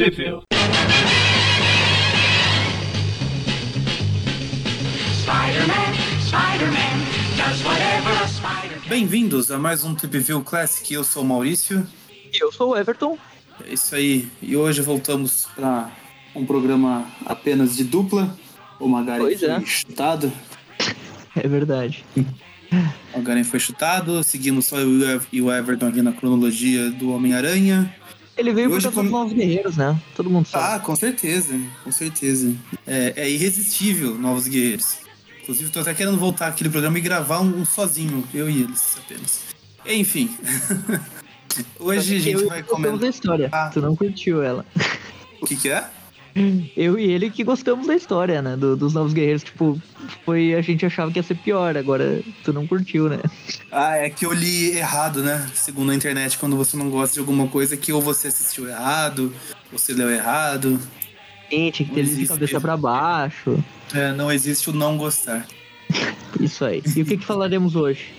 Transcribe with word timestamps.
Can. 0.00 0.40
Bem-vindos 8.88 9.50
a 9.50 9.58
mais 9.58 9.84
um 9.84 9.94
Trip 9.94 10.18
View 10.20 10.42
Classic. 10.42 10.94
Eu 10.94 11.04
sou 11.04 11.22
o 11.22 11.26
Maurício. 11.26 11.86
E 12.32 12.42
eu 12.42 12.50
sou 12.50 12.70
o 12.70 12.78
Everton. 12.78 13.18
É 13.68 13.74
isso 13.74 13.94
aí. 13.94 14.26
E 14.40 14.56
hoje 14.56 14.80
voltamos 14.80 15.46
para 15.54 15.90
um 16.34 16.46
programa 16.46 17.06
apenas 17.26 17.76
de 17.76 17.84
dupla. 17.84 18.34
O 18.78 18.88
Magaren 18.88 19.20
Pois 19.20 19.40
foi 19.40 19.50
é. 19.50 19.60
chutado. 19.66 20.32
É 21.36 21.46
verdade. 21.46 22.06
O 23.12 23.18
Magaren 23.18 23.44
foi 23.44 23.60
chutado. 23.60 24.24
Seguimos 24.24 24.64
só 24.64 24.78
eu 24.78 24.88
e 24.88 25.20
e 25.30 25.42
o 25.42 25.52
Everton 25.52 25.88
aqui 25.88 26.00
na 26.00 26.12
cronologia 26.12 26.90
do 26.90 27.10
Homem-Aranha. 27.10 27.94
Ele 28.40 28.54
veio 28.54 28.70
por 28.70 28.80
causa 28.80 29.02
dos 29.02 29.10
novos 29.10 29.34
guerreiros, 29.34 29.76
né? 29.76 30.00
Todo 30.16 30.30
mundo 30.30 30.48
sabe. 30.48 30.64
Ah, 30.64 30.78
com 30.78 30.96
certeza. 30.96 31.60
Com 31.84 31.92
certeza. 31.92 32.54
É, 32.86 33.12
é 33.14 33.30
irresistível, 33.30 34.14
Novos 34.14 34.48
Guerreiros. 34.48 34.96
Inclusive, 35.42 35.70
tô 35.70 35.80
até 35.80 35.92
querendo 35.92 36.16
voltar 36.16 36.46
aquele 36.46 36.70
programa 36.70 36.96
e 36.96 37.02
gravar 37.02 37.40
um, 37.40 37.60
um 37.60 37.66
sozinho. 37.66 38.26
Eu 38.32 38.48
e 38.48 38.62
eles 38.62 38.96
apenas. 38.96 39.40
Enfim. 39.84 40.34
Hoje 41.78 42.16
a 42.16 42.18
gente 42.18 42.42
eu 42.42 42.48
vai 42.48 42.62
comentar. 42.62 43.10
história. 43.10 43.50
Ah. 43.52 43.68
Tu 43.70 43.82
não 43.82 43.94
curtiu 43.94 44.42
ela. 44.42 44.64
O 45.38 45.46
que, 45.46 45.56
que 45.56 45.68
é? 45.68 45.84
Eu 46.76 46.98
e 46.98 47.10
ele 47.10 47.30
que 47.30 47.42
gostamos 47.44 47.86
da 47.86 47.94
história, 47.94 48.40
né? 48.40 48.56
do- 48.56 48.76
dos 48.76 48.92
novos 48.94 49.12
guerreiros. 49.12 49.42
Tipo, 49.42 49.80
foi. 50.24 50.54
A 50.54 50.60
gente 50.62 50.84
achava 50.86 51.10
que 51.10 51.18
ia 51.18 51.22
ser 51.22 51.36
pior, 51.36 51.76
agora 51.76 52.22
tu 52.44 52.52
não 52.52 52.66
curtiu, 52.66 53.08
né? 53.08 53.18
Ah, 53.70 53.96
é 53.96 54.08
que 54.10 54.24
eu 54.26 54.32
li 54.32 54.76
errado, 54.76 55.22
né? 55.22 55.48
Segundo 55.54 55.90
a 55.90 55.94
internet, 55.94 56.38
quando 56.38 56.56
você 56.56 56.76
não 56.76 56.88
gosta 56.90 57.14
de 57.14 57.20
alguma 57.20 57.46
coisa 57.48 57.76
que 57.76 57.92
ou 57.92 58.00
você 58.00 58.28
assistiu 58.28 58.68
errado, 58.68 59.32
você 59.72 59.92
leu 59.92 60.10
errado. 60.10 60.78
Sim, 61.50 61.70
tinha 61.72 61.88
que 61.88 61.94
ter 61.94 62.00
ele 62.00 62.14
de 62.14 62.26
cabeça 62.26 62.60
pra 62.60 62.76
baixo. 62.76 63.62
É, 63.92 64.12
não 64.12 64.30
existe 64.30 64.70
o 64.70 64.72
não 64.72 64.96
gostar. 64.96 65.46
Isso 66.40 66.64
aí. 66.64 66.80
E 66.96 67.02
o 67.02 67.04
que, 67.04 67.16
que 67.16 67.24
falaremos 67.26 67.74
hoje? 67.74 68.12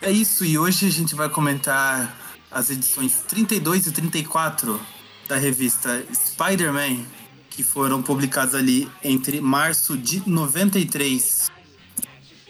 É 0.00 0.10
isso, 0.10 0.44
e 0.44 0.56
hoje 0.56 0.86
a 0.86 0.90
gente 0.90 1.14
vai 1.16 1.28
comentar 1.28 2.16
as 2.50 2.70
edições 2.70 3.22
32 3.26 3.88
e 3.88 3.90
34 3.92 4.80
da 5.26 5.36
revista 5.36 6.04
Spider-Man, 6.14 6.98
que 7.56 7.64
foram 7.64 8.00
publicadas 8.02 8.54
ali 8.54 8.86
entre 9.02 9.40
março 9.40 9.96
de 9.96 10.22
93 10.28 11.50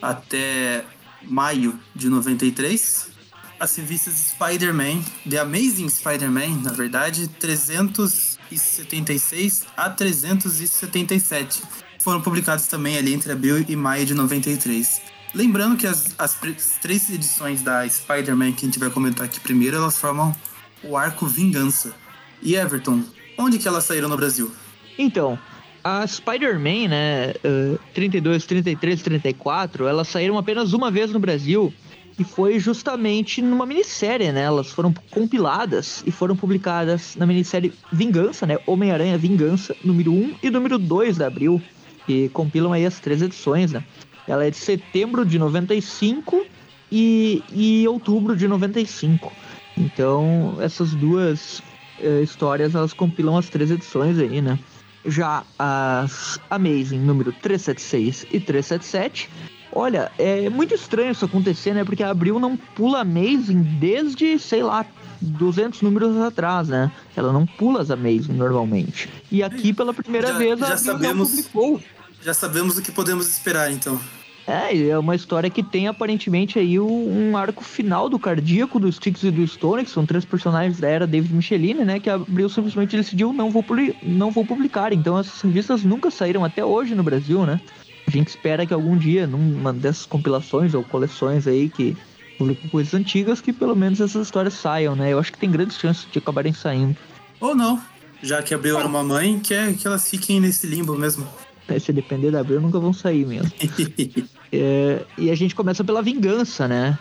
até 0.03 0.85
maio 1.23 1.79
de 1.95 2.09
93. 2.09 3.11
As 3.59 3.75
revistas 3.77 4.33
Spider-Man, 4.33 5.03
The 5.31 5.39
Amazing 5.39 5.89
Spider-Man, 5.89 6.63
na 6.63 6.73
verdade, 6.73 7.27
376 7.29 9.65
a 9.77 9.89
377. 9.89 11.63
Foram 12.01 12.21
publicadas 12.21 12.67
também 12.67 12.99
ali 12.99 13.15
entre 13.15 13.31
abril 13.31 13.65
e 13.67 13.77
maio 13.77 14.05
de 14.05 14.13
93. 14.13 15.01
Lembrando 15.33 15.77
que 15.77 15.87
as, 15.87 16.17
as 16.19 16.37
três 16.83 17.09
edições 17.11 17.63
da 17.63 17.89
Spider-Man 17.89 18.51
que 18.53 18.67
a 18.67 18.69
gente 18.69 18.81
vai 18.81 18.91
comentar 18.91 19.25
aqui 19.25 19.39
primeiro, 19.39 19.77
elas 19.77 19.99
formam 19.99 20.35
o 20.83 20.97
arco 20.97 21.27
Vingança. 21.27 21.95
E 22.43 22.57
Everton, 22.57 23.05
onde 23.39 23.59
que 23.59 23.69
elas 23.69 23.85
saíram 23.85 24.09
no 24.09 24.17
Brasil? 24.17 24.51
Então, 24.99 25.39
a 25.85 26.07
Spider-Man, 26.07 26.89
né, 26.89 27.35
eh, 27.45 27.79
32, 27.95 28.45
33, 28.45 29.03
34, 29.03 29.87
elas 29.87 30.09
saíram 30.09 30.37
apenas 30.37 30.73
uma 30.73 30.91
vez 30.91 31.13
no 31.13 31.21
Brasil 31.21 31.73
e 32.19 32.25
foi 32.25 32.59
justamente 32.59 33.43
numa 33.43 33.67
minissérie, 33.67 34.33
né? 34.33 34.43
Elas 34.43 34.69
foram 34.69 34.93
compiladas 35.11 36.03
e 36.07 36.11
foram 36.11 36.35
publicadas 36.35 37.15
na 37.17 37.27
minissérie 37.27 37.73
Vingança, 37.93 38.47
né? 38.47 38.59
Homem-Aranha 38.67 39.19
Vingança, 39.19 39.77
número 39.85 40.13
1 40.13 40.35
e 40.43 40.51
número 40.51 40.79
2 40.79 41.19
da 41.19 41.27
Abril, 41.27 41.61
que 42.07 42.29
compilam 42.31 42.73
aí 42.73 42.87
as 42.87 42.99
três 42.99 43.21
edições, 43.21 43.73
né? 43.73 43.85
Ela 44.27 44.47
é 44.47 44.51
de 44.51 44.57
setembro 44.57 45.25
de 45.25 45.39
95 45.39 46.47
e, 46.91 47.43
e 47.53 47.87
outubro 47.87 48.35
de 48.35 48.49
95. 48.49 49.33
Então, 49.77 50.57
essas 50.61 50.95
duas 50.95 51.63
eh, 52.01 52.23
histórias, 52.23 52.75
elas 52.75 52.93
compilam 52.95 53.37
as 53.37 53.49
três 53.49 53.71
edições 53.71 54.19
aí, 54.19 54.41
né? 54.41 54.59
Já 55.07 55.45
as 55.59 56.41
Amazing 56.51 56.99
número 56.99 57.33
376 57.33 58.27
e 58.33 58.41
377. 58.41 59.29
Olha, 59.73 60.11
é 60.19 60.49
muito 60.49 60.75
estranho 60.75 61.13
isso 61.13 61.25
acontecer, 61.25 61.75
né? 61.75 61.85
Porque 61.85 62.03
a 62.03 62.11
Abril 62.11 62.39
não 62.41 62.57
pula 62.57 63.01
Amazing 63.01 63.63
desde, 63.79 64.39
sei 64.39 64.63
lá, 64.63 64.87
200 65.21 65.83
números 65.83 66.17
atrás, 66.19 66.69
né? 66.69 66.91
Ela 67.15 67.33
não 67.33 67.45
pula 67.47 67.83
as 67.83 67.91
Amazing 67.91 68.33
normalmente. 68.33 69.09
E 69.31 69.43
aqui, 69.43 69.73
pela 69.73 69.93
primeira 69.93 70.29
Já- 70.29 70.39
vez, 70.39 70.63
a 70.63 70.67
já 70.69 70.75
Abril 70.75 70.87
não 70.87 70.99
sabemos. 71.27 71.31
publicou. 71.31 71.83
Já 72.23 72.35
sabemos 72.35 72.79
o 72.79 72.83
que 72.83 72.91
podemos 72.91 73.29
esperar, 73.29 73.71
então. 73.71 74.01
É, 74.47 74.89
é 74.89 74.99
uma 74.99 75.17
história 75.17 75.51
que 75.51 75.63
tem 75.63 75.89
aparentemente 75.89 76.59
aí 76.59 76.79
um 76.79 77.37
arco 77.37 77.65
final 77.65 78.09
do 78.09 78.19
cardíaco 78.19 78.79
do 78.79 78.89
Styx 78.89 79.25
e 79.25 79.31
do 79.33 79.47
Stone, 79.47 79.85
que 79.85 79.91
são 79.91 80.07
três 80.07 80.25
personagens 80.25 80.79
da 80.79 80.89
era 80.89 81.07
David 81.07 81.35
Michelini, 81.35 81.85
né? 81.85 81.99
Que 81.99 82.09
a 82.09 82.15
Abril 82.15 82.49
simplesmente 82.49 82.97
decidiu 82.97 83.33
não 83.33 83.51
vou, 83.51 83.65
não 84.03 84.31
vou 84.31 84.47
publicar. 84.47 84.93
Então 84.93 85.19
essas 85.19 85.41
revistas 85.41 85.83
nunca 85.83 86.13
saíram 86.13 86.45
até 86.45 86.65
hoje 86.65 86.95
no 86.95 87.03
Brasil, 87.03 87.45
né? 87.45 87.61
A 88.07 88.11
gente 88.11 88.29
espera 88.29 88.65
que 88.65 88.73
algum 88.73 88.97
dia, 88.97 89.27
numa 89.27 89.73
dessas 89.73 90.07
compilações 90.07 90.75
ou 90.75 90.85
coleções 90.85 91.49
aí 91.49 91.69
que 91.69 91.97
publicam 92.39 92.71
coisas 92.71 92.95
antigas, 92.95 93.41
que 93.41 93.53
pelo 93.53 93.75
menos 93.75 94.01
essas 94.01 94.27
histórias 94.27 94.55
saiam, 94.55 94.95
né? 94.95 95.13
Eu 95.13 95.19
acho 95.19 95.33
que 95.33 95.39
tem 95.39 95.51
grandes 95.51 95.77
chances 95.77 96.07
de 96.11 96.21
acabarem 96.21 96.53
saindo. 96.53 96.97
Ou 97.41 97.53
não, 97.53 97.83
já 98.23 98.41
que 98.43 98.55
abriu 98.55 98.79
era 98.79 98.87
uma 98.87 99.03
mãe, 99.03 99.41
quer 99.41 99.75
que 99.75 99.89
elas 99.89 100.09
fiquem 100.09 100.41
nesse 100.41 100.69
limbo 100.69 100.97
mesmo. 100.97 101.27
Né, 101.69 101.81
Se 101.81 101.93
depender 101.93 102.31
da 102.31 102.41
Abril, 102.41 102.61
nunca 102.61 102.79
vão 102.79 102.93
sair 102.93 103.27
mesmo. 103.27 103.51
É, 104.53 105.05
e 105.19 105.31
a 105.31 105.35
gente 105.35 105.55
começa 105.55 105.83
pela 105.83 106.03
vingança, 106.03 106.69
né? 106.69 106.99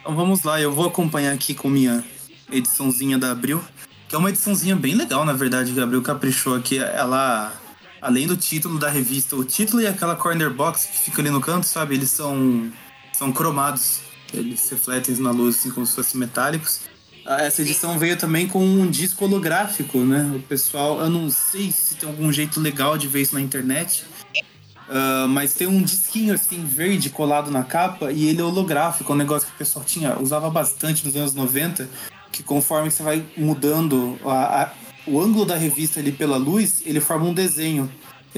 Então 0.00 0.14
vamos 0.14 0.42
lá, 0.42 0.60
eu 0.60 0.72
vou 0.72 0.86
acompanhar 0.86 1.32
aqui 1.32 1.54
com 1.54 1.68
minha 1.68 2.04
ediçãozinha 2.50 3.18
da 3.18 3.32
Abril, 3.32 3.62
que 4.08 4.14
é 4.14 4.18
uma 4.18 4.30
ediçãozinha 4.30 4.76
bem 4.76 4.94
legal, 4.94 5.24
na 5.24 5.32
verdade, 5.32 5.72
que 5.72 5.80
a 5.80 5.82
Abril 5.82 6.02
caprichou 6.02 6.54
aqui. 6.54 6.78
Ela, 6.78 7.52
além 8.00 8.26
do 8.26 8.36
título 8.36 8.78
da 8.78 8.88
revista, 8.88 9.34
o 9.34 9.44
título 9.44 9.82
e 9.82 9.86
aquela 9.86 10.14
corner 10.14 10.50
box 10.50 10.86
que 10.86 10.98
fica 10.98 11.20
ali 11.20 11.30
no 11.30 11.40
canto, 11.40 11.66
sabe? 11.66 11.96
Eles 11.96 12.10
são, 12.10 12.70
são 13.12 13.32
cromados, 13.32 14.00
eles 14.32 14.68
refletem 14.70 15.16
na 15.16 15.30
luz 15.30 15.56
assim, 15.56 15.70
como 15.70 15.84
se 15.84 15.94
fossem 15.94 16.20
metálicos. 16.20 16.82
Ah, 17.26 17.42
Essa 17.42 17.62
edição 17.62 17.98
veio 17.98 18.16
também 18.16 18.46
com 18.46 18.64
um 18.64 18.88
disco 18.88 19.24
holográfico, 19.24 19.98
né? 19.98 20.32
O 20.36 20.40
pessoal, 20.40 21.00
eu 21.00 21.10
não 21.10 21.28
sei 21.28 21.72
se 21.72 21.96
tem 21.96 22.08
algum 22.08 22.32
jeito 22.32 22.60
legal 22.60 22.96
de 22.96 23.08
ver 23.08 23.22
isso 23.22 23.34
na 23.34 23.40
internet, 23.40 24.04
ah, 24.88 25.26
mas 25.28 25.54
tem 25.54 25.66
um 25.66 25.82
disquinho 25.82 26.34
assim 26.34 26.64
verde 26.64 27.10
colado 27.10 27.50
na 27.50 27.62
capa 27.64 28.12
e 28.12 28.28
ele 28.28 28.40
é 28.40 28.44
holográfico, 28.44 29.12
um 29.12 29.16
negócio 29.16 29.48
que 29.48 29.54
o 29.54 29.58
pessoal 29.58 29.84
tinha, 29.84 30.18
usava 30.20 30.48
bastante 30.50 31.04
nos 31.06 31.16
anos 31.16 31.34
90, 31.34 31.88
que 32.32 32.42
conforme 32.42 32.90
você 32.90 33.02
vai 33.02 33.24
mudando 33.36 34.18
a- 34.24 34.62
a- 34.62 34.72
o 35.06 35.20
ângulo 35.20 35.44
da 35.44 35.56
revista 35.56 36.00
ali 36.00 36.10
pela 36.12 36.36
luz, 36.36 36.82
ele 36.84 37.00
forma 37.00 37.26
um 37.26 37.34
desenho. 37.34 37.90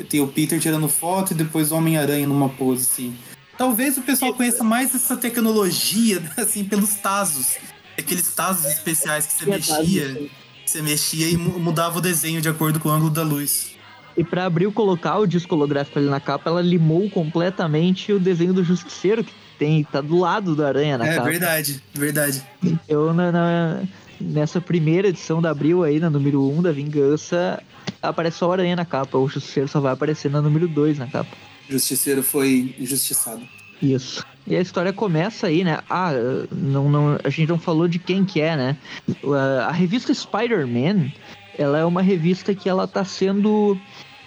Tem 0.09 0.20
o 0.20 0.28
Peter 0.28 0.60
tirando 0.60 0.88
foto 0.88 1.32
e 1.32 1.34
depois 1.34 1.72
o 1.72 1.75
Homem-Aranha 1.76 2.26
numa 2.26 2.48
pose 2.48 2.82
assim. 2.91 3.16
Talvez 3.56 3.97
o 3.98 4.03
pessoal 4.03 4.32
conheça 4.34 4.62
mais 4.62 4.94
essa 4.94 5.16
tecnologia, 5.16 6.22
assim, 6.36 6.62
pelos 6.65 6.94
tazos. 6.94 7.56
Aqueles 7.98 8.28
tazos 8.28 8.66
especiais 8.66 9.26
que 9.26 9.32
você 9.32 9.44
é 9.44 9.48
mexia, 9.48 10.30
você 10.65 10.82
mexia 10.82 11.28
e 11.28 11.36
mu- 11.36 11.59
mudava 11.59 11.98
o 11.98 12.00
desenho 12.00 12.41
de 12.41 12.48
acordo 12.48 12.78
com 12.78 12.88
o 12.91 12.92
ângulo 12.92 13.10
da 13.10 13.22
luz. 13.25 13.70
E 14.18 14.24
pra 14.24 14.44
abrir 14.46 14.70
colocar 14.72 15.16
o 15.18 15.26
disco 15.26 15.54
holográfico 15.54 15.98
ali 15.98 16.08
na 16.08 16.18
capa, 16.20 16.50
ela 16.50 16.60
limou 16.60 17.08
completamente 17.08 18.12
o 18.12 18.18
desenho 18.18 18.52
do 18.52 18.64
Justiceiro, 18.64 19.22
que 19.22 19.32
tem, 19.58 19.84
tá 19.84 20.00
do 20.00 20.18
lado 20.18 20.54
da 20.56 20.66
aranha 20.68 20.98
na 20.98 21.06
é 21.06 21.14
capa. 21.14 21.30
verdade, 21.30 21.82
verdade. 21.94 22.42
Eu, 22.88 23.14
na, 23.14 23.30
na- 23.32 23.82
nessa 24.20 24.60
primeira 24.60 25.08
edição 25.08 25.40
da 25.40 25.50
Abril 25.50 25.84
aí, 25.84 26.00
na 26.00 26.10
número 26.10 26.42
1 26.50 26.62
da 26.62 26.72
Vingança, 26.72 27.62
aparece 28.03 28.38
só 28.38 28.50
a 28.50 28.54
aranha 28.54 28.74
na 28.76 28.84
capa. 28.84 29.16
O 29.18 29.28
Justiceiro 29.28 29.68
só 29.68 29.78
vai 29.80 29.92
aparecer 29.92 30.28
na 30.30 30.42
número 30.42 30.66
2 30.66 30.98
na 30.98 31.06
capa. 31.06 31.30
Justiceiro 31.71 32.22
foi 32.22 32.74
injustiçado. 32.78 33.42
Isso. 33.80 34.24
E 34.47 34.56
a 34.56 34.60
história 34.60 34.92
começa 34.92 35.47
aí, 35.47 35.62
né? 35.62 35.78
Ah, 35.88 36.10
não, 36.50 36.88
não, 36.91 37.18
a 37.22 37.28
gente 37.30 37.48
não 37.48 37.59
falou 37.59 37.86
de 37.86 38.00
quem 38.00 38.24
que 38.24 38.41
é, 38.41 38.56
né? 38.56 38.76
A, 39.24 39.66
a 39.66 39.72
revista 39.72 40.12
Spider-Man, 40.12 41.12
ela 41.56 41.78
é 41.78 41.84
uma 41.84 42.00
revista 42.03 42.54
que 42.54 42.68
ela 42.68 42.88
tá 42.88 43.04
sendo, 43.04 43.78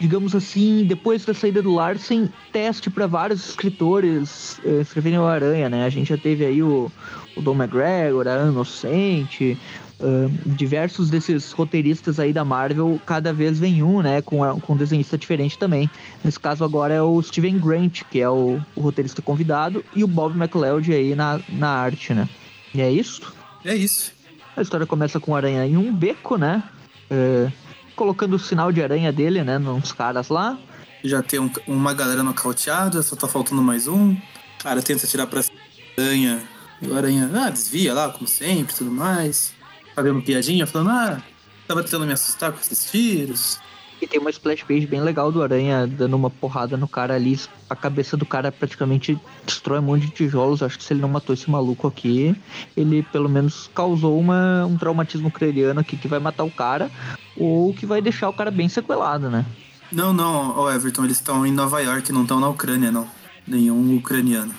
digamos 0.02 0.34
assim, 0.36 0.84
depois 0.84 1.24
da 1.24 1.34
saída 1.34 1.62
do 1.62 1.72
Larsen, 1.76 2.28
teste 2.52 2.90
para 2.90 3.06
vários 3.06 3.48
escritores 3.50 4.60
eh, 4.66 4.82
escreverem 4.82 5.20
o 5.20 5.26
Aranha, 5.28 5.70
né? 5.70 5.86
A 5.86 5.90
gente 5.90 6.10
já 6.10 6.18
teve 6.18 6.44
aí 6.44 6.64
o, 6.64 6.92
o 7.36 7.42
Don 7.42 7.54
McGregor, 7.54 8.28
a 8.28 8.32
Ana 8.32 8.52
Inocente, 8.52 9.56
ah, 10.02 10.28
diversos 10.48 11.12
desses 11.12 11.52
roteiristas 11.52 12.20
aí 12.20 12.34
da 12.34 12.44
Marvel, 12.44 13.00
cada 13.06 13.32
vez 13.32 13.60
vem 13.60 13.84
um, 13.84 14.02
né, 14.02 14.24
com, 14.24 14.44
a- 14.44 14.60
com 14.60 14.74
um 14.74 14.76
desenhista 14.76 15.16
diferente 15.20 15.56
também. 15.60 15.88
Nesse 16.26 16.40
caso 16.40 16.64
agora 16.64 16.94
é 16.96 17.02
o 17.02 17.22
Steven 17.22 17.60
Grant, 17.60 18.02
que 18.10 18.20
é 18.20 18.28
o, 18.30 18.60
o 18.76 18.82
roteirista 18.82 19.22
convidado, 19.22 19.86
e 19.96 20.04
o 20.04 20.08
Bob 20.08 20.36
McLeod 20.36 20.92
aí 20.92 21.14
na, 21.14 21.40
na 21.48 21.70
arte, 21.70 22.12
né. 22.16 22.28
E 22.74 22.82
é 22.82 22.90
isso. 22.92 23.22
É 23.64 23.76
isso. 23.76 24.14
A 24.58 24.64
história 24.64 24.88
começa 24.88 25.20
com 25.20 25.36
a 25.36 25.38
aranha 25.38 25.64
em 25.68 25.78
um 25.78 25.94
beco, 25.94 26.38
né, 26.38 26.64
é, 27.12 27.48
colocando 27.96 28.36
o 28.36 28.40
sinal 28.40 28.72
de 28.72 28.82
aranha 28.82 29.12
dele, 29.12 29.44
né? 29.44 29.58
Nos 29.58 29.92
caras 29.92 30.30
lá. 30.30 30.58
Já 31.04 31.22
tem 31.24 31.40
um- 31.40 31.52
uma 31.68 31.94
galera 31.94 32.24
nocauteada, 32.24 33.02
só 33.02 33.16
tá 33.16 33.28
faltando 33.28 33.62
mais 33.62 33.88
um. 33.88 34.16
Cara 34.60 34.82
tenta 34.82 35.06
atirar 35.06 35.28
pra 35.28 35.42
cima 35.42 35.58
aranha. 35.98 36.42
E 36.82 36.88
o 36.88 36.96
aranha, 36.96 37.30
ah, 37.34 37.50
desvia 37.50 37.94
lá, 37.94 38.10
como 38.10 38.28
sempre, 38.28 38.74
tudo 38.76 38.92
mais. 38.92 39.54
Fazendo 39.96 40.22
piadinha, 40.22 40.66
falando, 40.68 40.90
ah, 40.92 41.22
tava 41.68 41.84
tentando 41.84 42.06
me 42.06 42.14
assustar 42.14 42.52
com 42.52 42.60
esses 42.60 42.90
tiros. 42.92 43.60
E 44.02 44.08
tem 44.08 44.20
uma 44.20 44.32
splash 44.32 44.64
page 44.64 44.88
bem 44.88 45.00
legal 45.00 45.32
do 45.32 45.44
Aranha 45.44 45.86
dando 45.86 46.16
uma 46.16 46.30
porrada 46.30 46.76
no 46.76 46.88
cara 46.88 47.14
ali. 47.14 47.40
A 47.70 47.76
cabeça 47.76 48.18
do 48.18 48.26
cara 48.26 48.52
praticamente 48.52 49.18
destrói 49.46 49.78
um 49.78 49.84
monte 49.84 50.08
de 50.08 50.12
tijolos. 50.12 50.64
Acho 50.64 50.78
que 50.78 50.84
se 50.84 50.92
ele 50.92 51.02
não 51.02 51.10
matou 51.10 51.36
esse 51.36 51.50
maluco 51.52 51.88
aqui, 51.88 52.36
ele 52.76 53.04
pelo 53.04 53.30
menos 53.30 53.70
causou 53.76 54.20
uma, 54.20 54.66
um 54.66 54.76
traumatismo 54.76 55.30
craniano 55.30 55.80
aqui 55.80 55.96
que 55.96 56.08
vai 56.08 56.20
matar 56.20 56.44
o 56.44 56.50
cara. 56.50 56.90
Ou 57.38 57.72
que 57.74 57.86
vai 57.86 58.02
deixar 58.02 58.28
o 58.28 58.34
cara 58.34 58.50
bem 58.50 58.68
sequelado, 58.68 59.30
né? 59.30 59.46
Não, 59.92 60.14
não, 60.14 60.58
ó, 60.58 60.72
Everton, 60.72 61.04
eles 61.04 61.18
estão 61.18 61.46
em 61.46 61.52
Nova 61.52 61.80
York, 61.82 62.12
não 62.12 62.24
estão 62.24 62.40
na 62.40 62.50
Ucrânia, 62.50 62.92
não. 62.92 63.08
Nenhum 63.46 63.98
ucraniano. 63.98 64.54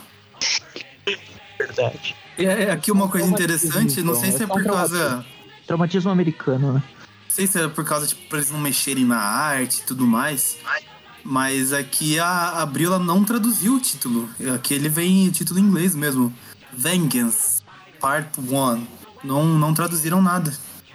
Verdade. 1.59 2.15
É, 2.39 2.45
é, 2.45 2.71
aqui 2.71 2.93
uma 2.93 3.09
coisa 3.09 3.29
interessante, 3.29 4.03
não 4.03 4.15
sei 4.15 4.29
então, 4.29 4.39
se 4.39 4.43
é 4.43 4.45
é 4.45 4.47
por 4.47 4.63
causa. 4.63 4.97
traumatismo. 4.97 5.33
Traumatismo 5.67 6.11
americano, 6.11 6.73
né? 6.75 6.83
Não 7.33 7.37
sei 7.37 7.47
se 7.47 7.59
é 7.59 7.67
por 7.67 7.83
causa, 7.83 8.07
tipo, 8.07 8.29
pra 8.29 8.37
eles 8.37 8.51
não 8.51 8.61
mexerem 8.61 9.07
na 9.07 9.17
arte 9.17 9.79
e 9.79 9.83
tudo 9.85 10.07
mais. 10.07 10.59
Mas 11.25 11.73
aqui 11.73 12.19
a 12.19 12.61
Abril 12.61 12.93
ela 12.93 13.03
não 13.03 13.25
traduziu 13.25 13.77
o 13.77 13.81
título. 13.81 14.29
Aqui 14.55 14.75
ele 14.75 14.91
vem 14.91 15.29
o 15.29 15.33
título 15.33 15.59
em 15.59 15.63
inglês 15.63 15.95
mesmo. 15.95 16.31
Vengeance, 16.75 17.63
Part 17.99 18.39
1. 18.39 18.87
Não, 19.25 19.47
não 19.47 19.73
traduziram 19.73 20.21
nada. 20.21 20.53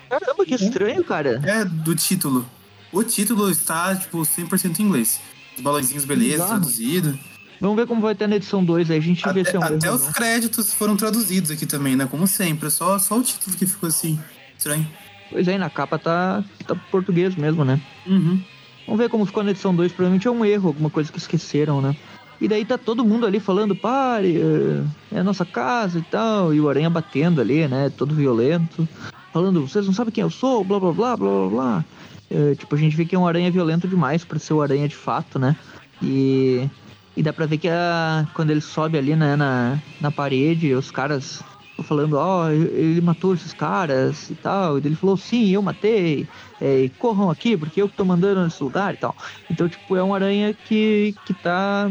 Caramba, 0.08 0.46
que 0.46 0.54
estranho, 0.54 1.04
cara. 1.04 1.42
É 1.44 1.66
do 1.66 1.96
título. 1.96 2.48
O 2.92 3.04
título 3.04 3.50
está, 3.50 3.96
tipo, 3.96 4.20
100% 4.20 4.80
em 4.80 4.84
inglês. 4.84 5.20
Os 5.56 5.64
balãozinhos, 5.64 6.06
beleza, 6.06 6.44
Bizarro. 6.44 6.50
traduzido. 6.50 7.20
Vamos 7.60 7.78
ver 7.78 7.88
como 7.88 8.00
vai 8.00 8.14
ter 8.14 8.28
na 8.28 8.36
edição 8.36 8.64
2 8.64 8.92
aí. 8.92 8.98
A 9.00 9.02
gente 9.02 9.24
vê 9.34 9.42
Até, 9.42 9.50
se 9.50 9.56
é 9.56 9.60
um 9.60 9.64
até 9.64 9.92
os 9.92 10.08
créditos 10.10 10.72
foram 10.72 10.96
traduzidos 10.96 11.50
aqui 11.50 11.66
também, 11.66 11.96
né? 11.96 12.06
Como 12.06 12.28
sempre. 12.28 12.70
Só, 12.70 13.00
só 13.00 13.18
o 13.18 13.24
título 13.24 13.58
que 13.58 13.66
ficou 13.66 13.90
assim. 13.90 14.20
Estranho. 14.56 14.88
Pois 15.30 15.48
é, 15.48 15.58
na 15.58 15.70
capa 15.70 15.98
tá, 16.00 16.44
tá 16.66 16.76
português 16.92 17.36
mesmo, 17.36 17.66
né? 17.66 17.80
Uhum. 18.06 18.40
Vamos 18.86 19.00
ver 19.02 19.10
como 19.10 19.26
ficou 19.26 19.44
na 19.44 19.52
edição 19.52 19.76
2. 19.76 19.92
Provavelmente 19.92 20.28
é 20.28 20.32
um 20.32 20.46
erro, 20.46 20.70
alguma 20.70 20.90
coisa 20.90 21.12
que 21.12 21.18
esqueceram, 21.18 21.82
né? 21.82 21.96
E 22.40 22.48
daí 22.48 22.64
tá 22.64 22.78
todo 22.78 23.04
mundo 23.04 23.26
ali 23.26 23.40
falando, 23.40 23.76
pare, 23.76 24.38
é- 24.40 25.16
é 25.18 25.20
a 25.20 25.24
nossa 25.24 25.44
casa 25.44 26.00
e 26.00 26.04
tal. 26.04 26.54
E 26.54 26.62
o 26.62 26.70
Aranha 26.70 26.90
batendo 26.90 27.42
ali, 27.42 27.68
né? 27.68 27.90
Todo 27.90 28.16
violento. 28.16 28.88
Falando, 29.34 29.68
vocês 29.68 29.86
não 29.86 29.94
sabem 29.94 30.14
quem 30.14 30.22
eu 30.22 30.30
sou, 30.30 30.64
blá 30.64 30.80
blá 30.80 30.94
blá 30.94 31.18
blá 31.18 31.30
blá 31.32 31.50
blá. 31.50 31.86
É, 32.30 32.56
tipo, 32.56 32.76
a 32.76 32.78
gente 32.78 32.96
vê 32.96 33.06
que 33.06 33.16
é 33.16 33.20
um 33.20 33.28
aranha 33.28 33.52
violento 33.52 33.88
demais 33.88 34.24
pra 34.24 34.40
ser 34.40 34.54
o 34.54 34.62
aranha 34.62 34.88
de 34.88 34.96
fato, 34.96 35.40
né? 35.40 35.56
E, 36.02 36.68
e 37.16 37.24
dá 37.24 37.34
pra 37.34 37.46
ver 37.46 37.58
que 37.58 37.68
a, 37.70 38.26
quando 38.34 38.52
ele 38.52 38.62
sobe 38.62 38.98
ali, 38.98 39.16
né, 39.16 39.36
na, 39.36 39.78
na 40.00 40.12
parede, 40.12 40.74
os 40.74 40.92
caras 40.92 41.42
falando, 41.84 42.14
ó, 42.14 42.50
ele 42.50 43.02
matou 43.02 43.34
esses 43.34 43.54
caras 43.54 44.30
e 44.30 44.36
tal. 44.36 44.78
E 44.78 44.82
ele 44.86 44.96
falou, 44.96 45.18
sim, 45.18 45.50
eu 45.50 45.62
matei. 45.62 46.28
É, 46.62 46.90
corram 46.98 47.30
aqui, 47.30 47.56
porque 47.56 47.82
eu 47.82 47.88
que 47.88 47.96
tô 47.96 48.04
mandando 48.04 48.44
nesse 48.44 48.64
lugar 48.64 48.94
e 48.94 48.98
tal. 48.98 49.16
Então, 49.50 49.70
tipo, 49.70 49.96
é 49.96 50.04
um 50.04 50.14
aranha 50.14 50.54
que, 50.54 51.16
que 51.26 51.34
tá 51.34 51.90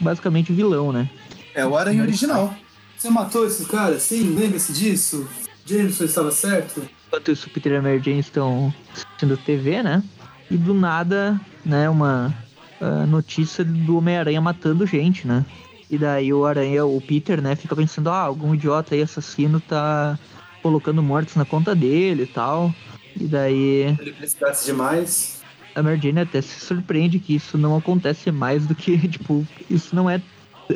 basicamente 0.00 0.52
vilão, 0.52 0.92
né? 0.92 1.08
É 1.54 1.66
o 1.66 1.76
Aranha 1.76 2.02
original. 2.02 2.54
Você 2.96 3.10
matou 3.10 3.46
esses 3.46 3.66
caras? 3.66 4.02
Sim, 4.02 4.34
lembre-se 4.34 4.72
disso. 4.72 5.28
Jameson 5.64 6.04
estava 6.04 6.30
certo. 6.30 6.82
Enquanto 7.06 7.30
isso, 7.30 7.46
o 7.46 7.50
Peter 7.50 7.72
e 7.72 7.76
a 7.76 7.82
Mary 7.82 8.00
Jane 8.00 8.20
estão 8.20 8.72
assistindo 8.92 9.36
TV, 9.36 9.82
né? 9.82 10.02
E 10.50 10.56
do 10.56 10.72
nada, 10.72 11.40
né, 11.64 11.88
uma 11.88 12.34
ah, 12.80 13.06
notícia 13.06 13.64
do 13.64 13.98
Homem-Aranha 13.98 14.40
matando 14.40 14.86
gente, 14.86 15.26
né? 15.26 15.44
E 15.90 15.96
daí 15.96 16.32
o 16.32 16.44
Aranha, 16.44 16.84
o 16.84 17.00
Peter, 17.00 17.40
né, 17.40 17.56
fica 17.56 17.74
pensando, 17.74 18.10
ah, 18.10 18.20
algum 18.20 18.54
idiota 18.54 18.94
aí 18.94 19.02
assassino 19.02 19.58
tá 19.60 20.18
colocando 20.62 21.02
mortes 21.02 21.34
na 21.34 21.44
conta 21.44 21.74
dele 21.74 22.24
e 22.24 22.26
tal. 22.26 22.74
E 23.18 23.24
daí 23.24 23.96
Ele 23.98 24.12
precisasse 24.12 24.66
demais. 24.66 25.40
a 25.74 25.82
Mary 25.82 26.00
Jane 26.00 26.20
até 26.20 26.40
se 26.42 26.60
surpreende 26.60 27.18
que 27.18 27.34
isso 27.34 27.56
não 27.56 27.76
acontece 27.76 28.30
mais 28.30 28.66
do 28.66 28.74
que, 28.74 28.96
tipo, 29.08 29.46
isso 29.70 29.94
não 29.96 30.08
é. 30.10 30.20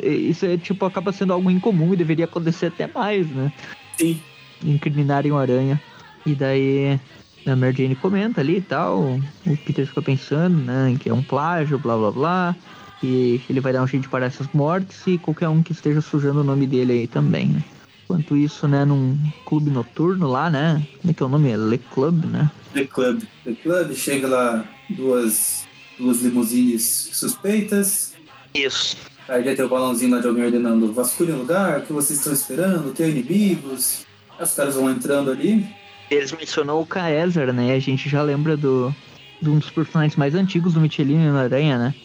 Isso 0.03 0.45
é, 0.47 0.57
tipo, 0.57 0.83
acaba 0.85 1.11
sendo 1.11 1.33
algo 1.33 1.51
incomum 1.51 1.93
e 1.93 1.97
deveria 1.97 2.25
acontecer 2.25 2.65
até 2.67 2.87
mais, 2.87 3.29
né? 3.29 3.53
Sim. 3.97 4.19
incriminarem 4.63 5.31
o 5.31 5.37
Aranha. 5.37 5.79
E 6.25 6.33
daí 6.33 6.99
a 7.45 7.55
Mary 7.55 7.83
Jane 7.83 7.95
comenta 7.95 8.41
ali 8.41 8.57
e 8.57 8.61
tal. 8.61 9.01
O 9.45 9.57
Peter 9.63 9.85
fica 9.85 10.01
pensando, 10.01 10.57
né, 10.57 10.97
que 10.99 11.09
é 11.09 11.13
um 11.13 11.21
plágio, 11.21 11.77
blá 11.77 11.95
blá 11.95 12.11
blá. 12.11 12.55
E 13.03 13.41
ele 13.49 13.59
vai 13.59 13.73
dar 13.73 13.83
um 13.83 13.87
jeito 13.87 14.03
de 14.03 14.09
parar 14.09 14.27
essas 14.27 14.47
mortes 14.53 15.05
e 15.05 15.17
qualquer 15.17 15.49
um 15.49 15.61
que 15.61 15.73
esteja 15.73 15.99
sujando 15.99 16.39
o 16.39 16.43
nome 16.43 16.65
dele 16.65 16.93
aí 16.93 17.07
também, 17.07 17.47
né? 17.47 17.63
Enquanto 18.05 18.37
isso, 18.37 18.67
né, 18.67 18.85
num 18.85 19.17
clube 19.45 19.69
noturno 19.69 20.27
lá, 20.27 20.49
né? 20.49 20.85
Como 21.01 21.11
é 21.11 21.13
que 21.13 21.23
é 21.23 21.25
o 21.25 21.29
nome? 21.29 21.51
É 21.51 21.57
Le 21.57 21.77
Club, 21.77 22.25
né? 22.25 22.49
The 22.73 22.85
Club. 22.85 23.23
The 23.43 23.53
Club, 23.53 23.93
chega 23.93 24.27
lá 24.27 24.65
duas, 24.89 25.67
duas 25.99 26.21
limusines 26.21 27.09
suspeitas. 27.11 28.13
Isso. 28.53 28.95
Aí 29.27 29.43
já 29.43 29.55
tem 29.55 29.65
o 29.65 29.69
balãozinho 29.69 30.11
lá 30.11 30.19
de 30.19 30.27
alguém 30.27 30.45
ordenando 30.45 30.93
vasculhem 30.93 31.35
o 31.35 31.39
lugar, 31.39 31.79
o 31.79 31.81
que 31.83 31.93
vocês 31.93 32.19
estão 32.19 32.33
esperando, 32.33 32.93
tem 32.93 33.09
inimigos. 33.09 34.05
Aí 34.37 34.43
os 34.43 34.53
caras 34.53 34.75
vão 34.75 34.89
entrando 34.89 35.31
ali. 35.31 35.65
Eles 36.11 36.31
mencionou 36.31 36.81
o 36.81 36.85
Kaeser, 36.85 37.53
né? 37.53 37.73
A 37.73 37.79
gente 37.79 38.07
já 38.07 38.21
lembra 38.21 38.55
do, 38.55 38.93
de 39.41 39.49
um 39.49 39.57
dos 39.57 39.69
personagens 39.69 40.15
mais 40.15 40.35
antigos 40.35 40.73
do 40.73 40.81
Michelin 40.81 41.17
no 41.17 41.37
Aranha, 41.37 41.77
né? 41.77 41.95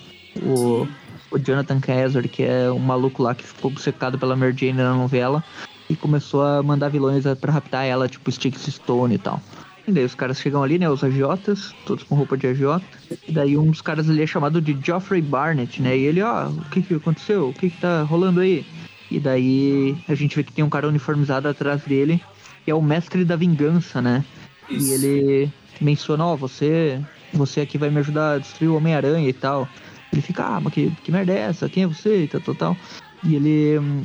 O, 0.43 0.87
o 1.31 1.39
Jonathan 1.39 1.81
Kaeser, 1.81 2.29
que 2.29 2.43
é 2.43 2.71
um 2.71 2.79
maluco 2.79 3.23
lá 3.23 3.35
que 3.35 3.45
ficou 3.45 3.71
obcecado 3.71 4.19
pela 4.19 4.37
Mary 4.37 4.55
Jane 4.57 4.75
na 4.75 4.95
novela 4.95 5.43
e 5.89 5.97
começou 5.97 6.43
a 6.43 6.63
mandar 6.63 6.89
vilões 6.89 7.25
pra 7.41 7.53
raptar 7.53 7.85
ela, 7.85 8.09
tipo 8.09 8.31
Sticks 8.31 8.63
Stone 8.63 9.15
e 9.15 9.19
tal. 9.19 9.41
E 9.87 9.93
daí 9.93 10.05
os 10.05 10.15
caras 10.15 10.39
chegam 10.39 10.63
ali, 10.63 10.79
né? 10.79 10.89
Os 10.89 11.03
agiotas, 11.03 11.75
todos 11.87 12.05
com 12.05 12.15
roupa 12.15 12.37
de 12.37 12.47
agiota. 12.47 12.85
E 13.27 13.33
daí 13.33 13.57
um 13.57 13.71
dos 13.71 13.81
caras 13.81 14.11
ali 14.11 14.23
é 14.23 14.27
chamado 14.27 14.61
de 14.61 14.79
Geoffrey 14.85 15.23
Barnett, 15.23 15.81
né? 15.81 15.97
E 15.97 16.03
ele, 16.03 16.21
ó, 16.21 16.49
o 16.49 16.65
que 16.71 16.83
que 16.83 16.95
aconteceu? 16.95 17.49
O 17.49 17.55
que 17.55 17.71
que 17.71 17.81
tá 17.81 18.03
rolando 18.03 18.41
aí? 18.41 18.67
E 19.11 19.19
daí 19.19 19.97
a 20.07 20.15
gente 20.15 20.37
vê 20.37 20.45
que 20.45 20.53
tem 20.53 20.63
um 20.63 20.69
cara 20.69 20.87
uniformizado 20.87 21.49
atrás 21.49 21.81
dele, 21.85 22.23
que 22.67 22.71
é 22.71 22.75
o 22.75 22.83
mestre 22.83 23.25
da 23.25 23.35
vingança, 23.35 24.03
né? 24.03 24.23
E 24.69 24.91
ele 24.91 25.51
menciona, 25.81 26.27
ó, 26.27 26.37
você, 26.37 27.01
você 27.33 27.63
aqui 27.63 27.79
vai 27.79 27.89
me 27.89 28.01
ajudar 28.01 28.33
a 28.33 28.39
destruir 28.39 28.69
o 28.69 28.77
Homem-Aranha 28.77 29.27
e 29.27 29.33
tal. 29.33 29.67
Ele 30.13 30.23
fica, 30.23 30.45
ah, 30.45 30.61
mas 30.61 30.73
que, 30.73 30.91
que 31.03 31.13
merda 31.13 31.33
é 31.33 31.39
essa? 31.41 31.69
Quem 31.69 31.83
é 31.83 31.87
você? 31.87 32.25
E 32.25 32.29
tal, 32.29 32.41
tal, 32.41 32.55
tal. 32.55 32.77
E 33.23 33.35
ele. 33.35 33.79
hum, 33.79 34.03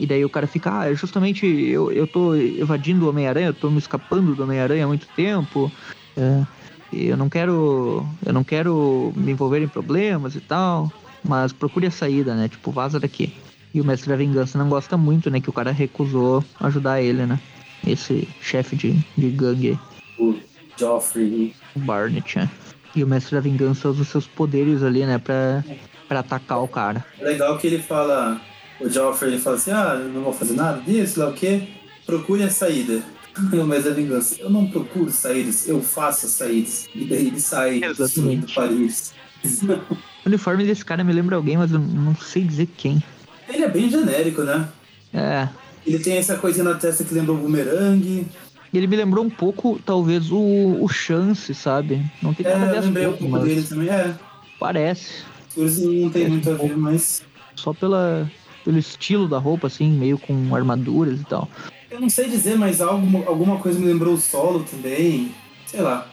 E 0.00 0.06
daí 0.06 0.24
o 0.24 0.30
cara 0.30 0.46
fica, 0.46 0.80
ah, 0.80 0.94
justamente 0.94 1.46
eu, 1.46 1.92
eu 1.92 2.06
tô 2.06 2.34
evadindo 2.34 3.06
o 3.06 3.08
Homem-Aranha, 3.08 3.48
eu 3.48 3.54
tô 3.54 3.70
me 3.70 3.78
escapando 3.78 4.34
do 4.34 4.42
Homem-Aranha 4.42 4.84
há 4.84 4.88
muito 4.88 5.06
tempo. 5.14 5.70
É, 6.16 6.44
e 6.92 7.06
eu 7.06 7.16
não 7.16 7.28
quero. 7.28 8.06
Eu 8.24 8.32
não 8.32 8.44
quero 8.44 9.12
me 9.16 9.32
envolver 9.32 9.62
em 9.62 9.68
problemas 9.68 10.34
e 10.34 10.40
tal. 10.40 10.92
Mas 11.26 11.52
procure 11.52 11.86
a 11.86 11.90
saída, 11.90 12.34
né? 12.34 12.48
Tipo, 12.48 12.70
vaza 12.70 13.00
daqui. 13.00 13.32
E 13.72 13.80
o 13.80 13.84
mestre 13.84 14.10
da 14.10 14.16
vingança 14.16 14.58
não 14.58 14.68
gosta 14.68 14.96
muito, 14.96 15.30
né? 15.30 15.40
Que 15.40 15.48
o 15.48 15.52
cara 15.52 15.72
recusou 15.72 16.44
ajudar 16.60 17.00
ele, 17.00 17.24
né? 17.24 17.40
Esse 17.86 18.28
chefe 18.40 18.76
de, 18.76 18.92
de 19.16 19.30
gangue. 19.30 19.78
O 20.18 20.34
Joffrey. 20.78 21.54
O 21.74 21.78
Barnett, 21.80 22.38
né? 22.38 22.50
E 22.94 23.02
o 23.02 23.06
mestre 23.06 23.34
da 23.34 23.40
vingança 23.40 23.88
usa 23.88 24.02
os 24.02 24.08
seus 24.08 24.26
poderes 24.26 24.82
ali, 24.82 25.04
né? 25.04 25.18
Pra, 25.18 25.64
pra 26.08 26.20
atacar 26.20 26.62
o 26.62 26.68
cara. 26.68 27.04
Legal 27.20 27.58
que 27.58 27.66
ele 27.66 27.78
fala, 27.78 28.40
o 28.80 28.88
Joffrey 28.88 29.32
ele 29.32 29.40
fala 29.40 29.56
assim, 29.56 29.72
ah, 29.72 29.98
eu 30.00 30.08
não 30.08 30.22
vou 30.22 30.32
fazer 30.32 30.54
nada 30.54 30.80
disso, 30.80 31.20
lá 31.20 31.28
o 31.28 31.34
quê? 31.34 31.68
Procure 32.06 32.42
a 32.42 32.50
saída. 32.50 33.02
Mas 33.66 33.86
a 33.86 33.90
vingança, 33.90 34.36
eu 34.38 34.48
não 34.48 34.66
procuro 34.66 35.10
saídas, 35.10 35.68
eu 35.68 35.82
faço 35.82 36.26
as 36.26 36.32
saídas. 36.32 36.88
E 36.94 37.04
daí 37.04 37.26
ele 37.26 37.40
sai 37.40 37.80
do 37.80 38.54
Paris. 38.54 39.12
O 40.24 40.28
uniforme 40.28 40.64
desse 40.64 40.82
cara 40.82 41.04
me 41.04 41.12
lembra 41.12 41.36
alguém, 41.36 41.58
mas 41.58 41.70
eu 41.70 41.78
não 41.78 42.14
sei 42.16 42.44
dizer 42.44 42.66
quem. 42.78 43.02
Ele 43.46 43.62
é 43.62 43.68
bem 43.68 43.90
genérico, 43.90 44.42
né? 44.42 44.66
É. 45.12 45.46
Ele 45.86 45.98
tem 45.98 46.16
essa 46.16 46.36
coisinha 46.36 46.64
na 46.64 46.74
testa 46.74 47.04
que 47.04 47.12
lembra 47.12 47.34
o 47.34 47.36
bumerangue. 47.36 48.26
E 48.74 48.76
ele 48.76 48.88
me 48.88 48.96
lembrou 48.96 49.24
um 49.24 49.30
pouco, 49.30 49.78
talvez, 49.86 50.32
o, 50.32 50.78
o 50.82 50.88
Chance, 50.88 51.54
sabe? 51.54 52.04
Não 52.20 52.34
tem 52.34 52.44
É, 52.44 52.58
nada 52.58 52.64
a 52.64 52.68
ver 52.72 52.76
eu 52.78 52.82
lembrei 52.82 53.06
um 53.06 53.12
pouco 53.12 53.28
mas 53.28 53.42
dele 53.44 53.62
também. 53.62 53.88
É, 53.88 54.14
parece. 54.58 55.22
coisas 55.54 55.84
não 55.84 56.10
tem 56.10 56.28
muito 56.28 56.50
a 56.50 56.54
ver, 56.54 56.76
mas 56.76 57.22
Só 57.54 57.72
pela, 57.72 58.28
pelo 58.64 58.76
estilo 58.76 59.28
da 59.28 59.38
roupa, 59.38 59.68
assim, 59.68 59.88
meio 59.92 60.18
com 60.18 60.52
armaduras 60.56 61.20
e 61.20 61.24
tal. 61.24 61.48
eu 61.88 62.00
não 62.00 62.10
sei 62.10 62.28
dizer, 62.28 62.58
mas 62.58 62.80
algo, 62.80 63.22
alguma 63.28 63.58
coisa 63.60 63.78
me 63.78 63.86
lembrou 63.86 64.14
o 64.14 64.18
solo 64.20 64.64
também. 64.68 65.32
Sei 65.66 65.80
lá, 65.80 66.08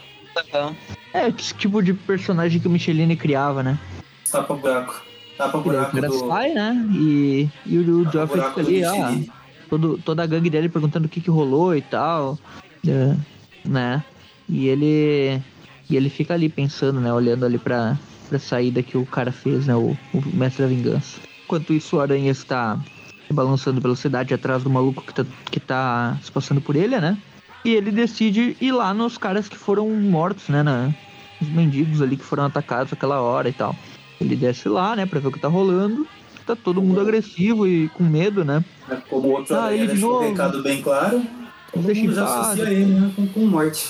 É, 1.15 1.27
esse 1.29 1.55
tipo 1.55 1.81
de 1.81 1.95
personagem 1.95 2.61
que 2.61 2.67
o 2.67 2.71
Michelini 2.71 3.15
criava, 3.17 3.63
né? 3.63 3.79
tapa 4.31 4.53
buraco. 4.53 5.03
Tapa 5.35 5.57
O 5.57 5.61
buraco 5.61 5.91
cara 5.95 6.07
do. 6.07 6.19
sai, 6.27 6.53
né? 6.53 6.87
E, 6.93 7.49
e 7.65 7.77
o, 7.79 8.01
o 8.01 8.11
Joffrey 8.11 8.43
fica 8.43 8.61
ali, 8.61 8.83
ah, 8.85 8.91
Michelin. 8.91 9.31
Todo, 9.71 9.97
toda 9.97 10.21
a 10.21 10.27
gangue 10.27 10.49
dele 10.49 10.67
perguntando 10.67 11.05
o 11.05 11.09
que 11.09 11.21
que 11.21 11.29
rolou 11.29 11.73
e 11.73 11.81
tal, 11.81 12.37
é, 12.85 13.15
né? 13.65 14.03
E 14.49 14.67
ele 14.67 15.41
E 15.89 15.95
ele 15.95 16.09
fica 16.09 16.33
ali 16.33 16.49
pensando, 16.49 16.99
né? 16.99 17.11
Olhando 17.11 17.45
ali 17.45 17.57
pra, 17.57 17.97
pra 18.29 18.37
saída 18.37 18.83
que 18.83 18.97
o 18.97 19.05
cara 19.05 19.31
fez, 19.31 19.65
né? 19.65 19.75
O, 19.75 19.97
o 20.13 20.21
Mestre 20.33 20.63
da 20.63 20.67
Vingança. 20.67 21.19
Enquanto 21.45 21.73
isso, 21.73 21.95
o 21.95 22.01
Aranha 22.01 22.31
está 22.31 22.77
balançando 23.31 23.81
pela 23.81 23.95
cidade 23.95 24.33
atrás 24.33 24.61
do 24.61 24.69
maluco 24.69 25.01
que 25.01 25.13
tá, 25.13 25.25
que 25.49 25.59
tá 25.59 26.17
se 26.21 26.29
passando 26.31 26.59
por 26.59 26.75
ele, 26.75 26.99
né? 26.99 27.17
E 27.63 27.69
ele 27.73 27.91
decide 27.91 28.57
ir 28.59 28.71
lá 28.73 28.93
nos 28.93 29.17
caras 29.17 29.47
que 29.47 29.57
foram 29.57 29.89
mortos, 29.89 30.49
né? 30.49 30.63
Na, 30.63 30.91
os 31.41 31.47
mendigos 31.47 32.01
ali 32.01 32.17
que 32.17 32.23
foram 32.23 32.43
atacados 32.43 32.91
aquela 32.91 33.21
hora 33.21 33.47
e 33.47 33.53
tal. 33.53 33.75
Ele 34.19 34.35
desce 34.35 34.67
lá, 34.69 34.95
né, 34.95 35.05
pra 35.05 35.19
ver 35.19 35.29
o 35.29 35.31
que 35.31 35.39
tá 35.39 35.47
rolando. 35.47 36.05
Tá 36.45 36.55
todo 36.55 36.81
mundo 36.81 36.99
agressivo 36.99 37.67
e 37.67 37.87
com 37.89 38.03
medo, 38.03 38.43
né? 38.43 38.63
Como 39.09 39.27
o 39.27 39.31
outro 39.31 39.55
Ah, 39.55 39.73
ele 39.73 39.83
de 39.87 39.91
deixou 39.93 40.21
um 40.21 40.29
recado 40.29 40.63
bem 40.63 40.81
claro, 40.81 41.25
todo 41.71 41.85
Deixa 41.85 42.01
mundo 42.01 42.13
já 42.13 42.25
associa 42.25 42.69
ele 42.71 42.85
né, 42.85 43.11
com, 43.15 43.27
com 43.27 43.45
morte. 43.45 43.89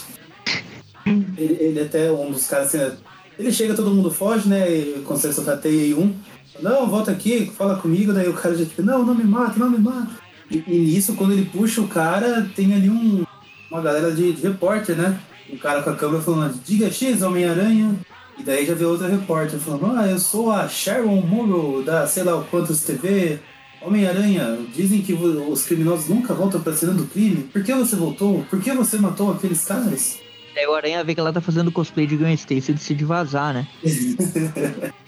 ele, 1.06 1.58
ele 1.60 1.82
até 1.82 2.12
um 2.12 2.32
dos 2.32 2.48
caras 2.48 2.74
assim, 2.76 2.98
ele 3.40 3.52
chega, 3.52 3.74
todo 3.74 3.92
mundo 3.92 4.12
foge, 4.12 4.48
né? 4.48 4.70
E 4.70 5.04
consegue 5.06 5.34
soltar 5.34 5.58
teia 5.60 5.98
um. 5.98 6.14
Não, 6.62 6.88
volta 6.88 7.10
aqui, 7.12 7.52
fala 7.58 7.78
comigo, 7.78 8.14
daí 8.14 8.28
o 8.28 8.34
cara 8.34 8.56
já 8.56 8.66
fica, 8.66 8.84
não, 8.84 9.04
não 9.04 9.16
me 9.16 9.24
mata, 9.24 9.58
não 9.58 9.70
me 9.70 9.80
mata. 9.80 10.12
E, 10.50 10.58
e 10.68 10.78
nisso, 10.78 11.16
quando 11.16 11.32
ele 11.32 11.46
puxa 11.46 11.82
o 11.82 11.88
cara, 11.88 12.48
tem 12.56 12.74
ali 12.76 12.90
um, 12.90 13.24
uma 13.72 13.82
galera 13.82 14.12
de, 14.12 14.34
de 14.34 14.42
repórter, 14.44 14.96
né? 14.96 15.18
Um 15.52 15.58
cara 15.58 15.82
com 15.82 15.90
a 15.90 15.96
câmera 15.96 16.22
falando, 16.22 16.62
diga 16.64 16.92
X, 16.92 17.22
Homem-Aranha. 17.22 17.96
E 18.42 18.44
daí 18.44 18.66
já 18.66 18.74
vê 18.74 18.84
outra 18.86 19.08
repórter 19.08 19.60
falando, 19.60 19.96
ah, 19.96 20.08
eu 20.08 20.18
sou 20.18 20.52
a 20.52 20.68
Sharon 20.68 21.22
Morrow 21.22 21.84
da 21.84 22.08
sei 22.08 22.24
lá 22.24 22.38
o 22.38 22.44
quantos 22.46 22.82
TV. 22.84 23.40
Homem-Aranha, 23.84 24.58
dizem 24.74 25.00
que 25.04 25.14
os 25.14 25.64
criminosos 25.64 26.10
nunca 26.10 26.34
voltam 26.34 26.60
pra 26.60 26.74
cena 26.74 26.94
do 26.94 27.06
crime. 27.06 27.44
Por 27.44 27.64
que 27.64 27.72
você 27.72 27.96
voltou? 27.96 28.44
Por 28.50 28.60
que 28.60 28.72
você 28.72 28.98
matou 28.98 29.32
aqueles 29.32 29.64
caras? 29.64 30.20
Daí 30.56 30.66
o 30.66 30.74
Aranha 30.74 31.04
vê 31.04 31.14
que 31.14 31.20
ela 31.20 31.32
tá 31.32 31.40
fazendo 31.40 31.72
cosplay 31.72 32.08
de 32.08 32.18
Gwen 32.18 32.34
Stacy 32.34 32.72
e 32.72 32.74
decide 32.74 33.06
vazar, 33.06 33.54
né? 33.54 33.68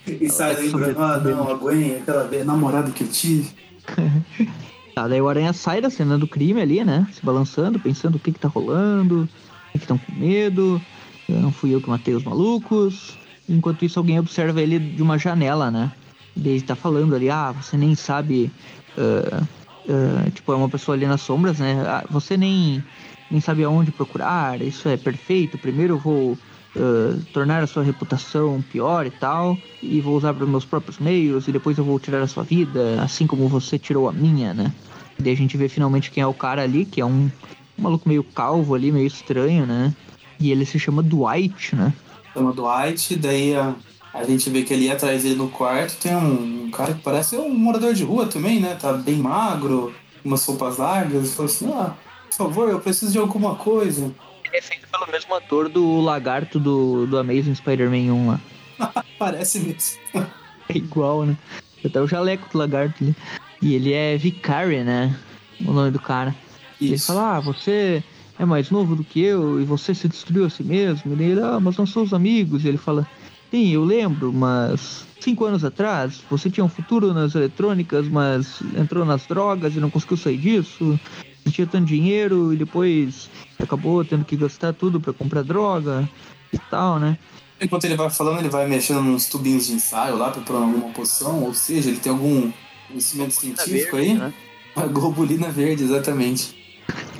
e 0.06 0.30
sai 0.30 0.54
lembrando, 0.54 1.02
ah 1.02 1.18
não, 1.18 1.50
a 1.50 1.54
Gwen, 1.54 1.96
aquela 1.96 2.28
namorada 2.44 2.92
que 2.92 3.02
eu 3.02 3.08
tive. 3.08 3.50
Tá, 4.94 5.08
daí 5.08 5.20
o 5.20 5.28
Aranha 5.28 5.52
sai 5.52 5.80
da 5.80 5.90
cena 5.90 6.16
do 6.16 6.28
crime 6.28 6.60
ali, 6.60 6.84
né? 6.84 7.04
Se 7.12 7.26
balançando, 7.26 7.80
pensando 7.80 8.14
o 8.14 8.18
que 8.20 8.30
que 8.30 8.38
tá 8.38 8.46
rolando, 8.46 9.28
o 9.70 9.72
que 9.72 9.78
estão 9.78 9.98
com 9.98 10.12
medo, 10.12 10.80
eu 11.28 11.40
não 11.40 11.50
fui 11.50 11.74
eu 11.74 11.80
que 11.80 11.90
matei 11.90 12.14
os 12.14 12.22
malucos. 12.22 13.18
Enquanto 13.48 13.84
isso, 13.84 13.98
alguém 13.98 14.18
observa 14.18 14.60
ele 14.60 14.78
de 14.78 15.02
uma 15.02 15.18
janela, 15.18 15.70
né? 15.70 15.92
E 16.36 16.40
daí 16.40 16.60
tá 16.60 16.74
falando 16.74 17.14
ali, 17.14 17.30
ah, 17.30 17.52
você 17.52 17.76
nem 17.76 17.94
sabe. 17.94 18.50
ah, 18.98 19.42
ah, 19.88 20.30
tipo, 20.30 20.52
é 20.52 20.56
uma 20.56 20.68
pessoa 20.68 20.96
ali 20.96 21.06
nas 21.06 21.20
sombras, 21.20 21.58
né? 21.58 21.82
Ah, 21.86 22.04
você 22.10 22.36
nem, 22.36 22.82
nem 23.30 23.40
sabe 23.40 23.64
aonde 23.64 23.90
procurar, 23.90 24.60
isso 24.62 24.88
é 24.88 24.96
perfeito. 24.96 25.58
Primeiro 25.58 25.94
eu 25.94 25.98
vou 25.98 26.38
ah, 26.76 27.16
tornar 27.32 27.62
a 27.62 27.66
sua 27.66 27.82
reputação 27.82 28.62
pior 28.72 29.06
e 29.06 29.10
tal, 29.10 29.58
e 29.82 30.00
vou 30.00 30.16
usar 30.16 30.34
para 30.34 30.46
meus 30.46 30.64
próprios 30.64 30.98
meios, 30.98 31.46
e 31.46 31.52
depois 31.52 31.78
eu 31.78 31.84
vou 31.84 31.98
tirar 32.00 32.22
a 32.22 32.26
sua 32.26 32.42
vida, 32.42 33.00
assim 33.02 33.26
como 33.26 33.48
você 33.48 33.78
tirou 33.78 34.08
a 34.08 34.12
minha, 34.12 34.54
né? 34.54 34.72
E 35.18 35.22
daí 35.22 35.32
a 35.32 35.36
gente 35.36 35.56
vê 35.56 35.68
finalmente 35.68 36.10
quem 36.10 36.22
é 36.22 36.26
o 36.26 36.34
cara 36.34 36.62
ali, 36.62 36.84
que 36.84 37.00
é 37.00 37.06
um, 37.06 37.30
um 37.78 37.82
maluco 37.82 38.08
meio 38.08 38.24
calvo 38.24 38.74
ali, 38.74 38.90
meio 38.90 39.06
estranho, 39.06 39.66
né? 39.66 39.94
E 40.40 40.50
ele 40.50 40.64
se 40.64 40.78
chama 40.78 41.02
Dwight, 41.02 41.76
né? 41.76 41.92
Chama 42.34 42.52
Dwight, 42.52 43.14
daí 43.16 43.54
a, 43.54 43.74
a 44.12 44.24
gente 44.24 44.50
vê 44.50 44.62
que 44.62 44.74
ali 44.74 44.90
atrás 44.90 45.22
dele 45.22 45.36
no 45.36 45.48
quarto 45.48 45.96
tem 45.98 46.14
um, 46.14 46.64
um 46.64 46.70
cara 46.70 46.92
que 46.92 47.00
parece 47.00 47.36
um 47.36 47.54
morador 47.54 47.94
de 47.94 48.02
rua 48.02 48.26
também, 48.26 48.60
né? 48.60 48.74
Tá 48.74 48.92
bem 48.92 49.16
magro, 49.16 49.94
umas 50.24 50.44
roupas 50.44 50.78
largas. 50.78 51.34
Falou 51.34 51.50
assim, 51.50 51.72
ah, 51.72 51.94
por 52.28 52.36
favor, 52.36 52.68
eu 52.68 52.80
preciso 52.80 53.12
de 53.12 53.18
alguma 53.18 53.54
coisa. 53.54 54.12
Ele 54.44 54.56
é 54.56 54.60
feito 54.60 54.88
pelo 54.88 55.10
mesmo 55.10 55.32
ator 55.34 55.68
do 55.68 56.00
lagarto 56.00 56.58
do, 56.58 57.06
do 57.06 57.18
Amazing 57.18 57.54
Spider-Man 57.54 58.12
1 58.12 58.28
lá. 58.28 58.40
Parece 59.18 59.60
mesmo. 59.60 59.98
É 60.66 60.78
igual, 60.78 61.26
né? 61.26 61.36
Até 61.84 62.00
o 62.00 62.06
jaleco 62.06 62.48
do 62.50 62.56
lagarto 62.56 63.04
ali. 63.04 63.14
E 63.60 63.74
ele 63.74 63.92
é 63.92 64.16
Vicari, 64.16 64.82
né? 64.82 65.14
O 65.60 65.74
nome 65.74 65.90
do 65.90 66.00
cara. 66.00 66.34
E 66.80 66.86
ele 66.86 66.94
Isso. 66.94 67.08
fala, 67.08 67.36
ah, 67.36 67.40
você 67.40 68.02
é 68.38 68.44
mais 68.44 68.70
novo 68.70 68.96
do 68.96 69.04
que 69.04 69.20
eu 69.20 69.60
e 69.60 69.64
você 69.64 69.94
se 69.94 70.08
destruiu 70.08 70.46
a 70.46 70.50
si 70.50 70.62
mesmo. 70.62 71.14
E 71.20 71.22
ele, 71.22 71.40
ah, 71.40 71.60
mas 71.60 71.76
nós 71.76 71.90
somos 71.90 72.12
amigos. 72.12 72.64
E 72.64 72.68
ele 72.68 72.78
fala, 72.78 73.06
sim, 73.50 73.70
eu 73.70 73.84
lembro, 73.84 74.32
mas 74.32 75.06
cinco 75.20 75.44
anos 75.44 75.64
atrás 75.64 76.20
você 76.28 76.50
tinha 76.50 76.64
um 76.64 76.68
futuro 76.68 77.14
nas 77.14 77.34
eletrônicas, 77.34 78.08
mas 78.08 78.60
entrou 78.76 79.04
nas 79.04 79.26
drogas 79.26 79.74
e 79.74 79.80
não 79.80 79.90
conseguiu 79.90 80.16
sair 80.16 80.38
disso. 80.38 80.98
Não 81.44 81.52
tinha 81.52 81.66
tanto 81.66 81.86
dinheiro 81.86 82.52
e 82.52 82.56
depois 82.56 83.28
acabou 83.58 84.04
tendo 84.04 84.24
que 84.24 84.36
gastar 84.36 84.72
tudo 84.72 85.00
pra 85.00 85.12
comprar 85.12 85.42
droga 85.42 86.08
e 86.52 86.58
tal, 86.58 86.98
né? 86.98 87.18
Enquanto 87.60 87.84
ele 87.84 87.96
vai 87.96 88.10
falando, 88.10 88.40
ele 88.40 88.48
vai 88.48 88.66
mexendo 88.66 89.00
nos 89.02 89.26
tubinhos 89.26 89.66
de 89.66 89.74
ensaio 89.74 90.16
lá, 90.16 90.30
preparando 90.30 90.64
alguma 90.64 90.92
poção, 90.92 91.44
ou 91.44 91.54
seja, 91.54 91.88
ele 91.88 92.00
tem 92.00 92.10
algum 92.10 92.50
conhecimento 92.88 93.32
científico 93.32 93.96
aí. 93.96 94.14
né? 94.14 94.32
A 94.74 94.86
globulina 94.88 95.50
verde, 95.50 95.84
exatamente. 95.84 96.63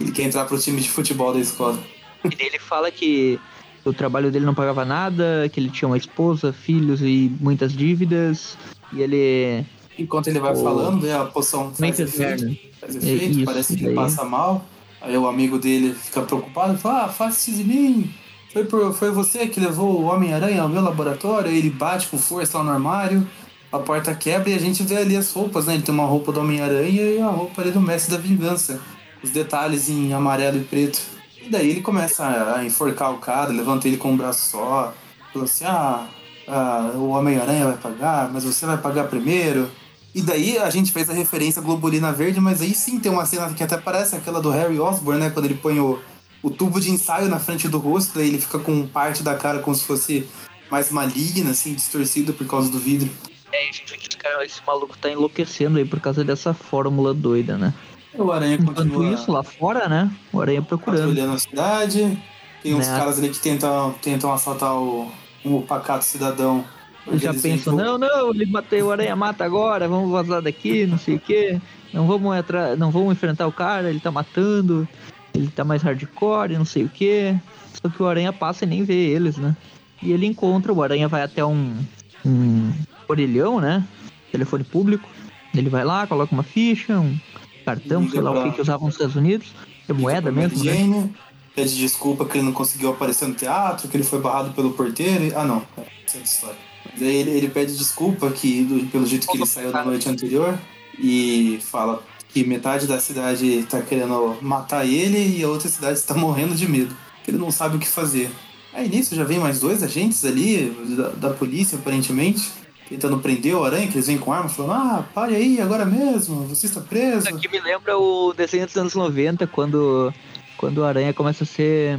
Ele 0.01 0.11
quer 0.13 0.23
entrar 0.23 0.45
pro 0.45 0.59
time 0.59 0.81
de 0.81 0.89
futebol 0.91 1.33
da 1.33 1.39
escola. 1.41 1.79
E 2.25 2.43
ele 2.43 2.59
fala 2.59 2.91
que 2.91 3.39
o 3.85 3.93
trabalho 3.93 4.31
dele 4.31 4.45
não 4.47 4.55
pagava 4.55 4.85
nada, 4.85 5.49
que 5.53 5.61
ele 5.61 5.71
tinha 5.71 5.89
uma 5.89 5.97
esposa, 5.99 6.53
filhos 6.53 7.01
e 7.03 7.31
muitas 7.41 7.73
dívidas. 7.73 8.57
E 8.93 9.03
ele. 9.03 9.65
Enquanto 9.99 10.27
ele 10.29 10.41
vai 10.41 10.53
O- 10.53 10.57
falando, 10.63 11.03
né, 11.07 11.15
a 11.17 11.25
poção 11.25 11.73
faz 11.73 12.01
efeito, 12.01 12.57
faz 12.81 12.97
É 12.97 12.99
efeito 12.99 13.39
isso, 13.39 13.45
parece 13.45 13.77
que 13.77 13.83
daí. 13.83 13.93
ele 13.93 13.97
passa 14.01 14.25
mal. 14.25 14.65
Aí 15.01 15.17
o 15.17 15.27
amigo 15.29 15.59
dele 15.59 15.95
fica 15.95 16.23
preocupado 16.23 16.75
e 16.75 16.79
fala, 16.79 17.05
ah, 17.05 17.09
faça 17.09 17.51
isso 17.51 17.63
de 17.63 17.65
mim. 17.69 18.11
Foi, 18.53 18.65
por, 18.65 18.95
foi 18.95 19.11
você 19.11 19.47
que 19.47 19.61
levou 19.61 20.01
o 20.01 20.05
Homem-Aranha 20.05 20.63
ao 20.63 20.69
meu 20.69 20.81
laboratório. 20.83 21.51
Aí 21.51 21.59
ele 21.59 21.71
bate 21.71 22.07
com 22.09 22.17
força 22.17 22.57
lá 22.59 22.65
no 22.65 22.71
armário, 22.71 23.27
a 23.71 23.79
porta 23.79 24.15
quebra 24.15 24.49
e 24.51 24.55
a 24.55 24.59
gente 24.59 24.83
vê 24.83 24.97
ali 24.97 25.17
as 25.17 25.31
roupas, 25.33 25.67
né? 25.67 25.75
Ele 25.75 25.83
tem 25.83 25.95
uma 25.95 26.07
roupa 26.07 26.33
do 26.33 26.41
Homem-Aranha 26.41 27.03
e 27.03 27.21
a 27.21 27.27
roupa 27.29 27.61
ali 27.61 27.71
do 27.71 27.81
Mestre 27.81 28.17
da 28.17 28.21
Vingança. 28.23 28.81
Os 29.25 29.31
detalhes 29.31 29.89
em 29.89 30.13
amarelo 30.13 30.59
e 30.59 30.65
preto. 30.65 31.01
E 31.43 31.49
daí 31.49 31.71
ele 31.71 31.81
começa 31.81 32.55
a, 32.55 32.63
enforcar 32.63 33.11
o 33.11 33.17
cara, 33.17 33.51
levanta 33.51 33.89
ele 33.89 33.97
com 33.97 34.13
um 34.13 34.17
braço 34.19 34.51
só. 34.51 34.93
Falou 35.33 35.47
assim, 35.47 35.65
ah, 35.65 36.07
ah, 36.47 36.93
o 36.95 37.09
Homem-Aranha 37.09 37.65
vai 37.65 37.79
pagar, 37.79 38.31
mas 38.31 38.45
você 38.45 38.67
vai 38.67 38.77
pagar 38.77 39.05
primeiro. 39.05 39.71
E 40.15 40.21
daí 40.21 40.59
a 40.59 40.69
gente 40.69 40.93
fez 40.93 41.09
a 41.09 41.15
referência 41.15 41.61
à 41.61 41.65
Globulina 41.65 42.13
Verde, 42.13 42.39
mas 42.39 42.61
aí 42.61 42.75
sim 42.75 43.01
tem 43.01 43.11
uma 43.11 43.25
cena 43.25 43.53
que 43.55 43.65
até 43.65 43.79
parece 43.79 44.15
aquela 44.15 44.43
do 44.43 44.51
Harry 44.51 44.79
Osborn, 44.79 45.19
né? 45.19 45.31
Quando 45.31 45.47
ele 45.47 45.55
põe 45.55 45.81
o, 45.81 45.99
o 46.43 46.51
tubo 46.51 46.79
de 46.79 46.91
ensaio 46.91 47.27
na 47.27 47.41
frente 47.41 47.67
do 47.67 47.79
rosto, 47.79 48.19
daí 48.19 48.29
ele 48.29 48.39
fica 48.39 48.59
com 48.59 48.87
parte 48.87 49.23
da 49.23 49.35
cara 49.35 49.61
como 49.61 49.75
se 49.75 49.85
fosse 49.85 50.29
mais 50.71 50.91
maligna, 50.91 51.53
assim, 51.53 51.73
distorcida 51.73 52.35
por 52.35 52.47
causa 52.47 52.71
do 52.71 52.79
vidro. 52.79 53.11
É, 53.51 53.73
gente 53.73 53.97
esse 54.45 54.61
maluco 54.67 54.99
tá 54.99 55.11
enlouquecendo 55.11 55.79
aí 55.79 55.85
por 55.85 56.01
causa 56.01 56.25
dessa 56.25 56.53
fórmula 56.53 57.15
doida, 57.15 57.57
né? 57.57 57.73
O 58.17 58.31
Aranha 58.31 58.55
Enquanto 58.55 58.77
continua 58.77 59.13
isso, 59.13 59.31
lá 59.33 59.43
fora, 59.43 59.89
né? 59.89 60.11
O 60.33 60.41
Aranha 60.41 60.63
procurando. 60.63 61.01
patrulhando 61.09 61.33
a 61.35 61.39
cidade. 61.39 62.19
Tem 62.63 62.75
uns 62.75 62.87
Né? 62.89 62.97
caras 62.99 63.19
ali 63.19 63.29
que 63.29 63.39
tentam, 63.41 63.95
tentam 64.01 64.33
assaltar 64.33 64.75
o, 64.77 65.11
um 65.45 65.61
pacato 65.63 66.05
cidadão. 66.05 66.65
Eles 67.07 67.21
já 67.21 67.31
Eles 67.31 67.43
veem 67.43 67.57
pensam, 67.59 67.77
que 67.77 67.83
o- 67.83 67.85
não, 67.85 67.99
não, 67.99 68.31
ele 68.31 68.47
bateu 68.47 68.87
o 68.87 68.91
Aranha 68.93 69.15
Mata 69.15 69.45
agora, 69.45 69.87
vamos 69.89 70.11
vazar 70.11 70.41
daqui, 70.41 70.87
não 70.87 70.97
sei 70.99 71.17
o 71.17 71.21
quê. 71.21 71.61
Não 71.93 72.07
vamos 72.07 72.35
entrar, 72.37 72.77
não 72.77 72.91
vamos 72.91 73.13
enfrentar 73.13 73.47
o 73.47 73.53
cara, 73.53 73.91
ele 73.91 74.01
tá 74.01 74.11
matando, 74.11 74.89
ele 75.35 75.49
tá 75.49 75.65
mais 75.65 75.83
hardcore, 75.83 76.57
não 76.57 76.65
sei 76.65 76.85
o 76.85 76.89
quê. 76.89 77.37
Só 77.75 77.89
que 77.91 78.03
o 78.03 78.07
Aranha 78.07 78.33
passa 78.33 78.65
e 78.65 78.69
nem 78.69 78.83
vê 78.85 78.95
eles, 78.95 79.37
né? 79.37 79.55
E 80.03 80.13
ele 80.13 80.25
encontra, 80.27 80.73
o 80.73 80.83
Aranha 80.83 81.07
vai 81.09 81.23
até 81.23 81.45
um, 81.45 81.77
um 82.25 82.73
orelhão, 83.09 83.61
né? 83.61 83.85
Telefone 84.33 84.65
público. 84.65 85.09
Ele 85.55 85.69
vai 85.69 85.85
lá, 85.85 86.07
coloca 86.07 86.33
uma 86.35 86.43
ficha, 86.43 86.99
um 86.99 87.17
cartão, 87.65 88.09
sei 88.09 88.21
lá 88.21 88.31
o 88.31 88.35
pra- 88.35 88.43
que 88.45 88.57
que 88.57 88.61
usavam 88.63 88.87
nos 88.87 88.95
Estados 88.95 89.17
Unidos. 89.17 89.49
É 89.89 89.93
moeda 89.93 90.31
mesmo, 90.33 90.63
né? 90.65 90.73
Jane, 90.75 91.15
Pede 91.55 91.77
desculpa 91.77 92.25
que 92.25 92.39
ele 92.39 92.47
não 92.47 92.53
conseguiu 92.53 92.91
aparecer 92.91 93.29
no 93.29 93.35
teatro, 93.35 93.87
que 93.87 93.97
ele 93.97 94.03
foi 94.03 94.21
barrado 94.21 94.51
pelo 94.55 94.73
porteiro. 94.73 95.25
e- 95.25 95.35
Ah, 95.35 95.45
não. 95.45 95.63
Essa 96.05 96.17
é 96.19 96.21
a 96.21 96.25
história. 96.25 96.57
Daí 96.99 97.15
ele, 97.17 97.31
ele 97.31 97.49
pede 97.49 97.77
desculpa 97.77 98.29
que, 98.31 98.65
do- 98.65 98.87
pelo 98.91 99.07
jeito 99.07 99.27
que 99.29 99.37
ele 99.37 99.47
saiu 99.47 99.71
na 99.71 99.85
noite 99.85 100.09
anterior 100.09 100.59
e 100.99 101.59
fala 101.63 102.03
que 102.29 102.45
metade 102.45 102.87
da 102.89 102.99
cidade 102.99 103.65
tá 103.71 103.81
querendo 103.81 104.37
matar 104.43 104.85
ele 104.85 105.39
e 105.39 105.45
a 105.45 105.49
outra 105.49 105.69
cidade 105.69 105.97
está 105.97 106.15
morrendo 106.15 106.57
de 106.57 106.69
medo. 106.69 106.95
Que 107.23 107.31
ele 107.31 107.39
não 107.39 107.53
sabe 107.53 107.77
o 107.77 107.79
que 107.79 107.87
fazer. 107.87 108.31
Aí 108.73 108.89
nisso 108.89 109.15
já 109.15 109.23
vem 109.23 109.39
mais 109.39 109.61
dois 109.61 109.81
agentes 109.85 110.25
ali, 110.25 110.77
da, 110.97 111.09
da 111.11 111.31
polícia 111.31 111.79
aparentemente, 111.79 112.51
tentando 112.89 113.19
prender 113.19 113.55
o 113.55 113.65
aranha, 113.65 113.87
que 113.87 113.95
eles 113.95 114.07
vêm 114.07 114.19
com 114.19 114.33
arma, 114.33 114.49
falando: 114.49 114.73
Ah, 114.73 115.05
pare 115.15 115.35
aí, 115.35 115.61
agora 115.61 115.85
mesmo, 115.85 116.47
você 116.47 116.67
está 116.67 116.81
preso. 116.81 117.27
Isso 117.27 117.37
aqui 117.37 117.49
me 117.49 117.61
lembra 117.61 117.97
o 117.99 118.33
desenho 118.33 118.67
dos 118.67 118.77
anos 118.77 118.95
90, 118.95 119.47
quando, 119.47 120.13
quando 120.57 120.79
o 120.79 120.85
Aranha 120.85 121.13
começa 121.13 121.45
a 121.45 121.47
ser 121.47 121.99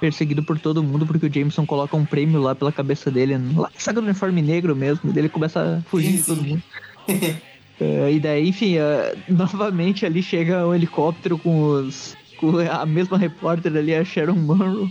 perseguido 0.00 0.42
por 0.42 0.58
todo 0.58 0.82
mundo, 0.82 1.06
porque 1.06 1.26
o 1.26 1.32
Jameson 1.32 1.64
coloca 1.64 1.96
um 1.96 2.04
prêmio 2.04 2.40
lá 2.40 2.54
pela 2.54 2.72
cabeça 2.72 3.10
dele, 3.10 3.36
lá 3.56 3.70
saga 3.78 4.00
do 4.00 4.06
uniforme 4.06 4.42
negro 4.42 4.76
mesmo, 4.76 5.12
e 5.14 5.18
ele 5.18 5.28
começa 5.28 5.60
a 5.60 5.90
fugir 5.90 6.12
Sim, 6.12 6.16
de 6.16 6.22
todo 6.22 6.42
sim. 6.42 6.48
mundo. 6.48 6.62
É, 7.78 8.10
e 8.10 8.18
daí, 8.18 8.48
enfim, 8.48 8.78
é, 8.78 9.14
novamente 9.28 10.06
ali 10.06 10.22
chega 10.22 10.66
um 10.66 10.74
helicóptero 10.74 11.36
com 11.36 11.60
os. 11.60 12.16
com 12.38 12.58
a 12.58 12.86
mesma 12.86 13.18
repórter 13.18 13.76
ali, 13.76 13.94
a 13.94 14.04
Sharon 14.04 14.34
Monroe. 14.34 14.90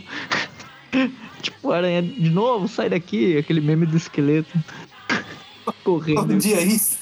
tipo, 1.41 1.71
aranha, 1.71 2.03
de 2.03 2.29
novo, 2.29 2.67
sai 2.67 2.89
daqui, 2.89 3.37
aquele 3.37 3.59
meme 3.59 3.87
do 3.87 3.97
esqueleto. 3.97 4.55
Correndo. 5.83 6.21
Todo 6.21 6.37
dia 6.37 6.57
é 6.57 6.63
isso. 6.63 6.97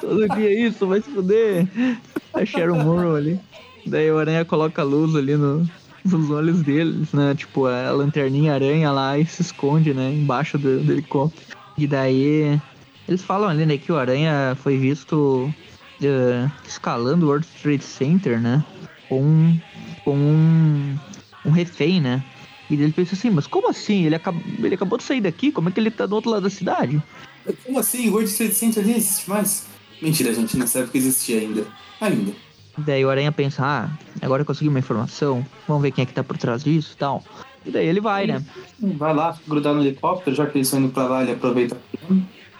Todo 0.00 0.28
dia 0.28 0.66
isso, 0.66 0.86
vai 0.86 1.00
se 1.00 1.10
fuder. 1.10 1.66
A 2.34 2.44
Sharon 2.44 2.82
Moore 2.82 3.16
ali. 3.16 3.40
Daí 3.86 4.10
o 4.10 4.18
aranha 4.18 4.44
coloca 4.44 4.82
a 4.82 4.84
luz 4.84 5.14
ali 5.14 5.36
no, 5.36 5.68
nos 6.04 6.30
olhos 6.30 6.62
deles, 6.62 7.12
né? 7.12 7.34
Tipo, 7.34 7.66
a 7.66 7.90
lanterninha 7.90 8.54
aranha 8.54 8.90
lá 8.90 9.18
e 9.18 9.24
se 9.24 9.42
esconde, 9.42 9.94
né? 9.94 10.12
Embaixo 10.12 10.58
do, 10.58 10.80
do 10.80 10.92
helicóptero. 10.92 11.56
E 11.78 11.86
daí 11.86 12.60
eles 13.08 13.22
falam 13.22 13.48
ali, 13.48 13.64
né, 13.64 13.78
que 13.78 13.92
o 13.92 13.96
aranha 13.96 14.56
foi 14.62 14.76
visto 14.76 15.52
uh, 16.00 16.50
escalando 16.66 17.26
o 17.26 17.28
World 17.28 17.46
Trade 17.62 17.84
Center, 17.84 18.40
né? 18.40 18.64
Com, 19.08 19.56
com 20.04 20.16
um, 20.16 20.98
um 21.44 21.50
refém, 21.50 22.00
né? 22.00 22.24
E 22.68 22.74
ele 22.74 22.92
pensa 22.92 23.14
assim, 23.14 23.30
mas 23.30 23.46
como 23.46 23.68
assim? 23.68 24.04
Ele, 24.06 24.16
acab 24.16 24.36
ele 24.58 24.74
acabou 24.74 24.98
de 24.98 25.04
sair 25.04 25.20
daqui, 25.20 25.52
como 25.52 25.68
é 25.68 25.72
que 25.72 25.78
ele 25.78 25.90
tá 25.90 26.04
do 26.04 26.16
outro 26.16 26.30
lado 26.30 26.42
da 26.42 26.50
cidade? 26.50 27.00
Como 27.64 27.78
assim? 27.78 28.08
O 28.08 28.12
World 28.14 28.32
Trade 28.32 28.54
Center 28.54 28.84
nem 28.86 28.96
existe 28.96 29.28
mais? 29.28 29.66
Mentira, 30.00 30.32
gente, 30.34 30.56
nessa 30.56 30.80
época 30.80 30.98
existia 30.98 31.40
ainda. 31.40 31.66
Ainda. 32.00 32.32
Daí 32.78 33.04
o 33.04 33.10
Aranha 33.10 33.32
pensa, 33.32 33.62
ah, 33.64 33.88
agora 34.20 34.42
eu 34.42 34.46
consegui 34.46 34.68
uma 34.68 34.78
informação, 34.78 35.44
vamos 35.66 35.82
ver 35.82 35.92
quem 35.92 36.02
é 36.02 36.06
que 36.06 36.12
tá 36.12 36.22
por 36.22 36.36
trás 36.36 36.62
disso 36.62 36.92
e 36.94 36.96
tal. 36.98 37.24
E 37.64 37.70
daí 37.70 37.86
ele 37.86 38.00
vai, 38.02 38.26
né? 38.26 38.44
Vai 38.78 39.14
lá, 39.14 39.38
grudar 39.48 39.72
no 39.74 39.80
helicóptero, 39.82 40.36
já 40.36 40.46
que 40.46 40.58
eles 40.58 40.66
estão 40.66 40.80
indo 40.80 40.90
pra 40.92 41.04
lá, 41.04 41.22
ele 41.22 41.32
aproveita. 41.32 41.76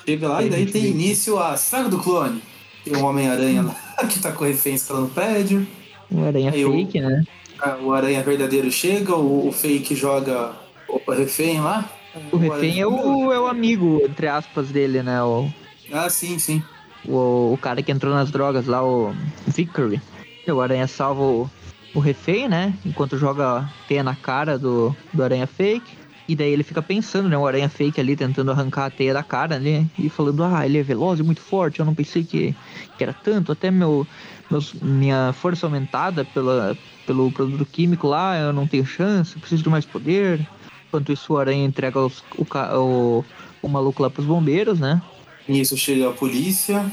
Chega 0.07 0.29
lá 0.29 0.43
e 0.43 0.49
daí 0.49 0.67
tem 0.67 0.87
início 0.87 1.39
a 1.39 1.57
saga 1.57 1.89
do 1.89 1.99
clone. 1.99 2.41
Tem 2.85 2.97
um 2.97 3.05
Homem-Aranha 3.05 3.63
lá 3.63 3.75
que 4.09 4.19
tá 4.19 4.33
com 4.33 4.45
refém 4.45 4.75
escalando 4.77 5.07
no 5.09 5.13
prédio. 5.13 5.67
O 6.11 6.25
Aranha 6.25 6.51
Aí 6.53 6.65
o- 6.65 6.73
fake, 6.73 7.01
né? 7.01 7.23
Ah, 7.59 7.77
O 7.83 7.93
Aranha 7.93 8.23
verdadeiro 8.23 8.71
chega, 8.71 9.15
o, 9.15 9.49
o 9.49 9.53
fake 9.53 9.95
joga 9.95 10.53
o 10.89 11.11
refém 11.13 11.61
lá. 11.61 11.91
O 12.33 12.37
refém 12.37 12.81
é 12.81 12.87
o, 12.87 13.33
é 13.33 13.39
o 13.39 13.47
amigo, 13.47 14.01
entre 14.05 14.27
aspas, 14.29 14.71
dele, 14.71 15.03
né? 15.03 15.23
O, 15.23 15.49
Ah, 15.93 16.09
sim, 16.09 16.39
sim. 16.39 16.63
o, 17.05 17.53
o 17.53 17.59
cara 17.61 17.83
que 17.83 17.93
entrou 17.93 18.15
nas 18.15 18.31
drogas 18.31 18.67
lá, 18.67 18.85
o 18.85 19.15
Vickery. 19.47 20.01
O 20.49 20.61
Aranha 20.61 20.87
salva 20.87 21.23
o, 21.23 21.51
o 21.95 21.99
refém, 21.99 22.49
né? 22.49 22.73
Enquanto 22.85 23.19
joga 23.19 23.69
teia 23.89 24.03
na 24.03 24.15
cara 24.15 24.59
do, 24.59 24.95
do 25.13 25.23
Aranha 25.23 25.47
Fake. 25.47 25.97
E 26.29 26.35
daí 26.35 26.51
ele 26.51 26.65
fica 26.65 26.83
pensando, 26.83 27.29
né? 27.29 27.39
O 27.39 27.47
Aranha 27.47 27.69
Fake 27.69 28.01
ali 28.01 28.17
tentando 28.17 28.51
arrancar 28.51 28.87
a 28.87 28.91
teia 28.91 29.15
da 29.15 29.23
cara, 29.23 29.59
né? 29.59 29.87
E 29.99 30.09
falando, 30.09 30.43
ah, 30.43 30.65
ele 30.65 30.79
é 30.79 30.83
veloz 30.83 31.21
e 31.21 31.23
muito 31.23 31.41
forte. 31.41 31.79
Eu 31.81 31.87
não 31.87 31.95
pensei 31.95 32.25
que, 32.25 32.55
que 32.97 33.05
era 33.05 33.13
tanto. 33.13 33.53
Até 33.53 33.71
meu, 33.71 34.07
meus, 34.51 34.73
minha 34.75 35.33
força 35.33 35.67
aumentada 35.67 36.25
pela, 36.25 36.77
pelo 37.07 37.31
produto 37.31 37.65
químico 37.65 38.09
lá, 38.09 38.37
eu 38.39 38.53
não 38.53 38.67
tenho 38.67 38.85
chance. 38.85 39.39
Preciso 39.39 39.63
de 39.63 39.69
mais 39.69 39.85
poder. 39.85 40.45
Enquanto 40.89 41.13
isso, 41.13 41.33
o 41.35 41.39
Aranha 41.39 41.65
entrega 41.65 42.01
os- 42.01 42.23
o, 42.37 42.45
o, 42.79 43.25
o 43.63 43.69
maluco 43.69 44.03
lá 44.03 44.09
pros 44.11 44.27
bombeiros, 44.27 44.79
né? 44.81 45.03
Nisso 45.49 45.77
chega 45.77 46.09
a 46.09 46.13
polícia. 46.13 46.85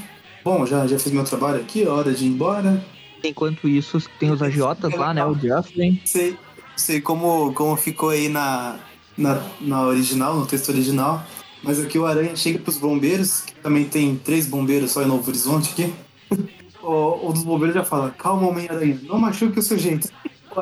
Bom, 0.43 0.65
já, 0.65 0.85
já 0.88 1.00
fiz 1.00 1.12
meu 1.12 1.23
trabalho 1.23 1.62
aqui, 1.62 1.83
é 1.83 1.88
hora 1.89 2.13
de 2.13 2.25
ir 2.25 2.29
embora. 2.29 2.83
Enquanto 3.23 3.67
isso, 3.67 4.01
tem 4.19 4.31
os 4.31 4.41
agiotas 4.41 4.93
lá, 4.93 5.13
né? 5.13 5.25
O 5.25 5.33
Jeffrey. 5.33 6.01
Sei, 6.05 6.35
sei 6.75 7.00
como, 7.00 7.53
como 7.53 7.77
ficou 7.77 8.09
aí 8.09 8.27
na, 8.27 8.77
na, 9.17 9.41
na 9.62 9.83
original, 9.83 10.35
no 10.38 10.45
texto 10.45 10.69
original. 10.69 11.23
Mas 11.63 11.79
aqui 11.79 11.97
o 11.97 12.05
Aranha 12.05 12.35
chega 12.35 12.59
pros 12.59 12.77
bombeiros, 12.77 13.41
que 13.41 13.53
também 13.55 13.85
tem 13.85 14.17
três 14.17 14.45
bombeiros 14.45 14.91
só 14.91 15.01
em 15.01 15.07
Novo 15.07 15.25
Horizonte 15.29 15.71
aqui. 15.71 15.93
o, 16.83 17.29
o 17.29 17.31
dos 17.31 17.43
bombeiros 17.43 17.73
já 17.75 17.85
fala, 17.85 18.12
calma, 18.12 18.47
Homem-Aranha, 18.50 19.00
não 19.03 19.17
machuque 19.17 19.59
o 19.59 19.62
sujeito. 19.63 20.09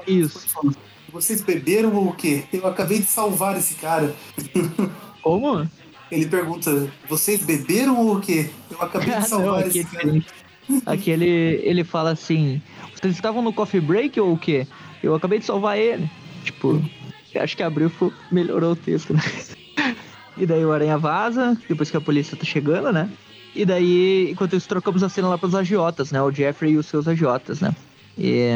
Isso. 0.05 0.47
Vocês 1.11 1.41
beberam 1.41 1.93
ou 1.95 2.07
o 2.09 2.13
quê? 2.13 2.43
Eu 2.53 2.65
acabei 2.67 2.99
de 2.99 3.05
salvar 3.05 3.57
esse 3.57 3.75
cara. 3.75 4.13
Como? 5.21 5.67
Ele 6.11 6.25
pergunta, 6.25 6.89
vocês 7.07 7.43
beberam 7.43 7.97
ou 7.99 8.15
o 8.17 8.19
quê? 8.21 8.49
Eu 8.69 8.81
acabei 8.81 9.13
Ah, 9.13 9.19
de 9.19 9.27
salvar 9.29 9.47
não, 9.53 9.55
aqui 9.59 9.79
esse 9.79 9.83
cara. 9.83 10.03
diferente. 10.03 10.27
Aqui 10.85 11.11
ele, 11.11 11.59
ele 11.63 11.83
fala 11.83 12.11
assim: 12.11 12.61
Vocês 12.93 13.13
estavam 13.15 13.41
no 13.41 13.51
coffee 13.53 13.81
break 13.81 14.19
ou 14.19 14.33
o 14.33 14.37
quê? 14.37 14.67
Eu 15.03 15.15
acabei 15.15 15.39
de 15.39 15.45
salvar 15.45 15.77
ele. 15.77 16.09
Tipo, 16.43 16.81
acho 17.35 17.55
que 17.57 17.63
abriu 17.63 17.91
melhorou 18.31 18.71
o 18.71 18.75
texto, 18.75 19.13
né? 19.13 19.21
E 20.37 20.45
daí 20.45 20.63
o 20.65 20.71
Aranha 20.71 20.97
vaza, 20.97 21.57
depois 21.67 21.91
que 21.91 21.97
a 21.97 22.01
polícia 22.01 22.37
tá 22.37 22.45
chegando, 22.45 22.91
né? 22.91 23.09
E 23.53 23.65
daí, 23.65 24.29
enquanto 24.31 24.55
isso, 24.55 24.67
trocamos 24.67 25.03
a 25.03 25.09
cena 25.09 25.27
lá 25.27 25.37
pros 25.37 25.53
agiotas, 25.53 26.11
né? 26.11 26.21
O 26.21 26.31
Jeffrey 26.31 26.71
e 26.71 26.77
os 26.77 26.85
seus 26.85 27.07
agiotas, 27.07 27.59
né? 27.59 27.75
E 28.17 28.49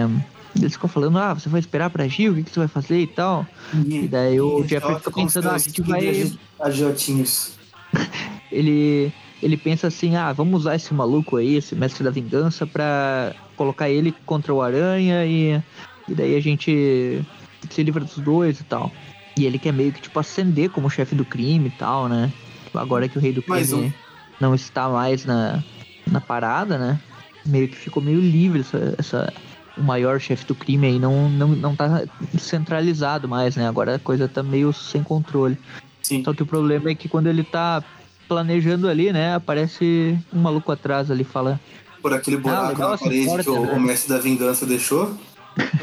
eles 0.56 0.74
ficam 0.74 0.90
falando, 0.90 1.18
ah, 1.18 1.34
você 1.34 1.50
vai 1.50 1.60
esperar 1.60 1.90
pra 1.90 2.04
agir? 2.06 2.30
O 2.30 2.36
que, 2.36 2.44
que 2.44 2.52
você 2.52 2.60
vai 2.60 2.68
fazer 2.68 3.00
e 3.00 3.08
tal? 3.08 3.46
E 3.74 4.08
daí 4.08 4.40
o 4.40 4.64
E 4.64 4.68
Jeffrey 4.68 4.96
fica 4.98 5.12
pensando, 5.12 5.50
ah, 5.50 5.56
a 5.56 5.58
gente 5.58 5.82
vai... 5.82 6.08
agi- 6.08 6.40
Agiotinhos. 6.60 7.54
ele 8.52 9.12
ele 9.44 9.58
pensa 9.58 9.88
assim, 9.88 10.16
ah, 10.16 10.32
vamos 10.34 10.62
usar 10.62 10.76
esse 10.76 10.94
maluco 10.94 11.38
aí, 11.38 11.56
esse 11.58 11.76
mestre 11.76 12.04
da 12.04 12.10
vingança, 12.10 12.66
pra 12.66 13.36
colocar 13.56 13.90
ele 13.90 14.14
contra 14.26 14.52
o 14.54 14.62
Aranha 14.62 15.24
e, 15.26 15.62
e 16.08 16.16
daí 16.16 16.36
a 16.36 16.40
gente 16.42 17.22
se 17.70 17.84
livra 17.84 18.04
dos 18.04 18.18
dois 18.18 18.60
e 18.60 18.64
tal. 18.64 18.92
E 19.38 19.46
ele 19.46 19.60
quer 19.60 19.74
meio 19.74 19.92
que, 19.92 20.02
tipo, 20.02 20.18
ascender 20.20 20.70
como 20.70 20.90
chefe 20.90 21.14
do 21.14 21.26
crime 21.26 21.68
e 21.68 21.72
tal, 21.72 22.08
né? 22.08 22.32
Agora 22.74 23.08
que 23.08 23.18
o 23.18 23.22
rei 23.22 23.34
do 23.34 23.42
crime 23.44 23.74
um. 23.74 23.92
não 24.40 24.56
está 24.56 24.90
mais 24.90 25.26
na, 25.26 25.62
na 26.10 26.22
parada, 26.22 26.78
né? 26.78 27.00
Meio 27.46 27.68
que 27.68 27.76
ficou 27.76 28.02
meio 28.02 28.20
livre 28.20 28.62
essa, 28.62 28.96
essa- 28.98 29.34
o 29.78 29.82
maior 29.84 30.20
chefe 30.20 30.46
do 30.46 30.56
crime 30.56 30.88
aí 30.88 31.00
não, 31.00 31.30
não, 31.30 31.50
não 31.50 31.76
tá 31.76 32.04
centralizado 32.38 33.28
mais, 33.28 33.56
né? 33.56 33.68
Agora 33.68 33.96
a 33.96 34.00
coisa 34.00 34.28
tá 34.28 34.42
meio 34.42 34.72
sem 34.74 35.04
controle. 35.04 35.58
Sim. 36.02 36.24
Só 36.24 36.34
que 36.34 36.44
o 36.44 36.46
problema 36.46 36.90
é 36.90 36.96
que 36.96 37.10
quando 37.10 37.28
ele 37.28 37.44
tá 37.44 37.84
planejando 38.28 38.88
ali, 38.88 39.12
né, 39.12 39.36
aparece 39.36 40.18
um 40.34 40.40
maluco 40.40 40.72
atrás 40.72 41.12
ali, 41.12 41.24
fala, 41.24 41.60
Por 42.02 42.14
aquele 42.14 42.38
buraco 42.38 42.70
legal 42.70 42.92
na 42.92 42.98
parede 42.98 43.26
porta, 43.26 43.44
que 43.44 43.50
o, 43.50 43.66
né? 43.66 43.74
o 43.74 43.80
mestre 43.80 44.10
da 44.14 44.20
vingança 44.20 44.66
deixou. 44.66 45.16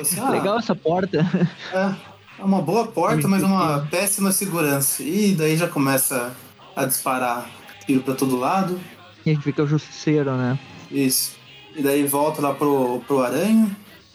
Assim, 0.00 0.18
ah, 0.20 0.30
legal 0.30 0.58
essa 0.58 0.74
porta. 0.74 1.26
É, 1.72 1.94
é 2.38 2.44
uma 2.44 2.60
boa 2.60 2.86
porta, 2.86 3.28
mas 3.28 3.42
uma 3.42 3.86
péssima 3.90 4.32
segurança. 4.32 5.02
E 5.02 5.34
daí 5.34 5.56
já 5.56 5.68
começa 5.68 6.34
a 6.74 6.84
disparar 6.84 7.48
tiro 7.86 8.02
pra 8.02 8.14
todo 8.14 8.36
lado. 8.36 8.80
e 9.24 9.30
a 9.30 9.34
gente 9.34 9.44
vê 9.44 9.52
que 9.52 9.60
é 9.60 9.64
o 9.64 9.66
justiceiro, 9.66 10.36
né? 10.36 10.58
Isso. 10.90 11.36
E 11.74 11.82
daí 11.82 12.04
volta 12.04 12.40
lá 12.42 12.54
pro, 12.54 13.00
pro 13.06 13.20
Aranha. 13.22 13.70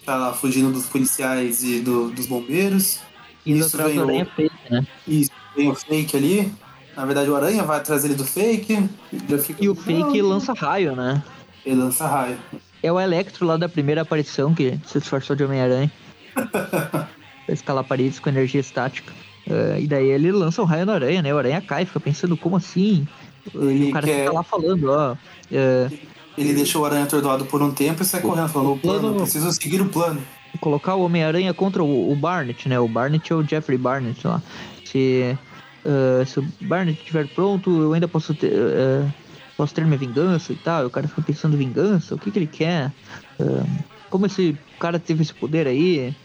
Tá 0.06 0.16
lá 0.16 0.34
fugindo 0.34 0.72
dos 0.72 0.86
policiais 0.86 1.64
e 1.64 1.80
do- 1.82 2.10
dos 2.12 2.26
bombeiros. 2.28 3.00
Indo 3.46 3.60
Isso 3.66 3.78
vem 3.78 4.00
o- 4.00 4.04
aranha 4.04 4.26
fake, 4.36 4.56
né? 4.70 4.88
E 5.08 5.28
tem 5.56 5.70
o 5.70 5.76
fake 5.76 6.16
ali. 6.18 6.54
Na 6.96 7.06
verdade, 7.06 7.30
o 7.30 7.36
Aranha 7.36 7.64
vai 7.64 7.78
atrás 7.78 8.04
ele 8.06 8.16
do 8.16 8.26
fake. 8.26 8.90
Já 9.30 9.38
fica, 9.38 9.64
E 9.64 9.70
o 9.70 9.76
fake 9.76 10.22
Não, 10.22 10.30
lança 10.30 10.54
raio, 10.54 10.96
né? 10.96 11.22
Ele 11.66 11.76
lança 11.76 12.08
raio. 12.08 12.38
É 12.82 12.92
o 12.92 13.00
Electro 13.00 13.46
lá 13.46 13.56
da 13.58 13.68
primeira 13.70 14.02
aparição 14.02 14.54
que 14.54 14.80
se 14.86 15.00
disfarçou 15.00 15.36
de 15.36 15.44
Homem-Aranha. 15.44 15.92
pra 16.42 17.08
escalar 17.54 17.84
paredes 17.84 18.20
com 18.20 18.30
energia 18.30 18.62
estática. 18.62 19.12
É, 19.50 19.80
e 19.80 19.88
daí 19.88 20.08
ele 20.08 20.32
lança 20.32 20.62
um 20.62 20.66
raio 20.66 20.86
no 20.86 20.92
aranha, 20.92 21.22
né? 21.22 21.34
O 21.34 21.38
aranha 21.38 21.62
cai, 21.62 21.86
fica 21.86 22.00
pensando, 22.00 22.36
como 22.36 22.56
assim? 22.58 23.08
E 23.54 23.58
Ele 23.58 23.90
o 23.90 23.94
cara 23.94 24.06
quer- 24.06 24.20
fica 24.24 24.34
lá 24.34 24.44
falando, 24.44 24.90
ó. 24.92 25.16
é, 25.52 25.90
Ele 26.38 26.54
deixa 26.54 26.78
o 26.78 26.86
Aranha 26.86 27.04
atordoado 27.06 27.46
por 27.46 27.62
um 27.62 27.72
tempo 27.72 28.04
e 28.04 28.06
sai 28.06 28.22
correndo, 28.22 28.50
falando: 28.50 28.74
o 28.74 28.78
plano, 28.78 29.16
preciso 29.16 29.52
seguir 29.52 29.82
o 29.82 29.90
plano. 29.90 30.22
colocar 30.62 30.96
o 30.96 31.02
Homem-Aranha 31.02 31.54
contra 31.54 31.84
o, 31.84 32.12
o 32.12 32.16
Barnett, 32.16 32.70
né? 32.70 32.80
O 32.80 32.88
Barnett 32.88 33.32
é 33.32 33.36
o 33.36 33.44
Jeffrey 33.44 33.78
Barnett 33.78 34.26
lá. 34.28 34.42
Se, 34.86 35.38
ah, 35.86 36.24
se 36.26 36.40
o 36.40 36.48
Barnett 36.62 37.00
estiver 37.00 37.28
pronto, 37.28 37.70
eu 37.82 37.94
ainda 37.94 38.08
posso 38.08 38.34
ter, 38.36 38.52
ah, 38.54 39.10
posso 39.58 39.74
ter 39.74 39.84
minha 39.86 39.98
vingança 39.98 40.54
e 40.54 40.56
tal. 40.58 40.84
E 40.84 40.86
o 40.86 40.90
cara 40.92 41.08
fica 41.08 41.22
pensando 41.24 41.58
vingança, 41.58 42.14
o 42.16 42.20
que, 42.20 42.30
que 42.32 42.38
ele 42.40 42.48
quer? 42.48 42.92
Ah, 43.40 43.66
como 44.10 44.26
esse 44.28 44.56
cara 44.80 45.00
teve 45.00 45.24
esse 45.24 45.34
poder 45.34 45.66
aí? 45.68 46.16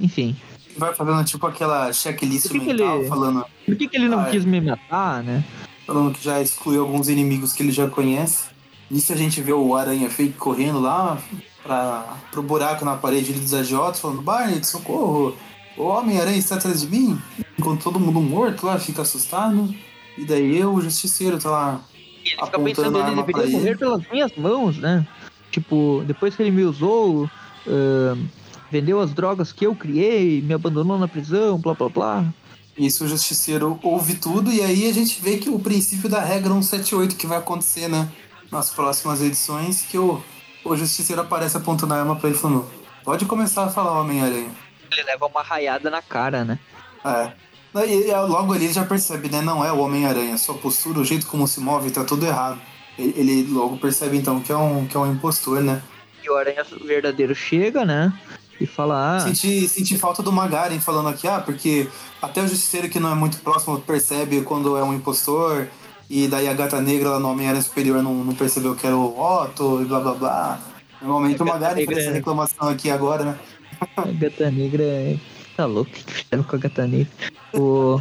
Enfim, 0.00 0.36
Vai 0.78 0.94
fazendo 0.94 1.24
tipo 1.24 1.46
aquela 1.46 1.90
checklist 1.92 2.50
que 2.50 2.58
que 2.60 2.66
mental, 2.66 2.98
ele- 3.00 3.08
falando, 3.08 3.44
por 3.64 3.76
que, 3.76 3.88
que 3.88 3.96
ele 3.96 4.08
não 4.08 4.20
Ah, 4.20 4.24
quis 4.26 4.44
me 4.44 4.60
matar, 4.60 5.22
né? 5.22 5.42
falando 5.86 6.12
que 6.12 6.22
já 6.22 6.42
excluiu 6.42 6.82
alguns 6.82 7.08
inimigos 7.08 7.52
que 7.52 7.62
ele 7.62 7.70
já 7.72 7.88
conhece. 7.88 8.44
Nisso 8.90 9.12
a 9.12 9.16
gente 9.16 9.40
vê 9.40 9.52
o 9.52 9.74
Aranha 9.74 10.08
fake 10.08 10.34
correndo 10.34 10.80
lá 10.80 11.18
pra, 11.62 12.16
pro 12.30 12.42
buraco 12.42 12.84
na 12.84 12.96
parede 12.96 13.32
dos 13.32 13.52
agiotas, 13.52 14.00
falando, 14.00 14.22
Barnett, 14.22 14.66
socorro! 14.66 15.36
O 15.76 15.84
Homem-Aranha 15.84 16.38
está 16.38 16.54
atrás 16.54 16.80
de 16.80 16.86
mim? 16.86 17.20
Enquanto 17.58 17.82
todo 17.82 18.00
mundo 18.00 18.20
morto 18.20 18.66
lá, 18.66 18.78
fica 18.78 19.02
assustado. 19.02 19.74
E 20.16 20.24
daí 20.24 20.56
eu, 20.56 20.72
o 20.72 20.80
Justiceiro, 20.80 21.38
tá 21.38 21.50
lá. 21.50 21.80
E 22.24 22.28
ele 22.28 22.30
fica 22.30 22.44
Apontando 22.44 22.64
pensando, 22.64 22.98
ele 22.98 23.22
deveria 23.22 23.42
ele. 23.42 23.56
morrer 23.56 23.78
pelas 23.78 24.10
minhas 24.10 24.36
mãos, 24.36 24.78
né? 24.78 25.06
Tipo, 25.50 26.02
depois 26.06 26.34
que 26.34 26.42
ele 26.42 26.50
me 26.50 26.62
usou, 26.62 27.28
ah, 27.66 28.16
vendeu 28.70 29.00
as 29.00 29.12
drogas 29.12 29.52
que 29.52 29.66
eu 29.66 29.74
criei, 29.74 30.40
me 30.40 30.54
abandonou 30.54 30.98
na 30.98 31.08
prisão, 31.08 31.58
blá 31.58 31.74
blá 31.74 31.88
blá. 31.88 32.24
Isso 32.76 33.04
o 33.04 33.08
Justiceiro 33.08 33.78
ouve 33.82 34.14
tudo, 34.14 34.52
e 34.52 34.60
aí 34.60 34.88
a 34.88 34.92
gente 34.92 35.20
vê 35.22 35.38
que 35.38 35.48
o 35.48 35.58
princípio 35.58 36.10
da 36.10 36.20
regra 36.20 36.50
178 36.52 37.16
que 37.16 37.26
vai 37.26 37.38
acontecer, 37.38 37.88
né? 37.88 38.08
Nas 38.50 38.70
próximas 38.70 39.20
edições, 39.20 39.82
que 39.82 39.98
o, 39.98 40.22
o 40.64 40.76
Justiceiro 40.76 41.22
aparece 41.22 41.56
apontando 41.56 41.94
a 41.94 41.98
arma 41.98 42.16
pra 42.16 42.28
ele 42.28 42.38
falando, 42.38 42.68
pode 43.04 43.24
começar 43.24 43.64
a 43.64 43.70
falar 43.70 44.00
Homem-Aranha. 44.00 44.50
Ele 44.90 45.02
leva 45.02 45.26
uma 45.26 45.42
raiada 45.42 45.90
na 45.90 46.00
cara, 46.00 46.44
né? 46.44 46.58
É. 47.04 47.32
E, 47.86 48.10
logo 48.14 48.52
ali 48.52 48.64
ele 48.64 48.72
já 48.72 48.84
percebe, 48.84 49.28
né? 49.28 49.40
Não 49.42 49.64
é 49.64 49.70
o 49.72 49.78
Homem-Aranha. 49.78 50.38
Sua 50.38 50.54
postura, 50.54 51.00
o 51.00 51.04
jeito 51.04 51.26
como 51.26 51.46
se 51.46 51.60
move, 51.60 51.90
tá 51.90 52.04
tudo 52.04 52.24
errado. 52.24 52.58
Ele, 52.98 53.14
ele 53.16 53.52
logo 53.52 53.76
percebe 53.76 54.16
então 54.16 54.40
que 54.40 54.50
é 54.50 54.56
um, 54.56 54.86
que 54.86 54.96
é 54.96 55.00
um 55.00 55.12
impostor, 55.12 55.60
né? 55.60 55.82
E 56.22 56.30
o 56.30 56.36
Aranha 56.36 56.64
verdadeiro 56.84 57.34
chega, 57.34 57.84
né? 57.84 58.12
E 58.58 58.66
fala, 58.66 59.16
ah, 59.16 59.20
Senti, 59.20 59.68
senti 59.68 59.98
falta 59.98 60.22
do 60.22 60.32
Magaren 60.32 60.80
falando 60.80 61.10
aqui, 61.10 61.28
ah, 61.28 61.40
porque 61.40 61.88
até 62.22 62.40
o 62.42 62.48
Justiceiro 62.48 62.88
que 62.88 62.98
não 62.98 63.12
é 63.12 63.14
muito 63.14 63.36
próximo 63.38 63.78
percebe 63.80 64.40
quando 64.40 64.76
é 64.76 64.82
um 64.82 64.94
impostor. 64.94 65.68
E 66.08 66.28
daí 66.28 66.48
a 66.48 66.54
gata 66.54 66.80
negra 66.80 67.10
lá 67.10 67.20
no 67.20 67.28
Homem-Aranha 67.30 67.62
Superior 67.62 68.02
não, 68.02 68.14
não 68.24 68.34
percebeu 68.34 68.74
que 68.74 68.86
era 68.86 68.96
o 68.96 69.18
Otto 69.20 69.82
e 69.82 69.84
blá 69.84 70.00
blá 70.00 70.14
blá. 70.14 70.60
Normalmente 71.02 71.40
A 71.40 71.44
o 71.44 71.46
Gata 71.46 71.60
faz 71.60 71.76
Negra 71.76 72.00
essa 72.00 72.10
é- 72.10 72.12
reclamação 72.12 72.68
aqui 72.68 72.90
agora, 72.90 73.24
né? 73.24 73.38
a 73.96 74.06
gata 74.06 74.50
negra 74.50 74.82
é... 74.82 75.16
Tá 75.56 75.64
louco, 75.66 75.90
que 75.90 76.12
fizeram 76.12 76.42
com 76.42 76.56
a 76.56 76.58
gata 76.58 76.86
negra? 76.86 77.12
O, 77.52 78.00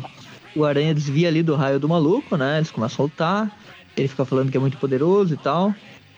o 0.56 0.65
Aranha 0.65 0.94
desvia 0.94 1.28
ali 1.30 1.41
do 1.41 1.56
raio 1.56 1.80
do 1.80 1.88
maluco, 1.89 2.36
né? 2.38 2.58
Eles 2.58 2.70
começam 2.72 3.04
a 3.04 3.08
lutar. 3.08 3.58
Ele 3.96 4.08
fica 4.08 4.26
falando 4.26 4.52
que 4.52 4.58
é 4.58 4.60
muito 4.60 4.78
poderoso 4.78 5.34
e 5.34 5.38
tal. 5.38 5.74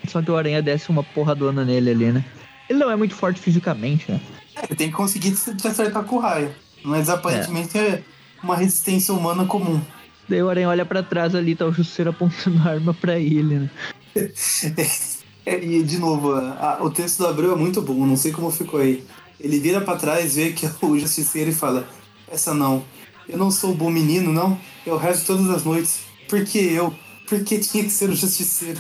Só 0.08 0.22
que 0.22 0.30
o 0.32 0.36
Aranha 0.38 0.62
desce 0.62 0.90
uma 0.90 1.04
porradona 1.04 1.64
nele 1.64 1.92
ali, 1.92 2.12
né? 2.12 2.26
Ele 2.70 2.80
não 2.80 2.90
é 2.92 2.96
muito 2.96 3.16
forte 3.16 3.40
fisicamente, 3.40 4.12
né? 4.12 4.20
É, 4.56 4.66
ele 4.66 4.76
tem 4.76 4.90
que 4.90 4.96
conseguir 4.96 5.36
se 5.36 5.52
acertar 5.68 6.04
com 6.04 6.16
o 6.18 6.20
raio. 6.20 6.54
Mas 6.84 7.10
aparentemente 7.10 7.78
é 7.78 8.02
uma 8.44 8.56
resistência 8.56 9.14
humana 9.14 9.46
comum. 9.46 9.80
Daí 10.30 10.42
o 10.44 10.50
Aranha 10.50 10.70
olha 10.70 10.86
pra 10.86 11.02
trás 11.04 11.34
ali, 11.36 11.56
tá 11.56 11.66
o 11.66 11.72
Justiceiro 11.72 12.10
apontando 12.12 12.58
a 12.68 12.72
arma 12.72 12.94
pra 12.94 13.18
ele, 13.20 13.60
né? 13.60 13.70
E 15.46 15.82
de 15.82 15.98
novo, 15.98 16.34
a- 16.34 16.80
o 16.82 16.90
texto 16.90 17.20
do 17.20 17.28
Abreu 17.28 17.54
é 17.54 17.56
muito 17.56 17.82
bom, 17.82 18.06
não 18.06 18.18
sei 18.18 18.34
como 18.34 18.52
ficou 18.52 18.82
aí. 18.82 19.02
Ele 19.40 19.60
vira 19.62 19.80
pra 19.80 19.96
trás, 19.96 20.36
vê 20.36 20.52
que 20.52 20.66
é 20.66 20.72
o 20.82 21.00
justiceiro 21.00 21.52
e 21.52 21.54
fala: 21.54 21.88
Essa 22.30 22.54
não, 22.54 22.84
eu 23.30 23.38
não 23.38 23.50
sou 23.50 23.72
o 23.72 23.74
bom 23.74 23.90
menino, 23.90 24.34
não. 24.34 24.60
Eu 24.86 24.98
rezo 24.98 25.26
todas 25.26 25.50
as 25.50 25.64
noites. 25.64 26.02
Por 26.28 26.44
que 26.44 26.58
eu? 26.60 26.94
Por 27.30 27.42
que 27.46 27.60
tinha 27.60 27.82
que 27.86 27.90
ser 27.90 28.10
o 28.10 28.16
justiceiro? 28.16 28.78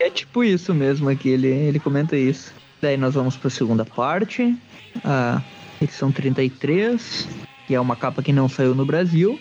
É 0.00 0.08
tipo 0.08 0.42
isso 0.42 0.72
mesmo 0.72 1.10
aqui, 1.10 1.28
ele, 1.28 1.48
ele 1.48 1.78
comenta 1.78 2.16
isso. 2.16 2.50
Daí 2.80 2.96
nós 2.96 3.12
vamos 3.12 3.36
pra 3.36 3.50
segunda 3.50 3.84
parte, 3.84 4.56
a 5.04 5.42
edição 5.82 6.10
33, 6.10 7.28
que 7.66 7.74
é 7.74 7.80
uma 7.80 7.94
capa 7.96 8.22
que 8.22 8.32
não 8.32 8.48
saiu 8.48 8.74
no 8.74 8.86
Brasil. 8.86 9.38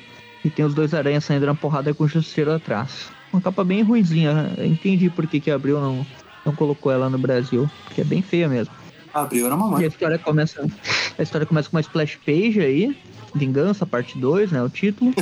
E 0.47 0.49
tem 0.49 0.63
os 0.63 0.73
dois 0.73 0.93
aranhas 0.93 1.25
saindo 1.25 1.45
na 1.45 1.53
porrada 1.53 1.93
com 1.93 2.05
o 2.05 2.07
Justiceiro 2.07 2.53
atrás. 2.53 3.09
Uma 3.33 3.41
capa 3.41 3.65
bem 3.65 3.83
ruinzinha, 3.83 4.53
eu 4.57 4.65
entendi 4.65 5.09
por 5.09 5.27
que, 5.27 5.41
que 5.41 5.51
a 5.51 5.55
Abril 5.55 5.77
não, 5.81 6.07
não 6.45 6.55
colocou 6.55 6.89
ela 6.89 7.09
no 7.09 7.17
Brasil, 7.17 7.69
porque 7.83 7.99
é 7.99 8.03
bem 8.05 8.21
feia 8.21 8.47
mesmo. 8.47 8.73
Abreu 9.13 9.45
era 9.45 9.55
E 9.55 9.57
a 9.57 9.57
mamãe. 9.57 9.85
história 9.85 10.17
começa. 10.17 10.65
A 11.17 11.21
história 11.21 11.45
começa 11.45 11.69
com 11.69 11.75
uma 11.75 11.81
splash 11.81 12.17
page 12.25 12.61
aí. 12.61 12.97
Vingança, 13.35 13.85
parte 13.85 14.17
2, 14.17 14.53
né? 14.53 14.63
O 14.63 14.69
título. 14.69 15.13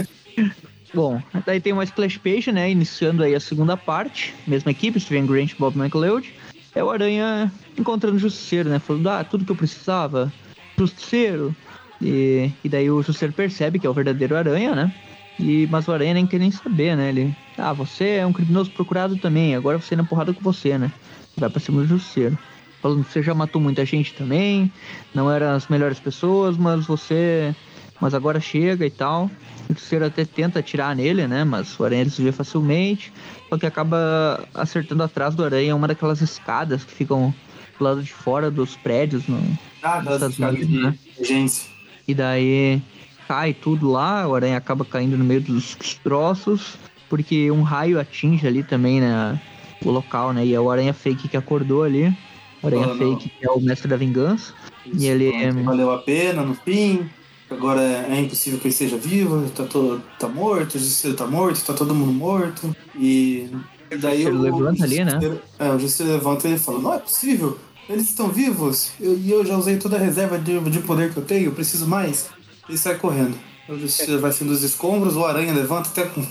Bom, 0.94 1.20
daí 1.44 1.60
tem 1.60 1.74
uma 1.74 1.84
splash 1.84 2.20
page, 2.20 2.52
né? 2.52 2.70
Iniciando 2.70 3.24
aí 3.24 3.34
a 3.34 3.40
segunda 3.40 3.76
parte. 3.76 4.36
Mesma 4.46 4.70
equipe, 4.70 5.00
Steven 5.00 5.26
Grant 5.26 5.54
e 5.54 5.56
Bob 5.56 5.76
McLeod. 5.76 6.32
É 6.76 6.84
o 6.84 6.92
Aranha 6.92 7.52
encontrando 7.76 8.18
o 8.18 8.20
Justiceiro, 8.20 8.70
né? 8.70 8.78
Falando, 8.78 9.10
ah, 9.10 9.24
tudo 9.24 9.44
que 9.44 9.52
eu 9.52 9.56
precisava. 9.56 10.32
Justiceiro. 10.78 11.56
E, 12.02 12.52
e 12.64 12.70
daí 12.70 12.92
o 12.92 13.02
Justiceiro 13.02 13.34
percebe 13.34 13.80
que 13.80 13.88
é 13.88 13.90
o 13.90 13.94
verdadeiro 13.94 14.36
Aranha, 14.38 14.76
né? 14.76 14.94
E, 15.40 15.68
mas 15.70 15.88
o 15.88 15.92
Aranha 15.92 16.14
nem 16.14 16.26
quer 16.26 16.40
nem 16.40 16.52
saber, 16.52 16.96
né? 16.96 17.10
Ele, 17.10 17.36
ah, 17.58 17.74
você 17.74 18.18
é 18.18 18.26
um 18.26 18.32
criminoso 18.34 18.72
procurado 18.72 19.18
também. 19.18 19.56
Agora 19.56 19.78
você 19.78 19.96
na 19.96 20.04
porrada 20.04 20.34
com 20.34 20.42
você, 20.42 20.78
né? 20.78 20.92
Vai 21.38 21.50
pra 21.50 21.60
cima 21.60 21.82
do 21.82 21.88
Justiceiro 21.88 22.38
falando 22.86 23.04
você 23.04 23.24
já 23.24 23.34
matou 23.34 23.60
muita 23.60 23.84
gente 23.84 24.14
também, 24.14 24.72
não 25.12 25.32
eram 25.32 25.56
as 25.56 25.68
melhores 25.68 26.00
pessoas, 26.00 26.56
mas 26.56 26.86
você. 26.86 27.56
Mas 28.00 28.14
agora 28.14 28.40
chega 28.40 28.86
e 28.86 28.92
tal. 28.92 29.32
O 29.68 29.74
terceiro 29.74 30.06
até 30.06 30.24
tenta 30.24 30.60
atirar 30.60 30.96
nele, 30.96 31.26
né? 31.26 31.44
Mas 31.44 31.80
o 31.80 31.84
aranha 31.84 32.04
desvia 32.04 32.32
facilmente. 32.32 33.12
Só 33.50 33.58
que 33.58 33.66
acaba 33.66 34.44
acertando 34.54 35.02
atrás 35.02 35.34
do 35.34 35.44
aranha 35.44 35.76
uma 35.76 35.88
daquelas 35.88 36.22
escadas 36.22 36.84
que 36.84 36.92
ficam 36.92 37.34
do 37.80 37.84
lado 37.84 38.04
de 38.04 38.14
fora 38.14 38.52
dos 38.52 38.76
prédios 38.76 39.26
no, 39.28 39.40
Ah, 39.82 40.02
nos 40.04 40.20
das 40.20 40.32
Estados 40.34 40.34
escadas 40.34 40.60
Unidos, 40.60 40.78
de 40.78 40.84
né? 40.84 40.98
urgência. 41.18 41.70
E 42.08 42.14
daí 42.14 42.82
cai 43.28 43.54
tudo 43.54 43.90
lá, 43.90 44.28
o 44.28 44.36
aranha 44.36 44.58
acaba 44.58 44.86
caindo 44.86 45.18
no 45.18 45.24
meio 45.24 45.42
dos 45.42 45.76
destroços, 45.76 46.78
porque 47.10 47.50
um 47.52 47.62
raio 47.62 48.00
atinge 48.00 48.46
ali 48.48 48.64
também, 48.64 49.02
né? 49.02 49.40
O 49.84 49.92
local, 49.92 50.34
né? 50.34 50.46
E 50.46 50.54
é 50.54 50.60
o 50.60 50.70
aranha 50.72 50.94
fake 50.94 51.28
que 51.28 51.38
acordou 51.38 51.84
ali. 51.84 52.16
O 52.62 52.68
aranha 52.68 52.88
Oh, 52.92 52.96
fake 52.96 53.30
que 53.30 53.46
é 53.46 53.52
o 53.52 53.60
mestre 53.60 53.88
da 53.88 53.98
vingança. 53.98 54.54
E 54.86 55.06
ele- 55.06 55.32
Pronto, 55.32 55.66
Valeu 55.66 55.92
a 55.92 55.98
pena 56.00 56.44
no 56.44 56.56
fim. 56.56 57.08
Agora 57.50 57.82
é 57.82 58.20
impossível 58.20 58.60
que 58.60 58.66
ele 58.68 58.74
esteja 58.74 58.98
vivo, 58.98 59.48
tá, 59.52 59.66
todo, 59.66 60.02
tá 60.18 60.28
morto, 60.28 60.76
o 60.76 60.80
justiceiro 60.80 61.16
tá 61.16 61.28
morto, 61.28 61.64
tá 61.64 61.74
todo 61.74 61.94
mundo 61.94 62.12
morto. 62.12 62.76
E 62.98 63.48
daí 63.92 64.24
Justiceiro 64.24 64.42
levanta 64.42 64.84
ali, 64.84 65.06
né? 65.06 65.20
É, 65.60 65.70
o 65.70 65.80
justiceiro 65.80 66.14
levanta 66.14 66.48
e 66.48 66.52
ele 66.52 66.60
fala, 66.60 66.80
não 66.80 66.94
é 66.94 66.98
possível, 66.98 67.58
eles 67.88 68.10
estão 68.10 68.30
vivos, 68.30 68.92
eu- 69.00 69.16
e 69.20 69.30
eu, 69.32 69.46
já 69.46 69.56
usei 69.56 69.78
toda 69.78 69.96
a 69.96 70.00
reserva 70.00 70.40
de, 70.40 70.60
de 70.60 70.80
poder 70.80 71.14
que 71.14 71.18
eu 71.18 71.24
tenho, 71.24 71.46
eu 71.46 71.52
preciso 71.52 71.88
mais. 71.88 72.30
E 72.68 72.78
sai 72.78 72.96
correndo. 72.98 73.38
Vai 74.20 74.32
sendo 74.32 74.50
dos 74.50 74.64
escombros, 74.64 75.16
o 75.16 75.26
aranha 75.26 75.54
levanta 75.54 75.90
até 75.90 76.04
com 76.06 76.22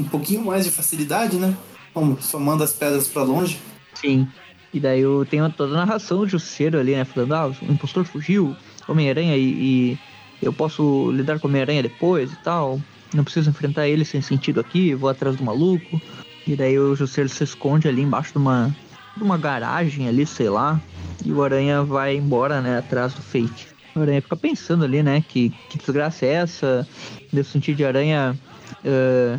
um 0.00 0.04
pouquinho 0.04 0.44
mais 0.44 0.64
de 0.64 0.70
facilidade, 0.70 1.36
né? 1.36 1.56
Como 1.94 2.20
só 2.20 2.38
manda 2.38 2.64
as 2.64 2.72
pedras 2.72 3.08
pra 3.08 3.22
longe. 3.22 3.60
Sim. 3.94 4.26
E 4.72 4.78
daí 4.78 5.00
eu 5.00 5.26
tenho 5.28 5.48
toda 5.50 5.74
a 5.74 5.78
narração 5.78 6.18
do 6.18 6.28
Justiceiro 6.28 6.78
ali, 6.78 6.94
né? 6.94 7.04
Falando, 7.04 7.34
ah, 7.34 7.48
o 7.48 7.72
impostor 7.72 8.04
fugiu, 8.04 8.56
Homem-Aranha 8.88 9.36
e, 9.36 9.42
e 9.42 9.98
eu 10.42 10.52
posso 10.52 11.10
lidar 11.12 11.38
com 11.38 11.48
Homem-Aranha 11.48 11.82
depois 11.82 12.32
e 12.32 12.36
tal. 12.36 12.80
Não 13.12 13.24
preciso 13.24 13.50
enfrentar 13.50 13.88
ele 13.88 14.04
sem 14.04 14.20
sentido 14.20 14.60
aqui, 14.60 14.94
vou 14.94 15.10
atrás 15.10 15.36
do 15.36 15.44
maluco. 15.44 16.00
E 16.46 16.56
daí 16.56 16.78
o 16.78 16.94
Justiceiro 16.94 17.28
se 17.28 17.44
esconde 17.44 17.88
ali 17.88 18.02
embaixo 18.02 18.32
de 18.32 18.38
uma, 18.38 18.74
de 19.16 19.22
uma 19.22 19.36
garagem 19.36 20.08
ali, 20.08 20.24
sei 20.26 20.48
lá. 20.48 20.80
E 21.24 21.32
o 21.32 21.42
Aranha 21.42 21.82
vai 21.82 22.16
embora, 22.16 22.60
né, 22.60 22.78
atrás 22.78 23.12
do 23.14 23.22
fake. 23.22 23.66
Aranha 23.94 24.22
fica 24.22 24.36
pensando 24.36 24.84
ali, 24.84 25.02
né, 25.02 25.22
que, 25.26 25.50
que 25.68 25.78
desgraça 25.78 26.24
é 26.26 26.30
essa? 26.34 26.86
Meu 27.32 27.44
sentido 27.44 27.76
de 27.76 27.84
aranha 27.84 28.36
eh, 28.84 29.38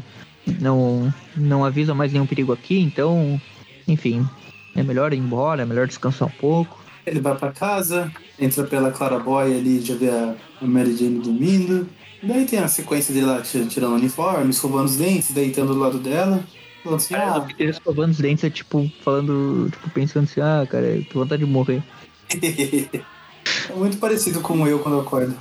não, 0.60 1.14
não 1.36 1.64
avisa 1.64 1.94
mais 1.94 2.12
nenhum 2.12 2.26
perigo 2.26 2.52
aqui, 2.52 2.80
então, 2.80 3.40
enfim, 3.88 4.28
é 4.76 4.84
melhor 4.84 5.14
ir 5.14 5.18
embora, 5.18 5.62
é 5.62 5.66
melhor 5.66 5.88
descansar 5.88 6.28
um 6.28 6.32
pouco. 6.32 6.80
Ele 7.06 7.20
vai 7.20 7.36
pra 7.36 7.52
casa, 7.52 8.12
entra 8.40 8.64
pela 8.66 8.92
Claraboy 8.92 9.58
ali, 9.58 9.82
já 9.82 9.96
vê 9.96 10.10
a 10.10 10.36
Mary 10.62 10.96
Jane 10.96 11.20
dormindo. 11.20 11.88
Daí 12.22 12.46
tem 12.46 12.60
a 12.60 12.68
sequência 12.68 13.14
dele 13.14 13.26
lá 13.26 13.42
ti- 13.42 13.66
tirando 13.66 13.94
o 13.94 13.96
uniforme, 13.96 14.52
escovando 14.52 14.86
os 14.86 14.98
dentes, 14.98 15.32
deitando 15.32 15.74
do 15.74 15.80
lado 15.80 15.98
dela. 15.98 16.44
Falando 16.84 17.00
assim, 17.00 17.16
ah, 17.16 17.42
Peter 17.42 17.70
escovando 17.70 18.12
os 18.12 18.18
dentes 18.18 18.44
é 18.44 18.50
tipo, 18.50 18.90
falando, 19.04 19.70
tipo, 19.72 19.90
pensando 19.90 20.26
assim, 20.26 20.42
ah, 20.42 20.66
cara, 20.70 20.86
eu 20.86 21.04
tô 21.06 21.20
vontade 21.20 21.44
de 21.44 21.52
morrer. 21.52 21.82
é 23.70 23.74
muito 23.76 23.98
parecido 23.98 24.42
com 24.42 24.68
eu 24.68 24.80
quando 24.80 24.96
eu 24.96 25.02
acordo. 25.02 25.36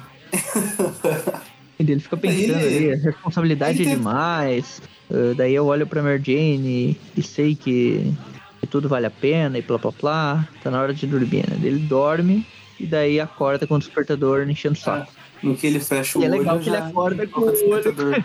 Ele 1.79 1.99
fica 1.99 2.17
pensando 2.17 2.59
Ele- 2.61 2.77
ali, 2.91 2.93
a 2.93 2.97
responsabilidade 2.97 3.79
ele 3.81 3.83
é 3.83 3.87
tem- 3.93 3.97
demais. 3.97 4.83
ah, 5.11 5.35
daí 5.37 5.55
eu 5.55 5.65
olho 5.67 5.87
pra 5.87 6.03
Mary 6.03 6.23
Jane 6.25 6.99
e 7.17 7.23
sei 7.23 7.55
que, 7.55 8.13
que 8.61 8.67
tudo 8.67 8.89
vale 8.89 9.07
a 9.07 9.11
pena 9.11 9.59
e 9.59 9.63
blá 9.63 9.79
blá 9.79 9.91
blá. 9.99 10.49
Tá 10.63 10.71
na 10.71 10.81
hora 10.81 10.93
de 10.93 11.07
dormir, 11.07 11.45
né? 11.49 11.59
Ele 11.63 11.79
dorme 11.79 12.47
e 12.79 12.85
daí 12.87 13.19
acorda 13.19 13.67
com 13.67 13.75
o 13.77 13.79
despertador 13.79 14.49
enchendo 14.49 14.75
o 14.75 14.79
saco. 14.79 15.11
No 15.43 15.57
que 15.57 15.67
ele 15.67 15.81
fecha 15.81 16.19
o 16.19 16.23
E 16.23 16.27
é 16.27 16.29
olho. 16.29 16.39
legal 16.39 16.61
que 16.61 16.69
ele 16.69 16.77
acorda 16.77 17.27
com 17.27 17.41
o 17.41 17.45
olho. 17.45 17.53
despertador. 17.53 18.23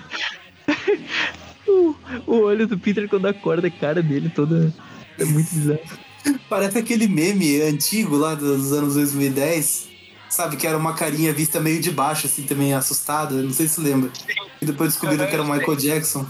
O, 1.67 1.95
o 2.27 2.35
olho 2.41 2.67
do 2.67 2.77
Peter 2.77 3.09
quando 3.09 3.25
acorda, 3.25 3.67
a 3.67 3.71
cara 3.71 4.01
dele 4.01 4.29
toda. 4.29 4.71
É 5.19 5.25
muito 5.25 5.49
bizarro. 5.51 5.79
Parece 6.49 6.77
aquele 6.77 7.07
meme 7.07 7.61
antigo 7.61 8.15
lá 8.17 8.35
dos 8.35 8.71
anos 8.73 8.95
2010. 8.95 9.89
Sabe, 10.29 10.57
que 10.57 10.67
era 10.67 10.77
uma 10.77 10.93
carinha 10.93 11.31
vista 11.31 11.59
meio 11.61 11.79
de 11.81 11.91
baixo, 11.91 12.25
assim, 12.27 12.43
também 12.43 12.73
assustada. 12.73 13.35
Não 13.35 13.51
sei 13.53 13.67
se 13.67 13.79
lembra. 13.79 14.09
E 14.61 14.65
depois 14.65 14.91
descobriram 14.91 15.25
que 15.27 15.33
era 15.33 15.43
o 15.43 15.49
Michael 15.49 15.75
Jackson. 15.77 16.25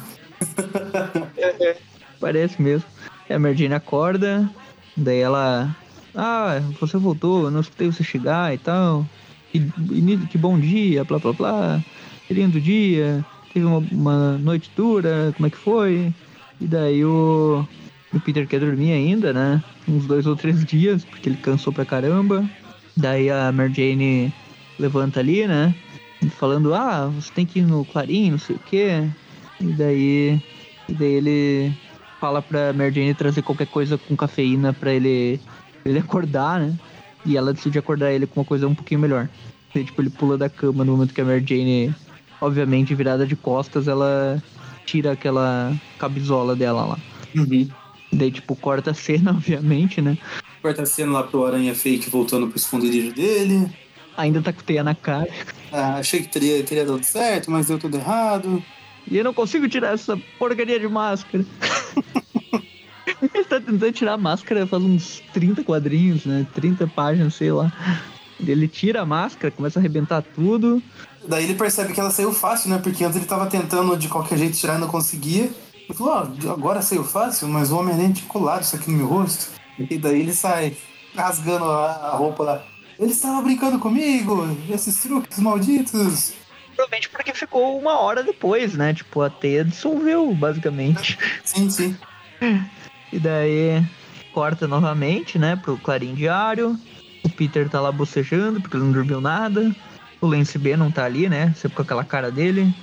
Parece 2.19 2.62
mesmo. 2.62 2.88
E 3.29 3.34
a 3.34 3.39
Mary 3.39 3.55
Jane 3.58 3.73
acorda, 3.73 4.49
daí 4.95 5.19
ela. 5.19 5.75
Ah, 6.13 6.62
você 6.79 6.97
voltou, 6.97 7.49
não 7.51 7.62
escutei 7.62 7.91
você 7.91 8.03
chegar 8.03 8.53
e 8.53 8.58
tal. 8.58 9.05
Que, 9.51 9.58
e- 9.91 10.27
que 10.29 10.38
bom 10.38 10.60
dia, 10.60 11.03
blá 11.03 11.17
blá 11.19 11.34
blá. 11.34 11.84
Que 12.27 12.34
lindo 12.34 12.60
dia. 12.62 13.25
Teve 13.53 13.65
uma, 13.65 13.77
uma 13.91 14.38
noite 14.38 14.69
dura, 14.75 15.34
como 15.36 15.47
é 15.47 15.49
que 15.49 15.58
foi? 15.58 16.13
E 16.60 16.67
daí 16.67 17.03
o, 17.05 17.65
o 18.15 18.19
Peter 18.19 18.47
quer 18.47 18.60
dormir 18.60 18.93
ainda, 18.93 19.34
né? 19.34 19.63
Uns 19.88 20.06
dois 20.08 20.25
ou 20.25 20.36
três 20.36 20.63
dias, 20.65 21.04
porque 21.04 21.30
ele 21.30 21.38
cansou 21.38 21.71
pra 21.71 21.86
caramba. 21.86 22.47
Daí 22.95 23.30
a 23.30 23.51
Mary 23.51 23.73
Jane 23.73 24.34
levanta 24.80 25.19
ali, 25.19 25.47
né? 25.47 25.75
Falando, 26.38 26.73
ah, 26.73 27.08
você 27.08 27.32
tem 27.34 27.45
que 27.45 27.60
ir 27.60 27.65
no 27.65 27.86
Clarim, 27.86 28.32
não 28.32 28.39
sei 28.39 28.56
o 28.56 28.60
quê. 28.60 29.08
E 29.60 29.65
daí. 29.73 30.39
E 30.88 30.93
daí 30.93 31.13
ele 31.13 31.73
fala 32.19 32.41
pra 32.41 32.73
Mary 32.73 32.93
Jane 32.93 33.13
trazer 33.13 33.41
qualquer 33.41 33.67
coisa 33.67 33.97
com 33.97 34.15
cafeína 34.15 34.73
pra 34.73 34.93
ele, 34.93 35.39
ele 35.84 35.99
acordar, 35.99 36.60
né? 36.60 36.73
E 37.25 37.36
ela 37.36 37.54
decide 37.54 37.80
acordar 37.80 38.12
ele 38.12 38.28
com 38.28 38.39
uma 38.39 38.45
coisa 38.45 38.67
um 38.67 38.75
pouquinho 38.75 38.99
melhor. 38.99 39.28
E, 39.73 39.84
tipo, 39.84 40.01
ele 40.01 40.10
pula 40.10 40.38
da 40.38 40.49
cama 40.49 40.86
no 40.86 40.93
momento 40.93 41.13
que 41.13 41.19
a 41.19 41.25
Mary 41.25 41.43
Jane 41.45 41.93
obviamente, 42.45 42.95
virada 42.95 43.25
de 43.25 43.36
costas, 43.36 43.88
ela 43.88 44.41
tira 44.86 45.12
aquela 45.12 45.73
camisola 45.97 46.56
dela 46.56 46.86
lá. 46.86 46.99
Uhum. 47.36 47.67
Daí, 48.15 48.32
tipo, 48.32 48.56
corta 48.56 48.91
a 48.91 48.93
cena, 48.93 49.32
obviamente, 49.36 50.01
né? 50.01 50.17
Corta 50.62 50.84
a 50.84 50.86
cena 50.86 51.12
lá 51.12 51.23
pro 51.23 51.45
Aranha 51.45 51.75
Fake 51.75 52.10
voltando 52.10 52.47
pro 52.47 52.58
esconderijo 52.58 53.13
dele. 53.13 53.69
Ainda 54.17 54.41
tá 54.41 54.54
com 54.54 54.62
teia 54.62 54.84
na 54.84 54.95
cara. 54.95 55.30
Ah, 55.71 55.97
achei 55.97 56.21
que 56.21 56.30
teria, 56.30 56.63
teria 56.63 56.86
dado 56.86 57.04
certo, 57.04 57.51
mas 57.51 57.67
deu 57.67 57.78
tudo 57.78 57.97
errado. 57.97 58.63
E 59.10 59.17
eu 59.17 59.23
não 59.23 59.34
consigo 59.34 59.67
tirar 59.67 59.93
essa 59.93 60.17
porcaria 60.39 60.80
de 60.80 60.88
máscara. 60.88 61.45
Ele 63.21 63.43
tá 63.43 63.60
tentando 63.60 63.91
tirar 63.91 64.13
a 64.13 64.17
máscara 64.17 64.65
faz 64.65 64.82
uns 64.82 65.21
30 65.34 65.63
quadrinhos, 65.63 66.25
né? 66.25 66.47
30 66.56 66.88
páginas, 66.88 67.36
sei 67.36 67.51
lá. 67.51 67.71
Ele 68.39 68.67
tira 68.67 69.01
a 69.01 69.06
máscara, 69.06 69.51
começa 69.51 69.80
a 69.80 69.82
arrebentar 69.82 70.21
tudo. 70.21 70.82
Daí 71.28 71.43
ele 71.43 71.56
percebe 71.56 71.93
que 71.93 71.99
ela 71.99 72.12
saiu 72.12 72.34
fácil, 72.34 72.69
né? 72.69 72.78
Porque 72.78 73.04
antes 73.04 73.17
ele 73.17 73.25
tava 73.25 73.47
tentando 73.47 73.95
de 73.97 74.08
qualquer 74.08 74.38
jeito 74.38 74.58
tirar 74.58 74.78
e 74.78 74.82
não 74.82 74.88
conseguia. 74.88 75.49
Ele 75.88 75.98
falou, 75.98 76.13
ó, 76.13 76.52
agora 76.52 76.82
saiu 76.82 77.04
fácil, 77.04 77.48
mas 77.48 77.71
o 77.71 77.78
Homem-Aranha 77.78 78.13
tinha 78.13 78.28
colado 78.28 78.63
isso 78.63 78.76
aqui 78.76 78.89
no 78.91 78.98
meu 78.98 79.08
rosto. 79.08 79.54
E 79.78 79.98
daí 79.98 80.19
ele 80.19 80.34
sai 80.34 80.76
rasgando 81.15 81.65
a, 81.65 81.91
a 81.91 82.15
roupa 82.15 82.43
lá. 82.43 82.63
Ele 83.00 83.12
estava 83.12 83.41
brincando 83.41 83.78
comigo, 83.78 84.58
esses 84.69 85.02
truques 85.02 85.38
malditos. 85.39 86.34
Provavelmente 86.76 87.10
porque 87.10 87.34
ficou 87.34 87.78
uma 87.80 88.00
hora 88.00 88.24
depois, 88.24 88.74
né? 88.74 88.93
Tipo, 88.93 89.21
a 89.21 89.30
teia 89.30 89.63
dissolveu, 89.63 90.34
basicamente. 90.34 91.17
Sim, 91.43 91.69
sim. 91.69 91.98
E 93.12 93.19
daí 93.19 93.86
corta 94.34 94.67
novamente, 94.67 95.39
né, 95.39 95.56
pro 95.56 95.78
Clarim 95.78 96.13
Diário. 96.13 96.78
O 97.24 97.30
Peter 97.30 97.69
tá 97.69 97.80
lá 97.80 97.91
bocejando 97.91 98.62
porque 98.62 98.76
ele 98.76 98.84
não 98.84 98.91
dormiu 98.91 99.21
nada. 99.21 99.74
O 100.21 100.28
Lance 100.28 100.58
B 100.58 100.76
não 100.76 100.91
tá 100.91 101.06
ali, 101.06 101.30
né? 101.30 101.54
Sempre 101.56 101.78
com 101.78 101.82
aquela 101.82 102.04
cara 102.04 102.32
dele. 102.32 102.74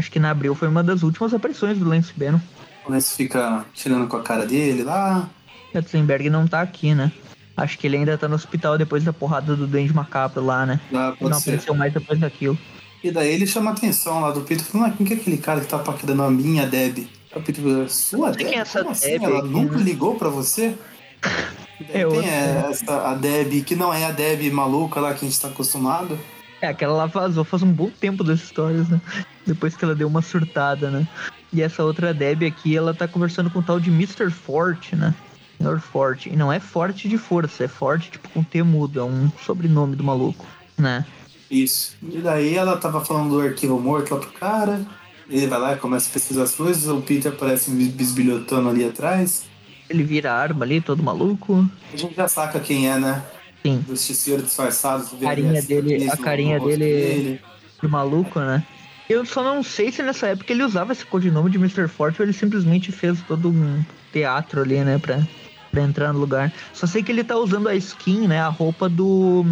Acho 0.00 0.10
que 0.10 0.18
na 0.18 0.30
Abril 0.30 0.54
foi 0.54 0.66
uma 0.66 0.82
das 0.82 1.02
últimas 1.02 1.34
aparições 1.34 1.76
do 1.78 1.86
Lance 1.86 2.10
B. 2.16 2.30
Não? 2.30 2.40
O 2.86 2.90
Lance 2.90 3.14
fica 3.14 3.66
tirando 3.74 4.08
com 4.08 4.16
a 4.16 4.22
cara 4.22 4.46
dele 4.46 4.82
lá. 4.82 5.28
Katzenberg 5.74 6.30
não 6.30 6.46
tá 6.46 6.62
aqui, 6.62 6.94
né? 6.94 7.12
Acho 7.54 7.78
que 7.78 7.86
ele 7.86 7.98
ainda 7.98 8.16
tá 8.16 8.26
no 8.26 8.34
hospital 8.34 8.78
depois 8.78 9.04
da 9.04 9.12
porrada 9.12 9.54
do 9.54 9.66
Duende 9.66 9.94
Macabro 9.94 10.42
lá, 10.42 10.64
né? 10.64 10.80
Ah, 10.90 11.12
pode 11.18 11.30
não 11.30 11.38
ser. 11.38 11.50
apareceu 11.50 11.74
mais 11.74 11.92
depois 11.92 12.18
daquilo. 12.18 12.58
E 13.04 13.10
daí 13.10 13.30
ele 13.30 13.46
chama 13.46 13.72
a 13.72 13.74
atenção 13.74 14.20
lá 14.20 14.30
do 14.30 14.40
Peter, 14.40 14.64
falando, 14.64 14.86
ah, 14.90 14.94
quem 14.96 15.04
que 15.06 15.12
é 15.12 15.16
aquele 15.16 15.36
cara 15.36 15.60
que 15.60 15.66
tá 15.66 15.78
paquerando 15.78 16.22
a 16.22 16.30
minha 16.30 16.66
Deb? 16.66 17.06
O 17.36 17.40
Peter 17.42 17.62
fala, 17.62 17.88
sua 17.88 18.28
sei 18.32 18.38
Deb? 18.38 18.48
quem 18.48 18.58
é 18.58 18.62
essa 18.62 18.78
Como 18.80 18.92
assim? 18.92 19.06
Deb 19.10 19.22
Ela 19.24 19.42
nunca 19.42 19.76
né?" 19.76 19.82
ligou 19.82 20.14
pra 20.14 20.30
você? 20.30 20.74
É 21.88 21.92
tem 21.92 22.04
outra. 22.04 22.26
essa, 22.28 23.08
a 23.10 23.14
Deb, 23.14 23.62
que 23.64 23.74
não 23.74 23.92
é 23.92 24.04
a 24.04 24.10
Deb 24.10 24.50
maluca 24.52 25.00
lá 25.00 25.14
que 25.14 25.24
a 25.24 25.28
gente 25.28 25.40
tá 25.40 25.48
acostumado. 25.48 26.18
É, 26.60 26.68
aquela 26.68 26.94
lá 26.94 27.06
vazou 27.06 27.44
faz 27.44 27.62
um 27.62 27.72
bom 27.72 27.90
tempo 27.90 28.22
das 28.22 28.40
histórias, 28.40 28.88
né? 28.88 29.00
Depois 29.46 29.76
que 29.76 29.84
ela 29.84 29.94
deu 29.94 30.06
uma 30.06 30.22
surtada, 30.22 30.90
né? 30.90 31.08
E 31.52 31.62
essa 31.62 31.82
outra 31.82 32.12
Deb 32.12 32.44
aqui, 32.44 32.76
ela 32.76 32.94
tá 32.94 33.08
conversando 33.08 33.50
com 33.50 33.58
o 33.58 33.62
tal 33.62 33.80
de 33.80 33.90
Mr. 33.90 34.30
Forte, 34.30 34.94
né? 34.94 35.14
Senhor 35.58 35.80
Forte. 35.80 36.30
E 36.30 36.36
não 36.36 36.52
é 36.52 36.58
forte 36.58 37.08
de 37.08 37.18
força, 37.18 37.64
é 37.64 37.68
forte 37.68 38.10
tipo 38.10 38.28
com 38.30 38.42
T 38.42 38.62
mudo, 38.62 39.00
é 39.00 39.04
um 39.04 39.30
sobrenome 39.44 39.96
do 39.96 40.04
maluco, 40.04 40.46
né? 40.76 41.04
Isso. 41.50 41.96
E 42.02 42.18
daí 42.18 42.56
ela 42.56 42.76
tava 42.76 43.04
falando 43.04 43.30
do 43.30 43.40
arquivo 43.40 43.78
morto 43.78 44.14
lá 44.14 44.20
pro 44.20 44.30
cara. 44.32 44.80
Ele 45.28 45.46
vai 45.46 45.58
lá 45.58 45.72
e 45.74 45.76
começa 45.76 46.08
a 46.08 46.12
pesquisar 46.12 46.44
as 46.44 46.54
coisas. 46.54 46.88
O 46.88 47.00
Peter 47.00 47.32
aparece 47.32 47.70
bisbilhotando 47.70 48.68
ali 48.68 48.84
atrás. 48.84 49.44
Ele 49.88 50.02
vira 50.04 50.32
arma 50.32 50.64
ali, 50.64 50.80
todo 50.80 51.02
maluco. 51.02 51.68
A 51.92 51.96
gente 51.96 52.14
já 52.14 52.28
saca 52.28 52.60
quem 52.60 52.88
é, 52.88 52.98
né? 52.98 53.22
Sim. 53.62 53.84
Justiceiro 53.88 54.42
disfarçado. 54.42 55.04
vê 55.18 55.26
carinha 55.26 55.62
dele- 55.62 56.08
a 56.10 56.16
carinha 56.16 56.58
rosto 56.58 56.78
dele- 56.78 57.40
Do 57.82 57.88
maluco, 57.88 58.38
né? 58.40 58.64
Eu 59.08 59.24
só 59.26 59.42
não 59.42 59.62
sei 59.62 59.90
se 59.90 60.02
nessa 60.02 60.28
época 60.28 60.52
ele 60.52 60.62
usava 60.62 60.92
esse 60.92 61.04
codinome 61.04 61.50
de 61.50 61.56
Mr. 61.58 61.88
Forte 61.88 62.20
ou 62.22 62.26
ele 62.26 62.32
simplesmente 62.32 62.92
fez 62.92 63.20
todo 63.26 63.48
um 63.48 63.84
teatro 64.12 64.60
ali, 64.62 64.78
né? 64.84 64.98
Pra, 64.98 65.26
pra 65.72 65.82
entrar 65.82 66.12
no 66.12 66.20
lugar. 66.20 66.52
Só 66.72 66.86
sei 66.86 67.02
que 67.02 67.10
ele 67.10 67.24
tá 67.24 67.36
usando 67.36 67.68
a 67.68 67.74
skin, 67.74 68.28
né? 68.28 68.40
A 68.40 68.48
roupa 68.48 68.88
do, 68.88 69.44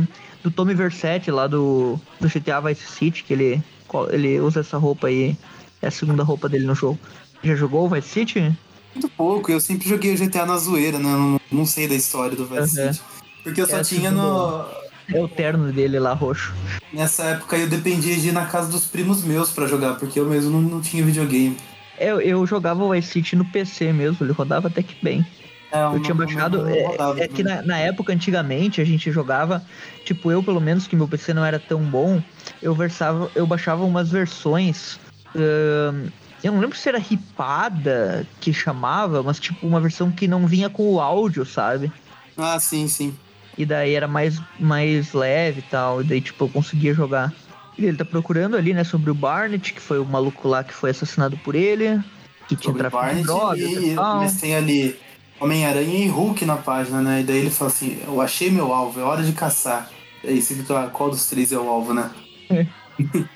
do 0.42 0.51
Tommy 0.51 0.75
Versetti 0.75 1.31
lá 1.31 1.47
do, 1.47 1.99
do 2.21 2.29
GTA 2.29 2.61
Vice 2.61 2.87
City, 2.87 3.25
que 3.25 3.33
ele, 3.33 3.62
ele 4.11 4.38
usa 4.40 4.61
essa 4.61 4.79
roupa 4.79 5.09
aí. 5.09 5.37
É 5.83 5.88
a 5.88 5.90
segunda 5.90 6.23
roupa 6.23 6.49
dele 6.49 6.66
no 6.66 6.75
jogo. 6.75 6.99
Já 7.42 7.55
jogou 7.57 7.85
o 7.87 7.88
Vice 7.88 8.09
City? 8.09 8.53
Muito 8.94 9.09
pouco, 9.11 9.51
eu 9.51 9.61
sempre 9.61 9.88
joguei 9.88 10.12
o 10.14 10.16
GTA 10.16 10.47
na 10.47 10.57
zoeira, 10.57 10.99
né? 10.99 11.05
Não, 11.05 11.40
não 11.51 11.66
sei 11.66 11.87
da 11.88 11.94
história 11.94 12.37
do 12.37 12.47
Vice 12.47 12.81
Aham. 12.81 12.92
City. 12.92 13.05
Porque 13.48 13.62
eu 13.62 13.66
só 13.66 13.78
É 13.78 13.80
a 13.80 13.84
tinha 13.84 14.11
no. 14.11 14.66
É 15.12 15.18
o 15.18 15.26
terno 15.26 15.72
dele 15.72 15.98
lá, 15.98 16.12
roxo. 16.12 16.52
Nessa 16.92 17.24
época 17.24 17.56
eu 17.56 17.66
dependia 17.66 18.14
de 18.14 18.28
ir 18.28 18.32
na 18.32 18.44
casa 18.44 18.70
dos 18.70 18.84
primos 18.84 19.24
meus 19.24 19.50
pra 19.50 19.66
jogar, 19.66 19.94
porque 19.94 20.20
eu 20.20 20.26
mesmo 20.26 20.50
não, 20.50 20.61
não 20.61 20.80
tinha 20.82 21.02
videogame. 21.02 21.56
Eu, 21.98 22.20
eu 22.20 22.46
jogava 22.46 22.84
o 22.84 22.90
Vice 22.90 23.08
City 23.08 23.34
no 23.34 23.44
PC 23.46 23.92
mesmo, 23.92 24.24
ele 24.24 24.32
rodava 24.32 24.68
até 24.68 24.82
que 24.82 24.94
bem. 25.02 25.26
É, 25.72 25.82
Eu 25.82 26.00
tinha 26.00 26.14
baixado. 26.14 26.68
É, 26.68 27.24
é 27.24 27.28
que 27.28 27.42
na, 27.42 27.62
na 27.62 27.78
época, 27.78 28.12
antigamente, 28.12 28.80
a 28.80 28.84
gente 28.84 29.11
jogava. 29.11 29.64
Tipo, 30.04 30.30
eu, 30.30 30.42
pelo 30.42 30.61
menos, 30.61 30.87
que 30.87 30.94
meu 30.94 31.08
PC 31.08 31.32
não 31.32 31.44
era 31.44 31.58
tão 31.58 31.80
bom, 31.80 32.22
eu 32.62 32.74
versava, 32.74 33.30
eu 33.34 33.46
baixava 33.46 33.84
umas 33.84 34.11
versões. 34.11 34.98
ahn, 35.34 36.08
eu 36.44 36.52
não 36.52 36.61
lembro 36.61 36.76
se 36.76 36.88
era 36.88 36.98
ripada 36.98 38.26
que 38.40 38.52
chamava, 38.52 39.22
mas 39.22 39.40
tipo, 39.40 39.66
uma 39.66 39.80
versão 39.80 40.11
que 40.11 40.28
não 40.28 40.46
vinha 40.46 40.68
com 40.68 40.87
o 40.92 41.00
áudio, 41.00 41.44
sabe? 41.46 41.90
Ah, 42.37 42.61
sim, 42.61 42.87
sim. 42.88 43.14
E 43.59 43.66
daí 43.66 43.94
era 43.94 44.07
mais, 44.07 44.40
mais 44.59 45.12
leve 45.12 45.59
e 45.59 45.62
tal. 45.62 46.01
E 46.01 46.05
daí, 46.05 46.21
tipo, 46.21 46.44
eu 46.44 46.49
conseguia 46.49 46.94
jogar. 46.94 47.35
E 47.77 47.85
ele 47.85 47.97
tá 47.97 48.05
procurando 48.05 48.57
ali, 48.57 48.73
né, 48.73 48.85
sobre 48.85 49.11
o 49.11 49.14
Barnett, 49.14 49.75
que 49.75 49.81
foi 49.81 49.99
o 49.99 50.05
maluco 50.05 50.47
lá 50.47 50.62
que 50.62 50.73
foi 50.73 50.90
assassinado 50.90 51.37
por 51.38 51.57
ele. 51.57 52.01
Que 52.47 52.55
tinha 52.55 52.73
tráfico 52.73 53.03
de 53.03 53.07
Barnett 53.07 53.27
drogas 53.27 53.61
e, 53.61 53.90
e 53.90 53.94
tal. 53.97 54.16
mas 54.18 54.40
tem 54.40 54.55
ali 54.55 54.97
Homem-Aranha 55.40 56.05
e 56.05 56.09
Hulk 56.09 56.44
na 56.44 56.57
página, 56.57 57.03
né? 57.03 57.21
E 57.21 57.25
daí 57.25 57.38
ele 57.38 57.51
fala 57.51 57.71
assim, 57.71 57.99
eu 58.07 58.21
achei 58.21 58.49
meu 58.49 58.73
alvo, 58.73 59.01
é 59.01 59.03
hora 59.03 59.23
de 59.23 59.33
caçar. 59.33 59.90
E 60.23 60.29
aí 60.29 60.40
você 60.40 60.55
fica, 60.55 60.85
ah, 60.85 60.87
qual 60.88 61.11
dos 61.11 61.27
três 61.27 61.53
é 61.53 61.59
o 61.59 61.68
alvo, 61.68 61.92
né? 61.92 62.11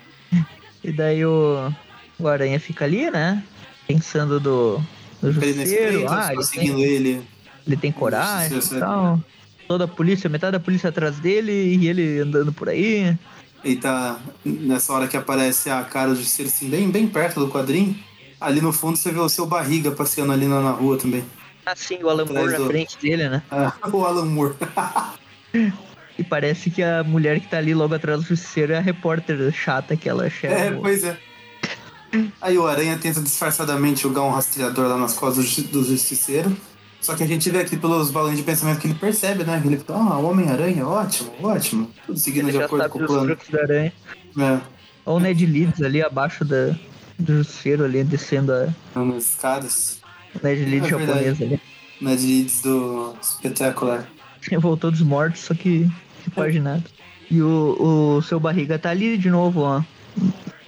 E 0.84 0.90
daí 0.90 1.24
o, 1.24 1.72
o 2.18 2.26
Aranha 2.26 2.58
fica 2.58 2.84
ali, 2.84 3.08
né? 3.08 3.40
Pensando 3.86 4.40
do, 4.40 4.80
do 5.20 5.30
justiceiro. 5.30 6.06
Ah, 6.08 6.32
ele 6.32 6.42
seguindo 6.42 6.74
tem, 6.74 6.84
ele. 6.84 7.22
ele 7.64 7.76
tem 7.76 7.92
coragem 7.92 8.58
e 8.58 8.80
tal. 8.80 9.20
Toda 9.68 9.84
a 9.84 9.88
polícia, 9.88 10.28
metade 10.28 10.52
da 10.52 10.60
polícia 10.60 10.88
atrás 10.90 11.16
dele 11.18 11.52
e 11.52 11.88
ele 11.88 12.18
andando 12.20 12.52
por 12.52 12.68
aí. 12.68 13.16
E 13.64 13.76
tá 13.76 14.18
nessa 14.44 14.92
hora 14.92 15.06
que 15.08 15.16
aparece 15.16 15.70
a 15.70 15.82
cara 15.84 16.10
do 16.10 16.16
justiceiro, 16.16 16.50
assim, 16.50 16.68
bem, 16.68 16.90
bem 16.90 17.06
perto 17.06 17.40
do 17.40 17.48
quadrinho. 17.48 17.96
Ali 18.40 18.60
no 18.60 18.72
fundo 18.72 18.96
você 18.98 19.10
vê 19.12 19.20
o 19.20 19.28
seu 19.28 19.46
barriga 19.46 19.90
passeando 19.92 20.32
ali 20.32 20.46
na, 20.46 20.60
na 20.60 20.72
rua 20.72 20.96
também. 20.98 21.24
Assim, 21.64 22.02
o 22.02 22.08
Alan 22.10 22.24
Atrás 22.24 22.40
Moore 22.40 22.52
na 22.52 22.58
do- 22.58 22.66
frente 22.66 22.98
dele, 23.00 23.28
né? 23.28 23.42
Ah, 23.50 23.72
o 23.92 24.04
Alan 24.04 24.24
Moore. 24.26 24.54
E 26.18 26.22
parece 26.22 26.70
que 26.70 26.82
a 26.82 27.02
mulher 27.02 27.40
que 27.40 27.48
tá 27.48 27.56
ali 27.56 27.72
logo 27.74 27.94
atrás 27.94 28.20
do 28.20 28.26
justiceiro 28.26 28.74
é 28.74 28.76
a 28.76 28.80
repórter 28.82 29.50
chata 29.50 29.96
que 29.96 30.06
ela 30.08 30.26
É, 30.26 30.30
chama. 30.30 30.80
pois 30.82 31.02
é. 31.04 31.16
Aí 32.38 32.58
o 32.58 32.66
Aranha 32.66 32.98
tenta 32.98 33.18
disfarçadamente 33.22 34.02
jogar 34.02 34.20
um 34.22 34.30
rastreador 34.30 34.88
lá 34.88 34.98
nas 34.98 35.14
costas 35.14 35.56
do 35.56 35.82
Justiceiro. 35.82 36.54
Só 37.02 37.16
que 37.16 37.24
a 37.24 37.26
gente 37.26 37.50
vê 37.50 37.58
aqui 37.58 37.76
pelos 37.76 38.12
balões 38.12 38.36
de 38.36 38.44
pensamento 38.44 38.78
que 38.80 38.86
ele 38.86 38.94
percebe, 38.94 39.42
né? 39.42 39.60
Que 39.60 39.66
ele 39.66 39.76
fala, 39.78 40.14
ah, 40.14 40.18
o 40.18 40.30
Homem-Aranha, 40.30 40.86
ótimo, 40.86 41.32
ótimo. 41.42 41.90
Tudo 42.06 42.16
seguindo 42.18 42.48
ele 42.48 42.56
de 42.58 42.62
acordo 42.62 42.88
com 42.88 43.00
o 43.02 43.06
plano. 43.06 43.26
truques 43.26 43.50
da 43.50 43.60
aranha. 43.60 43.92
É, 44.38 44.42
Olha 45.04 45.16
o 45.16 45.18
Ned 45.18 45.44
Leeds 45.44 45.82
ali 45.82 46.00
abaixo 46.00 46.44
da, 46.44 46.76
do 47.18 47.38
justiceiro 47.38 47.84
ali, 47.84 48.04
descendo 48.04 48.52
a 48.52 48.72
nas 48.94 49.24
escadas. 49.30 49.98
o 50.40 50.46
Ned 50.46 50.64
Leeds 50.64 50.86
É 50.86 50.90
japonês 50.90 51.42
ali. 51.42 51.60
Ned 52.00 52.24
Leeds 52.24 52.62
do 52.62 53.14
Espetacular. 53.20 54.06
Voltou 54.60 54.92
dos 54.92 55.02
mortos, 55.02 55.40
só 55.40 55.54
que 55.54 55.90
repaginado. 56.24 56.84
E 57.28 57.42
o, 57.42 58.16
o 58.18 58.22
seu 58.22 58.38
barriga 58.38 58.78
tá 58.78 58.90
ali 58.90 59.18
de 59.18 59.28
novo, 59.28 59.60
ó. 59.62 59.82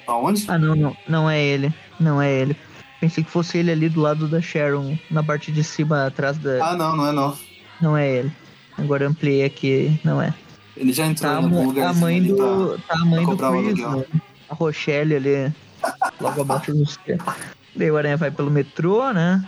Aonde? 0.07 0.45
Ah, 0.49 0.59
não, 0.59 0.75
não. 0.75 0.97
Não 1.09 1.31
é 1.31 1.41
ele. 1.41 1.73
Não 2.01 2.21
é 2.21 2.33
ele. 2.33 2.57
Pensei 3.05 3.23
que 3.23 3.31
fosse 3.31 3.59
ele 3.59 3.71
ali 3.71 3.91
do 3.91 4.01
lado 4.01 4.27
da 4.27 4.41
Sharon, 4.41 4.97
na 5.11 5.23
parte 5.23 5.53
de 5.53 5.63
cima, 5.63 6.07
atrás 6.07 6.39
da. 6.39 6.71
Ah, 6.71 6.75
não, 6.75 6.97
não 6.97 7.07
é 7.07 7.13
não. 7.13 7.39
Não 7.79 7.95
é 7.99 8.11
ele. 8.11 8.33
Agora 8.79 9.07
ampliei 9.07 9.45
aqui, 9.45 10.01
não 10.03 10.23
é. 10.23 10.33
Ele 10.75 10.91
já 10.91 11.05
entrou 11.05 11.31
Tá 11.31 11.43
mo- 11.43 11.65
lugar 11.65 11.91
a 11.91 11.93
mãe 11.93 12.23
do. 12.23 12.79
Tá 12.79 12.95
a 12.95 13.05
mãe 13.05 13.21
do 13.21 13.27
comprar 13.27 13.51
o 13.51 13.63
Chris, 13.63 13.79
né? 13.79 14.05
A 14.49 14.55
Rochelle 14.55 15.17
ali, 15.17 15.53
logo 16.19 16.41
abaixo 16.41 16.73
do. 16.73 16.83
Daí 17.77 17.91
o 17.91 17.97
Aranha 17.99 18.17
vai 18.17 18.31
pelo 18.31 18.51
metrô, 18.51 19.13
né? 19.13 19.45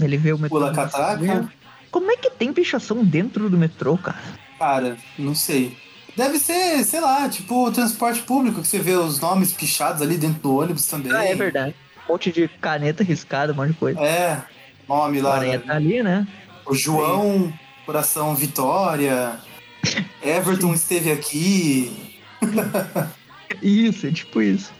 Ele 0.00 0.16
vê 0.16 0.32
o 0.32 0.38
metrô. 0.38 0.60
Pula 0.60 0.70
a 0.70 0.74
catraca. 0.74 1.48
Como 1.90 2.12
é 2.12 2.16
que 2.16 2.30
tem 2.30 2.52
pichação 2.52 3.04
dentro 3.04 3.50
do 3.50 3.58
metrô, 3.58 3.98
cara? 3.98 4.18
Cara, 4.56 4.96
não 5.18 5.34
sei. 5.34 5.76
Deve 6.16 6.38
ser, 6.38 6.84
sei 6.84 7.00
lá, 7.00 7.28
tipo 7.28 7.66
o 7.66 7.72
transporte 7.72 8.22
público, 8.22 8.60
que 8.62 8.68
você 8.68 8.78
vê 8.78 8.92
os 8.92 9.18
nomes 9.18 9.52
pichados 9.52 10.00
ali 10.00 10.16
dentro 10.16 10.40
do 10.40 10.56
ônibus 10.58 10.86
também. 10.86 11.10
Ah, 11.12 11.24
é 11.24 11.34
verdade. 11.34 11.74
Um 12.10 12.14
monte 12.14 12.32
de 12.32 12.48
caneta 12.60 13.04
riscada, 13.04 13.52
um 13.52 13.56
monte 13.56 13.68
de 13.68 13.74
coisa. 13.74 14.00
É, 14.00 14.42
nome 14.88 15.20
lá. 15.20 15.38
Né? 15.38 15.58
tá 15.58 15.76
ali, 15.76 16.02
né? 16.02 16.26
O 16.66 16.74
João, 16.74 17.52
Coração 17.86 18.34
Vitória. 18.34 19.38
Everton 20.20 20.74
esteve 20.74 21.12
aqui. 21.12 22.10
Isso, 23.62 24.08
é 24.08 24.10
tipo 24.10 24.42
isso. 24.42 24.72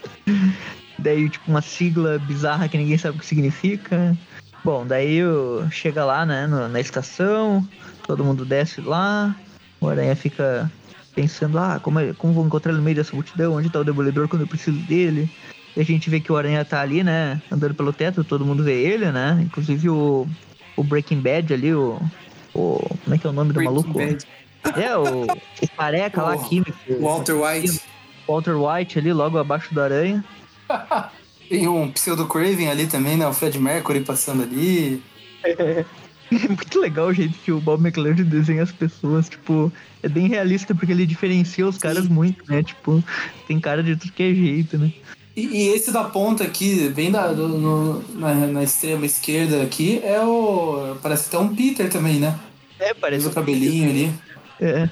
Daí, 0.99 1.29
tipo, 1.29 1.49
uma 1.49 1.61
sigla 1.61 2.19
bizarra 2.19 2.67
que 2.67 2.77
ninguém 2.77 2.97
sabe 2.97 3.15
o 3.17 3.19
que 3.21 3.25
significa. 3.25 4.15
Bom, 4.61 4.85
daí 4.85 5.21
chega 5.71 6.03
lá, 6.03 6.25
né, 6.25 6.45
no- 6.47 6.67
na 6.67 6.81
estação, 6.81 7.65
todo 8.05 8.25
mundo 8.25 8.43
desce 8.43 8.81
lá, 8.81 9.33
o 9.79 9.87
Aranha 9.87 10.15
fica 10.17 10.69
pensando, 11.15 11.57
ah, 11.57 11.79
como, 11.81 11.97
é- 11.99 12.13
como 12.13 12.33
vou 12.33 12.45
encontrar 12.45 12.71
ele 12.71 12.79
no 12.79 12.83
meio 12.83 12.97
dessa 12.97 13.15
multidão? 13.15 13.53
Onde 13.53 13.69
tá 13.69 13.79
o 13.79 13.83
Demolidor 13.85 14.27
quando 14.27 14.41
eu 14.41 14.47
preciso 14.47 14.77
dele? 14.79 15.29
E 15.75 15.81
a 15.81 15.83
gente 15.83 16.09
vê 16.09 16.19
que 16.19 16.31
o 16.31 16.37
Aranha 16.37 16.65
tá 16.65 16.81
ali, 16.81 17.03
né, 17.03 17.41
andando 17.51 17.73
pelo 17.73 17.93
teto, 17.93 18.23
todo 18.23 18.45
mundo 18.45 18.63
vê 18.63 18.81
ele, 18.81 19.11
né? 19.11 19.39
Inclusive 19.41 19.89
o, 19.89 20.27
o 20.75 20.83
Breaking 20.83 21.21
Bad 21.21 21.53
ali, 21.53 21.73
o, 21.73 22.01
o... 22.53 22.79
Como 23.03 23.15
é 23.15 23.17
que 23.17 23.25
é 23.25 23.29
o 23.29 23.33
nome 23.33 23.53
do 23.53 23.55
Breaking 23.55 23.75
maluco? 23.75 23.93
Bad. 23.93 24.25
É, 24.75 24.95
o, 24.97 25.23
o 25.23 25.69
careca 25.75 26.21
lá, 26.21 26.35
O 26.35 26.43
químico. 26.43 26.77
Walter 26.99 27.35
White. 27.35 27.81
Walter 28.27 28.55
White 28.55 28.99
ali, 28.99 29.13
logo 29.13 29.37
abaixo 29.37 29.73
do 29.73 29.81
Aranha. 29.81 30.23
Tem 31.49 31.67
um 31.67 31.91
pseudo 31.91 32.27
Craven 32.27 32.69
ali 32.69 32.87
também, 32.87 33.17
né? 33.17 33.27
O 33.27 33.33
Fred 33.33 33.59
Mercury 33.59 34.01
passando 34.01 34.43
ali. 34.43 35.03
É 36.33 36.47
muito 36.47 36.79
legal 36.79 37.07
o 37.07 37.13
jeito 37.13 37.37
que 37.39 37.51
o 37.51 37.59
Bob 37.59 37.85
McLeod 37.85 38.23
desenha 38.23 38.63
as 38.63 38.71
pessoas, 38.71 39.27
tipo, 39.27 39.69
é 40.01 40.07
bem 40.07 40.29
realista 40.29 40.73
porque 40.73 40.93
ele 40.93 41.05
diferencia 41.05 41.67
os 41.67 41.77
caras 41.77 42.07
muito, 42.07 42.49
né? 42.49 42.63
Tipo, 42.63 43.03
tem 43.49 43.59
cara 43.59 43.83
de 43.83 43.97
tudo 43.97 44.13
que 44.13 44.23
é 44.23 44.33
jeito, 44.33 44.77
né? 44.77 44.93
E, 45.35 45.45
e 45.47 45.67
esse 45.69 45.91
da 45.91 46.03
ponta 46.03 46.43
aqui, 46.43 46.89
bem 46.89 47.09
da, 47.11 47.27
do- 47.31 47.47
no- 47.47 48.03
na, 48.19 48.33
na 48.33 48.63
extrema 48.63 49.05
esquerda 49.05 49.61
aqui, 49.63 50.01
é 50.03 50.19
o. 50.21 50.97
Parece 51.01 51.27
até 51.27 51.37
um 51.37 51.55
Peter 51.55 51.89
também, 51.89 52.19
né? 52.19 52.37
É, 52.79 52.93
parece 52.93 53.27
o 53.27 53.31
cabelinho 53.31 53.89
ali. 53.89 54.13
É. 54.59 54.89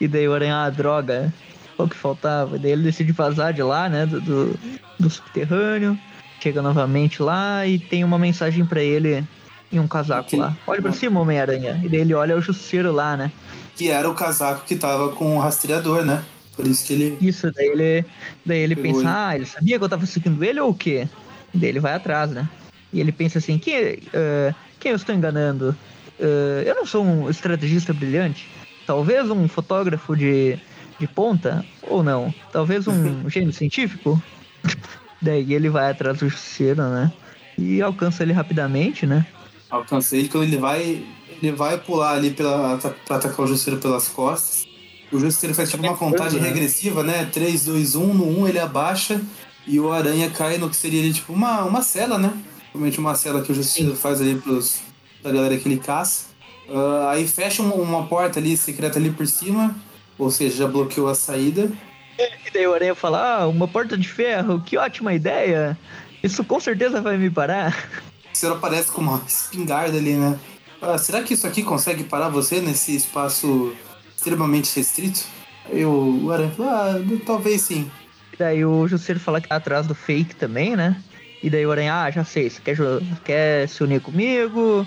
E 0.00 0.06
daí 0.06 0.28
o 0.28 0.34
Aranha, 0.34 0.64
ah, 0.64 0.70
droga, 0.70 1.32
qual 1.76 1.88
que 1.88 1.96
faltava? 1.96 2.58
Daí 2.58 2.72
ele 2.72 2.82
decide 2.84 3.12
vazar 3.12 3.52
de 3.52 3.62
lá, 3.62 3.88
né, 3.88 4.04
do, 4.06 4.20
do, 4.20 4.58
do 4.98 5.10
subterrâneo, 5.10 5.98
chega 6.40 6.60
novamente 6.62 7.22
lá 7.22 7.66
e 7.66 7.78
tem 7.78 8.04
uma 8.04 8.18
mensagem 8.18 8.64
pra 8.64 8.82
ele 8.82 9.24
em 9.72 9.78
um 9.78 9.88
casaco 9.88 10.26
Ok. 10.28 10.38
lá. 10.38 10.56
Olha 10.66 10.82
pra 10.82 10.92
cima, 10.92 11.20
Homem-Aranha. 11.20 11.80
E 11.82 11.88
daí 11.88 12.00
ele 12.00 12.14
olha 12.14 12.36
o 12.36 12.40
Justiceiro 12.40 12.92
lá, 12.92 13.16
né? 13.16 13.32
Que 13.76 13.88
era 13.90 14.08
o 14.08 14.14
casaco 14.14 14.64
que 14.66 14.76
tava 14.76 15.08
com 15.10 15.36
o 15.36 15.40
rastreador, 15.40 16.04
né? 16.04 16.22
Por 16.54 16.66
isso 16.66 16.86
que 16.86 16.92
ele. 16.92 17.18
Isso, 17.20 17.50
daí 17.52 17.66
ele, 17.66 18.04
daí 18.44 18.58
ele 18.58 18.76
pensa, 18.76 19.00
ele. 19.00 19.08
ah, 19.08 19.36
ele 19.36 19.46
sabia 19.46 19.78
que 19.78 19.84
eu 19.84 19.88
tava 19.88 20.06
seguindo 20.06 20.44
ele 20.44 20.60
ou 20.60 20.70
o 20.70 20.74
quê? 20.74 21.08
Daí 21.54 21.70
ele 21.70 21.80
vai 21.80 21.94
atrás, 21.94 22.30
né? 22.30 22.48
E 22.92 23.00
ele 23.00 23.10
pensa 23.10 23.38
assim, 23.38 23.58
quem, 23.58 24.00
eh, 24.12 24.54
quem 24.78 24.90
eu 24.90 24.96
estou 24.96 25.14
enganando? 25.14 25.74
Eh, 26.20 26.64
eu 26.66 26.74
não 26.74 26.86
sou 26.86 27.04
um 27.04 27.30
estrategista 27.30 27.92
brilhante? 27.92 28.46
Talvez 28.86 29.30
um 29.30 29.48
fotógrafo 29.48 30.14
de, 30.14 30.58
de 30.98 31.06
ponta? 31.06 31.64
Ou 31.82 32.02
não? 32.02 32.32
Talvez 32.52 32.86
um 32.86 33.28
gênio 33.30 33.52
científico? 33.52 34.22
Daí 35.22 35.54
ele 35.54 35.70
vai 35.70 35.90
atrás 35.90 36.18
do 36.18 36.28
justiceiro, 36.28 36.82
né? 36.82 37.10
E 37.56 37.80
alcança 37.80 38.22
ele 38.22 38.32
rapidamente, 38.32 39.06
né? 39.06 39.26
Alcancei 39.70 40.20
ele 40.20 40.28
quando 40.28 40.44
ele 40.44 40.58
vai. 40.58 41.04
Ele 41.42 41.52
vai 41.52 41.78
pular 41.78 42.12
ali 42.12 42.30
pela, 42.30 42.78
pra 42.78 43.16
atacar 43.16 43.40
o 43.40 43.46
Justiceiro 43.48 43.80
pelas 43.80 44.08
costas. 44.08 44.64
O 45.12 45.20
Justiceiro 45.20 45.54
faz 45.54 45.70
tipo 45.70 45.82
uma 45.82 45.96
contagem 45.96 46.40
né? 46.40 46.48
regressiva, 46.48 47.02
né? 47.02 47.28
3, 47.30 47.66
2, 47.66 47.96
1, 47.96 48.14
no 48.14 48.40
1 48.40 48.48
ele 48.48 48.58
abaixa 48.58 49.20
e 49.66 49.78
o 49.78 49.92
Aranha 49.92 50.30
cai 50.30 50.56
no 50.56 50.70
que 50.70 50.76
seria 50.76 51.12
tipo 51.12 51.34
uma, 51.34 51.64
uma 51.64 51.82
cela, 51.82 52.18
né? 52.18 52.32
Realmente 52.72 52.98
uma 52.98 53.14
cela 53.14 53.42
que 53.42 53.52
o 53.52 53.54
Justiceiro 53.54 53.94
faz 53.94 54.20
ali 54.22 54.36
pros, 54.36 54.80
pra 55.22 55.30
galera 55.30 55.56
que 55.58 55.68
ele 55.68 55.76
caça. 55.76 56.32
Ah, 56.68 57.10
aí 57.10 57.28
fecha 57.28 57.62
uma, 57.62 57.74
uma 57.74 58.06
porta 58.06 58.40
ali 58.40 58.56
secreta 58.56 58.98
ali 58.98 59.10
por 59.10 59.26
cima, 59.26 59.76
ou 60.18 60.30
seja, 60.30 60.56
já 60.56 60.66
bloqueou 60.66 61.08
a 61.08 61.14
saída. 61.14 61.70
E 62.18 62.50
daí 62.50 62.66
o 62.66 62.72
Aranha 62.72 62.94
fala, 62.94 63.42
ah, 63.42 63.48
uma 63.48 63.68
porta 63.68 63.98
de 63.98 64.08
ferro, 64.08 64.62
que 64.64 64.78
ótima 64.78 65.12
ideia! 65.12 65.76
Isso 66.22 66.42
com 66.42 66.58
certeza 66.58 67.02
vai 67.02 67.18
me 67.18 67.28
parar. 67.28 67.88
O 68.24 68.28
Justiceiro 68.28 68.54
aparece 68.54 68.90
com 68.90 69.02
uma 69.02 69.22
espingarda 69.26 69.98
ali, 69.98 70.14
né? 70.14 70.38
Ah, 70.80 70.96
será 70.96 71.22
que 71.22 71.34
isso 71.34 71.46
aqui 71.46 71.62
consegue 71.62 72.02
parar 72.04 72.28
você 72.28 72.60
nesse 72.60 72.96
espaço 72.96 73.74
extremamente 74.22 74.74
restrito? 74.76 75.24
Aí 75.66 75.84
o 75.84 76.30
Aranha 76.30 76.50
falou, 76.50 76.72
ah, 76.72 76.94
talvez 77.26 77.62
sim. 77.62 77.90
E 78.32 78.36
daí 78.36 78.64
o 78.64 78.86
Justiceiro 78.86 79.20
fala 79.20 79.40
que 79.40 79.48
tá 79.48 79.56
atrás 79.56 79.86
do 79.86 79.94
fake 79.94 80.36
também, 80.36 80.76
né? 80.76 80.96
E 81.42 81.50
daí 81.50 81.66
o 81.66 81.72
Aranha, 81.72 82.02
ah, 82.02 82.10
já 82.10 82.24
sei, 82.24 82.48
você 82.48 82.60
quer, 82.62 82.76
quer 83.24 83.68
se 83.68 83.82
unir 83.82 84.00
comigo? 84.00 84.86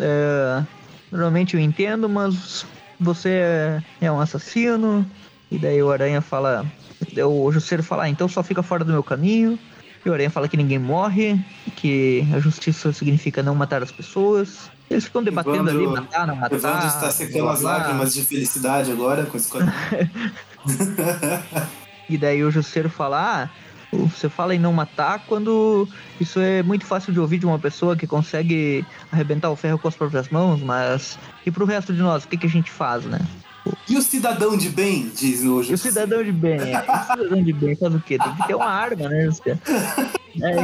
É, 0.00 0.64
normalmente 1.12 1.54
eu 1.54 1.60
entendo, 1.60 2.08
mas 2.08 2.66
você 2.98 3.80
é 4.00 4.10
um 4.10 4.20
assassino. 4.20 5.08
E 5.50 5.58
daí 5.58 5.80
o 5.82 5.90
Aranha 5.90 6.20
fala. 6.20 6.66
O 7.24 7.52
Justiceiro 7.52 7.82
fala, 7.82 8.04
ah, 8.04 8.08
então 8.08 8.28
só 8.28 8.42
fica 8.42 8.62
fora 8.62 8.84
do 8.84 8.92
meu 8.92 9.02
caminho. 9.02 9.58
E 10.04 10.10
o 10.10 10.12
Aranha 10.12 10.30
fala 10.30 10.48
que 10.48 10.56
ninguém 10.56 10.78
morre, 10.78 11.38
que 11.76 12.26
a 12.34 12.40
justiça 12.40 12.92
significa 12.92 13.42
não 13.42 13.54
matar 13.54 13.82
as 13.82 13.92
pessoas. 13.92 14.70
Eles 14.90 15.04
ficam 15.04 15.22
debatendo 15.22 15.70
ali, 15.70 15.82
Evandro- 15.82 16.02
matar, 16.02 16.26
não 16.26 16.36
matar. 16.36 16.54
Evandro 16.56 16.86
está 16.86 17.10
secando 17.10 17.48
as 17.48 17.60
lágrimas 17.62 18.12
de 18.12 18.22
felicidade 18.22 18.90
agora 18.92 19.24
com 19.26 19.36
esse. 19.36 19.50
E 22.10 22.18
daí 22.18 22.42
o 22.44 22.50
Justiceiro 22.50 22.90
fala, 22.90 23.44
ah, 23.44 23.48
você 23.92 24.28
fala 24.28 24.54
em 24.54 24.58
não 24.58 24.72
matar 24.72 25.24
quando 25.26 25.88
isso 26.20 26.38
é 26.40 26.62
muito 26.62 26.84
fácil 26.84 27.10
de 27.12 27.18
ouvir 27.20 27.38
de 27.38 27.46
uma 27.46 27.58
pessoa 27.58 27.96
que 27.96 28.06
consegue 28.06 28.84
arrebentar 29.10 29.50
o 29.50 29.56
ferro 29.56 29.78
com 29.78 29.88
as 29.88 29.94
próprias 29.94 30.28
mãos, 30.28 30.60
mas 30.60 31.18
e 31.46 31.50
pro 31.50 31.64
resto 31.64 31.94
de 31.94 32.00
nós, 32.02 32.24
o 32.24 32.28
que, 32.28 32.36
que 32.36 32.46
a 32.46 32.50
gente 32.50 32.70
faz, 32.70 33.04
né? 33.04 33.18
E 33.88 33.96
o 33.96 34.02
cidadão 34.02 34.56
de 34.58 34.68
bem, 34.68 35.10
diz 35.16 35.42
no 35.42 35.62
E 35.62 35.72
o 35.72 35.78
cidadão 35.78 36.22
de 36.22 36.32
bem, 36.32 36.58
é, 36.60 36.78
o 36.80 37.12
cidadão 37.12 37.42
de 37.42 37.52
bem 37.52 37.76
faz 37.76 37.94
o 37.94 38.00
quê? 38.00 38.18
Tem 38.18 38.34
que 38.34 38.46
ter 38.46 38.54
uma 38.56 38.66
arma, 38.66 39.08
né, 39.08 39.24
Justiceiro? 39.26 39.60
É. 40.42 40.56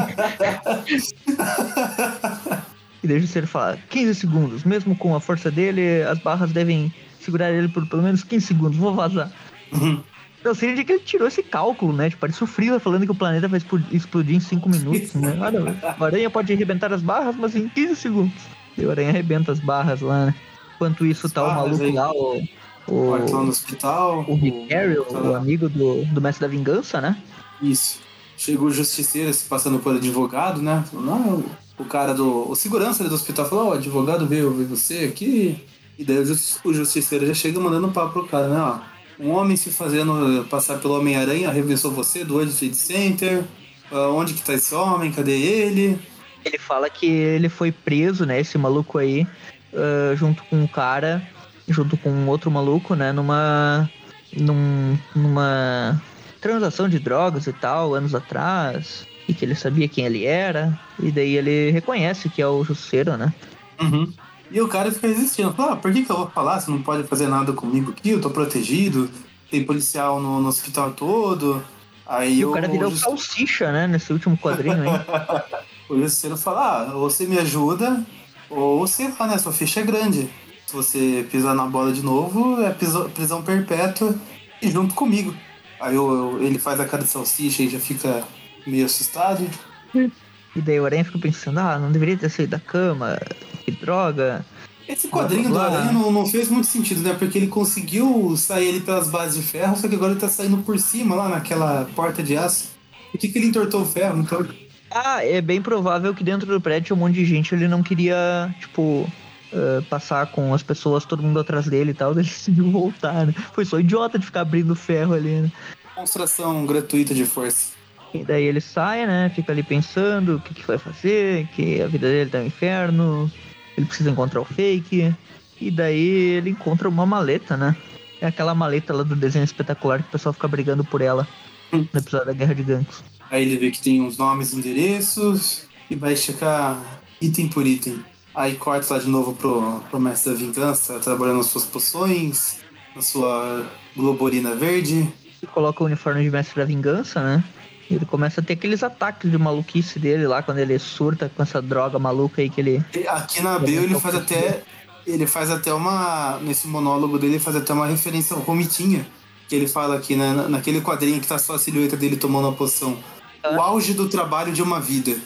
E 3.02 3.06
daí 3.06 3.16
o 3.16 3.20
Justiceiro 3.20 3.46
fala, 3.46 3.78
15 3.90 4.14
segundos, 4.14 4.64
mesmo 4.64 4.96
com 4.96 5.14
a 5.14 5.20
força 5.20 5.50
dele, 5.50 6.02
as 6.02 6.18
barras 6.18 6.50
devem 6.52 6.92
segurar 7.20 7.50
ele 7.50 7.68
por 7.68 7.86
pelo 7.86 8.02
menos 8.02 8.24
15 8.24 8.46
segundos, 8.46 8.76
vou 8.76 8.94
vazar. 8.94 9.30
Uhum. 9.72 10.00
Eu 10.44 10.54
sei 10.54 10.74
de 10.74 10.84
que 10.84 10.92
ele 10.92 11.00
tirou 11.02 11.26
esse 11.28 11.42
cálculo, 11.42 11.92
né? 11.92 12.08
Tipo, 12.10 12.20
parece 12.20 12.42
o 12.42 12.46
Freeza 12.46 12.78
falando 12.80 13.04
que 13.04 13.10
o 13.10 13.14
planeta 13.14 13.48
vai 13.48 13.58
explo- 13.58 13.82
explodir 13.92 14.36
em 14.36 14.40
5 14.40 14.68
minutos, 14.68 15.14
né? 15.14 15.36
Olha, 15.40 15.76
o 15.98 16.04
Aranha 16.04 16.30
pode 16.30 16.52
arrebentar 16.52 16.92
as 16.92 17.02
barras, 17.02 17.34
mas 17.36 17.54
em 17.56 17.68
15 17.68 17.96
segundos. 17.96 18.34
E 18.76 18.84
o 18.84 18.90
Aranha 18.90 19.08
arrebenta 19.10 19.50
as 19.52 19.58
barras 19.60 20.00
lá, 20.00 20.26
né? 20.26 20.34
Enquanto 20.76 21.04
isso, 21.04 21.26
As 21.26 21.32
tá 21.32 21.42
o 21.44 21.54
maluco 21.54 21.82
aí. 21.82 21.92
lá, 21.92 22.10
o. 22.12 22.42
O 22.86 22.94
O, 23.10 23.18
no 23.44 23.48
hospital. 23.50 24.24
o 24.26 24.34
Rick 24.36 24.68
Carey, 24.68 24.96
tá 24.96 25.18
o 25.18 25.32
lá. 25.32 25.38
amigo 25.38 25.68
do, 25.68 26.04
do 26.06 26.20
Mestre 26.22 26.46
da 26.46 26.48
Vingança, 26.50 27.00
né? 27.00 27.16
Isso. 27.60 28.00
Chegou 28.36 28.68
o 28.68 28.70
justiceiro 28.70 29.34
se 29.34 29.46
passando 29.48 29.78
por 29.80 29.96
advogado, 29.96 30.62
né? 30.62 30.84
Falou, 30.90 31.04
não, 31.04 31.44
o 31.78 31.84
cara 31.84 32.12
do. 32.14 32.50
O 32.50 32.54
segurança 32.56 33.02
do 33.08 33.14
hospital 33.14 33.48
falou, 33.48 33.66
ó, 33.66 33.70
o 33.70 33.72
advogado 33.74 34.26
veio 34.26 34.52
ver 34.52 34.66
você 34.66 35.10
aqui. 35.10 35.64
E 35.98 36.04
daí 36.04 36.18
o, 36.18 36.24
jus- 36.26 36.60
o 36.64 36.72
justiceiro 36.72 37.26
já 37.26 37.34
chega 37.34 37.58
mandando 37.58 37.88
papo 37.88 38.12
pro 38.12 38.28
cara, 38.28 38.48
né? 38.48 38.60
Ó, 38.60 38.78
um 39.18 39.30
homem 39.30 39.56
se 39.56 39.70
fazendo 39.70 40.44
passar 40.48 40.78
pelo 40.78 40.96
Homem-Aranha 40.98 41.50
revisou 41.50 41.90
você 41.90 42.24
do 42.24 42.34
World 42.34 42.54
Trade 42.54 42.76
Center. 42.76 43.44
Ah, 43.90 44.08
onde 44.10 44.34
que 44.34 44.42
tá 44.42 44.54
esse 44.54 44.74
homem? 44.74 45.10
Cadê 45.10 45.32
ele? 45.40 45.98
Ele 46.44 46.58
fala 46.58 46.88
que 46.88 47.06
ele 47.06 47.48
foi 47.48 47.72
preso, 47.72 48.24
né? 48.24 48.40
Esse 48.40 48.56
maluco 48.56 48.98
aí, 48.98 49.26
ah, 49.74 50.14
junto 50.14 50.44
com 50.44 50.56
um 50.62 50.66
cara, 50.68 51.20
junto 51.66 51.96
com 51.96 52.10
um 52.10 52.28
outro 52.28 52.50
maluco, 52.50 52.94
né? 52.94 53.12
Numa. 53.12 53.90
Num, 54.36 54.98
numa 55.16 56.00
transação 56.38 56.86
de 56.86 56.98
drogas 56.98 57.46
e 57.46 57.52
tal, 57.52 57.94
anos 57.94 58.14
atrás. 58.14 59.06
E 59.28 59.34
que 59.34 59.44
ele 59.44 59.54
sabia 59.54 59.86
quem 59.88 60.04
ele 60.06 60.24
era. 60.24 60.78
E 60.98 61.10
daí 61.12 61.36
ele 61.36 61.70
reconhece 61.70 62.28
que 62.30 62.40
é 62.42 62.46
o 62.48 62.64
Justiceiro, 62.64 63.16
né? 63.16 63.32
Uhum. 63.80 64.10
E 64.50 64.60
o 64.60 64.66
cara 64.68 64.90
fica 64.90 65.06
resistindo. 65.08 65.52
Fala, 65.52 65.72
ah, 65.72 65.76
por 65.76 65.92
que, 65.92 66.02
que 66.04 66.10
eu 66.10 66.16
vou 66.16 66.30
falar? 66.30 66.58
Você 66.60 66.70
não 66.70 66.80
pode 66.82 67.06
fazer 67.06 67.28
nada 67.28 67.52
comigo 67.52 67.90
aqui, 67.90 68.10
eu 68.10 68.20
tô 68.20 68.30
protegido. 68.30 69.10
Tem 69.50 69.62
policial 69.64 70.20
no, 70.20 70.40
no 70.40 70.48
hospital 70.48 70.92
todo. 70.92 71.62
Aí 72.06 72.38
E 72.40 72.44
o 72.46 72.52
cara 72.52 72.66
virou 72.68 72.90
justi- 72.90 73.04
salsicha, 73.04 73.70
né? 73.70 73.86
Nesse 73.86 74.10
último 74.12 74.36
quadrinho 74.38 74.82
aí. 74.82 74.88
O 75.90 75.98
justiceiro 75.98 76.36
fala, 76.36 76.82
ah, 76.90 76.94
ou 76.96 77.08
você 77.08 77.24
me 77.26 77.38
ajuda, 77.38 78.04
ou 78.50 78.86
sei 78.86 79.10
lá, 79.18 79.26
né? 79.26 79.38
Sua 79.38 79.52
ficha 79.52 79.80
é 79.80 79.82
grande. 79.82 80.28
Se 80.66 80.76
você 80.76 81.26
pisar 81.30 81.54
na 81.54 81.64
bola 81.64 81.92
de 81.94 82.02
novo, 82.02 82.60
é 82.62 82.70
prisão 83.14 83.40
perpétua 83.42 84.14
e 84.60 84.70
junto 84.70 84.94
comigo. 84.94 85.34
Aí 85.80 85.96
o- 85.96 86.38
ele 86.42 86.58
faz 86.58 86.78
a 86.78 86.84
cara 86.84 87.02
de 87.04 87.08
salsicha 87.08 87.62
e 87.62 87.70
já 87.70 87.78
fica 87.80 88.22
meio 88.66 88.86
assustado. 88.86 89.48
E 89.94 90.60
daí 90.60 90.80
o 90.80 90.84
Aranha 90.84 91.04
fica 91.04 91.18
pensando, 91.18 91.58
ah, 91.58 91.78
não 91.78 91.92
deveria 91.92 92.16
ter 92.16 92.30
saído 92.30 92.52
da 92.52 92.60
cama, 92.60 93.18
que 93.64 93.70
droga. 93.70 94.44
Esse 94.88 95.08
quadrinho 95.08 95.44
do 95.44 95.50
Blá, 95.50 95.60
blá, 95.60 95.70
blá. 95.70 95.78
Aranha 95.80 95.92
não, 95.92 96.10
não 96.10 96.26
fez 96.26 96.48
muito 96.48 96.66
sentido, 96.66 97.02
né? 97.02 97.14
Porque 97.18 97.36
ele 97.36 97.48
conseguiu 97.48 98.34
sair 98.36 98.68
ele 98.68 98.80
pelas 98.80 99.08
bases 99.08 99.42
de 99.42 99.46
ferro, 99.46 99.76
só 99.76 99.86
que 99.86 99.94
agora 99.94 100.12
ele 100.12 100.20
tá 100.20 100.28
saindo 100.28 100.58
por 100.58 100.78
cima 100.78 101.14
lá 101.14 101.28
naquela 101.28 101.86
porta 101.94 102.22
de 102.22 102.36
aço. 102.36 102.70
Por 103.12 103.18
que, 103.18 103.28
que 103.28 103.38
ele 103.38 103.48
entortou 103.48 103.82
o 103.82 103.86
ferro? 103.86 104.20
Então, 104.20 104.46
Ah, 104.90 105.24
é 105.24 105.40
bem 105.40 105.60
provável 105.60 106.14
que 106.14 106.24
dentro 106.24 106.46
do 106.46 106.60
prédio 106.60 106.86
tinha 106.86 106.96
um 106.96 107.00
monte 107.00 107.14
de 107.14 107.24
gente, 107.26 107.54
ele 107.54 107.68
não 107.68 107.82
queria, 107.82 108.54
tipo, 108.58 109.06
eh, 109.52 109.82
passar 109.88 110.30
com 110.30 110.52
as 110.52 110.62
pessoas, 110.62 111.04
todo 111.06 111.22
mundo 111.22 111.40
atrás 111.40 111.66
dele 111.66 111.90
e 111.90 111.94
tal, 111.94 112.12
ele 112.18 112.22
decidiu 112.22 112.70
voltar, 112.70 113.26
né? 113.26 113.34
Foi 113.52 113.64
só 113.64 113.78
idiota 113.78 114.18
de 114.18 114.26
ficar 114.26 114.42
abrindo 114.42 114.74
ferro 114.74 115.14
ali, 115.14 115.40
né? 115.42 115.52
demonstração 115.94 116.64
gratuita 116.64 117.12
de 117.12 117.24
força. 117.24 117.77
E 118.14 118.24
daí 118.24 118.44
ele 118.44 118.60
sai, 118.60 119.06
né? 119.06 119.30
Fica 119.34 119.52
ali 119.52 119.62
pensando 119.62 120.36
o 120.36 120.40
que, 120.40 120.54
que 120.54 120.66
vai 120.66 120.78
fazer, 120.78 121.46
que 121.48 121.80
a 121.82 121.86
vida 121.86 122.08
dele 122.08 122.30
tá 122.30 122.38
no 122.38 122.46
inferno, 122.46 123.30
ele 123.76 123.86
precisa 123.86 124.10
encontrar 124.10 124.40
o 124.40 124.44
fake. 124.44 125.14
E 125.60 125.70
daí 125.70 126.08
ele 126.36 126.50
encontra 126.50 126.88
uma 126.88 127.04
maleta, 127.04 127.56
né? 127.56 127.76
É 128.20 128.26
aquela 128.26 128.54
maleta 128.54 128.92
lá 128.94 129.02
do 129.02 129.14
desenho 129.14 129.44
espetacular 129.44 130.02
que 130.02 130.08
o 130.08 130.12
pessoal 130.12 130.32
fica 130.32 130.48
brigando 130.48 130.84
por 130.84 131.00
ela 131.00 131.26
Hum. 131.72 131.86
no 131.92 132.00
episódio 132.00 132.26
da 132.28 132.32
Guerra 132.32 132.54
de 132.54 132.62
Ganks. 132.62 133.04
Aí 133.30 133.42
ele 133.42 133.58
vê 133.58 133.70
que 133.70 133.80
tem 133.80 134.00
uns 134.00 134.16
nomes, 134.16 134.54
endereços 134.54 135.66
e 135.90 135.94
vai 135.94 136.16
checar 136.16 136.80
item 137.20 137.48
por 137.48 137.66
item. 137.66 138.02
Aí 138.34 138.54
corta 138.54 138.94
lá 138.94 139.00
de 139.00 139.08
novo 139.08 139.34
pro, 139.34 139.80
pro 139.90 140.00
Mestre 140.00 140.32
da 140.32 140.38
Vingança, 140.38 140.98
trabalhando 140.98 141.38
nas 141.38 141.46
suas 141.46 141.64
poções, 141.64 142.60
na 142.96 143.02
sua 143.02 143.66
Globorina 143.96 144.54
Verde. 144.54 144.96
Ele 145.42 145.52
coloca 145.52 145.82
o 145.82 145.86
uniforme 145.86 146.22
de 146.22 146.30
Mestre 146.30 146.56
da 146.56 146.64
Vingança, 146.64 147.22
né? 147.22 147.44
Ele 147.90 148.04
começa 148.04 148.40
a 148.40 148.44
ter 148.44 148.52
aqueles 148.52 148.82
ataques 148.82 149.30
de 149.30 149.38
maluquice 149.38 149.98
dele 149.98 150.26
lá, 150.26 150.42
quando 150.42 150.58
ele 150.58 150.78
surta 150.78 151.30
com 151.34 151.42
essa 151.42 151.62
droga 151.62 151.98
maluca 151.98 152.42
aí 152.42 152.50
que 152.50 152.60
ele. 152.60 152.84
Aqui 153.08 153.40
na 153.42 153.54
Abril 153.54 153.82
ele 153.82 153.98
faz 153.98 154.14
até. 154.14 154.62
Ele 155.06 155.26
faz 155.26 155.50
até 155.50 155.72
uma. 155.72 156.38
Nesse 156.42 156.66
monólogo 156.68 157.18
dele, 157.18 157.34
ele 157.34 157.38
faz 157.42 157.56
até 157.56 157.72
uma 157.72 157.86
referência 157.86 158.36
ao 158.36 158.42
Romitinha. 158.42 159.06
Que 159.48 159.54
ele 159.56 159.66
fala 159.66 159.96
aqui, 159.96 160.14
né, 160.14 160.34
na- 160.34 160.48
naquele 160.48 160.82
quadrinho 160.82 161.18
que 161.18 161.26
tá 161.26 161.38
só 161.38 161.54
a 161.54 161.58
silhueta 161.58 161.96
dele 161.96 162.16
tomando 162.18 162.48
a 162.48 162.52
poção. 162.52 162.98
O 163.42 163.60
auge 163.62 163.94
do 163.94 164.06
trabalho 164.06 164.52
de 164.52 164.60
uma 164.60 164.78
vida. 164.78 165.16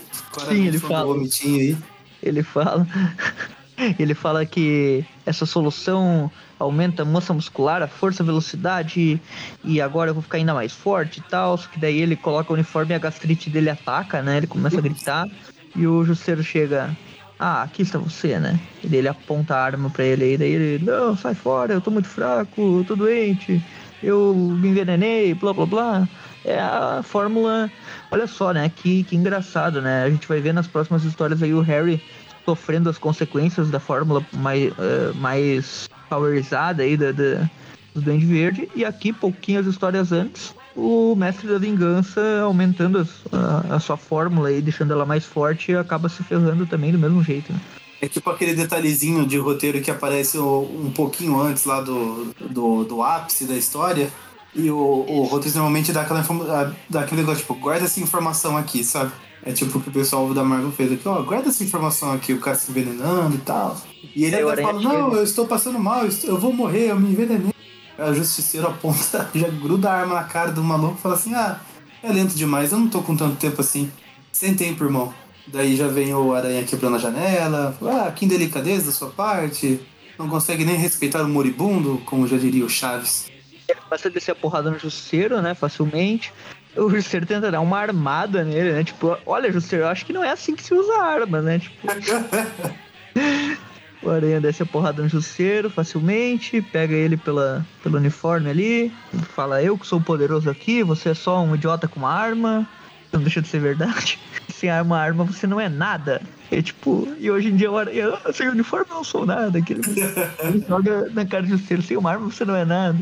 Sim, 0.49 0.69
ele 0.69 0.79
fala. 0.79 1.05
Romitinha 1.05 1.61
aí. 1.61 1.77
Ele 2.23 2.43
fala. 2.45 2.87
ele 3.99 4.15
fala 4.15 4.47
que 4.47 5.05
essa 5.25 5.47
solução 5.47 6.31
aumenta 6.59 7.03
a 7.03 7.05
massa 7.05 7.33
muscular, 7.33 7.83
a 7.83 7.89
força, 7.89 8.23
a 8.23 8.27
velocidade, 8.27 9.21
e 9.65 9.81
agora 9.81 10.11
eu 10.11 10.15
vou 10.15 10.23
ficar 10.23 10.39
ainda 10.39 10.55
mais 10.55 10.73
forte 10.73 11.19
e 11.19 11.23
tal. 11.23 11.57
Só 11.57 11.69
que 11.69 11.79
daí 11.79 12.01
ele 12.01 12.17
coloca 12.17 12.53
o 12.53 12.55
uniforme 12.55 12.93
e 12.93 12.95
a 12.95 12.99
gastrite 12.99 13.51
dele 13.51 13.71
ataca, 13.71 14.23
né? 14.23 14.39
Ele 14.39 14.47
começa 14.47 14.79
a 14.79 14.81
gritar. 14.81 15.29
E 15.75 15.87
o 15.87 16.05
Justeiro 16.05 16.43
chega. 16.43 16.97
Ah, 17.39 17.63
aqui 17.63 17.83
está 17.83 17.99
você, 17.99 18.39
né? 18.39 18.61
E 18.85 18.87
daí 18.87 19.01
ele 19.01 19.09
aponta 19.09 19.57
a 19.57 19.65
arma 19.65 19.91
pra 19.91 20.05
ele 20.05 20.25
aí. 20.25 20.37
Daí 20.37 20.53
ele, 20.53 20.85
não, 20.85 21.17
sai 21.17 21.35
fora, 21.35 21.73
eu 21.73 21.81
tô 21.81 21.91
muito 21.91 22.09
fraco, 22.09 22.79
eu 22.79 22.85
tô 22.85 22.95
doente, 22.95 23.61
eu 24.03 24.35
me 24.35 24.69
envenenei, 24.69 25.35
blá 25.35 25.53
blá 25.53 25.67
blá. 25.67 26.09
É 26.45 26.59
a 26.61 27.03
fórmula. 27.05 27.71
Olha 28.11 28.27
só, 28.27 28.53
né? 28.53 28.71
Que, 28.75 29.05
que 29.05 29.17
engraçado, 29.17 29.81
né? 29.81 30.05
A 30.05 30.11
gente 30.11 30.27
vai 30.27 30.41
ver 30.41 30.53
nas 30.53 30.67
próximas 30.67 31.05
histórias 31.05 31.43
aí 31.43 31.55
o 31.55 31.61
Harry 31.61 32.03
sofrendo 32.45 32.91
as 32.91 32.99
consequências 32.99 33.71
da 33.71 33.79
fórmula 33.81 34.25
mais, 34.33 34.73
eh, 34.79 35.13
mais 35.17 35.89
powerizada 36.09 36.83
aí 36.83 36.97
da, 36.97 37.13
da, 37.13 37.49
do 37.95 38.01
Duende 38.01 38.27
Verde. 38.27 38.69
E 38.75 38.85
aqui, 38.85 39.13
pouquinhas 39.13 39.67
histórias 39.67 40.13
antes, 40.13 40.55
o 40.75 41.15
Mestre 41.15 41.49
da 41.49 41.59
Vingança 41.59 42.21
aumentando 42.43 42.99
as- 42.99 43.21
a, 43.33 43.77
a 43.77 43.81
sua 43.81 43.97
fórmula 43.97 44.51
e 44.51 44.61
deixando 44.61 44.93
ela 44.93 45.07
mais 45.07 45.25
forte 45.25 45.75
acaba 45.75 46.09
se 46.09 46.23
ferrando 46.25 46.67
também 46.67 46.93
do 46.93 46.99
mesmo 46.99 47.23
jeito, 47.23 47.53
né? 47.53 47.61
É 48.01 48.09
tipo 48.09 48.29
aquele 48.31 48.55
detalhezinho 48.55 49.25
de 49.25 49.39
roteiro 49.39 49.81
que 49.81 49.91
aparece 49.91 50.37
um 50.37 50.91
pouquinho 50.93 51.41
antes 51.41 51.65
lá 51.65 51.81
do, 51.81 52.35
do, 52.41 52.83
do 52.85 53.03
ápice 53.03 53.45
da 53.45 53.55
história. 53.55 54.11
E 54.55 54.71
o, 54.71 54.77
o 54.77 55.23
roteiro 55.23 55.57
normalmente 55.57 55.93
dá, 55.93 56.03
aquela 56.03 56.75
dá 56.91 57.01
aquele 57.01 57.21
negócio, 57.21 57.41
tipo, 57.43 57.55
guarda 57.55 57.85
essa 57.85 58.01
informação 58.01 58.57
aqui, 58.57 58.83
sabe? 58.83 59.13
É 59.45 59.53
tipo 59.53 59.79
o 59.79 59.81
que 59.83 59.89
o 59.89 59.93
pessoal 59.93 60.33
da 60.33 60.45
Marvel 60.45 60.71
fez 60.71 60.93
aqui, 60.93 61.07
ó, 61.09 61.21
guarda 61.23 61.49
essa 61.49 61.65
informação 61.65 62.13
aqui, 62.13 62.33
o 62.33 62.39
cara 62.39 62.57
se 62.57 62.71
envenenando 62.71 63.35
e 63.35 63.39
tal. 63.39 63.77
E 64.15 64.25
ele 64.25 64.37
Aranha 64.37 64.69
fala, 64.69 64.81
não, 64.81 65.13
eu 65.15 65.25
estou 65.25 65.47
passando 65.47 65.79
mal, 65.81 66.03
eu, 66.03 66.09
estou- 66.09 66.31
eu 66.31 66.39
vou 66.39 66.53
morrer, 66.53 66.91
eu 66.91 67.01
me 67.01 67.11
envenenei. 67.11 67.53
Aí 67.99 68.11
o 68.11 68.15
justiceiro 68.15 68.67
aponta, 68.69 69.29
já 69.35 69.49
gruda 69.49 69.91
a 69.91 69.95
arma 70.01 70.15
na 70.15 70.25
cara 70.25 70.53
do 70.53 70.63
maluco 70.63 70.97
e 70.99 71.03
fala 71.03 71.15
assim, 71.17 71.35
ah, 71.35 71.61
é 72.03 72.13
lento 72.13 72.35
demais, 72.37 72.71
eu 72.73 72.79
não 72.79 72.89
tô 72.89 73.03
com 73.03 73.17
tanto 73.17 73.37
tempo 73.37 73.61
assim. 73.61 73.91
Sem 74.31 74.55
tempo, 74.55 74.85
irmão. 74.85 75.13
Daí 75.47 75.75
já 75.77 75.89
vem 75.89 76.15
o 76.15 76.33
aranha 76.33 76.63
quebrando 76.63 76.97
a 76.97 76.99
janela. 77.01 77.77
fala, 77.79 78.07
Ah, 78.07 78.13
que 78.13 78.25
indelicadeza 78.25 78.87
da 78.87 78.93
sua 78.93 79.11
parte. 79.11 79.81
Não 80.19 80.29
consegue 80.29 80.65
nem 80.65 80.77
respeitar 80.77 81.21
o 81.23 81.29
moribundo, 81.29 82.01
como 82.07 82.29
já 82.29 82.37
diria 82.37 82.65
o 82.65 82.69
Chaves. 82.71 83.27
Ele 83.69 83.79
começa 83.81 84.07
a 84.09 84.11
descer 84.11 84.31
a 84.31 84.35
porrada 84.35 84.71
no 84.71 84.79
Justiceiro, 84.79 85.43
né? 85.43 85.55
Facilmente. 85.55 86.33
O 86.77 86.89
Justiceiro 86.89 87.27
tenta 87.27 87.51
dar 87.51 87.61
uma 87.61 87.79
armada 87.79 88.43
nele, 88.45 88.73
né? 88.73 88.85
Tipo, 88.85 89.17
olha, 89.27 89.53
Justiceiro, 89.53 89.85
eu 89.85 89.89
acho 89.89 90.07
que 90.07 90.13
não 90.13 90.25
é 90.25 90.31
assim 90.31 90.55
que 90.57 90.63
se 90.63 90.73
usa 90.75 91.03
arma, 91.03 91.43
né? 91.43 91.59
Tipo, 91.59 91.87
o 94.03 94.11
Aranha 94.11 94.41
desce 94.41 94.63
a 94.63 94.67
porrada 94.67 95.03
no 95.03 95.09
Justiceiro 95.09 95.71
facilmente, 95.71 96.61
pega 96.63 96.95
ele 96.95 97.17
pela, 97.17 97.65
pelo 97.83 97.99
uniforme 97.99 98.51
ali, 98.51 98.93
fala, 99.35 99.63
eu 99.63 99.77
que 99.77 99.87
sou 99.87 100.01
poderoso 100.01 100.51
aqui, 100.51 100.83
você 100.83 101.11
é 101.11 101.15
só 101.15 101.43
um 101.43 101.55
idiota 101.55 101.87
com 101.87 102.01
uma 102.01 102.13
arma. 102.13 102.67
Não 103.13 103.21
deixa 103.21 103.43
de 103.43 103.49
ser 103.49 103.61
verdade. 103.61 104.19
Sem 104.49 104.71
arma, 104.71 104.99
arma, 104.99 105.25
você 105.25 105.47
não 105.47 105.61
é 105.61 105.69
nada. 105.69 106.23
É 106.51 106.63
tipo, 106.63 107.07
e 107.19 107.31
hoje 107.31 107.49
em 107.49 107.57
dia 107.57 107.71
o 107.71 107.77
Aranha, 107.77 108.19
"Ah, 108.25 108.33
sem 108.33 108.49
uniforme 108.49 108.87
eu 108.89 108.97
não 108.97 109.05
sou 109.05 109.27
nada. 109.27 109.59
Aquele... 109.59 109.83
Ele 110.43 110.65
joga 110.67 111.11
na 111.11 111.27
cara 111.27 111.43
do 111.43 111.51
Justiceiro, 111.51 111.83
sem 111.83 111.97
uma 111.97 112.11
arma 112.11 112.31
você 112.31 112.45
não 112.45 112.57
é 112.57 112.65
nada. 112.65 112.99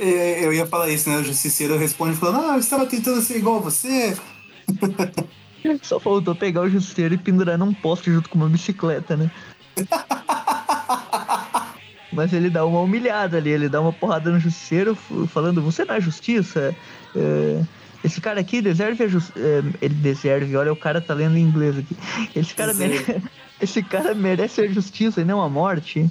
É, 0.00 0.44
Eu 0.44 0.52
ia 0.52 0.66
falar 0.66 0.88
isso, 0.90 1.08
né? 1.08 1.16
O 1.18 1.24
justiceiro 1.24 1.78
responde 1.78 2.16
falando, 2.16 2.44
ah, 2.44 2.54
eu 2.54 2.60
estava 2.60 2.86
tentando 2.86 3.20
ser 3.22 3.38
igual 3.38 3.58
a 3.58 3.60
você. 3.60 4.16
Só 5.82 5.98
faltou 5.98 6.34
pegar 6.34 6.62
o 6.62 6.70
justiceiro 6.70 7.14
e 7.14 7.18
pendurar 7.18 7.58
num 7.58 7.74
poste 7.74 8.10
junto 8.10 8.28
com 8.28 8.38
uma 8.38 8.48
bicicleta, 8.48 9.16
né? 9.16 9.30
Mas 12.12 12.32
ele 12.32 12.48
dá 12.50 12.64
uma 12.64 12.80
humilhada 12.80 13.36
ali, 13.36 13.50
ele 13.50 13.68
dá 13.68 13.80
uma 13.80 13.92
porrada 13.92 14.30
no 14.30 14.40
justiceiro, 14.40 14.96
falando: 15.28 15.60
Você 15.62 15.84
não 15.84 15.94
é 15.94 16.00
justiça? 16.00 16.74
É, 17.14 17.62
esse 18.02 18.20
cara 18.20 18.40
aqui 18.40 18.62
deserve 18.62 19.04
a 19.04 19.08
justiça. 19.08 19.38
ele 19.80 19.94
deserve, 19.94 20.56
olha, 20.56 20.72
o 20.72 20.76
cara 20.76 21.00
tá 21.00 21.14
lendo 21.14 21.36
em 21.36 21.42
inglês 21.42 21.76
aqui. 21.78 21.96
Esse 22.34 22.54
cara, 22.54 22.72
mere... 22.72 23.22
esse 23.60 23.82
cara 23.82 24.14
merece 24.14 24.60
a 24.60 24.68
justiça 24.68 25.20
e 25.20 25.24
não 25.24 25.42
a 25.42 25.48
morte. 25.48 26.08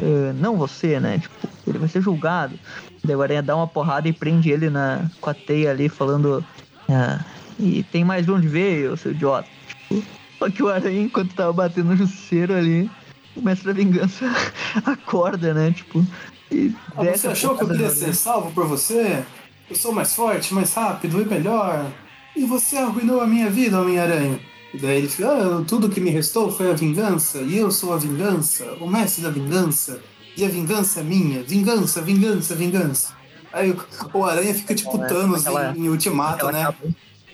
É, 0.00 0.32
não 0.34 0.56
você, 0.56 0.98
né? 0.98 1.18
Tipo, 1.18 1.48
ele 1.66 1.78
vai 1.78 1.88
ser 1.88 2.00
julgado. 2.00 2.58
Daí 3.04 3.14
o 3.16 3.22
Aranha 3.22 3.42
dá 3.42 3.54
uma 3.56 3.66
porrada 3.66 4.08
e 4.08 4.12
prende 4.12 4.50
ele 4.50 4.70
na, 4.70 5.10
com 5.20 5.30
a 5.30 5.34
teia 5.34 5.70
ali, 5.70 5.88
falando. 5.88 6.44
"Ah, 6.88 7.20
e 7.58 7.82
tem 7.84 8.04
mais 8.04 8.24
de 8.24 8.32
onde 8.32 8.48
veio, 8.48 8.96
seu 8.96 9.12
idiota. 9.12 9.48
Tipo, 9.88 10.02
só 10.38 10.50
que 10.50 10.62
o 10.62 10.68
Aranha, 10.68 11.02
enquanto 11.02 11.34
tava 11.34 11.52
batendo 11.52 11.88
no 11.90 11.96
justiceiro 11.96 12.54
ali, 12.54 12.90
o 13.36 13.42
mestre 13.42 13.66
da 13.66 13.72
vingança 13.74 14.24
acorda, 14.86 15.52
né? 15.52 15.70
Tipo, 15.72 16.04
e 16.50 16.74
Ah, 16.96 17.04
você 17.04 17.28
achou 17.28 17.56
que 17.56 17.64
eu 17.64 17.68
queria 17.68 17.90
ser 17.90 18.14
salvo 18.14 18.50
por 18.52 18.66
você? 18.66 19.22
Eu 19.68 19.76
sou 19.76 19.92
mais 19.92 20.14
forte, 20.14 20.52
mais 20.54 20.72
rápido 20.74 21.20
e 21.20 21.24
melhor. 21.24 21.86
E 22.34 22.44
você 22.44 22.76
arruinou 22.78 23.20
a 23.20 23.26
minha 23.26 23.50
vida, 23.50 23.80
Homem-Aranha. 23.80 24.40
E 24.72 24.78
daí 24.78 24.98
ele 24.98 25.08
fica, 25.08 25.28
ah, 25.28 25.64
tudo 25.66 25.88
que 25.88 26.00
me 26.00 26.10
restou 26.10 26.50
foi 26.50 26.70
a 26.70 26.74
vingança, 26.74 27.38
e 27.38 27.56
eu 27.58 27.70
sou 27.72 27.92
a 27.92 27.96
vingança, 27.96 28.64
o 28.80 28.86
mestre 28.88 29.22
da 29.22 29.30
vingança. 29.30 30.00
E 30.36 30.44
a 30.44 30.48
vingança 30.48 31.00
é 31.00 31.02
minha, 31.02 31.42
vingança, 31.42 32.00
vingança, 32.00 32.54
vingança. 32.54 33.12
Aí 33.52 33.72
o- 33.72 33.84
o 34.14 34.24
Aranha 34.24 34.54
fica 34.54 34.74
tipo 34.74 34.90
Aquela- 34.90 35.08
Thanos 35.08 35.40
aquela- 35.46 35.76
em, 35.76 35.86
em 35.86 35.88
Ultimato, 35.88 36.46
né? 36.52 36.72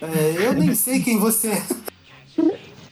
É, 0.01 0.35
eu 0.47 0.53
nem 0.53 0.73
sei 0.73 0.99
quem 1.01 1.19
você 1.19 1.49
é. 1.49 1.63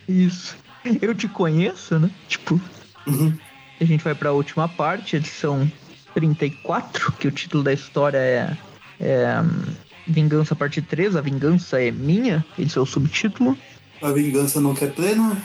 Isso. 0.07 0.55
Eu 1.01 1.15
te 1.15 1.27
conheço, 1.27 1.97
né? 1.97 2.09
Tipo, 2.27 2.61
Uhum. 3.07 3.33
a 3.81 3.83
gente 3.83 4.03
vai 4.03 4.13
pra 4.13 4.31
última 4.31 4.67
parte, 4.69 5.15
edição 5.15 5.69
34, 6.13 7.11
que 7.13 7.27
o 7.27 7.31
título 7.31 7.63
da 7.63 7.73
história 7.73 8.17
é, 8.19 8.57
é 8.99 9.41
hum, 9.41 9.73
Vingança 10.07 10.55
Parte 10.55 10.81
3, 10.83 11.15
A 11.15 11.21
Vingança 11.21 11.81
é 11.81 11.89
Minha, 11.91 12.45
esse 12.59 12.77
é 12.77 12.81
o 12.81 12.85
subtítulo. 12.85 13.57
A 14.01 14.11
vingança 14.11 14.59
nunca 14.59 14.85
é 14.85 14.89
plena. 14.89 15.37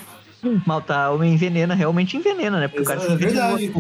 Mal 0.66 0.80
tá, 0.80 1.10
o 1.12 1.22
envenena, 1.22 1.74
realmente 1.74 2.16
envenena, 2.16 2.58
né? 2.60 2.68
Porque 2.68 2.82
o 2.82 2.84
cara 2.86 3.00
se 3.00 3.12
É 3.12 3.16
verdade. 3.16 3.72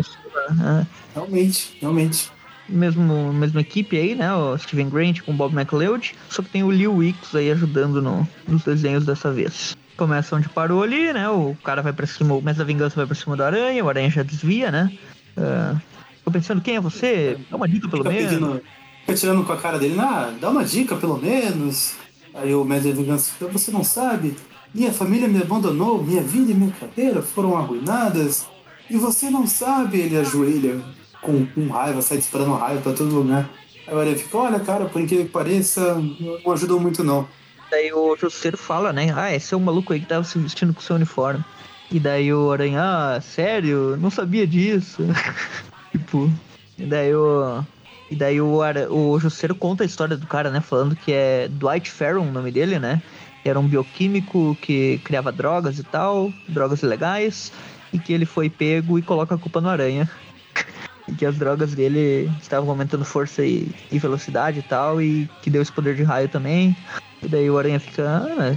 né? 0.56 0.86
Realmente, 1.14 1.76
realmente. 1.80 2.30
mesmo 2.68 3.32
mesma 3.32 3.60
equipe 3.62 3.96
aí, 3.96 4.14
né? 4.14 4.32
O 4.34 4.56
Steven 4.58 4.88
Grant 4.90 5.20
com 5.22 5.32
o 5.32 5.34
Bob 5.34 5.54
McLeod. 5.54 6.14
Só 6.28 6.42
que 6.42 6.50
tem 6.50 6.62
o 6.62 6.70
Lil 6.70 6.94
Wicks 6.96 7.34
aí 7.34 7.50
ajudando 7.50 8.02
no, 8.02 8.28
nos 8.46 8.62
desenhos 8.62 9.06
dessa 9.06 9.32
vez. 9.32 9.74
Começa 9.96 10.36
onde 10.36 10.48
parou 10.50 10.82
ali, 10.82 11.12
né? 11.12 11.28
O 11.30 11.56
cara 11.64 11.82
vai 11.82 11.92
pra 11.92 12.06
cima, 12.06 12.34
o 12.34 12.42
Mestre 12.42 12.58
da 12.58 12.64
Vingança 12.64 12.96
vai 12.96 13.06
pra 13.06 13.14
cima 13.14 13.36
do 13.36 13.42
Aranha, 13.42 13.84
o 13.84 13.88
Aranha 13.88 14.10
já 14.10 14.22
desvia, 14.22 14.70
né? 14.70 14.92
Ah, 15.36 15.76
tô 16.24 16.30
pensando, 16.30 16.60
quem 16.60 16.76
é 16.76 16.80
você? 16.80 17.38
Dá 17.50 17.56
uma 17.56 17.68
dica 17.68 17.88
pelo 17.88 18.02
Fica 18.04 18.14
menos. 18.14 18.30
pedindo, 18.32 18.62
fica 19.00 19.14
tirando 19.14 19.44
com 19.44 19.52
a 19.52 19.56
cara 19.56 19.78
dele, 19.78 19.98
ah, 19.98 20.32
dá 20.40 20.50
uma 20.50 20.64
dica 20.64 20.94
pelo 20.96 21.18
menos. 21.18 21.94
Aí 22.34 22.54
o 22.54 22.64
mestre 22.64 22.92
da 22.92 23.00
vingança 23.00 23.32
você 23.50 23.70
não 23.70 23.82
sabe? 23.84 24.36
Minha 24.72 24.92
família 24.92 25.28
me 25.28 25.40
abandonou, 25.42 26.02
minha 26.02 26.22
vida 26.22 26.52
e 26.52 26.54
minha 26.54 26.72
carreira 26.72 27.22
foram 27.22 27.56
arruinadas. 27.56 28.46
E 28.88 28.96
você 28.96 29.30
não 29.30 29.46
sabe, 29.46 29.98
ele 29.98 30.16
ajoelha 30.16 30.80
com, 31.20 31.44
com 31.46 31.68
raiva, 31.68 32.00
sai 32.02 32.18
disparando 32.18 32.52
raiva 32.54 32.80
pra 32.80 32.92
todo 32.92 33.14
lugar. 33.14 33.48
Aí 33.86 33.94
o 33.94 33.98
Aranha 33.98 34.16
fica, 34.16 34.38
olha 34.38 34.60
cara, 34.60 34.86
por 34.86 35.00
incrível 35.00 35.26
que 35.26 35.32
pareça, 35.32 36.00
não 36.44 36.52
ajudou 36.52 36.78
muito 36.80 37.02
não. 37.02 37.26
Daí 37.70 37.92
o 37.92 38.16
Justiceiro 38.16 38.56
fala, 38.56 38.92
né? 38.92 39.12
Ah, 39.14 39.32
esse 39.34 39.54
é 39.54 39.56
o 39.56 39.60
maluco 39.60 39.92
aí 39.92 40.00
que 40.00 40.06
tava 40.06 40.24
se 40.24 40.38
vestindo 40.38 40.74
com 40.74 40.80
seu 40.80 40.96
uniforme. 40.96 41.44
E 41.92 41.98
daí 41.98 42.32
o 42.32 42.50
Aranha, 42.50 42.80
ah, 42.82 43.20
sério? 43.20 43.96
Não 43.96 44.10
sabia 44.10 44.46
disso. 44.46 45.02
tipo, 45.92 46.30
e 46.78 46.84
daí 46.84 47.14
o, 47.14 47.62
E 48.10 48.16
daí 48.16 48.40
o, 48.40 48.60
Ara- 48.62 48.92
o 48.92 49.18
Jusceiro 49.20 49.54
conta 49.54 49.84
a 49.84 49.86
história 49.86 50.16
do 50.16 50.26
cara, 50.26 50.50
né? 50.50 50.60
Falando 50.60 50.96
que 50.96 51.12
é 51.12 51.48
Dwight 51.48 51.90
Farron 51.90 52.28
o 52.28 52.32
nome 52.32 52.50
dele, 52.50 52.78
né? 52.78 53.00
Era 53.44 53.58
um 53.58 53.66
bioquímico 53.66 54.56
que 54.60 54.98
criava 55.04 55.32
drogas 55.32 55.78
e 55.78 55.82
tal, 55.82 56.32
drogas 56.48 56.82
ilegais, 56.82 57.52
e 57.92 57.98
que 57.98 58.12
ele 58.12 58.26
foi 58.26 58.50
pego 58.50 58.98
e 58.98 59.02
coloca 59.02 59.34
a 59.34 59.38
culpa 59.38 59.60
no 59.60 59.68
Aranha. 59.68 60.08
e 61.08 61.14
que 61.14 61.24
as 61.24 61.36
drogas 61.36 61.74
dele 61.74 62.30
estavam 62.40 62.70
aumentando 62.70 63.04
força 63.04 63.44
e, 63.44 63.70
e 63.90 63.98
velocidade 63.98 64.58
e 64.60 64.62
tal, 64.62 65.00
e 65.00 65.28
que 65.42 65.50
deu 65.50 65.62
esse 65.62 65.72
poder 65.72 65.96
de 65.96 66.02
raio 66.02 66.28
também. 66.28 66.76
E 67.22 67.28
daí 67.28 67.50
o 67.50 67.58
Aranha 67.58 67.80
fica, 67.80 68.04
ah, 68.06 68.46
é, 68.46 68.56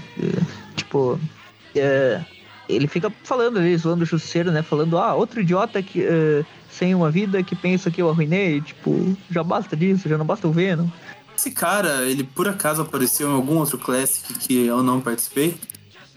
tipo, 0.75 1.19
é, 1.75 2.21
ele 2.67 2.87
fica 2.87 3.11
falando 3.23 3.59
ali, 3.59 3.75
zoando 3.77 4.03
o 4.03 4.05
Jusceiro, 4.05 4.51
né? 4.51 4.61
Falando, 4.61 4.97
ah, 4.97 5.13
outro 5.13 5.41
idiota 5.41 5.81
que, 5.81 6.03
é, 6.03 6.45
sem 6.69 6.95
uma 6.95 7.11
vida 7.11 7.43
que 7.43 7.55
pensa 7.55 7.91
que 7.91 8.01
eu 8.01 8.09
arruinei. 8.09 8.61
Tipo, 8.61 9.17
já 9.29 9.43
basta 9.43 9.75
disso, 9.75 10.07
já 10.07 10.17
não 10.17 10.25
basta 10.25 10.47
o 10.47 10.51
Venom. 10.51 10.87
Esse 11.35 11.51
cara, 11.51 12.03
ele 12.05 12.23
por 12.23 12.47
acaso 12.47 12.81
apareceu 12.81 13.29
em 13.29 13.33
algum 13.33 13.57
outro 13.57 13.77
Classic 13.77 14.33
que 14.35 14.65
eu 14.65 14.81
não 14.83 15.01
participei? 15.01 15.55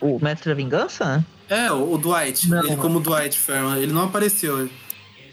O 0.00 0.18
Mestre 0.22 0.50
da 0.50 0.54
Vingança? 0.54 1.24
É, 1.48 1.70
o, 1.72 1.92
o 1.94 1.98
Dwight. 1.98 2.48
Não. 2.48 2.64
Ele 2.64 2.76
como 2.76 3.00
Dwight 3.00 3.38
Fairman, 3.38 3.78
ele 3.78 3.92
não 3.92 4.04
apareceu. 4.04 4.68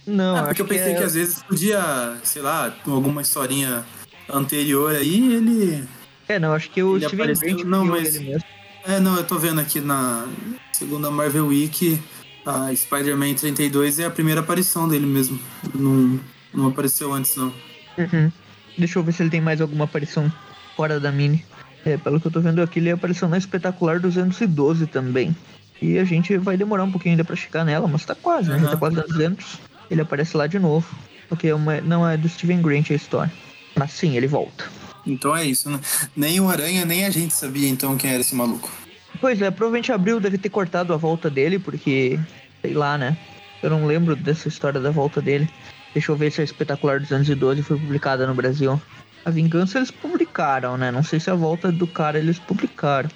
Não, 0.05 0.35
é, 0.35 0.39
acho 0.39 0.47
porque 0.47 0.61
eu 0.61 0.65
que 0.65 0.73
pensei 0.73 0.93
é- 0.93 0.97
que 0.97 1.03
às 1.03 1.13
vezes 1.13 1.43
podia, 1.43 2.17
sei 2.23 2.41
lá, 2.41 2.73
alguma 2.85 3.21
historinha 3.21 3.83
anterior 4.29 4.95
aí, 4.95 5.33
ele. 5.35 5.83
É, 6.27 6.39
não, 6.39 6.53
acho 6.53 6.69
que 6.69 6.81
o 6.81 6.95
Ele 6.95 7.05
Steven 7.07 7.21
apareceu- 7.25 7.55
Grant 7.55 7.65
não, 7.67 7.85
mas- 7.85 8.15
ele 8.15 8.25
mesmo. 8.31 8.43
É, 8.85 8.99
não, 8.99 9.15
eu 9.15 9.23
tô 9.23 9.37
vendo 9.39 9.59
aqui 9.61 9.79
na 9.79 10.27
segunda 10.73 11.09
Marvel 11.09 11.47
Week, 11.47 11.99
a 12.45 12.73
Spider-Man 12.75 13.33
32 13.35 13.99
é 13.99 14.05
a 14.05 14.11
primeira 14.11 14.41
aparição 14.41 14.87
dele 14.89 15.05
mesmo. 15.05 15.39
Não, 15.73 16.19
não 16.53 16.67
apareceu 16.67 17.13
antes, 17.13 17.35
não. 17.37 17.53
Uhum. 17.97 18.31
Deixa 18.77 18.99
eu 18.99 19.03
ver 19.03 19.11
se 19.13 19.23
ele 19.23 19.29
tem 19.29 19.41
mais 19.41 19.61
alguma 19.61 19.85
aparição 19.85 20.31
fora 20.75 20.99
da 20.99 21.11
mini. 21.11 21.43
É, 21.85 21.97
pelo 21.97 22.19
que 22.19 22.27
eu 22.27 22.31
tô 22.31 22.39
vendo 22.39 22.61
aqui, 22.61 22.79
ele 22.79 22.91
apareceu 22.91 23.27
na 23.27 23.37
Espetacular 23.37 23.99
212 23.99 24.87
também. 24.87 25.35
E 25.81 25.99
a 25.99 26.03
gente 26.05 26.37
vai 26.37 26.55
demorar 26.55 26.83
um 26.83 26.91
pouquinho 26.91 27.13
ainda 27.13 27.25
pra 27.25 27.35
chegar 27.35 27.65
nela, 27.65 27.87
mas 27.87 28.05
tá 28.05 28.15
quase, 28.15 28.49
né? 28.49 28.57
Já 28.59 28.67
tá 28.67 28.73
Uhum. 28.73 28.79
quase 28.79 28.95
na 28.95 29.03
200. 29.03 29.59
Ele 29.91 30.01
aparece 30.01 30.35
lá 30.37 30.47
de 30.47 30.57
novo. 30.59 30.87
Porque 31.27 31.47
é 31.47 31.55
uma- 31.55 31.81
não 31.81 32.07
é 32.07 32.15
do 32.15 32.29
Steven 32.29 32.61
Grant 32.61 32.91
a 32.91 32.93
história. 32.93 33.31
Mas 33.75 33.91
sim, 33.91 34.15
ele 34.15 34.27
volta. 34.27 34.65
Então 35.05 35.35
é 35.35 35.43
isso, 35.45 35.69
né? 35.69 35.79
Nem 36.15 36.39
o 36.39 36.47
Aranha, 36.49 36.85
nem 36.85 37.05
a 37.05 37.09
gente 37.09 37.33
sabia 37.33 37.67
então 37.67 37.97
quem 37.97 38.11
era 38.11 38.21
esse 38.21 38.33
maluco. 38.35 38.71
Pois 39.19 39.41
é, 39.41 39.51
provavelmente 39.51 39.91
Abril 39.91 40.19
deve 40.19 40.37
ter 40.37 40.49
cortado 40.49 40.93
a 40.93 40.97
volta 40.97 41.29
dele, 41.29 41.59
porque, 41.59 42.17
sei 42.61 42.73
lá, 42.73 42.97
né? 42.97 43.17
Eu 43.61 43.69
não 43.69 43.85
lembro 43.85 44.15
dessa 44.15 44.47
história 44.47 44.79
da 44.79 44.91
volta 44.91 45.21
dele. 45.21 45.49
Deixa 45.93 46.11
eu 46.11 46.15
ver 46.15 46.31
se 46.31 46.41
a 46.41 46.43
Espetacular 46.43 46.99
212 46.99 47.61
foi 47.61 47.77
publicada 47.77 48.25
no 48.25 48.33
Brasil. 48.33 48.81
A 49.25 49.29
Vingança 49.29 49.77
eles 49.77 49.91
publicaram, 49.91 50.77
né? 50.77 50.91
Não 50.91 51.03
sei 51.03 51.19
se 51.19 51.29
a 51.29 51.35
volta 51.35 51.71
do 51.71 51.87
cara 51.87 52.17
eles 52.17 52.39
publicaram. 52.39 53.09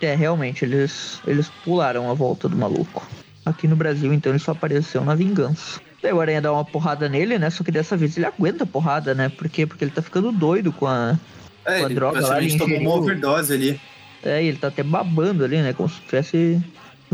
É, 0.00 0.14
realmente, 0.14 0.64
eles, 0.64 1.20
eles 1.26 1.48
pularam 1.64 2.10
a 2.10 2.14
volta 2.14 2.48
do 2.48 2.56
maluco. 2.56 3.06
Aqui 3.46 3.68
no 3.68 3.76
Brasil, 3.76 4.12
então, 4.12 4.32
ele 4.32 4.38
só 4.38 4.52
apareceu 4.52 5.04
na 5.04 5.14
Vingança. 5.14 5.80
Daí 6.02 6.12
o 6.12 6.20
Aranha 6.20 6.42
dá 6.42 6.52
uma 6.52 6.64
porrada 6.64 7.08
nele, 7.08 7.38
né? 7.38 7.48
Só 7.48 7.64
que 7.64 7.70
dessa 7.70 7.96
vez 7.96 8.16
ele 8.16 8.26
aguenta 8.26 8.64
a 8.64 8.66
porrada, 8.66 9.14
né? 9.14 9.30
Por 9.30 9.48
quê? 9.48 9.66
Porque 9.66 9.84
ele 9.84 9.90
tá 9.90 10.02
ficando 10.02 10.30
doido 10.32 10.72
com 10.72 10.86
a, 10.86 11.18
É, 11.64 11.80
Com 11.80 11.86
a 11.86 11.88
droga 11.88 12.20
lá, 12.20 12.42
ele 12.42 12.58
tomou 12.58 12.78
uma 12.78 12.94
overdose 12.96 13.52
ali. 13.52 13.80
É, 14.22 14.42
ele 14.42 14.58
tá 14.58 14.68
até 14.68 14.82
babando 14.82 15.44
ali, 15.44 15.56
né? 15.58 15.72
Como 15.72 15.88
se 15.88 16.00
tivesse 16.02 16.62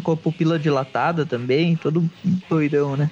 com 0.02 0.12
a 0.12 0.16
pupila 0.16 0.58
dilatada 0.58 1.26
também, 1.26 1.76
todo 1.76 2.08
doidão, 2.48 2.96
né? 2.96 3.10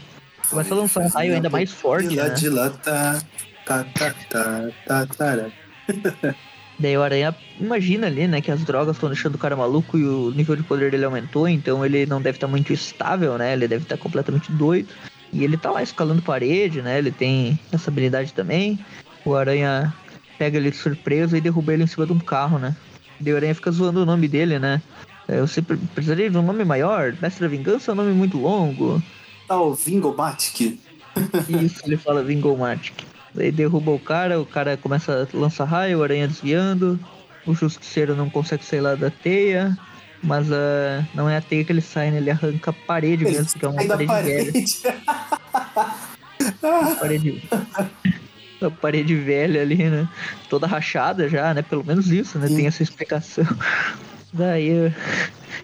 Começa 0.48 0.74
a 0.74 0.76
lançar 0.78 1.00
um 1.00 1.08
raio 1.08 1.34
ainda 1.34 1.50
mais 1.50 1.70
forte, 1.70 2.08
Dila- 2.08 2.28
né? 2.28 2.34
Dilata, 2.34 3.18
tá, 3.64 3.84
tá, 3.84 4.14
tá, 4.28 4.70
tá, 4.86 5.06
tá. 5.06 5.46
Daí 6.80 6.96
o 6.96 7.02
Aranha 7.02 7.34
imagina 7.60 8.06
ali, 8.06 8.28
né, 8.28 8.40
que 8.40 8.52
as 8.52 8.62
drogas 8.64 8.94
estão 8.96 9.08
deixando 9.08 9.34
o 9.34 9.38
cara 9.38 9.56
maluco 9.56 9.98
e 9.98 10.04
o 10.04 10.30
nível 10.30 10.54
de 10.54 10.62
poder 10.62 10.92
dele 10.92 11.04
aumentou, 11.04 11.48
então 11.48 11.84
ele 11.84 12.06
não 12.06 12.22
deve 12.22 12.36
estar 12.36 12.46
muito 12.46 12.72
estável, 12.72 13.36
né? 13.36 13.52
Ele 13.52 13.66
deve 13.66 13.82
estar 13.82 13.96
completamente 13.96 14.52
doido. 14.52 14.88
E 15.32 15.42
ele 15.42 15.56
tá 15.56 15.70
lá 15.72 15.82
escalando 15.82 16.22
parede, 16.22 16.80
né? 16.80 16.98
Ele 16.98 17.10
tem 17.10 17.58
essa 17.72 17.90
habilidade 17.90 18.32
também. 18.32 18.78
O 19.24 19.34
Aranha 19.34 19.92
pega 20.38 20.56
ele 20.56 20.70
de 20.70 20.76
surpresa 20.76 21.36
e 21.36 21.40
derruba 21.40 21.74
ele 21.74 21.82
em 21.82 21.86
cima 21.88 22.06
de 22.06 22.12
um 22.12 22.18
carro, 22.18 22.58
né? 22.60 22.74
Daí 23.20 23.32
o 23.32 23.36
Aranha 23.36 23.54
fica 23.56 23.72
zoando 23.72 24.02
o 24.02 24.06
nome 24.06 24.28
dele, 24.28 24.58
né? 24.60 24.80
É, 25.26 25.40
Você 25.40 25.60
pre- 25.60 25.76
precisaria 25.94 26.30
de 26.30 26.38
um 26.38 26.42
nome 26.42 26.64
maior? 26.64 27.12
Mestre 27.20 27.40
da 27.42 27.48
Vingança 27.48 27.90
é 27.90 27.92
um 27.92 27.96
nome 27.96 28.12
muito 28.12 28.38
longo. 28.38 29.02
Tá 29.48 29.60
o 29.60 29.72
Vingomatic. 29.72 30.78
Isso, 31.48 31.80
ele 31.86 31.96
fala 31.96 32.22
Vingomatic. 32.22 33.02
Daí 33.34 33.50
derruba 33.50 33.92
o 33.92 33.98
cara, 33.98 34.38
o 34.40 34.46
cara 34.46 34.76
começa 34.76 35.26
a 35.32 35.36
lançar 35.36 35.64
raio, 35.64 35.98
o 35.98 36.02
aranha 36.02 36.28
desviando. 36.28 37.00
O 37.46 37.54
justiceiro 37.54 38.14
não 38.14 38.28
consegue 38.28 38.64
sair 38.64 38.80
lá 38.80 38.94
da 38.94 39.10
teia. 39.10 39.76
Mas 40.22 40.50
ah, 40.52 41.04
não 41.14 41.30
é 41.30 41.36
a 41.36 41.40
teia 41.40 41.64
que 41.64 41.72
ele 41.72 41.80
sai, 41.80 42.10
né? 42.10 42.18
Ele 42.18 42.30
arranca 42.30 42.70
a 42.70 42.74
parede 42.74 43.24
Ele 43.24 43.38
mesmo, 43.38 43.58
que 43.58 43.64
é 43.64 43.68
uma 43.68 43.84
da 43.84 43.96
parede, 43.96 44.82
velha. 44.82 44.96
parede. 46.98 46.98
Parede... 47.00 47.48
A 48.60 48.70
parede 48.70 49.14
velha 49.14 49.62
ali, 49.62 49.76
né? 49.76 50.08
Toda 50.50 50.66
rachada 50.66 51.28
já, 51.28 51.54
né? 51.54 51.62
Pelo 51.62 51.84
menos 51.84 52.10
isso, 52.10 52.38
né? 52.38 52.48
Sim. 52.48 52.56
Tem 52.56 52.66
essa 52.66 52.82
explicação. 52.82 53.46
Daí 54.32 54.92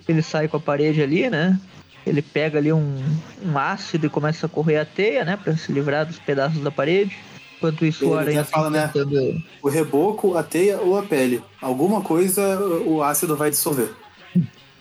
ele 0.09 0.23
sai 0.23 0.47
com 0.47 0.57
a 0.57 0.61
parede 0.61 1.03
ali, 1.03 1.29
né? 1.29 1.59
Ele 2.07 2.21
pega 2.21 2.59
ali 2.59 2.73
um, 2.73 3.03
um 3.45 3.59
ácido 3.59 4.07
e 4.07 4.11
começa 4.11 4.47
a 4.47 4.49
correr 4.49 4.77
a 4.79 4.85
teia, 4.85 5.25
né? 5.25 5.37
Pra 5.43 5.57
se 5.57 5.73
livrar 5.73 6.05
dos 6.05 6.19
pedaços 6.19 6.61
da 6.61 6.71
parede. 6.71 7.17
Enquanto 7.57 7.85
isso, 7.87 8.05
o 8.07 8.11
Ele 8.13 8.19
aranha 8.21 8.41
até 8.43 8.51
fala, 8.51 8.69
né? 8.71 8.91
tentando- 8.93 9.43
O 9.63 9.69
reboco, 9.71 10.37
a 10.37 10.43
teia 10.43 10.79
ou 10.79 10.99
a 10.99 11.03
pele. 11.03 11.41
Alguma 11.63 12.03
coisa 12.03 12.59
o 12.87 13.03
ácido 13.03 13.37
vai 13.37 13.51
dissolver. 13.51 13.91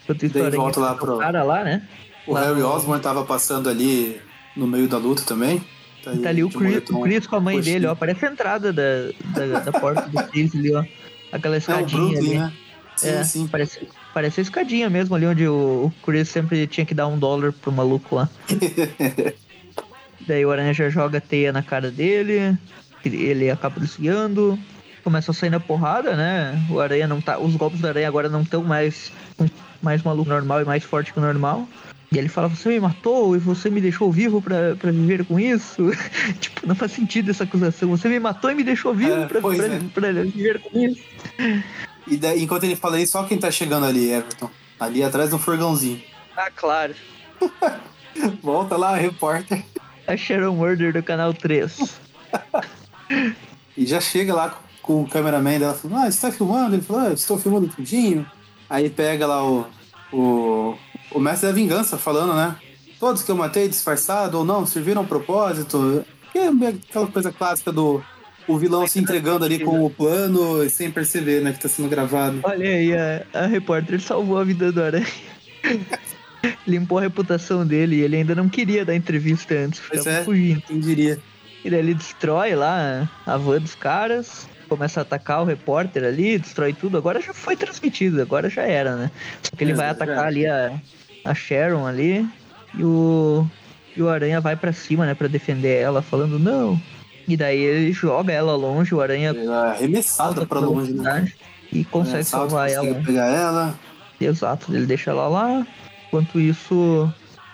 enquanto 0.03 0.25
isso, 0.25 0.33
Daí 0.33 0.43
o 0.43 0.45
aranha 0.47 0.61
volta 0.61 0.79
lá 0.81 0.95
pro- 0.95 1.15
o 1.15 1.19
cara 1.19 1.43
lá, 1.43 1.63
né? 1.63 1.87
O 2.27 2.33
Lá 2.33 2.41
Harry 2.45 2.59
no- 2.59 2.67
Osborn 2.67 3.01
tava 3.01 3.23
passando 3.23 3.69
ali 3.69 4.19
no 4.55 4.67
meio 4.67 4.87
da 4.89 4.97
luta 4.97 5.23
também. 5.23 5.63
Tá 6.03 6.11
ali 6.29 6.43
o 6.43 6.49
Chris, 6.49 6.83
o 6.89 6.99
Chris 7.01 7.25
com 7.25 7.37
a 7.37 7.39
mãe 7.39 7.55
roxinho. 7.55 7.75
dele, 7.75 7.87
ó. 7.87 7.95
Parece 7.95 8.25
a 8.25 8.29
entrada 8.31 8.73
da, 8.73 8.83
da, 9.33 9.59
da 9.59 9.71
porta 9.79 10.01
do 10.09 10.21
Chris 10.29 10.53
ali, 10.53 10.75
ó. 10.75 10.83
Aquela 11.31 11.55
É 11.55 11.57
o 11.57 11.59
escadinha 11.59 12.01
Brooklyn, 12.01 12.17
ali. 12.29 12.37
né? 12.39 12.53
Sim, 12.95 13.07
é, 13.09 13.23
sim. 13.23 13.47
Parece, 13.47 13.87
parece 14.13 14.39
a 14.39 14.43
escadinha 14.43 14.89
mesmo 14.89 15.15
ali 15.15 15.25
onde 15.25 15.47
o, 15.47 15.85
o 15.85 15.93
Chris 16.05 16.29
sempre 16.29 16.65
tinha 16.67 16.85
que 16.85 16.93
dar 16.93 17.07
um 17.07 17.17
dólar 17.17 17.51
pro 17.51 17.71
maluco 17.71 18.15
lá. 18.15 18.29
Daí 20.27 20.45
o 20.45 20.51
Aranha 20.51 20.73
já 20.73 20.89
joga 20.89 21.19
teia 21.19 21.51
na 21.51 21.61
cara 21.61 21.91
dele, 21.91 22.57
ele- 23.03 23.49
acaba 23.49 23.79
desviando, 23.79 24.57
começa 25.03 25.31
a 25.31 25.33
sair 25.33 25.49
na 25.49 25.59
porrada, 25.59 26.15
né? 26.15 26.57
O 26.69 26.79
Aranha 26.79 27.07
não 27.07 27.19
tá. 27.19 27.37
Os 27.37 27.55
golpes 27.55 27.81
do 27.81 27.87
Aranha 27.87 28.07
agora 28.07 28.29
não 28.29 28.41
estão 28.41 28.63
mais, 28.63 29.11
mais 29.81 30.01
maluco 30.01 30.29
normal 30.29 30.61
e 30.61 30.65
mais 30.65 30.83
forte 30.83 31.11
que 31.11 31.19
o 31.19 31.21
normal. 31.21 31.67
E 32.09 32.17
ele 32.17 32.29
fala, 32.29 32.47
você 32.47 32.69
me 32.69 32.79
matou 32.79 33.35
e 33.35 33.39
você 33.39 33.71
me 33.71 33.81
deixou 33.81 34.11
vivo 34.11 34.39
pra, 34.41 34.75
pra 34.77 34.91
viver 34.91 35.25
com 35.25 35.39
isso. 35.39 35.89
tipo, 36.39 36.65
não 36.67 36.75
faz 36.75 36.91
sentido 36.91 37.31
essa 37.31 37.43
acusação. 37.43 37.89
Você 37.89 38.07
me 38.07 38.19
matou 38.19 38.51
e 38.51 38.55
me 38.55 38.63
deixou 38.63 38.93
vivo 38.93 39.11
É, 39.13 39.25
pra, 39.25 39.41
pra, 39.41 39.65
é. 39.65 39.79
pra 39.93 40.11
viver 40.11 40.59
com 40.59 40.79
isso. 40.79 41.01
E 42.07 42.17
daí, 42.17 42.43
enquanto 42.43 42.63
ele 42.63 42.75
fala 42.75 42.99
isso, 42.99 43.13
só 43.13 43.23
quem 43.23 43.37
tá 43.37 43.49
chegando 43.49 43.85
ali, 43.85 44.11
Everton. 44.11 44.49
Ali 44.79 45.03
atrás 45.03 45.29
do 45.29 45.39
furgãozinho. 45.39 46.01
Ah, 46.35 46.49
claro. 46.53 46.93
Volta 48.41 48.75
lá, 48.75 48.95
repórter. 48.95 49.63
A 50.07 50.17
Sharon 50.17 50.55
Murder 50.55 50.93
do 50.93 51.03
canal 51.03 51.33
3. 51.33 51.99
E 53.75 53.85
já 53.85 53.99
chega 53.99 54.33
lá 54.33 54.59
com 54.81 55.01
o 55.01 55.07
cameraman 55.07 55.57
dela 55.57 55.73
falando, 55.73 56.05
ah, 56.05 56.11
você 56.11 56.21
tá 56.21 56.31
filmando? 56.31 56.75
Ele 56.75 56.83
falou, 56.83 57.07
ah, 57.07 57.13
estou 57.13 57.39
filmando 57.39 57.67
tudinho. 57.67 58.25
Aí 58.69 58.89
pega 58.89 59.25
lá 59.25 59.43
o, 59.43 59.65
o, 60.11 60.77
o 61.11 61.19
mestre 61.19 61.47
da 61.47 61.55
vingança 61.55 61.97
falando, 61.97 62.33
né? 62.33 62.55
Todos 62.99 63.23
que 63.23 63.31
eu 63.31 63.35
matei 63.35 63.67
disfarçado 63.67 64.37
ou 64.37 64.45
não, 64.45 64.65
serviram 64.65 65.01
ao 65.01 65.07
propósito. 65.07 66.05
Que 66.31 66.39
é 66.39 66.47
aquela 66.47 67.07
coisa 67.07 67.31
clássica 67.31 67.71
do 67.71 68.03
o 68.47 68.57
vilão 68.57 68.85
se 68.87 68.99
entregando 68.99 69.45
ali 69.45 69.59
com 69.59 69.83
o 69.85 69.89
plano 69.89 70.63
e 70.63 70.69
sem 70.69 70.91
perceber, 70.91 71.41
né, 71.41 71.51
que 71.53 71.59
tá 71.59 71.69
sendo 71.69 71.87
gravado. 71.89 72.39
Olha 72.43 72.67
aí, 72.69 72.93
a, 72.95 73.23
a 73.33 73.45
repórter 73.47 73.99
salvou 74.01 74.37
a 74.39 74.43
vida 74.43 74.71
do 74.71 74.81
Aranha. 74.83 75.07
Limpou 76.67 76.97
a 76.97 77.01
reputação 77.01 77.65
dele 77.65 77.97
e 77.97 78.01
ele 78.01 78.17
ainda 78.17 78.35
não 78.35 78.49
queria 78.49 78.83
dar 78.83 78.95
entrevista 78.95 79.53
antes, 79.55 79.81
Pois 79.87 80.05
é. 80.05 80.23
fugindo. 80.23 80.61
Quem 80.61 80.79
diria? 80.79 81.19
E 81.63 81.69
daí 81.69 81.79
ele 81.79 81.93
destrói 81.93 82.53
lá 82.55 83.09
a 83.25 83.37
van 83.37 83.61
dos 83.61 83.75
caras, 83.75 84.47
começa 84.67 84.99
a 84.99 85.03
atacar 85.03 85.41
o 85.41 85.45
repórter 85.45 86.03
ali, 86.03 86.37
destrói 86.37 86.73
tudo. 86.73 86.97
Agora 86.97 87.21
já 87.21 87.33
foi 87.33 87.55
transmitido, 87.55 88.21
agora 88.21 88.49
já 88.49 88.63
era, 88.63 88.95
né? 88.97 89.11
Só 89.41 89.55
que 89.55 89.63
ele 89.63 89.71
É, 89.71 89.75
vai 89.75 89.85
já 89.85 89.91
atacar 89.91 90.17
era. 90.17 90.27
ali 90.27 90.45
a, 90.45 90.73
a 91.23 91.33
Sharon 91.33 91.87
ali 91.87 92.27
e 92.77 92.83
o, 92.83 93.47
e 93.95 94.01
o 94.01 94.09
Aranha 94.09 94.41
vai 94.41 94.57
pra 94.57 94.73
cima, 94.73 95.05
né, 95.05 95.13
pra 95.13 95.29
defender 95.29 95.79
ela, 95.81 96.01
falando 96.01 96.37
não. 96.37 96.77
E 97.27 97.37
daí 97.37 97.59
ele 97.59 97.93
joga 97.93 98.31
ela 98.33 98.55
longe, 98.55 98.93
o 98.93 99.01
Aranha 99.01 99.29
Ele 99.31 99.47
é 99.47 99.53
arremessado 99.53 100.35
passa 100.35 100.45
pra 100.47 100.59
longe, 100.59 100.93
né? 100.93 101.31
e 101.71 101.83
consegue 101.85 102.19
É, 102.19 102.23
salvar 102.23 102.69
consegue 102.69 102.87
ela. 102.93 103.01
pegar 103.03 103.25
ela. 103.27 103.79
Exato, 104.19 104.73
ele 104.75 104.85
deixa 104.85 105.11
ela 105.11 105.27
lá. 105.27 105.65
Enquanto 106.07 106.39
isso, 106.39 107.11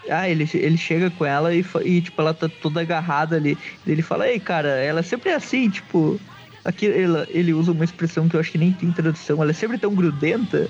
Ah, 0.09 0.28
ele, 0.28 0.49
ele 0.53 0.78
chega 0.78 1.09
com 1.11 1.24
ela 1.26 1.53
e, 1.53 1.63
e, 1.86 2.01
tipo, 2.01 2.20
ela 2.22 2.34
tá 2.34 2.49
toda 2.61 2.82
agarrada 2.82 3.36
ali. 3.36 3.57
Ele 3.86 4.01
fala, 4.01 4.28
ei, 4.28 4.39
cara, 4.39 4.70
ela 4.70 5.03
sempre 5.03 5.30
é 5.30 5.36
assim, 5.36 5.70
tipo. 5.70 6.20
Aqui 6.65 6.86
ele, 6.88 7.26
ele 7.30 7.53
usa 7.53 7.72
uma 7.72 7.86
expressão 7.86 8.28
que 8.28 8.36
eu 8.36 8.39
acho 8.39 8.51
que 8.51 8.57
nem 8.57 8.72
tem 8.74 8.91
tradução. 8.91 9.41
Ela 9.41 9.51
é 9.51 9.53
sempre 9.53 9.78
tão 9.78 9.93
grudenta. 9.93 10.67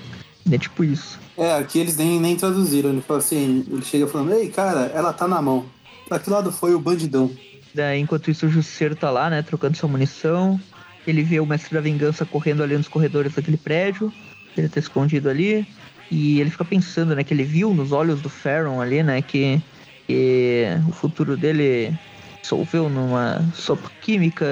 É 0.50 0.56
tipo 0.58 0.84
isso. 0.84 1.18
É, 1.36 1.54
aqui 1.56 1.78
eles 1.78 1.96
nem, 1.96 2.20
nem 2.20 2.36
traduziram. 2.36 2.90
Ele 2.90 3.00
fala 3.00 3.18
assim, 3.18 3.64
ele 3.70 3.82
chega 3.82 4.06
falando, 4.06 4.32
ei, 4.34 4.48
cara, 4.48 4.90
ela 4.94 5.12
tá 5.12 5.26
na 5.26 5.40
mão. 5.42 5.64
Pra 6.08 6.18
que 6.18 6.30
lado 6.30 6.52
foi 6.52 6.74
o 6.74 6.78
bandidão? 6.80 7.30
Daí, 7.74 8.00
enquanto 8.00 8.30
isso, 8.30 8.46
o 8.46 8.50
Justiceiro 8.50 8.96
tá 8.96 9.10
lá, 9.10 9.30
né, 9.30 9.42
trocando 9.42 9.76
sua 9.76 9.88
munição. 9.88 10.60
Ele 11.06 11.22
vê 11.22 11.40
o 11.40 11.46
Mestre 11.46 11.74
da 11.74 11.80
Vingança 11.80 12.24
correndo 12.26 12.62
ali 12.62 12.76
nos 12.76 12.88
corredores 12.88 13.34
daquele 13.34 13.56
prédio. 13.56 14.12
Ele 14.56 14.68
tá 14.68 14.80
escondido 14.80 15.28
ali. 15.28 15.66
E 16.10 16.40
ele 16.40 16.50
fica 16.50 16.64
pensando, 16.64 17.14
né, 17.14 17.22
que 17.22 17.32
ele 17.32 17.44
viu 17.44 17.72
nos 17.72 17.92
olhos 17.92 18.20
do 18.20 18.28
Farron 18.28 18.80
ali, 18.80 19.02
né, 19.02 19.22
que, 19.22 19.60
que 20.06 20.66
o 20.88 20.92
futuro 20.92 21.36
dele 21.36 21.94
dissolveu 22.42 22.88
numa 22.88 23.40
sopa 23.54 23.90
química, 24.00 24.46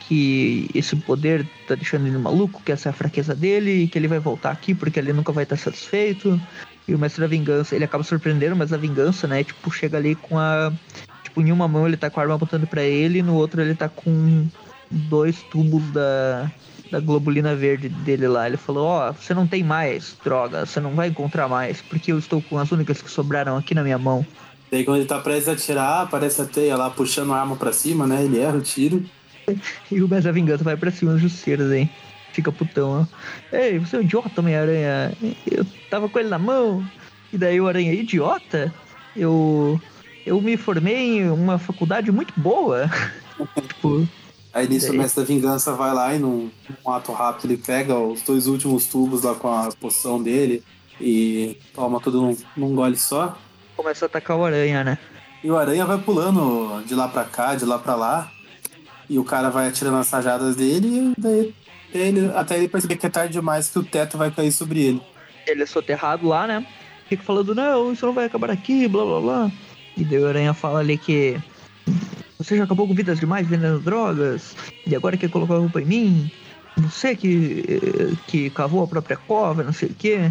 que 0.00 0.68
esse 0.74 0.96
poder 0.96 1.46
tá 1.68 1.76
deixando 1.76 2.06
ele 2.06 2.18
maluco, 2.18 2.60
que 2.64 2.72
essa 2.72 2.88
é 2.88 2.90
a 2.90 2.92
fraqueza 2.92 3.34
dele, 3.34 3.84
e 3.84 3.88
que 3.88 3.98
ele 3.98 4.08
vai 4.08 4.18
voltar 4.18 4.50
aqui 4.50 4.74
porque 4.74 4.98
ele 4.98 5.12
nunca 5.12 5.32
vai 5.32 5.44
estar 5.44 5.56
satisfeito. 5.56 6.40
E 6.88 6.94
o 6.94 6.98
Mestre 6.98 7.20
da 7.20 7.28
Vingança, 7.28 7.76
ele 7.76 7.84
acaba 7.84 8.02
surpreendendo, 8.02 8.56
mas 8.56 8.72
a 8.72 8.76
Vingança, 8.76 9.28
né, 9.28 9.44
tipo, 9.44 9.70
chega 9.70 9.96
ali 9.96 10.16
com 10.16 10.38
a 10.38 10.72
Tipo, 11.36 11.46
em 11.46 11.52
uma 11.52 11.68
mão 11.68 11.86
ele 11.86 11.98
tá 11.98 12.08
com 12.08 12.18
a 12.18 12.22
arma 12.22 12.36
apontando 12.36 12.66
pra 12.66 12.82
ele, 12.82 13.22
no 13.22 13.34
outro 13.34 13.60
ele 13.60 13.74
tá 13.74 13.90
com 13.90 14.46
dois 14.90 15.42
tubos 15.42 15.82
da, 15.92 16.50
da 16.90 16.98
globulina 16.98 17.54
verde 17.54 17.90
dele 17.90 18.26
lá. 18.26 18.46
Ele 18.46 18.56
falou, 18.56 18.86
ó, 18.86 19.12
você 19.12 19.34
não 19.34 19.46
tem 19.46 19.62
mais 19.62 20.16
droga, 20.24 20.64
você 20.64 20.80
não 20.80 20.94
vai 20.94 21.08
encontrar 21.08 21.46
mais, 21.46 21.82
porque 21.82 22.10
eu 22.10 22.18
estou 22.18 22.40
com 22.40 22.58
as 22.58 22.72
únicas 22.72 23.02
que 23.02 23.10
sobraram 23.10 23.56
aqui 23.56 23.74
na 23.74 23.82
minha 23.82 23.98
mão. 23.98 24.24
Daí 24.70 24.82
quando 24.82 24.96
ele 24.96 25.06
tá 25.06 25.18
prestes 25.18 25.48
a 25.48 25.52
atirar, 25.52 26.02
aparece 26.04 26.40
a 26.40 26.46
teia 26.46 26.74
lá 26.74 26.88
puxando 26.88 27.34
a 27.34 27.40
arma 27.40 27.54
pra 27.54 27.72
cima, 27.72 28.06
né? 28.06 28.24
Ele 28.24 28.38
erra 28.38 28.56
o 28.56 28.62
tiro. 28.62 29.04
E 29.92 30.02
o 30.02 30.08
da 30.08 30.32
Vingança 30.32 30.64
vai 30.64 30.76
pra 30.76 30.90
cima 30.90 31.12
dos 31.12 31.20
justiceiros, 31.20 31.70
hein? 31.70 31.88
Fica 32.32 32.50
putão, 32.50 33.02
ó. 33.02 33.56
Ei, 33.56 33.78
você 33.78 33.94
é 33.94 33.98
um 34.00 34.02
idiota, 34.02 34.40
Homem-Aranha. 34.40 35.12
Eu 35.48 35.64
tava 35.88 36.08
com 36.08 36.18
ele 36.18 36.28
na 36.28 36.38
mão. 36.38 36.84
E 37.32 37.38
daí 37.38 37.60
o 37.60 37.68
Aranha, 37.68 37.92
idiota? 37.92 38.74
Eu... 39.14 39.80
Eu 40.26 40.40
me 40.40 40.56
formei 40.56 41.18
em 41.20 41.30
uma 41.30 41.58
faculdade 41.58 42.10
muito 42.10 42.34
boa. 42.36 42.90
tipo, 43.68 44.06
Aí 44.52 44.66
nisso 44.68 44.86
o 44.86 44.88
Daí- 44.90 44.98
mestre 44.98 45.22
da 45.22 45.26
vingança 45.28 45.72
vai 45.72 45.92
lá 45.94 46.14
e 46.14 46.18
num, 46.18 46.50
num 46.84 46.90
ato 46.92 47.12
rápido 47.12 47.44
ele 47.52 47.56
pega 47.58 47.96
os 47.98 48.22
dois 48.22 48.46
últimos 48.46 48.86
tubos 48.86 49.22
lá 49.22 49.34
com 49.34 49.48
a 49.48 49.68
poção 49.78 50.20
dele 50.22 50.62
e 51.00 51.56
toma 51.74 52.00
tudo 52.00 52.22
num, 52.22 52.36
num 52.56 52.74
gole 52.74 52.96
só. 52.96 53.36
começa 53.76 54.04
a 54.04 54.08
atacar 54.08 54.36
o 54.36 54.44
Aranha, 54.44 54.82
né? 54.82 54.98
E 55.44 55.50
o 55.50 55.56
aranha 55.56 55.84
vai 55.84 55.98
pulando 55.98 56.82
de 56.86 56.94
lá 56.94 57.06
pra 57.06 57.22
cá, 57.24 57.54
de 57.54 57.64
lá 57.66 57.78
pra 57.78 57.94
lá. 57.94 58.32
E 59.08 59.18
o 59.18 59.22
cara 59.24 59.50
vai 59.50 59.68
atirando 59.68 59.98
as 59.98 60.10
rajadas 60.10 60.56
dele 60.56 61.12
e 61.16 61.20
daí 61.20 61.54
ele, 61.94 62.32
até 62.34 62.56
ele 62.56 62.66
perceber 62.66 62.96
que 62.96 63.06
é 63.06 63.10
tarde 63.10 63.32
demais 63.34 63.68
que 63.68 63.78
o 63.78 63.84
teto 63.84 64.18
vai 64.18 64.30
cair 64.30 64.50
sobre 64.50 64.80
ele. 64.82 65.02
ele 65.46 65.62
é 65.62 65.66
soterrado 65.66 66.26
lá, 66.26 66.46
né? 66.48 66.66
Fica 67.08 67.22
falando, 67.22 67.54
não, 67.54 67.92
isso 67.92 68.04
não 68.04 68.12
vai 68.14 68.24
acabar 68.24 68.50
aqui, 68.50 68.88
blá 68.88 69.04
blá 69.04 69.20
blá. 69.20 69.52
E 69.96 70.04
daí 70.04 70.18
o 70.18 70.26
Aranha 70.28 70.52
fala 70.54 70.80
ali 70.80 70.98
que 70.98 71.36
você 72.38 72.56
já 72.56 72.64
acabou 72.64 72.86
com 72.86 72.94
vidas 72.94 73.18
demais 73.18 73.46
vendendo 73.46 73.78
drogas, 73.80 74.54
e 74.86 74.94
agora 74.94 75.16
quer 75.16 75.30
colocar 75.30 75.54
a 75.56 75.60
culpa 75.60 75.80
em 75.80 75.84
mim? 75.86 76.30
Você 76.76 77.16
que, 77.16 77.64
que 78.26 78.50
cavou 78.50 78.84
a 78.84 78.86
própria 78.86 79.16
cova, 79.16 79.62
não 79.62 79.72
sei 79.72 79.88
o 79.88 79.94
quê. 79.94 80.30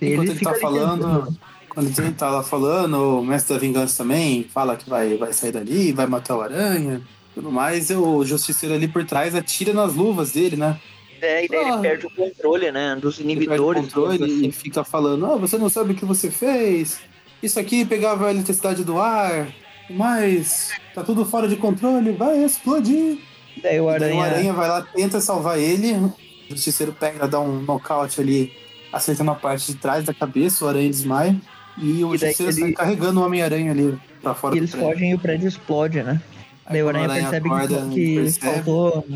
E 0.00 0.12
Enquanto 0.12 0.30
ele, 0.30 0.40
tá 0.40 0.50
ali 0.50 0.60
falando, 0.60 1.02
tentando- 1.20 1.38
quando 1.70 1.98
ele 1.98 2.12
tá 2.12 2.30
lá 2.30 2.42
falando, 2.42 3.20
o 3.20 3.24
mestre 3.24 3.54
da 3.54 3.60
vingança 3.60 4.02
também 4.02 4.44
fala 4.44 4.76
que 4.76 4.88
vai, 4.88 5.16
vai 5.16 5.32
sair 5.32 5.52
dali, 5.52 5.92
vai 5.92 6.06
matar 6.06 6.36
o 6.36 6.42
aranha. 6.42 7.00
Tudo 7.34 7.50
mais, 7.50 7.90
e 7.90 7.94
o 7.94 8.24
justiceiro 8.24 8.74
ali 8.74 8.88
por 8.88 9.04
trás 9.04 9.34
atira 9.34 9.72
nas 9.72 9.94
luvas 9.94 10.32
dele, 10.32 10.56
né? 10.56 10.78
É, 11.20 11.44
e 11.44 11.48
daí 11.48 11.64
Ah. 11.64 11.68
ele 11.72 11.78
perde 11.80 12.06
o 12.06 12.10
controle, 12.10 12.70
né? 12.70 12.96
Dos 13.00 13.18
Ele 13.18 13.28
perde 13.28 13.40
o 13.40 13.42
inibidores. 13.46 13.82
controle 13.82 14.12
digamos 14.18 14.34
e 14.34 14.38
assim. 14.40 14.50
fica 14.52 14.84
falando, 14.84 15.24
ah, 15.26 15.36
você 15.36 15.56
não 15.58 15.68
sabe 15.70 15.92
o 15.92 15.94
que 15.94 16.04
você 16.04 16.30
fez. 16.30 16.98
Isso 17.42 17.60
aqui 17.60 17.84
pegava 17.84 18.28
a 18.28 18.30
eletricidade 18.30 18.82
do 18.84 18.98
ar, 18.98 19.48
mas 19.90 20.70
tá 20.94 21.02
tudo 21.02 21.24
fora 21.24 21.46
de 21.48 21.56
controle, 21.56 22.12
vai 22.12 22.44
explodir. 22.44 23.18
Daí 23.62 23.80
o 23.80 23.90
E 23.94 23.98
daí 23.98 24.10
Aranha. 24.12 24.16
o 24.16 24.20
aranha 24.24 24.52
vai 24.52 24.68
lá, 24.68 24.82
tenta 24.82 25.20
salvar 25.20 25.58
ele. 25.58 25.92
O 25.94 26.14
justiceiro 26.50 26.92
pega, 26.92 27.26
dá 27.26 27.40
um 27.40 27.60
nocaute 27.62 28.20
ali, 28.20 28.52
acertando 28.92 29.30
a 29.30 29.34
parte 29.34 29.72
de 29.72 29.78
trás 29.78 30.04
da 30.04 30.14
cabeça, 30.14 30.64
o 30.64 30.68
aranha 30.68 30.88
desmaia. 30.88 31.36
E 31.78 32.02
o 32.04 32.14
E 32.14 32.18
justiceiro 32.18 32.52
ele- 32.52 32.60
sai 32.60 32.72
carregando 32.72 33.20
o 33.20 33.24
Homem-Aranha 33.24 33.70
ali 33.70 33.98
pra 34.22 34.34
fora 34.34 34.54
E 34.54 34.58
eles 34.58 34.70
prédio. 34.70 34.88
fogem 34.90 35.10
e 35.10 35.14
o 35.14 35.18
prédio 35.18 35.48
explode, 35.48 36.02
né? 36.02 36.20
Aí 36.64 36.72
Daí 36.72 36.82
o 36.82 36.86
quando 36.86 36.96
Aranha, 36.96 37.20
percebe 37.20 37.48
que- 37.48 37.54
acorda, 37.54 37.88
que, 37.94 38.14
percebe. 38.16 38.54
faltou, 38.54 39.06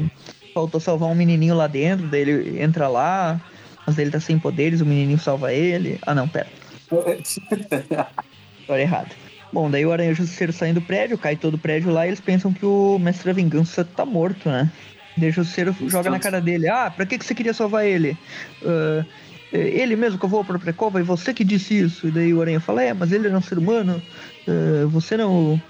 faltou 0.54 0.80
salvar 0.80 1.08
um 1.08 1.14
menininho 1.14 1.54
lá 1.54 1.66
dentro, 1.66 2.06
daí 2.06 2.20
ele 2.20 2.62
entra 2.62 2.86
lá, 2.86 3.40
mas 3.86 3.98
ele 3.98 4.10
tá 4.10 4.20
sem 4.20 4.38
poderes, 4.38 4.80
o 4.80 4.86
menininho 4.86 5.18
salva 5.18 5.52
ele. 5.52 5.98
Ah 6.06 6.14
não, 6.14 6.28
pera, 6.28 6.46
história 8.60 8.82
errada. 8.82 9.08
Bom, 9.52 9.70
daí 9.70 9.84
o 9.84 9.92
Aranha 9.92 10.10
e 10.10 10.12
o 10.12 10.16
Justiceiro 10.16 10.52
saem 10.52 10.72
do 10.72 10.80
prédio, 10.80 11.18
cai 11.18 11.36
todo 11.36 11.54
o 11.54 11.58
prédio 11.58 11.90
lá 11.90 12.06
e 12.06 12.10
eles 12.10 12.20
pensam 12.20 12.52
que 12.52 12.64
o 12.64 12.98
Mestre 13.00 13.26
da 13.26 13.32
Vingança 13.32 13.84
tá 13.84 14.06
morto, 14.06 14.48
né? 14.48 14.70
Daí 15.16 15.30
o 15.30 15.32
Justiceiro 15.32 15.74
joga 15.88 16.08
na 16.08 16.20
cara 16.20 16.40
dele, 16.40 16.68
ah, 16.68 16.90
pra 16.90 17.04
que, 17.04 17.18
que 17.18 17.24
você 17.24 17.34
queria 17.34 17.52
salvar 17.52 17.84
ele? 17.84 18.16
Ah, 18.64 19.04
ele 19.52 19.96
mesmo 19.96 20.18
cavou 20.20 20.40
a 20.40 20.44
própria 20.44 20.72
cova 20.72 21.00
e 21.00 21.02
você 21.02 21.34
que 21.34 21.42
disse 21.42 21.76
isso. 21.76 22.06
E 22.06 22.10
daí 22.12 22.32
o 22.32 22.40
Aranha 22.40 22.60
fala, 22.60 22.84
é, 22.84 22.94
mas 22.94 23.10
ele 23.10 23.26
era 23.26 23.36
um 23.36 23.42
ser 23.42 23.58
humano, 23.58 24.00
ah, 24.46 24.86
você 24.86 25.16
não... 25.16 25.60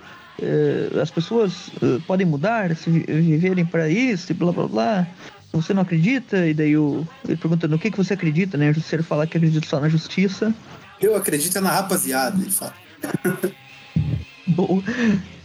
as 1.01 1.11
pessoas 1.11 1.71
podem 2.07 2.27
mudar 2.27 2.77
se 2.77 2.91
vi- 2.91 3.07
viverem 3.09 3.65
para 3.65 3.89
isso 3.89 4.31
e 4.31 4.35
blá 4.35 4.53
blá 4.53 4.69
blá. 4.69 5.07
Você 5.53 5.75
não 5.75 5.83
acredita? 5.83 6.47
E 6.47 6.55
daí 6.55 6.77
o, 6.77 7.05
ele 7.27 7.37
pergunta 7.37 7.67
no 7.67 7.79
que, 7.79 7.91
que 7.91 7.97
você 7.97 8.15
acredita, 8.15 8.57
né? 8.57 8.71
O 8.71 8.75
Justiceiro 8.75 9.03
fala 9.03 9.27
que 9.27 9.37
acredita 9.39 9.67
só 9.67 9.81
na 9.81 9.89
justiça. 9.89 10.55
Eu 11.01 11.17
acredito 11.17 11.57
é 11.57 11.61
na 11.61 11.71
rapaziada, 11.71 12.41
ele 12.41 12.51
fala. 12.51 12.75
Bom, 14.47 14.83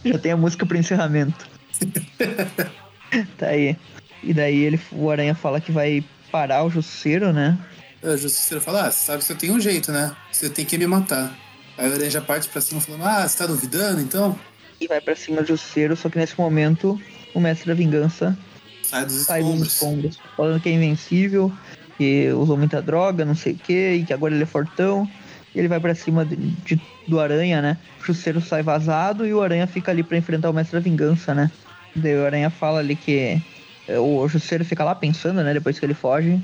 já 0.04 0.18
tem 0.18 0.32
a 0.32 0.36
música 0.36 0.66
pro 0.66 0.76
encerramento. 0.76 1.48
tá 3.38 3.46
aí. 3.46 3.76
E 4.22 4.34
daí 4.34 4.58
ele, 4.62 4.80
o 4.92 5.10
Aranha 5.10 5.34
fala 5.34 5.60
que 5.60 5.70
vai 5.70 6.04
parar 6.30 6.64
o 6.64 6.70
Justiceiro, 6.70 7.32
né? 7.32 7.58
Aí 8.02 8.10
O 8.10 8.16
justiceiro 8.18 8.62
fala, 8.62 8.86
ah, 8.86 8.90
você 8.90 9.04
sabe 9.06 9.18
que 9.18 9.24
você 9.24 9.34
tem 9.34 9.50
um 9.50 9.60
jeito, 9.60 9.90
né? 9.90 10.14
Você 10.30 10.50
tem 10.50 10.64
que 10.64 10.76
me 10.76 10.86
matar. 10.86 11.36
Aí 11.78 11.88
o 11.88 11.92
aranha 11.92 12.10
já 12.10 12.20
parte 12.20 12.48
pra 12.48 12.60
cima 12.60 12.80
falando, 12.80 13.04
ah, 13.04 13.26
você 13.26 13.38
tá 13.38 13.46
duvidando, 13.46 14.00
então? 14.00 14.38
E 14.80 14.86
vai 14.86 15.00
pra 15.00 15.16
cima 15.16 15.42
do 15.42 15.48
Justiceiro, 15.48 15.96
só 15.96 16.08
que 16.08 16.18
nesse 16.18 16.38
momento 16.38 17.00
o 17.34 17.40
Mestre 17.40 17.68
da 17.68 17.74
Vingança 17.74 18.36
Sai 18.82 19.04
dos 19.04 19.22
sai 19.22 19.42
dos 19.42 19.50
escombros. 19.50 19.72
escombros. 19.72 20.20
Falando 20.36 20.60
que 20.60 20.68
é 20.68 20.72
invencível, 20.72 21.52
que 21.98 22.28
usou 22.32 22.56
muita 22.56 22.80
droga, 22.80 23.24
não 23.24 23.34
sei 23.34 23.54
o 23.54 23.56
que, 23.56 23.92
e 23.94 24.04
que 24.04 24.12
agora 24.12 24.32
ele 24.34 24.44
é 24.44 24.46
fortão. 24.46 25.10
Ele 25.56 25.68
vai 25.68 25.80
pra 25.80 25.94
cima 25.94 26.24
de, 26.24 26.36
de- 26.36 26.80
do 27.08 27.18
Aranha, 27.18 27.62
né? 27.62 27.78
O 28.02 28.06
Justiceiro 28.06 28.40
sai 28.40 28.62
vazado 28.62 29.26
e 29.26 29.32
o 29.32 29.40
Aranha 29.40 29.66
fica 29.66 29.90
ali 29.90 30.02
pra 30.02 30.18
enfrentar 30.18 30.50
o 30.50 30.52
Mestre 30.52 30.78
da 30.78 30.84
Vingança, 30.84 31.34
né? 31.34 31.50
Daí 31.94 32.14
o 32.14 32.26
Aranha 32.26 32.50
fala 32.50 32.80
ali 32.80 32.94
que 32.94 33.40
é, 33.88 33.98
o 33.98 34.28
Justiceiro 34.28 34.64
fica 34.64 34.84
lá 34.84 34.94
pensando, 34.94 35.42
né? 35.42 35.54
Depois 35.54 35.78
que 35.78 35.86
ele 35.86 35.94
foge. 35.94 36.38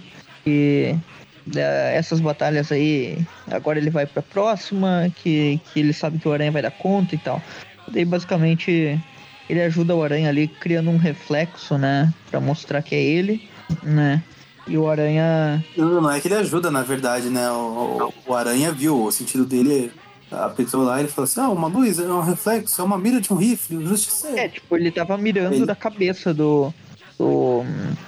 E 0.47 0.95
é, 1.55 1.95
essas 1.95 2.21
batalhas 2.21 2.73
aí, 2.73 3.19
agora 3.51 3.79
ele 3.79 3.91
vai 3.91 4.07
pra 4.07 4.23
próxima, 4.23 5.13
que, 5.17 5.61
que 5.73 5.81
ele 5.81 5.93
sabe 5.93 6.19
que 6.19 6.27
o 6.27 6.33
Aranha 6.33 6.51
vai 6.51 6.63
dar 6.63 6.71
conta 6.71 7.15
e 7.15 7.19
tal. 7.19 7.43
Daí 7.91 8.05
basicamente 8.05 8.99
ele 9.51 9.61
ajuda 9.61 9.95
o 9.95 10.03
Aranha 10.03 10.31
ali 10.31 10.49
criando 10.49 10.91
um 10.91 10.97
reflexo, 10.97 11.77
né? 11.77 12.11
Pra 12.31 12.41
mostrar 12.41 12.81
que 12.81 12.95
é 12.95 13.03
ele, 13.03 13.43
né? 13.83 14.23
E 14.67 14.77
o 14.79 14.89
Aranha. 14.89 15.65
Não, 15.77 16.01
não 16.01 16.11
é 16.11 16.21
que 16.21 16.29
ele 16.29 16.37
ajuda, 16.37 16.71
na 16.71 16.83
verdade, 16.83 17.29
né? 17.29 17.51
O, 17.51 18.13
o 18.27 18.35
Aranha 18.35 18.71
viu 18.73 19.03
o 19.05 19.11
sentido 19.11 19.45
dele, 19.45 19.91
apertou 20.31 20.83
lá 20.85 20.99
e 20.99 21.03
ele 21.03 21.09
falou 21.09 21.25
assim: 21.25 21.41
ah, 21.41 21.49
uma 21.49 21.67
luz 21.69 21.99
é 21.99 22.03
um 22.05 22.21
reflexo, 22.21 22.81
é 22.81 22.85
uma 22.85 22.97
mira 22.97 23.21
de 23.21 23.33
um 23.33 23.37
rifle, 23.37 23.77
o 23.79 23.87
justiceiro. 23.87 24.39
É, 24.39 24.49
tipo, 24.49 24.77
ele 24.77 24.91
tava 24.93 25.19
mirando 25.19 25.55
Ele- 25.55 25.67
da 25.67 25.75
cabeça 25.75 26.33
do. 26.33 26.73
do. 27.19 27.63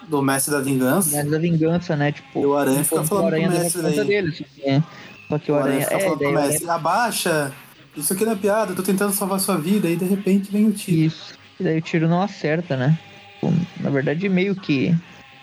Do 0.08 0.22
mestre 0.22 0.52
da 0.52 0.60
vingança. 0.60 1.10
Mestre 1.10 1.30
da 1.30 1.38
vingança, 1.38 1.96
né? 1.96 2.12
Tipo, 2.12 2.40
E 2.40 2.46
o 2.46 2.56
Aranha 2.56 2.84
fica 2.84 3.02
falando 3.04 3.24
o 3.24 3.26
Aranha 3.26 3.50
pro 3.50 3.58
mestre 3.58 3.82
daí. 3.82 4.04
dele. 4.04 4.32
Só 4.32 4.44
que, 4.44 4.82
só 5.28 5.38
que 5.38 5.50
o 5.50 5.54
O 5.54 5.58
Aranha 5.58 5.74
Aranha. 5.76 5.84
fica 5.86 5.96
É, 5.96 6.00
falando 6.00 6.20
o 6.20 6.28
Aranha 6.28 6.46
mestre, 6.48 6.70
abaixa, 6.70 7.52
isso 7.96 8.12
aqui 8.12 8.24
não 8.24 8.32
é 8.32 8.36
piada, 8.36 8.70
eu 8.72 8.76
tô 8.76 8.82
tentando 8.82 9.12
salvar 9.12 9.40
sua 9.40 9.56
vida, 9.56 9.88
e 9.90 9.96
de 9.96 10.04
repente 10.04 10.52
vem 10.52 10.66
o 10.68 10.72
tiro. 10.72 10.98
Isso. 11.08 11.34
E 11.58 11.64
daí 11.64 11.78
o 11.78 11.82
tiro 11.82 12.08
não 12.08 12.22
acerta, 12.22 12.76
né? 12.76 12.96
Tipo, 13.40 13.52
na 13.80 13.90
verdade, 13.90 14.28
meio 14.28 14.54
que. 14.54 14.94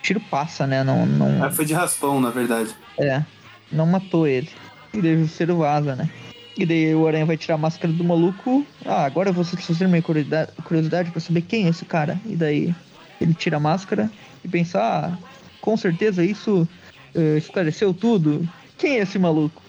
Tiro 0.02 0.20
passa, 0.20 0.66
né? 0.66 0.82
Não, 0.82 1.06
não, 1.06 1.44
Ah, 1.44 1.50
foi 1.50 1.64
de 1.64 1.72
raspão, 1.72 2.20
na 2.20 2.30
verdade. 2.30 2.74
é, 2.98 3.22
não 3.70 3.86
matou 3.86 4.26
ele. 4.26 4.50
E 4.92 5.00
daí 5.00 5.14
o 5.16 5.20
Justiceiro 5.20 5.56
vaza, 5.58 5.96
né? 5.96 6.10
E 6.56 6.66
daí 6.66 6.94
o 6.94 7.06
Aranha 7.06 7.24
vai 7.24 7.36
tirar 7.36 7.54
a 7.54 7.58
máscara 7.58 7.92
do 7.92 8.04
maluco. 8.04 8.66
Ah, 8.84 9.04
agora 9.04 9.30
eu 9.30 9.32
vou 9.32 9.44
satisfazer 9.44 9.88
minha 9.88 10.02
curiosidade, 10.02 11.10
pra 11.10 11.20
saber 11.20 11.42
quem 11.42 11.66
é 11.66 11.68
esse 11.70 11.84
cara. 11.84 12.20
E 12.26 12.36
daí 12.36 12.74
ele 13.20 13.32
tira 13.32 13.56
a 13.56 13.60
máscara 13.60 14.10
e 14.44 14.48
pensa, 14.48 14.78
ah, 14.80 15.16
com 15.60 15.76
certeza 15.76 16.22
isso 16.22 16.68
eh, 17.14 17.38
esclareceu 17.38 17.94
tudo. 17.94 18.46
Quem 18.76 18.98
é 18.98 19.02
esse 19.02 19.18
maluco? 19.18 19.62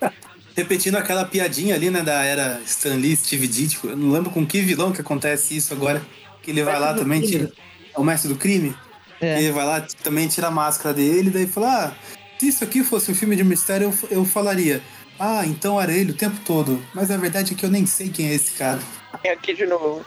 repetindo 0.56 0.96
aquela 0.96 1.24
piadinha 1.24 1.74
ali, 1.74 1.90
né, 1.90 2.02
da 2.02 2.22
era 2.22 2.60
Stan 2.64 2.94
Lee, 2.94 3.16
Steve 3.16 3.46
Ditko. 3.46 3.88
Eu 3.88 3.96
não 3.96 4.10
lembro 4.10 4.30
com 4.30 4.46
que 4.46 4.60
vilão 4.60 4.92
que 4.92 5.00
acontece 5.00 5.56
isso 5.56 5.72
agora. 5.74 6.02
Que 6.42 6.50
ele 6.52 6.62
vai 6.62 6.78
lá 6.78 6.94
também, 6.94 7.20
crime. 7.20 7.38
tira. 7.46 7.52
É 7.94 7.98
o 8.00 8.04
mestre 8.04 8.28
do 8.28 8.36
crime? 8.36 8.74
É. 9.20 9.42
Ele 9.42 9.52
vai 9.52 9.66
lá, 9.66 9.86
também 10.02 10.28
tira 10.28 10.46
a 10.46 10.50
máscara 10.50 10.94
dele, 10.94 11.30
daí 11.30 11.46
fala: 11.46 11.86
Ah, 11.86 11.92
se 12.38 12.48
isso 12.48 12.64
aqui 12.64 12.82
fosse 12.82 13.10
um 13.10 13.14
filme 13.14 13.36
de 13.36 13.44
mistério, 13.44 13.92
eu, 14.02 14.08
eu 14.18 14.24
falaria. 14.24 14.80
Ah, 15.18 15.44
então 15.46 15.78
era 15.78 15.92
ele 15.92 16.12
o 16.12 16.14
tempo 16.14 16.38
todo. 16.46 16.82
Mas 16.94 17.10
a 17.10 17.16
verdade 17.18 17.52
é 17.52 17.56
que 17.56 17.66
eu 17.66 17.70
nem 17.70 17.84
sei 17.84 18.08
quem 18.08 18.28
é 18.28 18.34
esse 18.34 18.52
cara. 18.52 18.80
É 19.22 19.32
aqui 19.32 19.52
de 19.52 19.66
novo. 19.66 20.02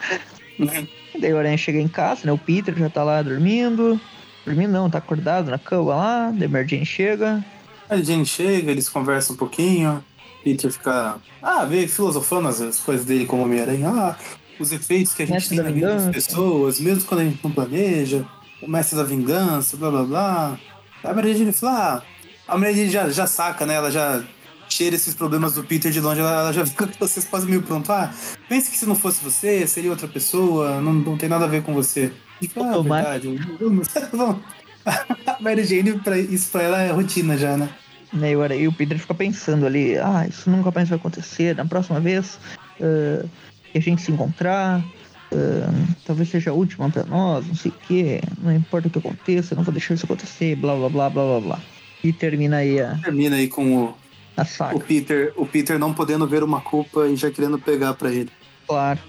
Daí 1.20 1.34
o 1.34 1.38
Aranha 1.38 1.58
chega 1.58 1.78
em 1.78 1.90
casa, 1.90 2.22
né? 2.26 2.32
O 2.32 2.38
Peter 2.38 2.74
já 2.76 2.90
tá 2.90 3.04
lá 3.04 3.22
dormindo. 3.22 4.00
Dormindo 4.46 4.72
não, 4.72 4.90
tá 4.90 4.98
acordado 4.98 5.52
na 5.52 5.60
cama 5.60 5.94
lá. 5.94 6.32
Daí 6.32 6.48
Mary 6.48 6.68
Jane 6.68 6.86
chega. 6.86 7.46
A 7.88 7.98
gente 7.98 8.30
chega, 8.30 8.72
eles 8.72 8.90
conversam 8.90 9.36
um 9.36 9.38
pouquinho. 9.38 10.04
Peter 10.44 10.72
fica. 10.72 11.18
Ah, 11.42 11.66
vê 11.66 11.88
filosofando 11.88 12.48
as, 12.48 12.60
as 12.62 12.80
coisas 12.80 13.06
dele 13.06 13.26
como 13.26 13.44
Homem-Aranha. 13.44 13.90
Ah, 13.90 14.16
os 14.60 14.72
efeitos 14.72 15.14
que 15.14 15.24
a 15.24 15.26
gente 15.26 15.36
Mestre 15.36 15.58
tem 15.58 15.64
na 15.64 15.72
vida 15.72 15.96
das 15.96 16.10
pessoas, 16.10 16.80
mesmo 16.80 17.04
quando 17.04 17.22
a 17.22 17.26
gente 17.26 17.40
não 17.44 17.52
planeja. 17.52 18.26
O 18.66 18.70
mestre 18.70 18.98
da 18.98 19.04
vingança, 19.04 19.76
blá 19.76 19.92
blá 19.92 20.04
blá. 20.04 20.60
A 21.04 21.14
Mary 21.14 21.36
Jane 21.36 21.52
fala: 21.52 22.04
Ah, 22.48 22.54
a 22.54 22.58
Mary 22.58 22.76
Jane 22.76 22.90
já, 22.90 23.10
já 23.10 23.28
saca, 23.28 23.66
né? 23.66 23.76
Ela 23.76 23.92
já 23.92 24.24
cheira 24.70 24.96
esses 24.96 25.14
problemas 25.14 25.54
do 25.54 25.64
Peter 25.64 25.92
de 25.92 26.00
longe. 26.00 26.22
Ela, 26.22 26.32
ela 26.32 26.54
já 26.54 26.66
fica 26.66 26.88
com 26.88 26.94
vocês 27.00 27.26
quase 27.26 27.46
meio 27.46 27.62
pronto. 27.62 27.92
Ah, 27.92 28.12
pense 28.48 28.72
que 28.72 28.78
se 28.78 28.86
não 28.86 28.96
fosse 28.96 29.24
você, 29.24 29.68
seria 29.68 29.92
outra 29.92 30.08
pessoa. 30.08 30.80
Não, 30.80 30.94
não 30.94 31.18
tem 31.18 31.28
nada 31.28 31.46
a 31.46 31.48
ver 31.48 31.64
com 31.64 31.74
você. 31.74 32.12
E 32.42 32.50
ah, 32.56 32.82
verdade. 32.82 33.36
Vamos. 33.60 33.88
vamos. 34.14 34.42
A 34.86 35.38
Mary 35.40 35.64
Jane, 35.64 36.00
pra, 36.00 36.18
isso 36.18 36.52
pra 36.52 36.64
ela 36.64 36.82
é 36.82 36.92
rotina 36.92 37.38
já, 37.38 37.58
né? 37.58 37.70
Aranha, 38.44 38.62
e 38.62 38.68
o 38.68 38.74
Peter 38.74 38.98
fica 39.00 39.14
pensando 39.14 39.66
ali. 39.66 39.98
Ah, 39.98 40.26
isso 40.28 40.50
nunca 40.50 40.72
mais 40.72 40.88
vai 40.88 40.98
acontecer. 40.98 41.56
Na 41.56 41.66
próxima 41.66 42.00
vez 42.00 42.40
que 42.78 43.78
a 43.78 43.82
gente 43.82 44.02
se 44.02 44.12
encontrar. 44.12 44.84
Ah, 45.34 45.96
talvez 46.06 46.30
seja 46.30 46.52
a 46.52 46.54
última 46.54 46.90
pra 46.90 47.04
nós, 47.04 47.46
não 47.48 47.56
sei 47.56 47.72
o 47.72 47.76
quê. 47.88 48.22
Não 48.42 48.54
importa 48.56 48.88
o 48.88 48.92
que 48.92 49.00
aconteça, 49.00 49.56
não 49.56 49.64
vou 49.64 49.74
deixar 49.74 49.94
isso 49.94 50.06
acontecer. 50.06 50.56
Blá 50.56 50.76
blá 50.76 50.90
blá 50.90 51.10
blá 51.10 51.24
blá 51.24 51.40
blá. 51.40 51.60
E 52.04 52.12
termina 52.14 52.58
aí 52.58 52.80
a, 52.82 52.98
Termina 53.04 53.36
aí 53.38 53.48
com 53.48 53.86
o, 53.86 53.96
a 54.36 54.42
o 54.42 54.46
saga. 54.46 54.80
Peter, 54.80 55.34
o 55.38 55.46
Peter 55.46 55.80
não 55.80 55.94
podendo 55.94 56.28
ver 56.28 56.44
uma 56.44 56.62
culpa 56.62 57.08
e 57.08 57.16
já 57.16 57.32
querendo 57.32 57.58
pegar 57.58 57.94
pra 57.94 58.12
ele. 58.12 58.30
Claro. 58.68 59.00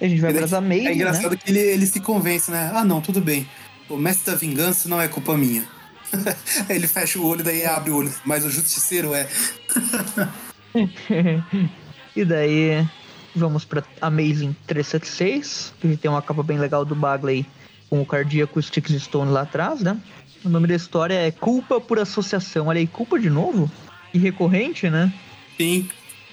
A 0.00 0.06
gente 0.08 0.20
vai 0.20 0.30
É 0.36 0.46
pra 0.46 0.58
Amazing, 0.58 0.80
É 0.80 0.84
né? 0.84 0.94
engraçado 0.94 1.36
que 1.36 1.50
ele, 1.50 1.60
ele 1.60 1.86
se 1.86 2.00
convence, 2.00 2.50
né? 2.50 2.72
Ah, 2.74 2.84
não, 2.84 3.00
tudo 3.00 3.20
bem. 3.20 3.46
O 3.88 3.96
mestre 3.96 4.32
da 4.32 4.38
vingança 4.38 4.88
não 4.88 5.00
é 5.00 5.06
culpa 5.08 5.36
minha. 5.36 5.64
Ele 6.68 6.86
fecha 6.86 7.18
o 7.18 7.26
olho, 7.26 7.42
daí 7.42 7.64
abre 7.64 7.90
o 7.90 7.96
olho. 7.96 8.12
Mas 8.24 8.44
o 8.44 8.50
justiceiro 8.50 9.14
é. 9.14 9.26
e 12.16 12.24
daí 12.24 12.86
vamos 13.34 13.64
pra 13.64 13.82
Amazing 14.00 14.54
376, 14.66 15.74
que 15.80 15.96
tem 15.96 16.10
uma 16.10 16.22
capa 16.22 16.42
bem 16.42 16.58
legal 16.58 16.84
do 16.84 16.94
Bagley 16.94 17.46
com 17.88 18.00
o 18.00 18.06
cardíaco 18.06 18.60
Sticks 18.60 19.02
Stone 19.02 19.30
lá 19.30 19.42
atrás, 19.42 19.80
né? 19.80 19.98
O 20.44 20.48
nome 20.48 20.66
da 20.66 20.74
história 20.74 21.14
é 21.14 21.30
Culpa 21.30 21.80
por 21.80 21.98
Associação. 21.98 22.66
Olha 22.66 22.80
aí, 22.80 22.86
culpa 22.86 23.18
de 23.18 23.30
novo? 23.30 23.70
E 24.12 24.18
recorrente, 24.18 24.90
né? 24.90 25.12
Sim. 25.56 25.88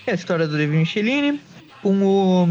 É 0.08 0.12
a 0.12 0.16
história 0.16 0.48
do 0.48 0.58
David 0.58 0.80
Michelini 0.80 1.40
com 1.82 2.02
o, 2.02 2.48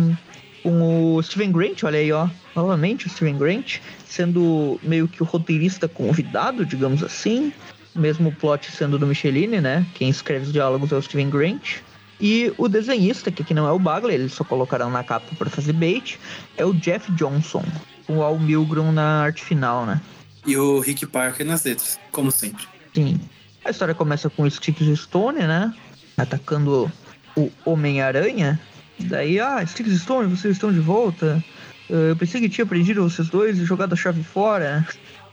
com 0.63 1.15
o 1.15 1.23
Steven 1.23 1.51
Grant, 1.53 1.83
olha 1.83 1.99
aí, 1.99 2.13
ó. 2.13 2.29
Novamente 2.55 3.07
o 3.07 3.11
Steven 3.11 3.37
Grant, 3.37 3.79
sendo 4.07 4.79
meio 4.83 5.09
que 5.09 5.23
o 5.23 5.27
roteirista 5.27 5.89
convidado, 5.89 6.65
digamos 6.65 7.03
assim. 7.03 7.53
Mesmo 7.95 8.31
plot 8.31 8.71
sendo 8.71 8.99
do 8.99 9.07
Michelini, 9.07 9.61
né? 9.61 9.87
Quem 9.95 10.09
escreve 10.09 10.47
os 10.47 10.53
diálogos 10.53 10.93
é 10.93 10.97
o 10.97 11.03
Steven 11.03 11.31
Grant. 11.31 11.79
E 12.21 12.53
o 12.59 12.69
desenhista, 12.69 13.31
que 13.31 13.43
aqui 13.43 13.55
não 13.55 13.67
é 13.67 13.73
o 13.73 13.79
Bagley, 13.79 14.17
eles 14.17 14.33
só 14.33 14.43
colocaram 14.43 14.91
na 14.91 15.05
capa 15.05 15.27
para 15.37 15.49
fazer 15.49 15.73
bait, 15.73 16.19
é 16.57 16.65
o 16.65 16.75
Jeff 16.75 17.11
Johnson, 17.13 17.65
com 18.07 18.19
o 18.19 18.23
Al 18.23 18.39
Milgrom 18.39 18.91
na 18.91 19.23
arte 19.23 19.45
final, 19.45 19.87
né? 19.87 20.01
E 20.45 20.57
o 20.57 20.81
Rick 20.81 21.07
Parker 21.07 21.47
nas 21.47 21.65
letras, 21.65 21.99
como 22.11 22.31
sempre. 22.31 22.65
Sim. 22.95 23.21
A 23.65 23.71
história 23.71 23.95
começa 23.95 24.29
com 24.29 24.43
o 24.43 24.51
Sticks 24.51 24.99
Stone, 25.01 25.41
né? 25.41 25.73
Atacando 26.17 26.91
o 27.37 27.53
Homem-Aranha. 27.65 28.59
Daí, 28.99 29.39
ah, 29.39 29.65
Sticks 29.65 30.01
Stone, 30.01 30.35
vocês 30.35 30.55
estão 30.55 30.73
de 30.73 30.81
volta. 30.81 31.43
Eh, 31.89 32.11
Eu 32.11 32.17
pensei 32.17 32.41
que 32.41 32.49
tinha 32.49 32.67
prendido 32.67 33.03
vocês 33.03 33.29
dois 33.29 33.59
e 33.59 33.65
jogado 33.65 33.93
a 33.93 33.97
chave 33.97 34.23
fora. 34.25 34.87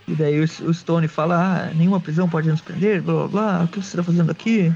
E 0.08 0.14
daí 0.14 0.40
o 0.40 0.74
Stone 0.74 1.08
fala, 1.08 1.36
ah, 1.70 1.74
nenhuma 1.74 2.00
prisão 2.00 2.30
pode 2.30 2.48
nos 2.48 2.62
prender, 2.62 3.02
blá 3.02 3.14
blá 3.14 3.28
blá, 3.28 3.64
o 3.64 3.68
que 3.68 3.82
você 3.82 3.98
tá 3.98 4.04
fazendo 4.04 4.30
aqui? 4.30 4.72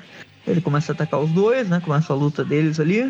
Ele 0.49 0.61
começa 0.61 0.91
a 0.91 0.93
atacar 0.95 1.19
os 1.19 1.29
dois, 1.31 1.69
né? 1.69 1.79
Começa 1.79 2.11
a 2.11 2.15
luta 2.15 2.43
deles 2.43 2.79
ali. 2.79 3.01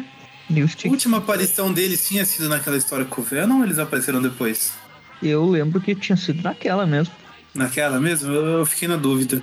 A 0.51 0.89
última 0.89 1.17
aparição 1.17 1.71
deles 1.71 2.07
tinha 2.07 2.25
sido 2.25 2.49
naquela 2.49 2.75
história 2.75 3.05
com 3.05 3.21
o 3.21 3.23
Venom 3.23 3.59
ou 3.59 3.63
eles 3.63 3.77
apareceram 3.77 4.21
depois? 4.21 4.73
Eu 5.21 5.45
lembro 5.45 5.79
que 5.79 5.93
tinha 5.93 6.17
sido 6.17 6.41
naquela 6.41 6.85
mesmo. 6.87 7.13
Naquela 7.53 7.99
mesmo? 7.99 8.31
Eu, 8.31 8.65
fiquei 8.65 8.87
na 8.87 8.95
dúvida. 8.95 9.41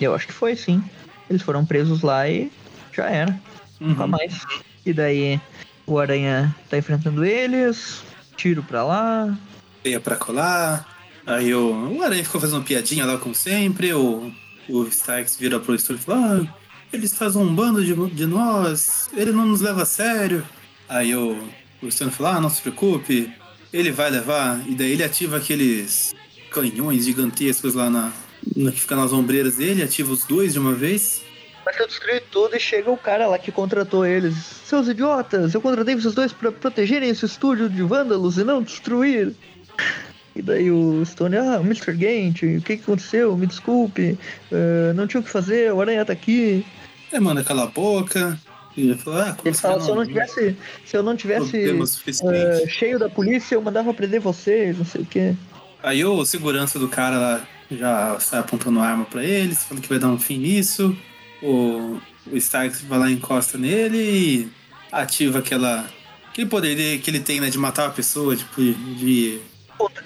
Eu 0.00 0.14
acho 0.14 0.26
que 0.26 0.32
foi 0.32 0.54
sim. 0.54 0.82
Eles 1.28 1.42
foram 1.42 1.64
presos 1.66 2.02
lá 2.02 2.28
e 2.28 2.50
já 2.92 3.08
era. 3.10 3.38
Nunca 3.80 4.02
Uhum. 4.04 4.08
mais. 4.08 4.40
E 4.84 4.92
daí 4.92 5.40
o 5.86 5.98
Aranha 5.98 6.54
tá 6.70 6.78
enfrentando 6.78 7.24
eles, 7.24 8.02
tiro 8.36 8.62
pra 8.62 8.84
lá. 8.84 9.36
Veio 9.82 10.00
pra 10.00 10.16
colar. 10.16 10.86
Aí 11.26 11.52
o, 11.52 11.96
o 11.96 12.02
Aranha 12.02 12.22
ficou 12.24 12.40
fazendo 12.40 12.62
piadinha 12.62 13.04
lá, 13.04 13.18
como 13.18 13.34
sempre. 13.34 13.92
O, 13.92 14.32
o 14.68 14.84
Starks 14.84 15.36
vira 15.36 15.58
pro 15.58 15.76
Stone 15.76 15.98
e 15.98 16.02
fala: 16.02 16.42
ah, 16.48 16.54
eles 16.96 17.14
fazem 17.14 17.40
um 17.40 17.54
bando 17.54 17.84
de, 17.84 17.94
de 18.14 18.26
nós, 18.26 19.08
ele 19.14 19.32
não 19.32 19.46
nos 19.46 19.60
leva 19.60 19.82
a 19.82 19.86
sério. 19.86 20.44
Aí 20.88 21.14
o, 21.14 21.38
o 21.82 21.90
Stone 21.90 22.10
fala: 22.10 22.36
ah, 22.36 22.40
não 22.40 22.50
se 22.50 22.62
preocupe, 22.62 23.32
ele 23.72 23.92
vai 23.92 24.10
levar. 24.10 24.60
E 24.66 24.74
daí 24.74 24.92
ele 24.92 25.04
ativa 25.04 25.36
aqueles 25.36 26.14
canhões 26.50 27.04
gigantescos 27.04 27.74
lá 27.74 27.90
na, 27.90 28.12
na 28.56 28.72
que 28.72 28.80
fica 28.80 28.96
nas 28.96 29.12
ombreiras 29.12 29.56
dele, 29.56 29.82
ativa 29.82 30.12
os 30.12 30.24
dois 30.24 30.54
de 30.54 30.58
uma 30.58 30.74
vez. 30.74 31.22
Mas 31.64 31.78
eu 31.80 31.86
destruí 31.86 32.20
tudo 32.30 32.56
e 32.56 32.60
chega 32.60 32.90
o 32.90 32.96
cara 32.96 33.26
lá 33.26 33.38
que 33.38 33.50
contratou 33.50 34.06
eles. 34.06 34.36
Seus 34.64 34.86
idiotas, 34.86 35.52
eu 35.52 35.60
contratei 35.60 35.96
vocês 35.96 36.14
dois 36.14 36.32
pra 36.32 36.52
protegerem 36.52 37.08
esse 37.08 37.26
estúdio 37.26 37.68
de 37.68 37.82
vândalos 37.82 38.38
e 38.38 38.44
não 38.44 38.62
destruir. 38.62 39.34
E 40.36 40.42
daí 40.42 40.70
o 40.70 41.02
Stone, 41.04 41.36
ah, 41.36 41.60
Mr. 41.60 41.94
Gant, 41.94 42.42
o 42.42 42.60
que, 42.60 42.76
que 42.76 42.82
aconteceu? 42.82 43.34
Me 43.36 43.46
desculpe, 43.46 44.18
eh, 44.52 44.92
não 44.94 45.06
tinha 45.06 45.20
o 45.20 45.24
que 45.24 45.30
fazer, 45.30 45.72
o 45.72 45.80
Aranha 45.80 46.04
tá 46.04 46.12
aqui. 46.12 46.64
Ele 47.10 47.20
manda 47.20 47.42
calar 47.42 47.64
a 47.64 47.70
boca. 47.70 48.38
E 48.76 48.82
ele 48.82 48.94
fala: 48.96 49.30
ah, 49.30 49.36
Ele 49.42 49.54
fala, 49.54 49.80
se 49.80 49.88
eu 49.88 49.94
não 49.94 50.06
tivesse, 50.06 50.56
se 50.84 50.96
eu 50.96 51.02
não 51.02 51.16
tivesse 51.16 51.56
eh, 51.66 52.66
cheio 52.68 52.98
da 52.98 53.08
polícia, 53.08 53.54
eu 53.54 53.62
mandava 53.62 53.94
prender 53.94 54.20
vocês, 54.20 54.76
não 54.76 54.84
sei 54.84 55.00
o 55.00 55.06
quê. 55.06 55.34
Aí 55.82 56.04
o 56.04 56.24
segurança 56.26 56.78
do 56.78 56.86
cara 56.86 57.18
lá 57.18 57.48
já 57.70 58.20
sai 58.20 58.40
apontando 58.40 58.78
arma 58.80 59.06
pra 59.06 59.24
eles, 59.24 59.64
falando 59.64 59.82
que 59.82 59.88
vai 59.88 59.98
dar 59.98 60.08
um 60.08 60.18
fim 60.18 60.36
nisso. 60.36 60.94
O, 61.42 61.98
o 62.30 62.36
Starks 62.36 62.82
vai 62.82 62.98
lá 62.98 63.10
e 63.10 63.14
encosta 63.14 63.56
nele 63.56 63.98
e 63.98 64.48
ativa 64.92 65.38
aquela. 65.38 65.88
Aquele 66.30 66.50
poder 66.50 66.98
que 67.00 67.08
ele 67.08 67.20
tem, 67.20 67.40
né? 67.40 67.48
De 67.48 67.56
matar 67.56 67.86
a 67.86 67.90
pessoa, 67.90 68.36
tipo, 68.36 68.60
de 68.60 69.40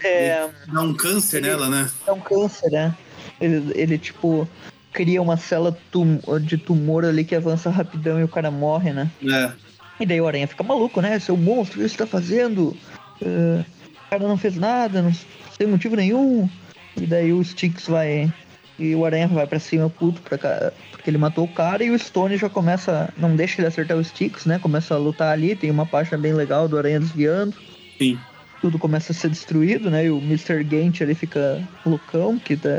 É, 0.03 0.49
dar 0.68 0.81
um 0.83 0.95
câncer 0.95 1.39
Ele- 1.39 1.49
nela, 1.49 1.68
né? 1.68 1.91
é 2.07 2.12
um 2.12 2.21
câncer, 2.21 2.71
né? 2.71 2.95
Ele, 3.41 3.73
ele, 3.75 3.99
tipo, 3.99 4.49
cria 4.93 5.21
uma 5.21 5.37
célula 5.37 5.77
tum- 5.91 6.21
de 6.41 6.57
tumor 6.59 7.05
ali 7.05 7.25
que 7.25 7.35
avança 7.35 7.71
rapidão 7.71 8.18
e 8.21 8.25
o 8.25 8.29
cara 8.29 8.51
morre, 8.51 8.93
né? 8.93 9.11
É. 9.23 9.53
E 10.01 10.07
daí 10.07 10.21
o 10.21 10.27
Aranha 10.27 10.49
fica 10.49 10.62
maluco, 10.64 11.01
né? 11.01 11.18
Seu 11.18 11.37
monstro, 11.37 11.79
o 11.81 11.83
que 11.83 11.89
você 11.89 11.97
tá 11.97 12.07
fazendo? 12.07 12.75
Eh, 13.21 13.62
o 14.07 14.11
cara 14.11 14.27
não 14.27 14.39
fez 14.39 14.57
nada, 14.57 15.03
não 15.03 15.12
sem 15.57 15.66
motivo 15.66 15.95
nenhum. 15.97 16.49
E 16.97 17.07
daí 17.07 17.33
o 17.33 17.45
Sticks 17.45 17.87
vai. 17.87 18.33
E 18.79 18.95
o 18.95 19.05
Aranha 19.05 19.29
vai 19.29 19.47
pra 19.47 19.59
cima 19.59 19.91
puto 19.91 20.23
pra 20.23 20.39
cá, 20.39 20.73
porque 20.91 21.11
ele 21.11 21.18
matou 21.18 21.45
o 21.45 21.49
cara 21.53 21.85
e 21.85 21.91
o 21.91 21.99
Stone 21.99 22.39
já 22.39 22.49
começa. 22.49 23.12
Não 23.18 23.37
deixa 23.37 23.61
ele 23.61 23.68
acertar 23.68 23.97
o 23.99 24.03
Sticks, 24.03 24.47
né? 24.47 24.59
Começa 24.59 24.95
a 24.95 24.99
lutar 24.99 25.31
ali, 25.31 25.55
tem 25.55 25.71
uma 25.71 25.85
página 25.85 26.16
bem 26.16 26.33
legal 26.33 26.66
do 26.66 26.79
Aranha 26.79 26.99
desviando. 26.99 27.55
Sim. 27.99 28.18
Tudo 28.61 28.79
começa 28.79 29.13
a 29.13 29.15
ser 29.15 29.31
destruído, 29.31 29.91
né? 29.91 30.07
E 30.07 30.11
o 30.11 30.19
Mr. 30.19 30.63
Gant 30.65 31.01
ali 31.01 31.15
fica 31.15 31.67
loucão, 31.85 32.39
que 32.39 32.57
tá 32.57 32.79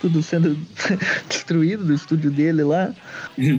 tudo 0.00 0.22
sendo 0.22 0.58
destruído 1.28 1.84
do 1.84 1.94
estúdio 1.94 2.30
dele 2.30 2.62
lá. 2.62 2.92
Uhum. 3.38 3.58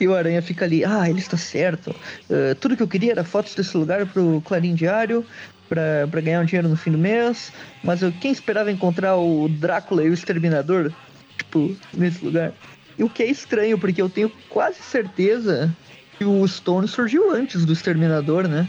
E 0.00 0.06
o 0.06 0.14
Aranha 0.14 0.40
fica 0.40 0.64
ali, 0.64 0.84
ah, 0.84 1.08
ele 1.08 1.18
está 1.18 1.36
certo. 1.36 1.94
Eh, 2.30 2.54
tudo 2.54 2.76
que 2.76 2.82
eu 2.82 2.88
queria 2.88 3.12
era 3.12 3.24
fotos 3.24 3.54
desse 3.54 3.76
lugar 3.76 4.06
pro 4.06 4.40
Clarim 4.44 4.74
Diário, 4.74 5.26
pra, 5.68 6.06
pra 6.10 6.20
ganhar 6.20 6.40
um 6.40 6.44
dinheiro 6.44 6.68
no 6.68 6.76
fim 6.76 6.92
do 6.92 6.98
mês. 6.98 7.52
Mas 7.82 8.02
eu, 8.02 8.12
quem 8.12 8.30
esperava 8.30 8.70
encontrar 8.70 9.16
o 9.16 9.48
Drácula 9.48 10.04
e 10.04 10.10
o 10.10 10.14
Exterminador, 10.14 10.92
tipo, 11.36 11.76
nesse 11.92 12.24
lugar? 12.24 12.52
E 12.96 13.02
o 13.02 13.10
que 13.10 13.22
é 13.22 13.26
estranho, 13.26 13.78
porque 13.78 14.00
eu 14.00 14.08
tenho 14.08 14.30
quase 14.48 14.80
certeza 14.80 15.74
que 16.16 16.24
o 16.24 16.46
Stone 16.46 16.86
surgiu 16.86 17.32
antes 17.32 17.64
do 17.64 17.72
Exterminador, 17.72 18.46
né? 18.46 18.68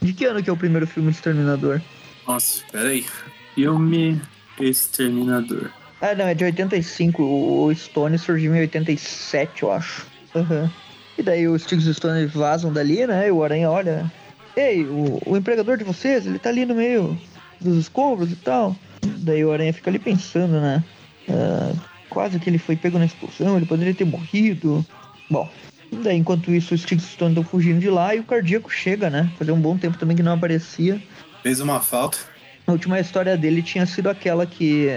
De 0.00 0.12
que 0.12 0.24
ano 0.24 0.42
que 0.42 0.50
é 0.50 0.52
o 0.52 0.56
primeiro 0.56 0.86
filme 0.86 1.10
do 1.10 1.14
Exterminador? 1.14 1.80
Nossa, 2.26 2.62
peraí. 2.70 3.04
Filme 3.54 4.20
Exterminador. 4.60 5.70
Ah, 6.00 6.14
não, 6.14 6.26
é 6.26 6.34
de 6.34 6.44
85. 6.44 7.22
O 7.22 7.74
Stone 7.74 8.18
surgiu 8.18 8.54
em 8.54 8.60
87, 8.60 9.62
eu 9.62 9.72
acho. 9.72 10.06
Aham. 10.34 10.70
E 11.18 11.22
daí 11.22 11.48
os 11.48 11.62
Sticks 11.62 11.86
Stone 11.96 12.26
vazam 12.26 12.72
dali, 12.72 13.06
né? 13.06 13.28
E 13.28 13.30
o 13.30 13.42
Aranha 13.42 13.70
olha. 13.70 14.10
Ei, 14.54 14.84
o, 14.84 15.20
o 15.24 15.36
empregador 15.36 15.78
de 15.78 15.84
vocês, 15.84 16.26
ele 16.26 16.38
tá 16.38 16.50
ali 16.50 16.66
no 16.66 16.74
meio 16.74 17.18
dos 17.60 17.78
escombros 17.78 18.30
e 18.30 18.36
tal. 18.36 18.76
Daí 19.18 19.44
o 19.44 19.52
Aranha 19.52 19.72
fica 19.72 19.90
ali 19.90 19.98
pensando, 19.98 20.60
né? 20.60 20.84
Ah, 21.28 21.72
quase 22.10 22.38
que 22.38 22.48
ele 22.50 22.58
foi 22.58 22.76
pego 22.76 22.98
na 22.98 23.06
explosão, 23.06 23.56
ele 23.56 23.66
poderia 23.66 23.94
ter 23.94 24.04
morrido. 24.04 24.84
Bom, 25.30 25.48
daí 26.02 26.16
enquanto 26.16 26.52
isso 26.52 26.74
os 26.74 26.82
Sticks 26.82 27.06
Stone 27.06 27.32
estão 27.32 27.44
fugindo 27.44 27.80
de 27.80 27.90
lá 27.90 28.14
e 28.14 28.20
o 28.20 28.24
Cardíaco 28.24 28.70
chega, 28.70 29.10
né? 29.10 29.30
Fazia 29.38 29.54
um 29.54 29.60
bom 29.60 29.76
tempo 29.76 29.98
também 29.98 30.16
que 30.16 30.22
não 30.22 30.34
aparecia. 30.34 31.00
Fez 31.42 31.60
uma 31.60 31.80
falta. 31.80 32.18
A 32.66 32.72
última 32.72 32.98
história 32.98 33.36
dele 33.36 33.62
tinha 33.62 33.86
sido 33.86 34.08
aquela 34.08 34.44
que 34.46 34.88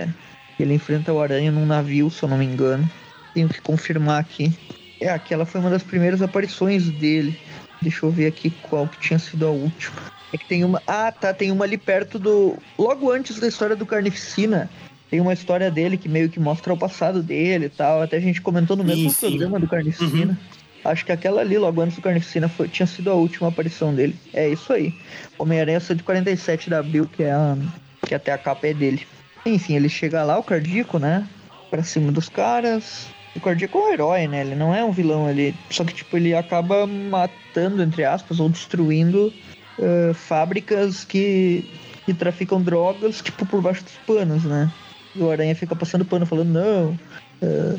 ele 0.60 0.74
enfrenta 0.74 1.14
o 1.14 1.22
Aranha 1.22 1.52
num 1.52 1.66
navio, 1.66 2.10
se 2.10 2.24
eu 2.24 2.30
não 2.30 2.38
me 2.38 2.46
engano. 2.46 2.90
Tenho 3.34 3.48
que 3.48 3.62
confirmar 3.62 4.20
aqui. 4.20 4.52
É, 5.00 5.10
aquela 5.10 5.46
foi 5.46 5.62
uma 5.62 5.70
das 5.70 5.84
primeiras 5.84 6.22
aparições 6.22 6.90
dele. 6.90 7.40
Deixa 7.82 8.06
eu 8.06 8.12
ver 8.12 8.28
aqui 8.28 8.50
qual 8.50 8.88
que 8.88 9.00
tinha 9.00 9.20
sido 9.20 9.46
a 9.46 9.50
última. 9.50 9.96
É 10.34 10.38
que 10.38 10.46
tem 10.48 10.64
uma. 10.64 10.82
Ah, 10.86 11.12
tá. 11.12 11.34
Tem 11.34 11.52
uma 11.52 11.66
ali 11.66 11.78
perto 11.78 12.20
do. 12.20 12.58
Logo 12.78 13.12
antes 13.12 13.40
da 13.40 13.48
história 13.48 13.76
do 13.76 13.86
Carnificina. 13.86 14.70
Tem 15.10 15.20
uma 15.20 15.34
história 15.34 15.72
dele 15.72 15.98
que 15.98 16.08
meio 16.08 16.30
que 16.30 16.40
mostra 16.40 16.74
o 16.74 16.78
passado 16.78 17.24
dele 17.24 17.66
e 17.66 17.70
tal. 17.70 18.02
Até 18.02 18.18
a 18.18 18.20
gente 18.20 18.42
comentou 18.42 18.76
no 18.76 18.84
mesmo 18.84 19.10
sim. 19.10 19.30
programa 19.30 19.60
do 19.60 19.68
Carnificina. 19.68 20.38
Acho 20.84 21.06
que 21.06 21.12
aquela 21.12 21.42
ali, 21.42 21.58
logo 21.58 21.82
antes 21.82 21.96
do 21.96 22.02
Carnificina, 22.02 22.48
foi, 22.48 22.68
tinha 22.68 22.88
sido 22.88 23.10
a 23.10 23.14
última 23.14 23.50
aparição 23.50 23.94
dele. 23.94 24.16
É 24.34 24.48
isso 24.48 24.72
aí. 24.72 24.94
Homem-Aranha 25.38 25.80
147 25.80 26.70
de 26.70 26.76
abril, 26.76 27.06
que 27.06 27.24
é 27.24 27.32
a, 27.32 27.58
que 28.06 28.16
até 28.16 28.32
a 28.32 28.38
capa 28.38 28.68
é 28.68 28.74
dele. 28.74 29.06
Enfim, 29.46 29.76
ele 29.76 29.90
chega 29.90 30.24
lá, 30.24 30.38
o 30.38 30.44
Cardíaco, 30.44 30.98
né? 30.98 31.28
Pra 31.70 31.84
cima 31.84 32.12
dos 32.12 32.30
caras. 32.30 33.08
O 33.36 33.40
Cardíaco 33.40 33.78
é 33.78 33.82
um 33.82 33.94
herói, 33.94 34.28
né? 34.28 34.42
Ele 34.42 34.56
não 34.56 34.74
é 34.74 34.84
um 34.84 34.92
vilão 34.92 35.28
ali. 35.28 35.54
Só 35.70 35.84
que, 35.84 35.94
tipo, 35.94 36.18
ele 36.18 36.34
acaba 36.34 36.88
matando, 36.88 37.84
entre 37.84 38.04
aspas, 38.06 38.40
ou 38.40 38.50
destruindo 38.50 39.34
eh, 39.80 40.14
fábricas 40.14 41.04
que, 41.06 41.64
que 42.06 42.14
traficam 42.14 42.62
drogas, 42.62 43.22
tipo, 43.22 43.46
por 43.46 43.62
baixo 43.62 43.84
dos 43.84 43.94
panos, 44.06 44.44
né? 44.44 44.70
E 45.16 45.22
o 45.22 45.32
Aranha 45.32 45.56
fica 45.56 45.76
passando 45.76 46.06
pano, 46.06 46.26
falando, 46.26 46.50
não, 46.50 47.00
eh, 47.42 47.76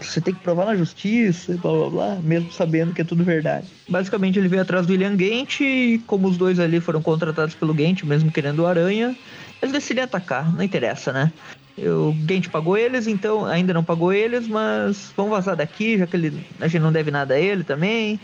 você 0.00 0.20
tem 0.20 0.32
que 0.32 0.40
provar 0.40 0.66
na 0.66 0.76
justiça, 0.76 1.52
e 1.52 1.56
blá 1.56 1.72
blá 1.72 1.90
blá, 1.90 2.14
mesmo 2.22 2.52
sabendo 2.52 2.94
que 2.94 3.00
é 3.00 3.04
tudo 3.04 3.24
verdade. 3.24 3.66
Basicamente, 3.88 4.38
ele 4.38 4.48
veio 4.48 4.62
atrás 4.62 4.86
do 4.86 4.92
William 4.92 5.16
Gant 5.16 5.60
e, 5.60 6.00
como 6.06 6.28
os 6.28 6.36
dois 6.36 6.60
ali 6.60 6.80
foram 6.80 7.02
contratados 7.02 7.54
pelo 7.54 7.74
Gant, 7.74 8.04
mesmo 8.04 8.30
querendo 8.30 8.60
o 8.60 8.66
Aranha, 8.66 9.16
eles 9.60 9.72
decidem 9.72 10.04
atacar, 10.04 10.54
não 10.54 10.62
interessa, 10.62 11.12
né? 11.12 11.32
O 11.76 12.12
Gant 12.24 12.48
pagou 12.48 12.76
eles, 12.76 13.06
então 13.06 13.44
ainda 13.44 13.72
não 13.72 13.82
pagou 13.82 14.12
eles, 14.12 14.46
mas 14.46 15.12
vamos 15.16 15.32
vazar 15.32 15.56
daqui, 15.56 15.98
já 15.98 16.06
que 16.06 16.16
ele, 16.16 16.46
a 16.60 16.68
gente 16.68 16.82
não 16.82 16.92
deve 16.92 17.10
nada 17.10 17.34
a 17.34 17.40
ele 17.40 17.64
também. 17.64 18.20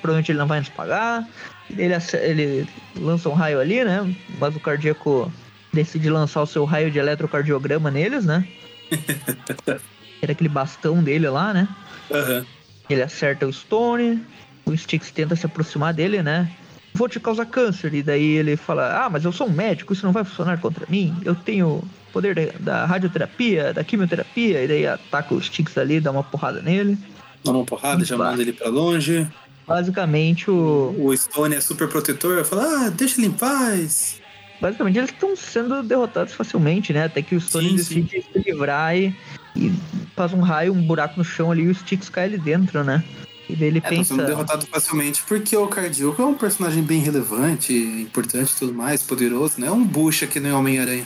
Provavelmente 0.00 0.30
ele 0.30 0.38
não 0.38 0.46
vai 0.46 0.60
nos 0.60 0.68
pagar. 0.68 1.28
Ele, 1.70 1.94
ele 2.14 2.68
lança 2.96 3.28
um 3.28 3.32
raio 3.32 3.60
ali, 3.60 3.84
né? 3.84 4.14
Mas 4.40 4.54
o 4.54 4.60
cardíaco 4.60 5.32
decide 5.72 6.10
lançar 6.10 6.42
o 6.42 6.46
seu 6.46 6.64
raio 6.64 6.90
de 6.90 6.98
eletrocardiograma 6.98 7.90
neles, 7.90 8.24
né? 8.24 8.46
Era 10.22 10.32
aquele 10.32 10.48
bastão 10.48 11.02
dele 11.02 11.28
lá, 11.28 11.52
né? 11.52 11.68
Aham. 12.10 12.44
Ele 12.88 13.02
acerta 13.02 13.46
o 13.46 13.52
Stone, 13.52 14.22
o 14.64 14.76
Sticks 14.76 15.10
tenta 15.10 15.34
se 15.36 15.44
aproximar 15.46 15.92
dele, 15.92 16.22
né? 16.22 16.50
Vou 16.94 17.08
te 17.08 17.20
causar 17.20 17.44
câncer. 17.46 17.92
E 17.94 18.02
daí 18.02 18.36
ele 18.36 18.56
fala: 18.56 19.04
Ah, 19.04 19.10
mas 19.10 19.24
eu 19.24 19.32
sou 19.32 19.46
um 19.48 19.52
médico, 19.52 19.92
isso 19.92 20.06
não 20.06 20.12
vai 20.12 20.24
funcionar 20.24 20.58
contra 20.60 20.86
mim. 20.88 21.14
Eu 21.24 21.34
tenho 21.34 21.82
poder 22.12 22.34
da, 22.34 22.58
da 22.78 22.86
radioterapia, 22.86 23.72
da 23.74 23.84
quimioterapia. 23.84 24.62
E 24.64 24.68
daí 24.68 24.86
ataca 24.86 25.34
o 25.34 25.42
Sticks 25.42 25.76
ali, 25.76 26.00
dá 26.00 26.10
uma 26.10 26.22
porrada 26.22 26.62
nele. 26.62 26.96
Dá 27.44 27.50
uma 27.50 27.64
porrada, 27.64 28.04
já 28.04 28.16
Bah. 28.16 28.30
manda 28.30 28.42
ele 28.42 28.52
pra 28.52 28.68
longe. 28.68 29.26
Basicamente, 29.66 30.50
o. 30.50 30.94
O 30.98 31.16
Stone 31.16 31.56
é 31.56 31.60
super 31.60 31.88
protetor, 31.88 32.44
fala, 32.44 32.86
ah, 32.86 32.90
deixa 32.90 33.20
ele 33.20 33.26
em 33.26 33.32
paz. 33.32 34.20
Basicamente, 34.60 34.96
eles 34.98 35.10
estão 35.10 35.36
sendo 35.36 35.82
derrotados 35.82 36.32
facilmente, 36.32 36.92
né? 36.92 37.04
Até 37.04 37.20
que 37.20 37.34
o 37.34 37.40
Stone 37.40 37.70
Sim, 37.70 37.76
decide 37.76 38.22
se 38.22 38.38
livrar 38.38 38.96
e, 38.96 39.14
e 39.56 39.72
faz 40.14 40.32
um 40.32 40.40
raio, 40.40 40.72
um 40.72 40.82
buraco 40.82 41.14
no 41.18 41.24
chão 41.24 41.50
ali 41.50 41.62
e 41.62 41.68
o 41.68 41.74
Sticks 41.74 42.08
cai 42.08 42.24
ali 42.24 42.38
dentro, 42.38 42.84
né? 42.84 43.02
E 43.48 43.54
daí 43.54 43.68
ele 43.68 43.78
É, 43.78 43.80
tá 43.82 43.88
pensa. 43.90 44.14
sendo 44.14 44.26
derrotado 44.26 44.66
facilmente 44.66 45.22
porque 45.26 45.56
o 45.56 45.66
Cardíaco 45.68 46.20
é 46.20 46.24
um 46.26 46.34
personagem 46.34 46.82
bem 46.82 47.00
relevante, 47.00 47.72
importante 47.72 48.52
e 48.52 48.58
tudo 48.58 48.74
mais, 48.74 49.02
poderoso, 49.02 49.60
né? 49.60 49.68
É 49.68 49.70
um 49.72 49.84
bucha 49.84 50.26
que 50.26 50.40
nem 50.40 50.52
Homem-Aranha. 50.52 51.04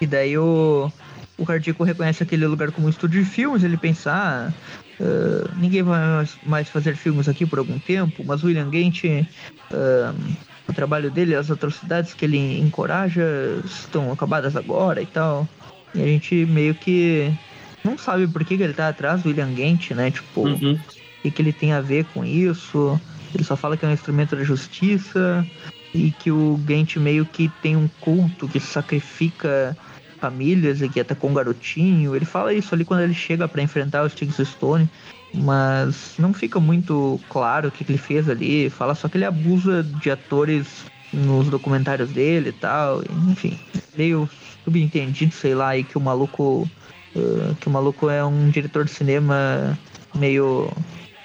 E 0.00 0.06
daí 0.06 0.36
o, 0.38 0.90
o 1.36 1.44
Cardíaco 1.44 1.84
reconhece 1.84 2.22
aquele 2.22 2.46
lugar 2.46 2.70
como 2.72 2.86
um 2.86 2.90
estúdio 2.90 3.22
de 3.22 3.28
filmes, 3.28 3.62
ele 3.62 3.76
pensa, 3.76 4.10
ah, 4.12 4.52
ah, 5.00 5.50
ninguém 5.58 5.82
vai 5.82 6.26
mais- 6.44 6.68
fazer 6.70 6.96
filmes 6.96 7.28
aqui 7.28 7.44
por 7.44 7.58
algum 7.58 7.78
tempo, 7.78 8.24
mas 8.24 8.42
o 8.42 8.46
William 8.46 8.70
Gant, 8.70 9.02
ah, 9.72 10.14
o 10.68 10.72
trabalho 10.72 11.10
dele, 11.10 11.34
as 11.34 11.50
atrocidades 11.50 12.12
que 12.14 12.24
ele 12.24 12.58
encoraja 12.58 13.22
estão 13.64 14.10
acabadas 14.10 14.56
agora 14.56 15.00
e 15.02 15.06
tal. 15.06 15.46
E 15.96 16.02
a 16.02 16.06
gente 16.06 16.34
meio 16.46 16.74
que 16.74 17.32
não 17.84 17.96
sabe 17.96 18.26
por 18.26 18.44
que, 18.44 18.56
que 18.56 18.62
ele 18.62 18.74
tá 18.74 18.88
atrás 18.88 19.22
do 19.22 19.28
William 19.28 19.52
Gant, 19.54 19.90
né? 19.92 20.10
Tipo, 20.10 20.42
Uhum. 20.42 20.72
o 20.74 21.22
que, 21.22 21.30
que 21.30 21.42
ele 21.42 21.52
tem 21.52 21.72
a 21.72 21.80
ver 21.80 22.04
com 22.12 22.24
isso. 22.24 23.00
Ele 23.34 23.44
só 23.44 23.56
fala 23.56 23.76
que 23.76 23.84
é 23.84 23.88
um 23.88 23.92
instrumento 23.92 24.36
da 24.36 24.44
justiça 24.44 25.46
e 25.94 26.10
que 26.10 26.30
o 26.30 26.60
Gant 26.64 26.96
meio 26.96 27.24
que 27.24 27.50
tem 27.62 27.76
um 27.76 27.88
culto 28.00 28.48
que 28.48 28.60
sacrifica 28.60 29.76
famílias 30.20 30.80
e 30.82 30.88
que 30.88 31.00
atacou 31.00 31.30
um 31.30 31.34
garotinho. 31.34 32.14
Ele 32.16 32.24
fala 32.24 32.52
isso 32.52 32.74
ali 32.74 32.84
quando 32.84 33.00
ele 33.00 33.14
chega 33.14 33.46
pra 33.48 33.62
enfrentar 33.62 34.02
o 34.02 34.08
Sticks 34.10 34.46
Stone, 34.48 34.88
mas 35.34 36.14
não 36.18 36.32
fica 36.32 36.58
muito 36.58 37.20
claro 37.28 37.68
o 37.68 37.70
que, 37.70 37.84
que 37.84 37.92
ele 37.92 37.98
fez 37.98 38.28
ali. 38.28 38.70
Fala 38.70 38.94
só 38.94 39.08
que 39.08 39.16
ele 39.16 39.24
abusa 39.24 39.82
de 39.82 40.10
atores 40.10 40.66
nos 41.12 41.48
documentários 41.48 42.10
dele 42.10 42.50
e 42.50 42.52
tal. 42.52 43.02
Enfim, 43.30 43.58
meio 43.96 44.28
subentendido, 44.66 45.32
sei 45.32 45.54
lá, 45.54 45.68
aí 45.68 45.84
que 45.84 45.96
o 45.96 46.00
maluco 46.00 46.68
uh, 47.14 47.54
que 47.60 47.68
o 47.68 47.70
maluco 47.70 48.10
é 48.10 48.24
um 48.24 48.50
diretor 48.50 48.84
de 48.84 48.90
cinema 48.90 49.78
meio 50.14 50.68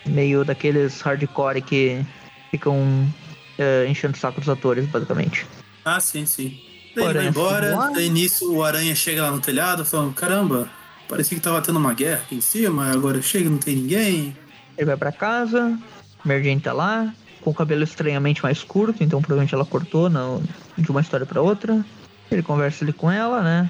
meio 0.05 0.45
daqueles 0.45 1.01
hardcore 1.01 1.61
que 1.61 2.05
ficam 2.51 2.77
uh, 2.77 3.87
enchendo 3.89 4.15
o 4.15 4.19
saco 4.19 4.39
dos 4.39 4.49
atores, 4.49 4.85
basicamente. 4.85 5.45
Ah, 5.83 5.99
sim, 5.99 6.25
sim. 6.25 6.59
Daí 6.95 7.05
ele 7.05 7.13
vai 7.13 7.27
embora, 7.27 7.89
daí 7.93 8.09
nisso 8.09 8.53
o 8.53 8.63
Aranha 8.63 8.93
chega 8.93 9.23
lá 9.23 9.31
no 9.31 9.39
telhado 9.39 9.83
falando, 9.85 10.13
caramba, 10.13 10.69
parecia 11.07 11.37
que 11.37 11.43
tava 11.43 11.61
tendo 11.61 11.79
uma 11.79 11.93
guerra 11.93 12.21
aqui 12.21 12.35
em 12.35 12.41
cima, 12.41 12.91
agora 12.91 13.21
chega 13.21 13.47
e 13.47 13.49
não 13.49 13.57
tem 13.57 13.77
ninguém. 13.77 14.35
Ele 14.77 14.85
vai 14.85 14.97
pra 14.97 15.11
casa, 15.11 15.79
Jane 16.25 16.59
tá 16.59 16.73
lá, 16.73 17.13
com 17.39 17.49
o 17.49 17.53
cabelo 17.53 17.83
estranhamente 17.83 18.43
mais 18.43 18.61
curto, 18.61 19.03
então 19.03 19.21
provavelmente 19.21 19.55
ela 19.55 19.65
cortou 19.65 20.09
não, 20.09 20.43
de 20.77 20.91
uma 20.91 21.01
história 21.01 21.25
pra 21.25 21.41
outra. 21.41 21.83
Ele 22.31 22.41
conversa 22.41 22.85
ali 22.85 22.93
com 22.93 23.11
ela, 23.11 23.41
né? 23.41 23.69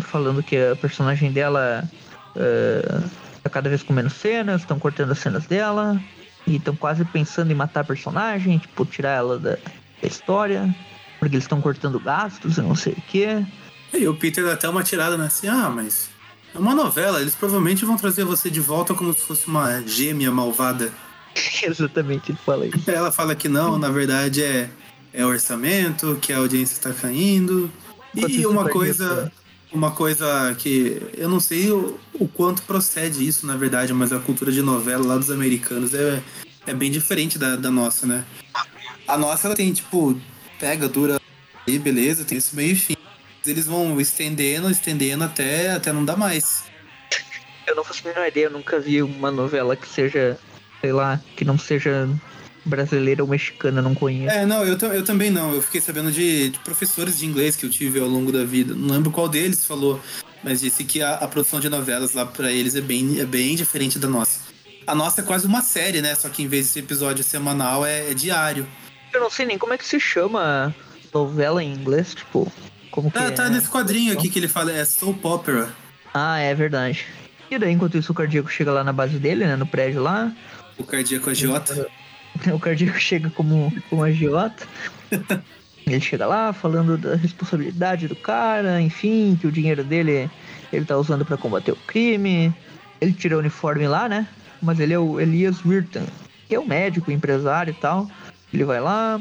Falando 0.00 0.42
que 0.42 0.56
a 0.56 0.76
personagem 0.76 1.32
dela 1.32 1.88
eh, 2.36 3.00
tá 3.42 3.50
cada 3.50 3.68
vez 3.68 3.82
com 3.82 3.92
menos 3.92 4.14
cenas, 4.14 4.62
estão 4.62 4.78
cortando 4.78 5.12
as 5.12 5.18
cenas 5.18 5.46
dela, 5.46 6.00
e 6.46 6.56
estão 6.56 6.74
quase 6.74 7.04
pensando 7.04 7.50
em 7.50 7.54
matar 7.54 7.80
a 7.80 7.84
personagem, 7.84 8.58
tipo, 8.58 8.84
tirar 8.84 9.12
ela 9.12 9.38
da, 9.38 9.52
da 9.52 10.08
história, 10.08 10.74
porque 11.18 11.36
eles 11.36 11.44
estão 11.44 11.60
cortando 11.60 12.00
gastos 12.00 12.58
e 12.58 12.62
não 12.62 12.74
sei 12.74 12.94
o 12.94 13.02
quê. 13.08 13.44
E 13.92 14.06
o 14.06 14.14
Peter 14.14 14.44
dá 14.44 14.54
até 14.54 14.68
uma 14.68 14.82
tirada, 14.82 15.16
né? 15.16 15.26
Assim, 15.26 15.48
ah, 15.48 15.70
mas 15.70 16.08
é 16.54 16.58
uma 16.58 16.74
novela, 16.74 17.20
eles 17.20 17.34
provavelmente 17.34 17.84
vão 17.84 17.96
trazer 17.96 18.24
você 18.24 18.50
de 18.50 18.60
volta 18.60 18.94
como 18.94 19.12
se 19.12 19.20
fosse 19.20 19.46
uma 19.46 19.82
gêmea 19.82 20.30
malvada. 20.30 20.92
Exatamente, 21.62 22.32
ele 22.32 22.38
fala 22.44 22.66
isso. 22.66 22.90
Ela 22.90 23.12
fala 23.12 23.34
que 23.34 23.48
não, 23.48 23.78
na 23.78 23.90
verdade 23.90 24.42
é, 24.42 24.70
é 25.12 25.24
orçamento, 25.24 26.18
que 26.20 26.32
a 26.32 26.38
audiência 26.38 26.74
está 26.74 26.92
caindo. 26.92 27.70
E 28.14 28.38
isso, 28.38 28.48
uma 28.48 28.68
coisa, 28.68 29.30
isso, 29.32 29.76
uma 29.76 29.90
coisa 29.92 30.54
que 30.58 31.00
eu 31.16 31.28
não 31.28 31.40
sei 31.40 31.70
o, 31.70 31.98
o 32.14 32.26
quanto 32.26 32.62
procede 32.62 33.26
isso, 33.26 33.46
na 33.46 33.56
verdade, 33.56 33.92
mas 33.92 34.12
a 34.12 34.18
cultura 34.18 34.50
de 34.50 34.62
novela 34.62 35.06
lá 35.06 35.16
dos 35.16 35.30
americanos 35.30 35.94
é, 35.94 36.22
é 36.66 36.74
bem 36.74 36.90
diferente 36.90 37.38
da, 37.38 37.56
da 37.56 37.70
nossa, 37.70 38.06
né? 38.06 38.24
A 39.06 39.16
nossa 39.16 39.48
ela 39.48 39.56
tem, 39.56 39.72
tipo, 39.72 40.18
pega, 40.58 40.88
dura 40.88 41.20
e 41.66 41.78
beleza, 41.78 42.24
tem 42.24 42.38
esse 42.38 42.54
meio 42.54 42.72
e 42.72 42.76
fim. 42.76 42.96
Eles 43.46 43.66
vão 43.66 44.00
estendendo, 44.00 44.70
estendendo 44.70 45.24
até, 45.24 45.72
até 45.72 45.92
não 45.92 46.04
dar 46.04 46.16
mais. 46.16 46.64
Eu 47.66 47.74
não 47.76 47.84
faço 47.84 48.02
a 48.04 48.08
menor 48.08 48.26
ideia, 48.26 48.46
eu 48.46 48.50
nunca 48.50 48.78
vi 48.78 49.02
uma 49.02 49.30
novela 49.30 49.76
que 49.76 49.88
seja, 49.88 50.38
sei 50.80 50.92
lá, 50.92 51.20
que 51.36 51.44
não 51.44 51.58
seja 51.58 52.08
brasileira 52.64 53.22
ou 53.22 53.28
mexicana, 53.28 53.80
não 53.82 53.94
conheço. 53.94 54.34
É, 54.34 54.44
não, 54.46 54.64
eu, 54.64 54.76
eu 54.78 55.04
também 55.04 55.30
não. 55.30 55.54
Eu 55.54 55.62
fiquei 55.62 55.80
sabendo 55.80 56.10
de, 56.12 56.50
de 56.50 56.58
professores 56.60 57.18
de 57.18 57.26
inglês 57.26 57.56
que 57.56 57.64
eu 57.66 57.70
tive 57.70 57.98
ao 58.00 58.08
longo 58.08 58.30
da 58.30 58.44
vida. 58.44 58.74
Não 58.74 58.94
lembro 58.94 59.10
qual 59.10 59.28
deles 59.28 59.64
falou, 59.64 60.00
mas 60.42 60.60
disse 60.60 60.84
que 60.84 61.02
a, 61.02 61.14
a 61.14 61.28
produção 61.28 61.58
de 61.60 61.68
novelas 61.68 62.12
lá 62.14 62.26
pra 62.26 62.50
eles 62.52 62.74
é 62.74 62.80
bem, 62.80 63.20
é 63.20 63.24
bem 63.24 63.54
diferente 63.56 63.98
da 63.98 64.08
nossa. 64.08 64.40
A 64.86 64.94
nossa 64.94 65.20
é 65.20 65.24
quase 65.24 65.46
uma 65.46 65.62
série, 65.62 66.00
né? 66.02 66.14
Só 66.14 66.28
que 66.28 66.42
em 66.42 66.48
vez 66.48 66.66
de 66.66 66.72
ser 66.72 66.78
episódio 66.80 67.22
semanal, 67.24 67.84
é, 67.86 68.10
é 68.10 68.14
diário. 68.14 68.66
Eu 69.12 69.20
não 69.20 69.30
sei 69.30 69.46
nem 69.46 69.58
como 69.58 69.72
é 69.72 69.78
que 69.78 69.86
se 69.86 69.98
chama 70.00 70.74
novela 71.12 71.62
em 71.62 71.72
inglês, 71.72 72.14
tipo, 72.14 72.50
como 72.90 73.10
que 73.10 73.18
Tá, 73.18 73.24
é? 73.24 73.30
tá 73.30 73.48
nesse 73.48 73.68
quadrinho 73.68 74.12
aqui 74.12 74.28
que 74.28 74.38
ele 74.38 74.48
fala, 74.48 74.70
é 74.72 74.84
soap 74.84 75.24
opera. 75.24 75.68
Ah, 76.14 76.38
é 76.38 76.54
verdade. 76.54 77.04
E 77.50 77.58
daí, 77.58 77.72
enquanto 77.72 77.96
isso, 77.98 78.12
o 78.12 78.14
cardíaco 78.14 78.48
chega 78.48 78.70
lá 78.72 78.84
na 78.84 78.92
base 78.92 79.18
dele, 79.18 79.44
né, 79.44 79.56
no 79.56 79.66
prédio 79.66 80.02
lá, 80.02 80.32
O 80.78 80.84
cardíaco 80.84 81.28
agiota. 81.30 81.86
O 82.54 82.58
cardíaco 82.58 82.98
chega 82.98 83.30
como, 83.30 83.72
como 83.88 84.02
agiota. 84.02 84.66
Ele 85.86 86.00
chega 86.00 86.26
lá 86.26 86.52
falando 86.52 86.96
da 86.96 87.16
responsabilidade 87.16 88.06
do 88.06 88.14
cara, 88.14 88.80
enfim, 88.80 89.36
que 89.40 89.46
o 89.46 89.52
dinheiro 89.52 89.82
dele 89.82 90.30
ele 90.72 90.84
tá 90.84 90.96
usando 90.96 91.24
para 91.24 91.36
combater 91.36 91.72
o 91.72 91.76
crime. 91.76 92.54
Ele 93.00 93.12
tira 93.12 93.36
o 93.36 93.40
uniforme 93.40 93.88
lá, 93.88 94.08
né? 94.08 94.26
Mas 94.62 94.78
ele 94.78 94.92
é 94.92 94.98
o 94.98 95.18
Elias 95.18 95.64
Wirtan, 95.64 96.04
que 96.48 96.54
é 96.54 96.60
o 96.60 96.66
médico, 96.66 97.10
empresário 97.10 97.72
e 97.72 97.74
tal. 97.74 98.08
Ele 98.52 98.64
vai 98.64 98.80
lá, 98.80 99.20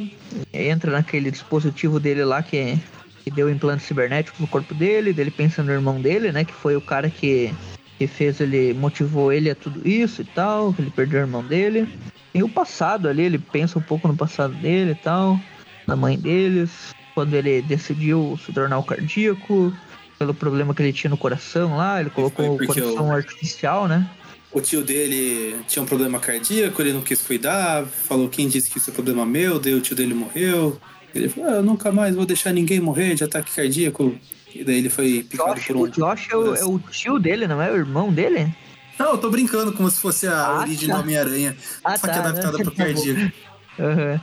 entra 0.53 0.91
naquele 0.91 1.32
dispositivo 1.32 1.99
dele 1.99 2.24
lá 2.24 2.43
que, 2.43 2.78
que 3.24 3.32
deu 3.32 3.49
implantes 3.49 3.88
cibernéticos 3.88 4.39
no 4.39 4.47
corpo 4.47 4.74
dele, 4.74 5.14
dele 5.14 5.32
pensa 5.32 5.64
no 5.64 5.72
irmão 5.72 5.99
dele, 6.01 6.32
né? 6.32 6.43
Que 6.43 6.53
foi 6.53 6.76
o 6.76 6.82
cara 6.82 7.10
que, 7.10 7.53
que 7.97 8.05
fez 8.05 8.39
ele, 8.41 8.74
motivou 8.74 9.32
ele 9.32 9.49
a 9.49 9.55
tudo 9.55 9.88
isso 9.88 10.22
e 10.22 10.26
tal, 10.26 10.74
que 10.74 10.82
ele 10.82 10.91
perdeu 10.91 11.22
o 11.22 11.24
irmão 11.24 11.43
dele. 11.43 11.88
Tem 12.32 12.43
o 12.43 12.49
passado 12.49 13.07
ali, 13.07 13.23
ele 13.23 13.39
pensa 13.39 13.80
um 13.80 13.82
pouco 13.82 14.07
no 14.07 14.15
passado 14.15 14.53
dele 14.55 14.91
e 14.91 14.95
tal, 14.95 15.39
na 15.88 15.95
mãe 15.95 16.17
deles, 16.17 16.93
quando 17.15 17.34
ele 17.34 17.61
decidiu 17.61 18.39
se 18.45 18.53
tornar 18.53 18.77
o 18.77 18.84
cardíaco, 18.84 19.73
pelo 20.17 20.34
problema 20.34 20.73
que 20.73 20.82
ele 20.82 20.93
tinha 20.93 21.09
no 21.09 21.17
coração 21.17 21.77
lá, 21.77 21.99
ele 21.99 22.09
colocou 22.09 22.55
o 22.55 22.65
coração 22.65 23.09
o- 23.09 23.13
artificial, 23.13 23.88
né? 23.88 24.07
O 24.51 24.59
tio 24.61 24.84
dele 24.84 25.57
tinha 25.67 25.84
um 25.84 25.86
problema 25.86 26.19
cardíaco, 26.19 26.82
ele 26.82 26.91
não 26.93 27.01
quis 27.01 27.21
cuidar, 27.21 27.86
falou 27.86 28.27
quem 28.27 28.47
disse 28.47 28.69
que 28.69 28.80
isso 28.80 28.89
é 28.89 28.93
problema 28.93 29.25
meu, 29.25 29.59
daí 29.59 29.73
o 29.75 29.82
tio 29.82 29.95
dele 29.95 30.13
morreu. 30.13 30.80
Ele 31.13 31.30
falou, 31.30 31.49
ah, 31.49 31.53
eu 31.55 31.63
nunca 31.63 31.91
mais 31.91 32.15
vou 32.15 32.25
deixar 32.25 32.51
ninguém 32.51 32.80
morrer 32.80 33.15
de 33.15 33.23
ataque 33.23 33.55
cardíaco. 33.55 34.15
E 34.53 34.63
daí 34.63 34.77
ele 34.80 34.89
foi 34.89 35.23
picado 35.23 35.55
Josh, 35.55 35.67
por 35.67 35.75
um. 35.75 35.82
o 35.82 35.88
Josh 35.88 36.27
é 36.32 36.36
o, 36.36 36.55
é 36.55 36.65
o 36.65 36.80
tio 36.80 37.19
dele, 37.19 37.47
não 37.47 37.61
é 37.61 37.71
o 37.71 37.75
irmão 37.75 38.11
dele? 38.11 38.51
Não, 39.00 39.12
eu 39.12 39.18
tô 39.18 39.30
brincando 39.30 39.72
como 39.72 39.89
se 39.89 40.00
fosse 40.00 40.28
a 40.28 40.45
Ah, 40.47 40.60
origem 40.60 40.89
tá. 40.89 40.95
do 40.95 41.02
Homem-Aranha. 41.02 41.56
Ah, 41.84 41.97
só 41.97 42.08
que 42.08 42.14
tá, 42.14 42.20
adaptada 42.20 42.58
né? 42.58 42.64
pro 42.64 42.72
Tá 42.74 42.84
cardíaco. 42.86 43.32
Aham. 43.80 44.22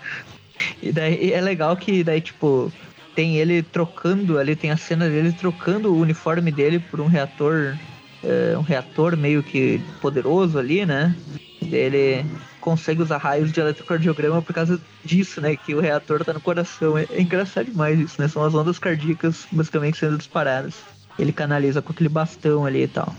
E 0.82 0.92
daí 0.92 1.32
é 1.32 1.40
legal 1.40 1.76
que 1.76 2.04
daí, 2.04 2.20
tipo, 2.20 2.70
tem 3.14 3.36
ele 3.36 3.62
trocando 3.62 4.38
ali, 4.38 4.54
tem 4.54 4.70
a 4.70 4.76
cena 4.76 5.08
dele 5.08 5.32
trocando 5.32 5.92
o 5.92 5.98
uniforme 6.00 6.50
dele 6.52 6.78
por 6.78 7.00
um 7.00 7.06
reator. 7.06 7.74
é, 8.24 8.56
um 8.58 8.62
reator 8.62 9.16
meio 9.16 9.42
que 9.42 9.80
poderoso 10.00 10.58
ali, 10.58 10.84
né? 10.84 11.14
Ele 11.62 12.24
consegue 12.60 13.00
usar 13.02 13.18
raios 13.18 13.52
de 13.52 13.60
eletrocardiograma 13.60 14.42
por 14.42 14.52
causa 14.52 14.80
disso, 15.04 15.40
né? 15.40 15.54
Que 15.56 15.74
o 15.74 15.80
reator 15.80 16.24
tá 16.24 16.32
no 16.32 16.40
coração. 16.40 16.98
É, 16.98 17.06
é 17.10 17.20
engraçado 17.22 17.66
demais 17.66 17.98
isso, 18.00 18.20
né? 18.20 18.26
São 18.28 18.42
as 18.44 18.54
ondas 18.54 18.78
cardíacas 18.78 19.46
basicamente 19.52 19.98
sendo 19.98 20.18
disparadas. 20.18 20.74
Ele 21.18 21.32
canaliza 21.32 21.80
com 21.80 21.92
aquele 21.92 22.08
bastão 22.08 22.66
ali 22.66 22.82
e 22.82 22.88
tal. 22.88 23.14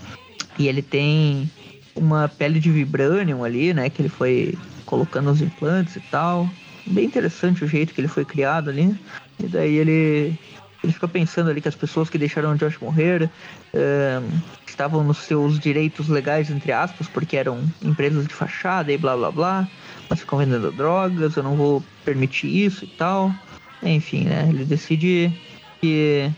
E 0.58 0.66
ele 0.68 0.82
tem 0.82 1.48
uma 1.94 2.28
pele 2.28 2.60
de 2.60 2.70
vibranium 2.70 3.44
ali, 3.44 3.72
né? 3.72 3.88
Que 3.88 4.02
ele 4.02 4.08
foi 4.08 4.54
colocando 4.84 5.30
os 5.30 5.40
implantes 5.40 5.96
e 5.96 6.00
tal. 6.00 6.48
Bem 6.86 7.04
interessante 7.04 7.64
o 7.64 7.68
jeito 7.68 7.94
que 7.94 8.00
ele 8.00 8.08
foi 8.08 8.24
criado 8.24 8.70
ali. 8.70 8.94
E 9.38 9.46
daí 9.46 9.76
ele, 9.76 10.34
ele 10.82 10.92
fica 10.92 11.06
pensando 11.06 11.50
ali 11.50 11.60
que 11.60 11.68
as 11.68 11.74
pessoas 11.74 12.08
que 12.08 12.18
deixaram 12.18 12.56
Josh 12.56 12.78
morrer 12.78 13.30
eh, 13.74 14.20
estavam 14.66 15.04
nos 15.04 15.18
seus 15.18 15.58
direitos 15.58 16.08
legais, 16.08 16.50
entre 16.50 16.72
aspas, 16.72 17.06
porque 17.06 17.36
eram 17.36 17.62
empresas 17.82 18.26
de 18.26 18.34
fachada 18.34 18.92
e 18.92 18.98
blá 18.98 19.16
blá 19.16 19.30
blá. 19.30 19.68
Mas 20.08 20.20
ficam 20.20 20.38
vendendo 20.38 20.72
drogas, 20.72 21.36
eu 21.36 21.42
não 21.42 21.56
vou 21.56 21.84
permitir 22.04 22.48
isso 22.48 22.84
e 22.84 22.88
tal. 22.88 23.32
Enfim, 23.82 24.24
né? 24.24 24.46
Ele 24.48 24.64
decide 24.64 25.30
que 25.80 26.30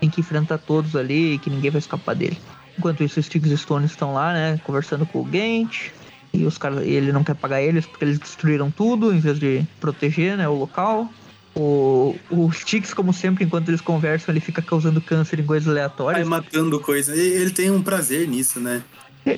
tem 0.00 0.10
que 0.10 0.20
enfrentar 0.20 0.58
todos 0.58 0.96
ali 0.96 1.34
e 1.34 1.38
que 1.38 1.50
ninguém 1.50 1.70
vai 1.70 1.78
escapar 1.78 2.14
dele. 2.14 2.38
Enquanto 2.78 3.02
isso, 3.02 3.18
os 3.18 3.26
Sticks 3.26 3.50
e 3.50 3.58
Stones 3.58 3.90
estão 3.90 4.14
lá, 4.14 4.32
né? 4.32 4.60
Conversando 4.64 5.04
com 5.04 5.20
o 5.20 5.24
Gant. 5.24 5.90
E 6.32 6.44
os 6.44 6.56
caras, 6.58 6.86
ele 6.86 7.10
não 7.10 7.24
quer 7.24 7.34
pagar 7.34 7.60
eles 7.60 7.86
porque 7.86 8.04
eles 8.04 8.18
destruíram 8.18 8.70
tudo 8.70 9.12
em 9.12 9.18
vez 9.18 9.38
de 9.40 9.64
proteger, 9.80 10.36
né, 10.36 10.48
o 10.48 10.54
local. 10.54 11.10
O, 11.56 12.14
o 12.30 12.52
Sticks, 12.52 12.94
como 12.94 13.12
sempre, 13.12 13.44
enquanto 13.44 13.68
eles 13.68 13.80
conversam, 13.80 14.32
ele 14.32 14.40
fica 14.40 14.62
causando 14.62 15.00
câncer 15.00 15.40
em 15.40 15.44
coisas 15.44 15.66
Vai 15.66 15.74
aleatórias. 15.82 16.28
matando 16.28 16.78
coisa. 16.78 17.16
E 17.16 17.18
ele 17.18 17.50
tem 17.50 17.70
um 17.70 17.82
prazer 17.82 18.28
nisso, 18.28 18.60
né? 18.60 18.82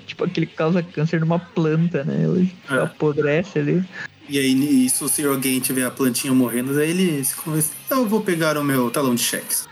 tipo, 0.06 0.22
aquele 0.24 0.46
que 0.46 0.54
causa 0.54 0.82
câncer 0.84 1.18
numa 1.20 1.38
planta, 1.38 2.04
né? 2.04 2.22
Ele 2.24 2.52
É. 2.70 2.74
apodrece 2.74 3.58
ali. 3.58 3.82
E 4.28 4.38
aí, 4.38 4.54
nisso, 4.54 5.08
se 5.08 5.24
alguém 5.24 5.58
tiver 5.58 5.84
a 5.84 5.90
plantinha 5.90 6.32
morrendo, 6.32 6.74
daí 6.74 6.90
ele 6.90 7.24
se 7.24 7.34
convence. 7.34 7.70
Então 7.86 8.00
eu 8.02 8.08
vou 8.08 8.20
pegar 8.20 8.56
o 8.56 8.62
meu 8.62 8.88
talão 8.90 9.14
de 9.16 9.22
cheques. 9.22 9.66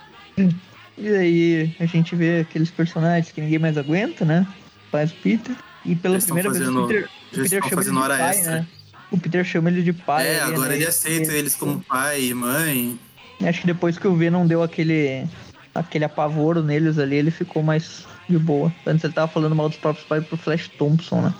E 1.01 1.09
aí 1.09 1.77
a 1.79 1.87
gente 1.87 2.15
vê 2.17 2.41
aqueles 2.41 2.71
personagens 2.71 3.33
que 3.33 3.41
ninguém 3.41 3.59
mais 3.59 3.77
aguenta, 3.79 4.25
né? 4.25 4.47
Faz 4.91 5.11
o 5.13 5.15
Peter. 5.17 5.55
E 5.85 5.95
pela 5.95 6.15
Eles 6.15 6.25
primeira 6.25 6.51
vez 6.51 6.63
fazendo- 6.65 6.85
o 6.85 6.89
Peter, 6.89 7.09
o 7.33 7.37
Peter 7.43 7.63
chama 7.69 7.81
ele 7.83 7.91
de 7.91 7.97
hora 7.99 8.19
pai, 8.19 8.31
extra. 8.31 8.51
né? 8.53 8.67
O 9.11 9.19
Peter 9.19 9.45
chama 9.45 9.71
ele 9.71 9.83
de 9.83 9.93
pai. 9.93 10.27
é, 10.27 10.41
ali, 10.43 10.53
agora 10.53 10.69
né? 10.71 10.75
ele 10.77 10.87
aceita 10.87 11.33
eles 11.33 11.55
como 11.55 11.81
pai 11.81 12.25
e 12.25 12.35
mãe. 12.35 12.99
Acho 13.43 13.61
que 13.61 13.67
depois 13.67 13.97
que 13.97 14.09
o 14.09 14.17
Venom 14.17 14.47
deu 14.47 14.63
aquele 14.63 15.25
aquele 15.75 16.05
apavoro 16.05 16.63
neles 16.63 16.99
ali, 16.99 17.17
ele 17.17 17.31
ficou 17.31 17.63
mais 17.63 18.05
de 18.29 18.37
boa. 18.39 18.73
Antes 18.85 19.05
ele 19.05 19.13
tava 19.13 19.31
falando 19.31 19.55
mal 19.55 19.69
dos 19.69 19.79
próprios 19.79 20.07
pais 20.07 20.27
pro 20.27 20.37
Flash 20.37 20.69
Thompson, 20.77 21.21
né? 21.23 21.35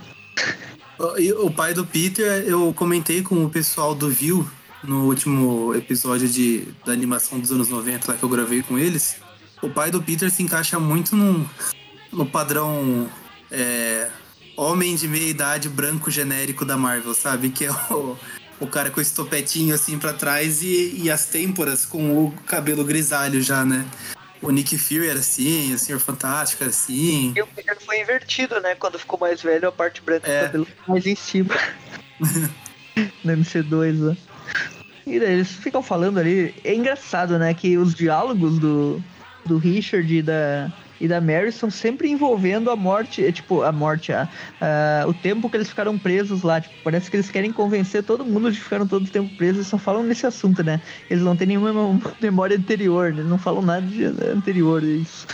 O 1.41 1.51
pai 1.51 1.75
do 1.75 1.85
Peter, 1.85 2.45
eu 2.47 2.73
comentei 2.73 3.23
com 3.23 3.45
o 3.45 3.51
pessoal 3.51 3.95
do 3.95 4.09
View 4.09 4.49
no 4.83 5.07
último 5.07 5.75
episódio 5.75 6.29
de, 6.29 6.65
da 6.87 6.93
animação 6.93 7.39
dos 7.39 7.51
anos 7.53 7.69
90 7.69 8.13
lá 8.13 8.19
que 8.19 8.23
eu 8.23 8.29
gravei 8.29 8.63
com 8.63 8.79
eles. 8.79 9.17
O 9.61 9.69
pai 9.69 9.91
do 9.91 10.03
Peter 10.03 10.31
se 10.31 10.43
encaixa 10.43 10.79
muito 10.79 11.17
num, 11.17 11.47
no 12.13 12.25
padrão 12.27 13.09
é, 13.51 14.09
homem 14.57 14.95
de 14.95 15.09
meia 15.09 15.29
idade 15.29 15.69
branco 15.69 16.11
genérico 16.11 16.65
da 16.65 16.77
Marvel, 16.77 17.15
sabe? 17.15 17.51
Que 17.51 17.65
é 17.67 17.73
o, 17.91 18.17
o 18.61 18.67
cara 18.67 18.91
com 18.91 19.01
esse 19.01 19.15
topetinho 19.15 19.75
assim 19.75 19.99
pra 19.99 20.13
trás 20.13 20.63
e, 20.63 20.95
e 21.03 21.11
as 21.11 21.27
têmporas 21.27 21.85
com 21.85 22.25
o 22.25 22.31
cabelo 22.47 22.85
grisalho 22.85 23.43
já, 23.43 23.65
né? 23.65 23.85
O 24.41 24.51
Nick 24.53 24.79
Fury 24.79 25.09
era 25.09 25.19
assim, 25.19 25.75
o 25.75 25.79
Senhor 25.79 25.99
Fantástico 25.99 26.63
era 26.63 26.71
assim. 26.71 27.33
E 27.37 27.43
o 27.43 27.47
Peter 27.49 27.77
foi 27.85 28.01
invertido, 28.01 28.61
né? 28.61 28.77
Quando 28.77 28.97
ficou 28.97 29.19
mais 29.19 29.43
velho, 29.43 29.69
a 29.69 29.73
parte 29.73 30.01
branca 30.01 30.29
É. 30.31 30.43
do 30.43 30.47
cabelo 30.47 30.65
ficou 30.65 30.95
mais 30.95 31.07
em 31.07 31.17
cima. 31.17 31.57
no 33.25 33.33
MC2, 33.33 33.95
né? 33.95 34.17
E 35.05 35.19
daí 35.19 35.33
eles 35.33 35.51
ficam 35.51 35.83
falando 35.83 36.19
ali. 36.19 36.55
É 36.63 36.73
engraçado, 36.73 37.37
né? 37.39 37.53
Que 37.53 37.77
os 37.79 37.95
diálogos 37.95 38.59
do, 38.61 39.03
do 39.45 39.57
Richard 39.59 40.15
e 40.15 40.21
da, 40.23 40.71
e 41.01 41.09
da 41.09 41.21
Mary 41.21 41.51
são 41.53 41.71
sempre 41.71 42.09
envolvendo 42.11 42.71
a 42.71 42.77
morte. 42.77 43.25
é, 43.25 43.33
Tipo, 43.33 43.63
a 43.63 43.73
morte, 43.73 44.13
a, 44.13 44.29
a- 44.61 45.05
o 45.07 45.15
tempo 45.15 45.49
que 45.49 45.57
eles 45.57 45.69
ficaram 45.69 45.99
presos 45.99 46.43
lá. 46.43 46.61
Tipo, 46.61 46.75
parece 46.85 47.11
que 47.11 47.17
eles 47.17 47.31
querem 47.31 47.53
convencer 47.53 48.03
todo 48.03 48.25
mundo 48.25 48.51
de 48.53 48.61
ficaram 48.61 48.87
todo 48.87 49.07
o 49.07 49.11
tempo 49.11 49.35
presos 49.37 49.67
e 49.67 49.71
só 49.71 49.79
falam 49.79 50.03
nesse 50.03 50.27
assunto, 50.27 50.63
né? 50.63 50.81
Eles 51.09 51.23
não 51.25 51.35
têm 51.37 51.47
nenhuma 51.47 51.73
mem- 51.73 52.03
memória 52.21 52.57
anterior, 52.57 53.13
né? 53.13 53.21
eles 53.21 53.31
não 53.31 53.39
falam 53.39 53.63
nada 53.63 53.87
de 53.87 54.05
anterior. 54.05 54.83
É 54.85 54.87
isso. 54.87 55.27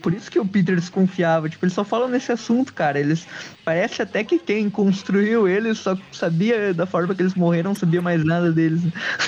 Por 0.00 0.14
isso 0.14 0.30
que 0.30 0.38
o 0.38 0.46
Peter 0.46 0.76
desconfiava. 0.76 1.48
Tipo, 1.48 1.64
eles 1.64 1.74
só 1.74 1.82
falam 1.84 2.06
nesse 2.08 2.30
assunto, 2.30 2.72
cara. 2.72 3.00
Eles. 3.00 3.26
Parece 3.64 4.00
até 4.00 4.22
que 4.22 4.38
quem 4.38 4.70
construiu 4.70 5.48
eles 5.48 5.78
só 5.78 5.98
sabia 6.12 6.72
da 6.72 6.86
forma 6.86 7.12
que 7.14 7.22
eles 7.22 7.34
morreram, 7.34 7.70
não 7.70 7.74
sabia 7.74 8.00
mais 8.00 8.24
nada 8.24 8.52
deles. 8.52 8.82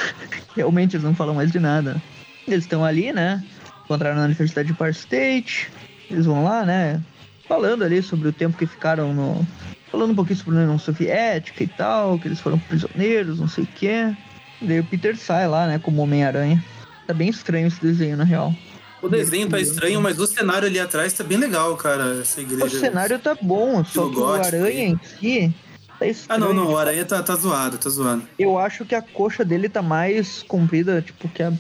Realmente 0.55 0.95
eles 0.95 1.05
não 1.05 1.15
falam 1.15 1.35
mais 1.35 1.51
de 1.51 1.59
nada. 1.59 2.01
Eles 2.47 2.65
estão 2.65 2.85
ali, 2.85 3.13
né? 3.13 3.43
Encontraram 3.91 4.19
na 4.19 4.25
Universidade 4.27 4.69
de 4.69 4.75
Par 4.75 4.91
State. 4.91 5.69
Eles 6.09 6.25
vão 6.25 6.45
lá, 6.45 6.65
né? 6.65 7.03
Falando 7.49 7.83
ali 7.83 8.01
sobre 8.01 8.29
o 8.29 8.33
tempo 8.33 8.57
que 8.57 8.65
ficaram 8.65 9.13
no. 9.13 9.45
Falando 9.91 10.13
um 10.13 10.15
pouquinho 10.15 10.39
sobre 10.39 10.55
a 10.55 10.63
União 10.63 10.79
Soviética 10.79 11.65
e 11.65 11.67
tal, 11.67 12.17
que 12.17 12.29
eles 12.29 12.39
foram 12.39 12.57
prisioneiros, 12.57 13.41
não 13.41 13.49
sei 13.49 13.65
o 13.65 13.67
quê. 13.67 14.15
Daí 14.63 14.79
o 14.79 14.85
Peter 14.85 15.17
sai 15.17 15.49
lá, 15.49 15.67
né, 15.67 15.81
como 15.81 16.03
Homem-Aranha. 16.03 16.65
Tá 17.05 17.13
bem 17.13 17.31
estranho 17.31 17.67
esse 17.67 17.81
desenho, 17.83 18.17
na 18.17 18.23
real. 18.23 18.55
O 19.03 19.09
desenho 19.09 19.49
tá 19.49 19.59
estranho, 19.59 20.01
mas 20.01 20.21
o 20.21 20.27
cenário 20.29 20.69
ali 20.69 20.79
atrás 20.79 21.13
tá 21.13 21.25
bem 21.25 21.39
legal, 21.39 21.77
cara. 21.77 22.21
Essa 22.21 22.43
igreja. 22.43 22.67
O 22.67 22.71
cenário 22.71 23.19
tá 23.19 23.37
bom, 23.43 23.85
só 23.85 24.09
que 24.09 24.17
o 24.21 24.29
aranha 24.29 24.85
em 24.91 25.01
si 25.19 25.53
tá 25.99 26.05
Ah, 26.05 26.07
estranho. 26.07 26.41
não, 26.45 26.55
não. 26.55 26.73
O 26.75 26.79
aranha 26.79 27.05
tá, 27.05 27.21
tá 27.25 27.35
zoado, 27.35 27.77
tá 27.77 27.91
zoado. 27.91 28.23
Eu 28.39 28.57
acho 28.57 28.85
que 28.85 28.95
a 28.95 29.03
coxa 29.03 29.45
dele 29.45 29.69
tá 29.69 29.83
mais 29.83 30.45
comprida, 30.45 31.03
tipo, 31.03 31.29
que 31.29 31.43
a, 31.43 31.53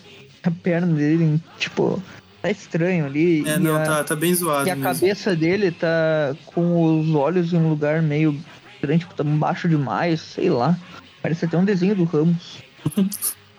a 0.44 0.50
perna 0.52 0.94
dele, 0.94 1.42
tipo, 1.58 2.00
tá 2.42 2.50
estranho 2.50 3.06
ali. 3.06 3.48
É, 3.48 3.58
não, 3.58 3.76
a, 3.76 3.80
tá, 3.84 4.04
tá 4.04 4.16
bem 4.16 4.34
zoado 4.34 4.66
e 4.68 4.70
a 4.70 4.76
mesmo. 4.76 4.92
cabeça 4.92 5.34
dele 5.36 5.70
tá 5.70 6.34
com 6.46 7.00
os 7.00 7.14
olhos 7.14 7.52
em 7.52 7.56
um 7.56 7.68
lugar 7.70 8.02
meio 8.02 8.38
grande, 8.82 9.00
tipo, 9.00 9.14
tá 9.14 9.22
baixo 9.24 9.68
demais, 9.68 10.20
sei 10.20 10.50
lá. 10.50 10.76
Parece 11.22 11.44
até 11.44 11.56
um 11.56 11.64
desenho 11.64 11.94
do 11.94 12.04
Ramos. 12.04 12.62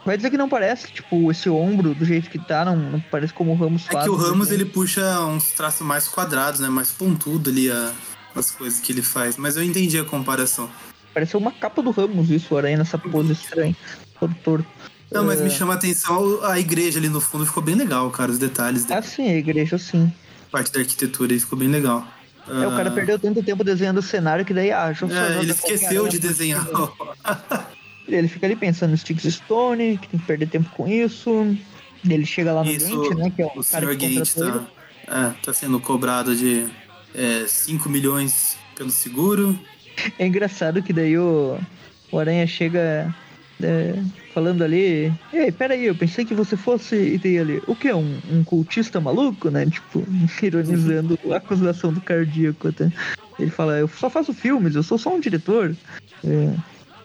Vai 0.03 0.17
dizer 0.17 0.31
que 0.31 0.37
não 0.37 0.49
parece, 0.49 0.91
tipo, 0.91 1.29
esse 1.29 1.47
ombro 1.47 1.93
do 1.93 2.03
jeito 2.03 2.27
que 2.27 2.39
tá, 2.39 2.65
não, 2.65 2.75
não 2.75 2.99
parece 2.99 3.31
como 3.33 3.51
o 3.51 3.55
Ramos 3.55 3.87
É 3.87 3.91
faz. 3.93 4.05
que 4.05 4.09
o 4.09 4.15
Ramos, 4.15 4.49
ele 4.49 4.65
puxa 4.65 5.21
uns 5.25 5.51
traços 5.51 5.85
mais 5.85 6.07
quadrados, 6.07 6.59
né? 6.59 6.69
Mais 6.69 6.91
pontudo 6.91 7.51
ali 7.51 7.69
a, 7.69 7.91
as 8.35 8.49
coisas 8.49 8.79
que 8.79 8.91
ele 8.91 9.03
faz. 9.03 9.37
Mas 9.37 9.57
eu 9.57 9.63
entendi 9.63 9.99
a 9.99 10.03
comparação. 10.03 10.67
Pareceu 11.13 11.39
uma 11.39 11.51
capa 11.51 11.83
do 11.83 11.91
Ramos 11.91 12.31
isso, 12.31 12.55
o 12.55 12.57
aranha 12.57 12.77
nessa 12.77 12.97
pose 12.97 13.33
estranha. 13.33 13.75
Todo 14.19 14.33
torto. 14.43 14.67
Não, 15.11 15.25
mas 15.25 15.41
É. 15.41 15.43
me 15.43 15.49
chama 15.49 15.73
a 15.73 15.75
atenção 15.75 16.39
a 16.43 16.59
igreja 16.59 16.97
ali 16.99 17.09
no 17.09 17.19
fundo 17.19 17.45
ficou 17.45 17.61
bem 17.61 17.75
legal, 17.75 18.09
cara. 18.11 18.31
Os 18.31 18.37
detalhes 18.37 18.85
da 18.85 18.97
Ah, 18.97 19.01
sim, 19.01 19.29
a 19.29 19.37
igreja 19.37 19.77
sim. 19.77 20.11
parte 20.51 20.71
da 20.71 20.79
arquitetura 20.79 21.33
aí 21.33 21.39
ficou 21.39 21.57
bem 21.59 21.67
legal. 21.67 22.05
É, 22.47 22.67
o 22.67 22.71
cara 22.71 22.89
Ah, 22.89 22.91
perdeu 22.93 23.19
tanto 23.19 23.43
tempo 23.43 23.63
desenhando 23.63 23.99
o 23.99 24.01
cenário 24.01 24.43
que 24.43 24.53
daí, 24.53 24.71
ah, 24.71 24.89
eu 24.89 24.95
só 24.95 25.13
é, 25.13 25.39
ele 25.41 25.51
esqueceu 25.51 26.07
de 26.07 26.17
desenhar. 26.19 26.65
Ele 28.07 28.27
fica 28.27 28.45
ali 28.45 28.55
pensando 28.57 28.91
no 28.91 28.97
Sticks 28.97 29.35
Stone, 29.35 29.97
que 30.01 30.07
tem 30.09 30.19
que 30.19 30.25
perder 30.25 30.47
tempo 30.49 30.69
com 30.75 30.85
isso. 30.87 31.55
Ele 32.03 32.25
chega 32.25 32.51
lá 32.51 32.61
no 32.63 32.69
Isso, 32.69 32.89
Gant, 33.09 33.15
né? 33.15 33.29
Que 33.33 33.41
é 33.41 33.45
o, 33.45 33.49
O 33.59 33.63
cara 33.63 33.85
Sr. 33.87 33.95
que 33.97 34.05
ele. 34.05 34.21
tá, 34.25 34.67
é, 35.07 35.33
tá 35.45 35.53
sendo 35.53 35.79
cobrado 35.79 36.35
de 36.35 36.67
é, 37.13 37.45
5 37.47 37.87
milhões 37.87 38.57
pelo 38.75 38.89
seguro. 38.89 39.57
É 40.19 40.25
engraçado 40.25 40.81
que 40.81 40.91
daí 40.91 41.17
o, 41.17 41.57
o 42.11 42.19
Aranha 42.19 42.45
chega 42.47 43.13
é, 43.63 44.01
falando 44.33 44.63
ali. 44.63 45.11
Ei, 45.33 45.51
peraí, 45.51 45.85
eu 45.85 45.95
pensei 45.95 46.23
que 46.25 46.33
você 46.33 46.55
fosse. 46.57 46.95
E 46.95 47.19
tem 47.19 47.39
ali. 47.39 47.61
O 47.67 47.75
que? 47.75 47.91
Um, 47.93 48.19
um 48.31 48.43
cultista 48.43 48.99
maluco, 48.99 49.49
né? 49.49 49.65
Tipo, 49.65 50.03
ironizando 50.41 51.17
a 51.31 51.35
acusação 51.37 51.91
do 51.93 52.01
cardíaco 52.01 52.67
até. 52.67 52.91
Ele 53.39 53.49
fala, 53.51 53.77
eu 53.77 53.87
só 53.87 54.09
faço 54.09 54.33
filmes, 54.33 54.75
eu 54.75 54.83
sou 54.83 54.97
só 54.97 55.13
um 55.15 55.19
diretor. 55.19 55.75
É, 56.23 56.53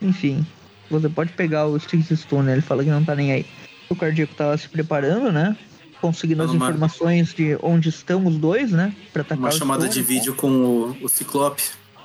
enfim, 0.02 0.44
você 0.90 1.08
pode 1.08 1.32
pegar 1.32 1.66
o 1.66 1.78
Sticks 1.78 2.18
Stone, 2.20 2.50
ele 2.50 2.60
fala 2.60 2.84
que 2.84 2.90
não 2.90 3.04
tá 3.04 3.14
nem 3.14 3.32
aí. 3.32 3.46
O 3.88 3.96
cardíaco 3.96 4.34
tava 4.34 4.56
se 4.58 4.68
preparando, 4.68 5.32
né? 5.32 5.56
Conseguindo 6.00 6.42
as 6.42 6.50
Uma- 6.50 6.56
informações 6.68 7.32
de 7.32 7.56
onde 7.62 7.88
estão 7.88 8.26
os 8.26 8.36
dois, 8.36 8.70
né? 8.70 8.92
Pra 9.12 9.22
atacar 9.22 9.38
Uma 9.38 9.50
chamada 9.50 9.86
Stone, 9.86 9.94
de 9.94 10.00
né? 10.00 10.06
vídeo 10.06 10.34
com 10.34 10.50
o, 10.50 10.96
o 11.04 11.08
Ciclope. 11.08 11.62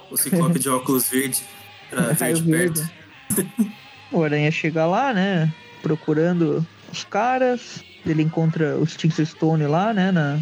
O 0.09 0.17
Ciclope 0.17 0.59
de 0.59 0.69
óculos 0.69 1.09
verde. 1.09 1.41
Pra 1.89 2.01
ver 2.13 2.19
Raio 2.19 2.35
de 2.41 2.43
perto. 2.49 2.89
O 4.11 4.23
Aranha 4.23 4.51
chega 4.51 4.85
lá, 4.85 5.13
né? 5.13 5.51
Procurando 5.81 6.65
os 6.91 7.03
caras. 7.03 7.83
Ele 8.05 8.23
encontra 8.23 8.77
o 8.77 8.85
Sticks 8.85 9.27
Stone 9.29 9.65
lá, 9.67 9.93
né? 9.93 10.11
Na, 10.11 10.39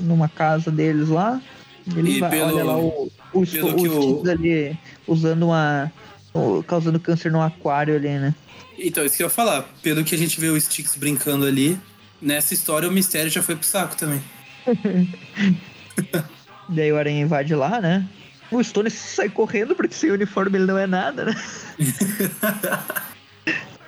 numa 0.00 0.28
casa 0.28 0.70
deles 0.70 1.08
lá. 1.08 1.40
Ele 1.96 2.16
E 2.16 2.20
vai, 2.20 2.30
pelo- 2.30 2.54
olha 2.54 2.64
lá 2.64 2.76
o, 2.78 3.10
o, 3.32 3.40
o 3.40 4.22
o- 4.22 4.30
ali 4.30 4.76
usando 5.06 5.44
uma. 5.44 5.92
causando 6.66 6.98
câncer 6.98 7.30
no 7.30 7.40
aquário 7.42 7.94
ali, 7.96 8.08
né? 8.18 8.34
Então, 8.78 9.04
isso 9.04 9.16
que 9.16 9.22
eu 9.22 9.26
ia 9.26 9.30
falar. 9.30 9.64
Pelo 9.82 10.02
que 10.04 10.14
a 10.14 10.18
gente 10.18 10.40
vê 10.40 10.48
o 10.48 10.58
Sticks 10.60 10.96
brincando 10.96 11.44
ali, 11.46 11.78
nessa 12.20 12.54
história 12.54 12.88
o 12.88 12.92
mistério 12.92 13.30
já 13.30 13.42
foi 13.42 13.54
pro 13.56 13.66
saco 13.66 13.94
também. 13.96 14.22
Daí 16.68 16.90
o 16.92 16.96
Aranha 16.96 17.20
invade 17.20 17.54
lá, 17.54 17.80
né? 17.80 18.06
O 18.50 18.62
Stone 18.62 18.90
sai 18.90 19.28
correndo 19.28 19.74
porque 19.74 19.94
sem 19.94 20.10
uniforme 20.10 20.58
ele 20.58 20.66
não 20.66 20.78
é 20.78 20.86
nada, 20.86 21.24
né? 21.26 21.34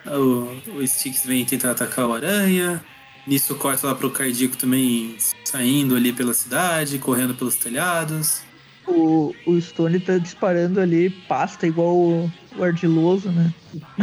O, 0.07 0.79
o 0.79 0.87
Sticks 0.87 1.25
vem 1.25 1.45
tentar 1.45 1.71
atacar 1.71 2.07
o 2.07 2.15
Aranha. 2.15 2.85
Nisso 3.27 3.55
corta 3.55 3.87
lá 3.87 3.95
pro 3.95 4.11
cardíaco 4.11 4.57
também 4.57 5.17
saindo 5.45 5.97
ali 5.97 6.13
pela 6.13 6.35
cidade, 6.35 6.99
correndo 6.99 7.35
pelos 7.35 7.57
telhados. 7.57 8.43
O, 8.87 9.35
o 9.47 9.59
Stone 9.59 9.99
tá 9.99 10.19
disparando 10.19 10.79
ali 10.79 11.09
pasta 11.09 11.67
igual 11.67 11.97
o, 11.97 12.31
o 12.57 12.63
ardiloso, 12.63 13.31
né? 13.31 13.53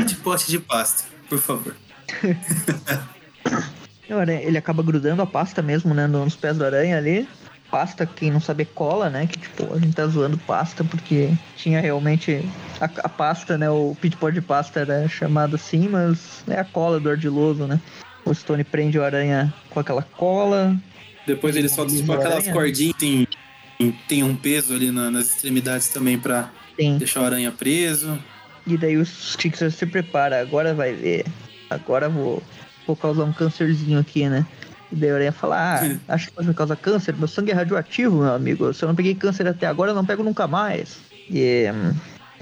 De 0.06 0.16
pote 0.16 0.50
de 0.50 0.60
pasta, 0.60 1.04
por 1.30 1.38
favor. 1.40 1.76
Ele 4.44 4.58
acaba 4.58 4.84
grudando 4.84 5.22
a 5.22 5.26
pasta 5.26 5.62
mesmo, 5.62 5.94
né? 5.94 6.06
Nos 6.08 6.36
pés 6.36 6.58
do 6.58 6.66
aranha 6.66 6.98
ali. 6.98 7.28
Pasta, 7.72 8.06
quem 8.06 8.30
não 8.30 8.42
sabe, 8.42 8.66
cola, 8.66 9.10
né? 9.10 9.26
Que 9.26 9.40
tipo, 9.40 9.74
a 9.74 9.80
gente 9.80 9.96
tá 9.96 10.06
zoando 10.06 10.38
pasta 10.38 10.84
porque 10.84 11.32
tinha 11.56 11.80
realmente 11.80 12.44
a, 12.82 12.86
a 12.86 13.10
pasta, 13.10 13.58
né? 13.58 13.70
O 13.70 13.96
pitpot 14.00 14.34
de 14.34 14.42
pasta 14.42 14.82
era 14.82 15.08
chamado 15.08 15.56
assim, 15.56 15.88
mas 15.88 16.44
é 16.50 16.60
a 16.60 16.66
cola 16.66 17.00
do 17.00 17.10
ardiloso, 17.10 17.66
né? 17.66 17.80
O 18.26 18.34
Stone 18.34 18.66
prende 18.66 19.00
o 19.00 19.04
aranha 19.04 19.54
com 19.70 19.80
aquela 19.80 20.04
cola. 20.04 20.76
Depois 21.26 21.56
ele 21.56 21.70
solta 21.70 21.96
tipo, 21.96 22.12
aquelas 22.12 22.48
cordinhas, 22.50 22.96
tem, 22.98 23.26
tem 24.08 24.22
um 24.22 24.36
peso 24.36 24.74
ali 24.74 24.92
na- 24.92 25.10
nas 25.10 25.28
extremidades 25.28 25.88
também 25.88 26.20
pra 26.20 26.50
Tem. 26.76 26.98
deixar 26.98 27.22
o 27.22 27.26
aranha 27.26 27.52
preso. 27.52 28.20
E 28.68 28.78
daí 28.78 28.98
o 28.98 29.06
Stixer 29.06 29.72
se 29.72 29.86
prepara, 29.86 30.42
agora 30.42 30.74
vai 30.74 30.94
ver. 30.94 31.26
Agora 31.70 32.10
vou, 32.10 32.44
vou 32.86 32.98
causar 32.98 33.24
um 33.24 33.32
câncerzinho 33.32 33.98
aqui, 33.98 34.28
né? 34.28 34.46
E 34.92 34.96
daí 34.96 35.12
o 35.12 35.16
Aranha 35.16 35.32
fala, 35.32 35.58
ah, 35.80 35.98
acho 36.14 36.28
que 36.28 36.34
pode 36.34 36.48
me 36.48 36.54
causar 36.54 36.76
câncer? 36.76 37.16
Meu 37.16 37.28
sangue 37.28 37.52
é 37.52 37.56
radioativo, 37.56 38.18
meu 38.24 38.34
amigo. 38.34 38.74
Se 38.74 38.84
eu 38.84 38.88
não 38.90 38.96
peguei 38.96 39.16
câncer 39.16 39.48
até 39.48 39.66
agora, 39.68 39.92
eu 39.92 39.96
não 39.96 40.06
pego 40.06 40.24
nunca 40.24 40.48
mais. 40.48 40.98
E, 41.30 41.66
hum, 41.74 41.94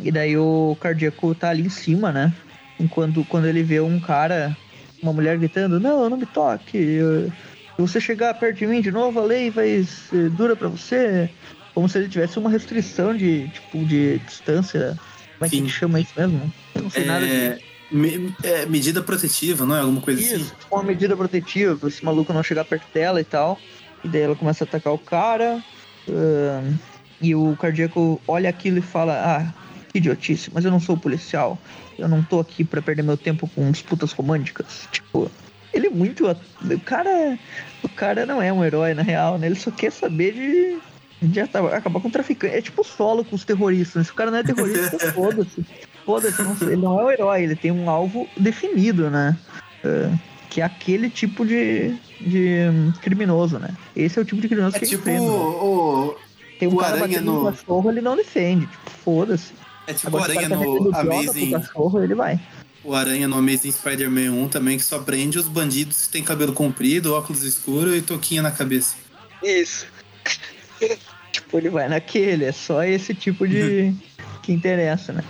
e 0.01 0.11
daí 0.11 0.35
o 0.37 0.75
cardíaco 0.79 1.35
tá 1.35 1.49
ali 1.49 1.63
em 1.63 1.69
cima, 1.69 2.11
né? 2.11 2.33
Enquanto 2.79 3.23
quando 3.25 3.45
ele 3.45 3.61
vê 3.61 3.79
um 3.79 3.99
cara, 3.99 4.55
uma 5.01 5.13
mulher 5.13 5.37
gritando, 5.37 5.79
não, 5.79 6.09
não 6.09 6.17
me 6.17 6.25
toque. 6.25 6.77
eu- 6.77 7.29
Se 7.75 7.81
você 7.81 8.01
chegar 8.01 8.33
perto 8.33 8.57
de 8.57 8.67
mim 8.67 8.81
de 8.81 8.91
novo, 8.91 9.19
a 9.19 9.23
lei 9.23 9.49
vai 9.49 9.83
ser 9.83 10.29
dura 10.31 10.55
pra 10.55 10.67
você. 10.67 11.29
Como 11.73 11.87
se 11.87 11.97
ele 11.97 12.09
tivesse 12.09 12.37
uma 12.39 12.49
restrição 12.49 13.15
de, 13.15 13.47
tipo, 13.49 13.85
de 13.85 14.19
distância. 14.19 14.97
Como 15.37 15.45
é 15.45 15.49
que 15.49 15.57
Sim. 15.57 15.69
chama 15.69 15.99
isso 16.01 16.11
mesmo? 16.17 16.51
Eu 16.75 16.81
não 16.83 16.89
sei 16.89 17.05
nada 17.05 17.25
de 17.25 17.31
É, 17.31 17.59
me- 17.91 18.33
é, 18.43 18.65
medida 18.65 19.01
protetiva, 19.01 19.65
não 19.65 19.75
é? 19.75 19.79
Alguma 19.79 20.01
coisa 20.01 20.19
assim? 20.21 20.35
isso, 20.37 20.53
uma 20.71 20.83
medida 20.83 21.15
protetiva 21.15 21.75
pra 21.75 21.89
esse 21.89 22.03
maluco 22.03 22.31
não 22.33 22.43
chegar 22.43 22.65
perto 22.65 22.85
dela 22.93 23.19
e 23.19 23.23
tal. 23.23 23.57
E 24.03 24.07
daí 24.07 24.21
ela 24.21 24.35
começa 24.35 24.63
a 24.63 24.67
atacar 24.67 24.93
o 24.93 24.97
cara. 24.97 25.63
ahn, 26.07 26.73
e 27.21 27.35
o 27.35 27.55
cardíaco 27.59 28.21
olha 28.27 28.49
aquilo 28.49 28.77
e 28.77 28.81
fala: 28.81 29.13
Ah, 29.13 29.53
que 29.91 29.97
idiotice, 29.97 30.49
mas 30.53 30.63
eu 30.65 30.71
não 30.71 30.79
sou 30.79 30.95
policial. 30.97 31.57
Eu 31.97 32.07
não 32.07 32.23
tô 32.23 32.39
aqui 32.39 32.63
pra 32.63 32.81
perder 32.81 33.01
meu 33.03 33.17
tempo 33.17 33.49
com 33.53 33.69
disputas 33.71 34.13
românticas. 34.13 34.87
Tipo, 34.91 35.29
ele 35.73 35.87
é 35.87 35.89
muito. 35.89 36.25
O 36.29 36.79
cara. 36.79 37.37
O 37.83 37.89
cara 37.89 38.25
não 38.25 38.41
é 38.41 38.51
um 38.53 38.63
herói, 38.63 38.93
na 38.93 39.01
real, 39.01 39.37
né? 39.37 39.47
Ele 39.47 39.55
só 39.55 39.69
quer 39.71 39.91
saber 39.91 40.33
de. 40.33 40.79
De 41.21 41.41
acabar 41.41 41.81
com 41.99 42.07
o 42.07 42.11
traficante. 42.11 42.55
É 42.55 42.61
tipo 42.61 42.81
solo 42.81 43.25
com 43.25 43.35
os 43.35 43.43
terroristas. 43.43 44.05
Se 44.07 44.11
o 44.13 44.15
cara 44.15 44.31
não 44.31 44.37
é 44.37 44.43
terrorista, 44.43 44.97
foda-se. 45.11 45.65
Foda-se, 46.09 46.41
ele 46.65 46.75
não 46.77 46.99
é 46.99 47.03
o 47.03 47.11
herói, 47.11 47.43
ele 47.43 47.55
tem 47.55 47.71
um 47.71 47.87
alvo 47.89 48.27
definido, 48.35 49.09
né? 49.11 49.37
É, 49.83 50.11
que 50.49 50.59
é 50.61 50.63
aquele 50.63 51.07
tipo 51.09 51.45
de, 51.45 51.95
de 52.19 52.67
hum, 52.71 52.91
criminoso, 53.01 53.59
né? 53.59 53.69
Esse 53.95 54.17
é 54.17 54.21
o 54.23 54.25
tipo 54.25 54.41
de 54.41 54.47
criminoso 54.47 54.75
É 54.75 54.79
que 54.79 54.85
ele 54.85 54.97
tipo 54.97 55.07
enfrenta. 55.07 55.21
o, 55.31 56.15
Tem 56.57 56.67
um 56.67 56.73
o 56.73 56.77
cara 56.77 56.95
Aranha 56.97 57.21
no 57.21 57.43
no- 57.43 57.51
cachorro, 57.51 57.91
ele 57.91 58.01
não 58.01 58.15
defende. 58.15 58.65
Tipo, 58.65 58.89
foda-se. 59.03 59.53
é 59.85 59.93
tipo 59.93 60.07
o 60.07 60.17
Agora, 60.17 60.33
se 60.33 60.39
o 60.39 60.41
Aranha 60.41 60.49
tá 60.49 60.65
no 60.65 60.95
Amazing. 60.97 61.51
cachorro, 61.51 62.03
ele 62.03 62.15
vai. 62.15 62.39
O 62.83 62.95
Aranha 62.95 63.27
no 63.27 63.37
Amazing 63.37 63.71
Spider-Man 63.71 64.31
1 64.31 64.47
também, 64.47 64.77
que 64.77 64.83
só 64.83 64.97
prende 64.99 65.37
os 65.37 65.47
bandidos 65.47 66.07
que 66.07 66.13
tem 66.13 66.23
cabelo 66.23 66.53
comprido, 66.53 67.13
óculos 67.13 67.43
escuros 67.43 67.95
e 67.95 68.01
toquinha 68.01 68.41
na 68.41 68.49
cabeça. 68.51 68.95
Isso. 69.43 69.85
tipo, 71.31 71.57
ele 71.57 71.69
vai 71.69 71.87
naquele. 71.87 72.45
É 72.45 72.51
só 72.51 72.83
esse 72.83 73.13
tipo 73.13 73.47
de... 73.47 73.93
que 74.41 74.51
interessa, 74.51 75.13
né? 75.13 75.23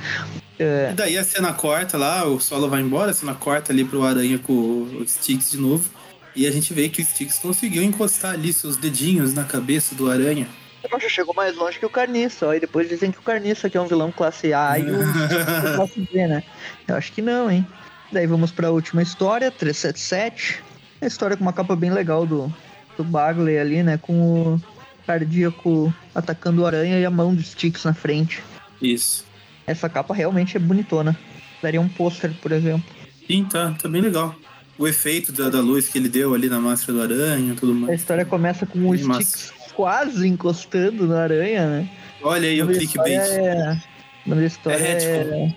É, 0.57 0.89
E 0.91 0.93
daí 0.93 1.17
a 1.17 1.23
cena 1.23 1.53
corta 1.53 1.97
lá, 1.97 2.25
o 2.25 2.39
solo 2.39 2.69
vai 2.69 2.81
embora, 2.81 3.11
a 3.11 3.13
cena 3.13 3.33
corta 3.33 3.71
ali 3.71 3.85
pro 3.85 4.03
Aranha 4.03 4.37
com 4.37 4.53
o 4.53 5.07
Sticks 5.07 5.51
de 5.51 5.57
novo. 5.57 5.89
E 6.35 6.45
a 6.45 6.51
gente 6.51 6.73
vê 6.73 6.89
que 6.89 7.01
o 7.01 7.05
Sticks 7.05 7.39
conseguiu 7.39 7.83
encostar 7.83 8.33
ali 8.33 8.53
seus 8.53 8.77
dedinhos 8.77 9.33
na 9.33 9.43
cabeça 9.43 9.95
do 9.95 10.09
Aranha. 10.09 10.47
eu 10.89 10.99
já 10.99 11.09
chegou 11.09 11.33
mais 11.33 11.55
longe 11.55 11.79
que 11.79 11.85
o 11.85 11.89
Carniça, 11.89 12.47
ó. 12.47 12.53
E 12.53 12.59
depois 12.59 12.87
dizem 12.87 13.11
que 13.11 13.19
o 13.19 13.23
Carniça 13.23 13.69
que 13.69 13.77
é 13.77 13.81
um 13.81 13.87
vilão 13.87 14.11
classe 14.11 14.53
A 14.53 14.77
e 14.77 14.83
o 14.83 15.01
é 15.01 15.75
classe 15.75 16.07
B, 16.11 16.27
né? 16.27 16.43
Eu 16.87 16.95
acho 16.95 17.11
que 17.11 17.21
não, 17.21 17.49
hein? 17.49 17.65
Daí 18.11 18.27
vamos 18.27 18.51
pra 18.51 18.71
última 18.71 19.01
história, 19.01 19.51
377. 19.51 20.63
A 21.01 21.05
história 21.05 21.37
com 21.37 21.43
uma 21.43 21.53
capa 21.53 21.75
bem 21.75 21.91
legal 21.91 22.25
do, 22.25 22.53
do 22.97 23.03
Bagley 23.03 23.57
ali, 23.57 23.83
né? 23.83 23.97
Com 23.97 24.53
o 24.55 24.61
cardíaco 25.05 25.93
atacando 26.13 26.61
o 26.61 26.65
aranha 26.65 26.99
e 26.99 27.05
a 27.05 27.09
mão 27.09 27.33
do 27.33 27.41
Sticks 27.41 27.83
na 27.83 27.93
frente. 27.93 28.43
Isso. 28.81 29.25
Essa 29.67 29.87
capa 29.89 30.13
realmente 30.13 30.57
é 30.57 30.59
bonitona. 30.59 31.17
Daria 31.61 31.81
um 31.81 31.89
pôster, 31.89 32.31
por 32.41 32.51
exemplo. 32.51 32.83
Sim, 33.27 33.45
tá, 33.45 33.75
tá 33.79 33.87
bem 33.87 34.01
legal. 34.01 34.35
O 34.77 34.87
efeito 34.87 35.31
da, 35.31 35.49
da 35.49 35.59
luz 35.59 35.89
que 35.89 35.97
ele 35.97 36.07
deu 36.09 36.33
ali 36.33 36.47
na 36.49 36.59
máscara 36.59 36.93
do 36.93 37.01
Aranha 37.01 37.53
e 37.53 37.55
tudo 37.55 37.73
A 37.73 37.75
mais. 37.75 37.99
história 37.99 38.25
começa 38.25 38.65
com 38.65 38.87
o. 38.87 38.97
Sticks 38.97 39.51
quase 39.75 40.27
encostando 40.27 41.07
na 41.07 41.23
aranha, 41.23 41.67
né? 41.67 41.89
Olha 42.21 42.49
aí 42.49 42.61
o 42.61 42.67
da 42.67 42.73
clickbait. 42.73 43.17
É... 43.17 43.81
O 44.25 44.29
nome 44.29 44.41
da 44.41 44.47
história 44.47 44.77
É 44.77 45.53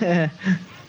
é... 0.00 0.04
é... 0.04 0.30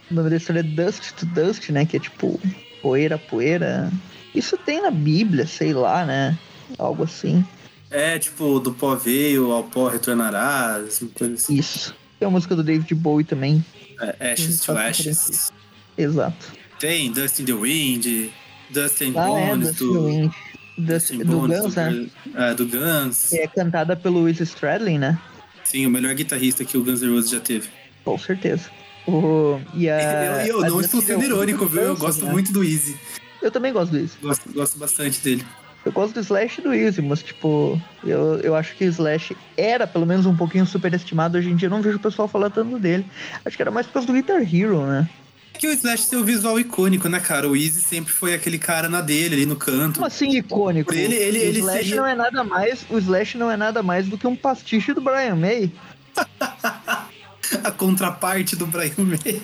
O 0.10 0.14
nome 0.16 0.30
da 0.30 0.38
história 0.38 0.60
é 0.62 0.64
Dust 0.64 1.12
to 1.14 1.26
Dust, 1.28 1.70
né? 1.70 1.86
Que 1.86 1.98
é 1.98 2.00
tipo 2.00 2.40
poeira, 2.82 3.18
poeira. 3.18 3.92
Isso 4.34 4.58
tem 4.58 4.82
na 4.82 4.90
Bíblia, 4.92 5.46
sei 5.46 5.74
lá, 5.74 6.06
né? 6.06 6.38
Algo 6.78 7.04
assim. 7.04 7.46
É 7.92 8.20
tipo, 8.20 8.60
do 8.60 8.72
pó 8.72 8.96
veio, 8.96 9.52
ao 9.52 9.64
pó 9.64 9.88
retornarás, 9.88 11.02
uma 11.02 11.12
coisa 11.12 11.34
assim. 11.34 11.56
Isso. 11.56 11.96
Tem 12.20 12.28
a 12.28 12.32
música 12.32 12.56
do 12.56 12.64
David 12.64 12.94
Bowie 12.94 13.26
também. 13.26 13.64
É, 14.00 14.34
ashes 14.34 14.62
to 14.62 14.74
Ashes. 14.74 15.52
Exato. 15.98 16.54
Tem 16.80 17.12
Dust 17.12 17.40
in 17.40 17.46
the 17.46 17.54
Wind, 17.54 18.32
Dust 18.70 19.02
and 19.02 19.14
Ah, 19.16 19.30
é, 19.30 19.48
Bones, 19.48 19.68
Dust 19.68 19.80
do, 19.80 20.06
Wind. 20.06 20.32
Dust, 20.78 21.12
do 21.12 21.26
Bones, 21.26 21.62
Guns, 21.62 21.74
do, 21.74 21.82
né? 21.82 22.10
é, 22.36 22.54
do 22.54 22.66
Guns. 22.68 23.30
Que 23.30 23.38
é 23.38 23.48
cantada 23.48 23.96
pelo 23.96 24.20
Luiz 24.20 24.40
Stradlin, 24.40 25.00
né? 25.00 25.20
Sim, 25.64 25.86
o 25.86 25.90
melhor 25.90 26.14
guitarrista 26.14 26.64
que 26.64 26.78
o 26.78 26.84
Guns 26.84 27.02
N' 27.02 27.14
Roses 27.14 27.32
já 27.32 27.40
teve. 27.40 27.68
Com 28.06 28.18
certeza. 28.18 28.70
O... 29.08 29.60
E 29.74 29.90
a... 29.90 30.46
eu 30.48 30.60
eu 30.60 30.66
a 30.66 30.70
não 30.70 30.82
estou 30.82 31.02
to 31.02 31.08
sendo 31.08 31.24
irônico, 31.24 31.66
do 31.66 31.70
viu? 31.70 31.82
Eu 31.82 31.98
gosto 31.98 32.26
né? 32.26 32.32
muito 32.32 32.54
do 32.54 32.64
Easy. 32.64 32.98
Eu 33.42 33.52
também 33.52 33.74
gosto 33.74 33.92
disso. 33.98 34.18
Gosto, 34.22 34.52
gosto 34.54 34.78
bastante 34.78 35.20
dele. 35.22 35.46
Eu 35.90 35.94
gosto 35.94 36.14
do 36.14 36.20
Slash 36.20 36.60
e 36.60 36.64
do 36.64 36.72
Easy, 36.72 37.02
mas, 37.02 37.24
tipo, 37.24 37.82
eu, 38.04 38.40
eu 38.42 38.56
acho 38.56 38.76
que 38.76 38.86
o 38.86 38.90
Slash 38.90 39.36
era 39.58 39.88
pelo 39.88 40.06
menos 40.06 40.28
um 40.28 40.36
pouquinho 40.36 40.64
superestimado. 40.64 41.36
Hoje 41.36 41.50
em 41.50 41.56
dia 41.56 41.66
eu 41.66 41.72
não 41.72 41.82
vejo 41.82 41.98
o 41.98 42.00
pessoal 42.00 42.28
falar 42.28 42.52
tanto 42.52 42.78
dele. 42.78 43.04
Acho 43.44 43.56
que 43.56 43.62
era 43.64 43.72
mais 43.72 43.88
por 43.88 43.94
causa 43.94 44.06
do 44.08 44.14
Guitar 44.14 44.40
Hero, 44.40 44.86
né? 44.86 45.10
Que 45.58 45.68
o 45.68 45.72
Slash 45.72 46.08
tem 46.08 46.20
o 46.20 46.24
visual 46.24 46.60
icônico, 46.60 47.10
né, 47.10 47.20
cara? 47.20 47.50
O 47.50 47.56
Easy 47.56 47.82
sempre 47.82 48.14
foi 48.14 48.36
aquele 48.36 48.60
cara 48.60 48.88
na 48.88 49.02
dele, 49.02 49.34
ali 49.34 49.46
no 49.48 49.56
canto. 49.56 49.96
Como 49.96 50.06
assim 50.06 50.30
icônico? 50.38 50.94
Ele- 50.94 51.16
ele- 51.16 51.40
o 51.40 51.42
ele 51.42 51.60
Slash 51.60 51.78
seria- 51.80 51.96
não 51.96 52.06
é 52.08 52.14
nada 52.14 52.44
mais. 52.44 52.86
O 52.88 53.00
Slash 53.00 53.36
não 53.40 53.50
é 53.50 53.58
nada 53.58 53.82
mais 53.82 54.08
do 54.08 54.16
que 54.16 54.28
um 54.28 54.36
pastiche 54.36 54.94
do 54.94 55.02
Brian 55.02 55.36
May. 55.38 55.72
A 57.64 57.72
contraparte 57.72 58.56
do 58.56 58.68
Brian 58.68 58.94
May. 59.00 59.42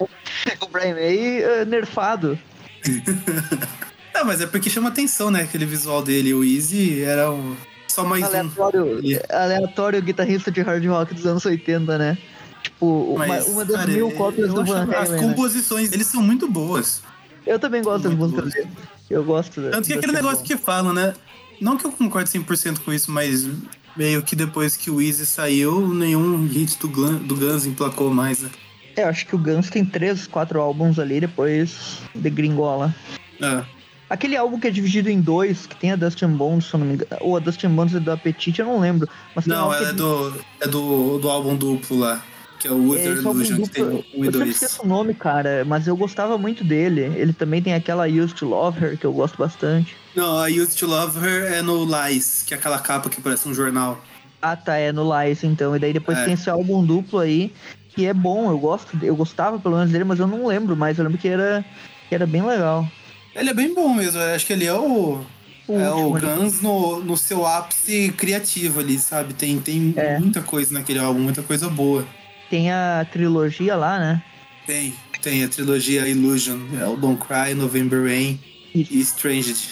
O 0.58 0.66
Brian 0.68 0.94
May 0.94 1.42
eh, 1.42 1.64
nerfado. 1.66 2.38
Não, 4.22 4.28
mas 4.28 4.40
é 4.40 4.46
porque 4.46 4.70
chama 4.70 4.88
atenção, 4.88 5.32
né? 5.32 5.42
Aquele 5.42 5.66
visual 5.66 6.00
dele. 6.00 6.32
O 6.32 6.44
Easy 6.44 7.02
era 7.02 7.28
o... 7.32 7.56
só 7.88 8.04
mais 8.04 8.22
um. 8.22 8.26
Aleatório, 8.28 8.98
ali. 8.98 9.20
aleatório 9.28 10.00
guitarrista 10.00 10.48
de 10.48 10.60
hard 10.60 10.84
rock 10.86 11.12
dos 11.12 11.26
anos 11.26 11.44
80, 11.44 11.98
né? 11.98 12.16
Tipo, 12.62 12.86
uma, 13.14 13.26
Mas, 13.26 13.48
uma 13.48 13.64
das 13.64 13.76
cara, 13.78 13.90
mil 13.90 14.12
cópias 14.12 14.54
do 14.54 14.64
Van 14.64 14.84
As 14.84 15.10
Halen. 15.10 15.10
né? 15.10 15.18
composições, 15.18 15.90
eles 15.92 16.06
são 16.06 16.22
muito 16.22 16.48
boas. 16.48 17.02
Eu 17.44 17.58
também 17.58 17.82
gosto 17.82 18.04
das 18.04 18.14
músicas 18.16 18.52
dele. 18.52 18.68
Eu 19.10 19.24
gosto 19.24 19.60
Tanto 19.60 19.88
que 19.88 19.92
aquele 19.94 20.12
Chevron. 20.12 20.12
negócio 20.30 20.44
que 20.46 20.56
falam, 20.56 20.92
né? 20.92 21.14
Não 21.60 21.76
que 21.76 21.84
eu 21.84 21.90
concorde 21.90 22.30
100% 22.30 22.78
com 22.84 22.92
isso, 22.92 23.10
mas 23.10 23.48
meio 23.96 24.22
que 24.22 24.36
depois 24.36 24.76
que 24.76 24.88
o 24.88 25.02
Easy 25.02 25.26
saiu, 25.26 25.92
nenhum 25.92 26.46
hit 26.46 26.78
do, 26.78 26.88
Glan- 26.88 27.16
do 27.16 27.34
Guns 27.34 27.66
emplacou 27.66 28.14
mais, 28.14 28.38
né? 28.38 28.50
É, 28.94 29.02
eu 29.02 29.08
acho 29.08 29.26
que 29.26 29.34
o 29.34 29.38
Guns 29.38 29.68
tem 29.68 29.84
três, 29.84 30.28
quatro 30.28 30.60
álbuns 30.60 31.00
ali, 31.00 31.18
depois 31.18 31.98
de 32.14 32.30
Gringola. 32.30 32.94
É. 33.40 33.64
Aquele 34.12 34.36
álbum 34.36 34.60
que 34.60 34.66
é 34.66 34.70
dividido 34.70 35.08
em 35.08 35.22
dois, 35.22 35.66
que 35.66 35.74
tem 35.74 35.90
a 35.90 35.96
Dustin 35.96 36.28
Bones, 36.28 36.66
se 36.66 36.74
eu 36.74 36.80
não 36.80 36.86
me 36.86 36.92
engano. 36.94 37.10
Ou 37.22 37.34
a 37.34 37.40
Dustin 37.40 37.68
Bones 37.70 37.94
é 37.94 37.98
do 38.00 38.12
Apetite, 38.12 38.60
eu 38.60 38.66
não 38.66 38.78
lembro. 38.78 39.08
Mas 39.34 39.46
Não, 39.46 39.70
que 39.70 39.84
é 39.84 39.92
do, 39.94 40.34
é 40.60 40.68
do, 40.68 41.18
do 41.18 41.30
álbum 41.30 41.56
duplo 41.56 41.98
lá, 41.98 42.22
que 42.58 42.68
é 42.68 42.70
o 42.70 42.94
É, 42.94 42.98
esse 43.06 43.26
álbum 43.26 43.40
Illusion, 43.40 43.62
que 43.62 43.70
tem 43.70 43.84
um 43.84 44.04
e 44.12 44.26
eu 44.26 44.30
dois. 44.32 44.50
esqueço 44.50 44.82
o 44.82 44.86
nome, 44.86 45.14
cara, 45.14 45.64
mas 45.66 45.86
eu 45.88 45.96
gostava 45.96 46.36
muito 46.36 46.62
dele. 46.62 47.00
Ele 47.16 47.32
também 47.32 47.62
tem 47.62 47.72
aquela 47.72 48.06
Used 48.06 48.34
to 48.36 48.44
Love 48.46 48.84
Her, 48.84 48.98
que 48.98 49.06
eu 49.06 49.14
gosto 49.14 49.38
bastante. 49.38 49.96
Não, 50.14 50.36
a 50.38 50.46
Used 50.48 50.76
to 50.78 50.86
Love 50.86 51.18
Her 51.18 51.50
é 51.54 51.62
no 51.62 51.82
Lies, 51.86 52.44
que 52.46 52.52
é 52.52 52.56
aquela 52.58 52.78
capa 52.80 53.08
que 53.08 53.18
parece 53.18 53.48
um 53.48 53.54
jornal. 53.54 53.98
Ah, 54.42 54.56
tá, 54.56 54.76
é 54.76 54.92
no 54.92 55.04
Lies, 55.10 55.42
então. 55.42 55.74
E 55.74 55.78
daí 55.78 55.94
depois 55.94 56.18
É. 56.18 56.24
tem 56.26 56.34
esse 56.34 56.50
álbum 56.50 56.84
duplo 56.84 57.18
aí, 57.18 57.50
que 57.88 58.04
é 58.04 58.12
bom, 58.12 58.50
eu 58.50 58.58
gosto, 58.58 58.98
eu 59.02 59.16
gostava 59.16 59.58
pelo 59.58 59.76
menos 59.76 59.90
dele, 59.90 60.04
mas 60.04 60.18
eu 60.18 60.26
não 60.26 60.46
lembro 60.46 60.76
mais. 60.76 60.98
Eu 60.98 61.04
lembro 61.04 61.18
que 61.18 61.28
era, 61.28 61.64
que 62.10 62.14
era 62.14 62.26
bem 62.26 62.42
legal. 62.44 62.86
Ele 63.34 63.50
é 63.50 63.54
bem 63.54 63.74
bom 63.74 63.94
mesmo, 63.94 64.20
eu 64.20 64.34
acho 64.34 64.46
que 64.46 64.52
ele 64.52 64.66
é 64.66 64.74
o. 64.74 65.24
O 65.68 65.78
é 65.78 65.90
o 65.92 66.14
né? 66.14 66.20
Guns 66.20 66.60
no, 66.60 67.02
no 67.04 67.16
seu 67.16 67.46
ápice 67.46 68.12
criativo 68.16 68.80
ali, 68.80 68.98
sabe? 68.98 69.32
Tem, 69.32 69.58
tem 69.60 69.94
É. 69.96 70.18
muita 70.18 70.42
coisa 70.42 70.74
naquele 70.74 70.98
álbum, 70.98 71.20
muita 71.20 71.40
coisa 71.42 71.68
boa. 71.68 72.04
Tem 72.50 72.70
a 72.70 73.06
trilogia 73.10 73.76
lá, 73.76 73.98
né? 73.98 74.22
Tem, 74.66 74.92
tem 75.22 75.44
a 75.44 75.48
trilogia 75.48 76.06
Illusion, 76.08 76.58
é 76.80 76.84
o 76.86 76.96
Don't 76.96 77.20
Cry, 77.24 77.54
November 77.54 78.02
Rain 78.04 78.38
Isso. 78.74 78.92
e 78.92 79.00
Stranged. 79.00 79.68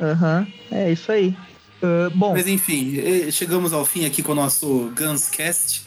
Aham, 0.00 0.46
é 0.70 0.92
isso 0.92 1.10
aí. 1.12 1.36
Ah, 1.82 2.08
bom, 2.14 2.32
Mas 2.32 2.46
enfim, 2.46 2.96
chegamos 3.32 3.72
ao 3.72 3.84
fim 3.84 4.06
aqui 4.06 4.22
com 4.22 4.32
o 4.32 4.36
nosso 4.36 4.92
Guns 4.96 5.28
Cast. 5.28 5.82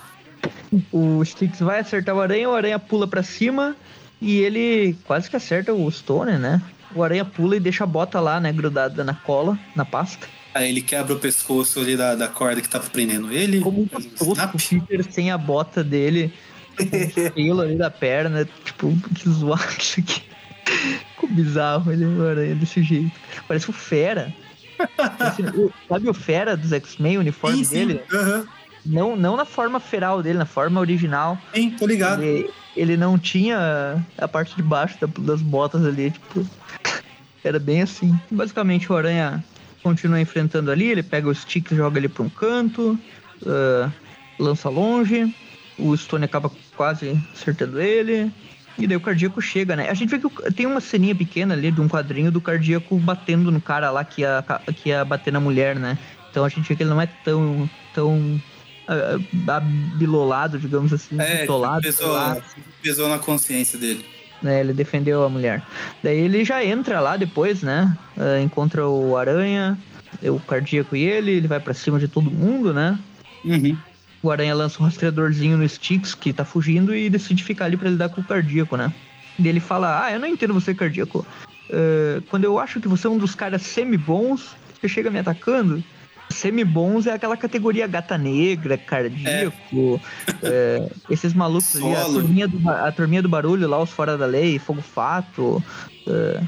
o 0.92 1.24
Sticks 1.24 1.62
vai 1.62 1.80
acertar 1.80 2.14
o 2.14 2.20
Aranha, 2.22 2.50
o 2.50 2.54
Aranha 2.54 2.78
pula 2.78 3.08
pra 3.08 3.24
cima 3.24 3.76
e 4.22 4.38
ele 4.40 4.96
quase 5.06 5.30
que 5.30 5.36
acerta 5.38 5.74
o 5.74 5.90
Stone, 5.90 6.38
né? 6.38 6.62
O 6.96 7.04
Aranha 7.04 7.26
pula 7.26 7.58
e 7.58 7.60
deixa 7.60 7.84
a 7.84 7.88
bota 7.88 8.20
lá, 8.20 8.40
né, 8.40 8.52
grudada 8.54 9.04
na 9.04 9.14
cola, 9.14 9.60
na 9.76 9.84
pasta. 9.86 10.26
Aí 10.54 10.70
ele 10.70 10.82
quebra 10.82 11.14
o 11.14 11.20
pescoço 11.20 11.82
ali 11.82 11.98
da, 11.98 12.16
da 12.16 12.30
corda 12.30 12.62
que 12.62 12.70
tava 12.70 12.90
prendendo 12.90 13.32
ele. 13.32 13.60
Como 13.60 13.82
um 13.82 13.88
tosco, 13.88 14.58
Peter 14.70 15.06
sem 15.12 15.30
a 15.30 15.38
bota 15.38 15.84
dele, 15.84 16.34
com 16.78 16.84
o 17.28 17.32
pelo 17.32 17.62
ali 17.62 17.76
da 17.78 17.92
perna, 17.92 18.48
tipo, 18.64 18.94
que 19.14 19.30
zoado 19.30 19.62
isso 19.78 20.00
aqui. 20.00 20.22
Ficou 21.12 21.30
bizarro 21.30 21.92
ele, 21.92 22.06
o 22.06 22.26
Aranha 22.28 22.56
desse 22.56 22.82
jeito. 22.82 23.12
Parece 23.48 23.70
o 23.70 23.74
Fera. 23.74 24.34
O- 25.58 25.72
sabe 25.90 26.10
o 26.10 26.14
Fera 26.14 26.56
dos 26.56 26.72
X-Men, 26.72 27.18
o 27.18 27.20
uniforme 27.22 27.58
Sim, 27.58 27.64
sim. 27.66 27.76
dele? 27.88 28.02
Aham. 28.14 28.48
Não, 28.86 29.16
não 29.16 29.36
na 29.36 29.46
forma 29.46 29.80
feral 29.80 30.22
dele, 30.22 30.38
na 30.38 30.46
forma 30.46 30.80
original. 30.80 31.38
Sim, 31.54 31.72
tô 31.72 31.86
ligado. 31.88 32.22
Ele, 32.24 32.50
ele 32.78 32.96
não 32.96 33.18
tinha 33.18 34.06
a 34.18 34.28
parte 34.28 34.56
de 34.56 34.62
baixo 34.62 34.96
da- 35.02 35.08
das 35.20 35.42
botas 35.42 35.84
ali, 35.86 36.12
tipo. 36.12 36.46
Era 37.48 37.60
bem 37.60 37.82
assim. 37.82 38.18
Basicamente 38.32 38.92
o 38.92 38.96
Aranha 38.96 39.44
continua 39.84 40.20
enfrentando 40.20 40.72
ali, 40.72 40.86
ele 40.90 41.04
pega 41.04 41.30
o 41.30 41.36
stick 41.36 41.72
e 41.72 41.76
joga 41.76 42.00
ele 42.00 42.10
pra 42.10 42.24
um 42.24 42.30
canto, 42.30 42.98
ah, 43.46 43.92
lança 44.40 44.68
longe, 44.68 45.34
o 45.78 45.96
Stone 45.96 46.26
acaba 46.26 46.52
quase 46.76 47.18
acertando 47.34 47.80
ele. 47.80 48.32
E 48.78 48.88
daí 48.88 48.98
o 48.98 49.02
cardíaco 49.02 49.42
chega, 49.42 49.76
né? 49.76 49.90
A 49.90 49.94
gente 49.94 50.10
vê 50.10 50.20
que 50.20 50.52
tem 50.52 50.66
uma 50.66 50.82
ceninha 50.82 51.16
pequena 51.16 51.54
ali 51.54 51.72
de 51.72 51.80
um 51.80 51.88
quadrinho 51.88 52.30
do 52.32 52.42
cardíaco 52.42 52.98
batendo 52.98 53.50
no 53.50 53.62
cara 53.62 53.90
lá 53.90 54.04
que 54.04 54.22
ia, 54.22 54.44
que 54.76 54.90
ia 54.90 55.06
bater 55.06 55.32
na 55.32 55.40
mulher, 55.40 55.78
né? 55.78 55.98
Então 56.30 56.44
a 56.44 56.50
gente 56.50 56.68
vê 56.68 56.76
que 56.76 56.84
ele 56.84 56.90
não 56.90 57.00
é 57.00 57.08
tão, 57.24 57.70
tão 57.94 58.42
ah, 58.88 59.56
abilolado, 59.56 60.60
digamos 60.60 60.92
assim, 60.92 61.20
É, 61.20 61.42
bitolado, 61.42 61.84
pesou, 61.84 62.44
pesou 62.82 63.08
na 63.08 63.20
consciência 63.20 63.80
dele. 63.80 64.06
Né? 64.42 64.60
Ele 64.60 64.74
defendeu 64.74 65.24
a 65.24 65.30
mulher. 65.30 65.62
Daí 66.04 66.18
ele 66.18 66.44
já 66.44 66.64
entra 66.64 67.00
lá 67.00 67.18
depois, 67.18 67.62
né? 67.62 67.96
Ah, 68.18 68.40
encontra 68.42 68.88
o 68.88 69.16
Aranha, 69.18 69.78
o 70.24 70.40
cardíaco 70.40 70.96
e 70.96 71.04
ele, 71.04 71.32
ele 71.32 71.48
vai 71.48 71.60
pra 71.60 71.74
cima 71.74 72.00
de 72.00 72.08
todo 72.08 72.32
mundo, 72.32 72.74
né? 72.74 72.98
Uhum. 73.44 73.78
O 74.22 74.32
Aranha 74.32 74.56
lança 74.56 74.82
um 74.82 74.86
rastreadorzinho 74.86 75.58
no 75.58 75.68
Sticks 75.68 76.16
que 76.16 76.34
tá 76.34 76.44
fugindo 76.44 76.96
e 76.96 77.10
decide 77.10 77.44
ficar 77.44 77.66
ali 77.66 77.78
pra 77.78 77.90
lidar 77.90 78.10
com 78.10 78.22
o 78.22 78.24
cardíaco, 78.24 78.76
né? 78.76 78.92
E 79.38 79.48
ele 79.48 79.60
fala: 79.60 80.06
Ah, 80.06 80.12
eu 80.12 80.20
não 80.20 80.28
entendo 80.28 80.54
você, 80.54 80.74
cardíaco. 80.74 81.26
Ah, 81.72 82.22
quando 82.30 82.46
eu 82.46 82.58
acho 82.58 82.80
que 82.80 82.88
você 82.88 83.08
é 83.08 83.10
um 83.10 83.18
dos 83.18 83.36
caras 83.36 83.62
semi-bons, 83.62 84.56
você 84.80 84.88
chega 84.88 85.12
me 85.12 85.20
atacando. 85.20 85.84
Semi-bons 86.30 87.08
é 87.08 87.14
aquela 87.14 87.38
categoria 87.38 87.88
gata 87.88 88.18
negra, 88.18 88.78
cardíaco, 88.78 90.02
é, 90.44 90.90
esses 91.10 91.34
malucos 91.34 91.76
ali, 91.76 91.96
a 91.96 92.06
turminha, 92.06 92.48
do, 92.48 92.70
a 92.70 92.92
turminha 92.92 93.22
do 93.22 93.30
barulho 93.30 93.68
lá, 93.68 93.82
os 93.82 93.92
fora 93.92 94.18
da 94.18 94.26
lei, 94.26 94.60
fogo 94.60 94.82
fato, 94.82 95.64
é, 96.08 96.42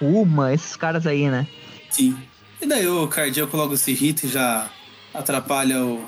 Uma, 0.00 0.52
esses 0.52 0.76
caras 0.76 1.06
aí, 1.06 1.28
né? 1.30 1.46
Sim. 1.90 2.16
E 2.60 2.66
daí 2.66 2.86
o 2.86 3.06
cardíaco 3.08 3.56
logo 3.56 3.76
se 3.76 3.92
irrita 3.92 4.26
e 4.26 4.28
já 4.28 4.68
atrapalha 5.14 5.84
o, 5.84 6.04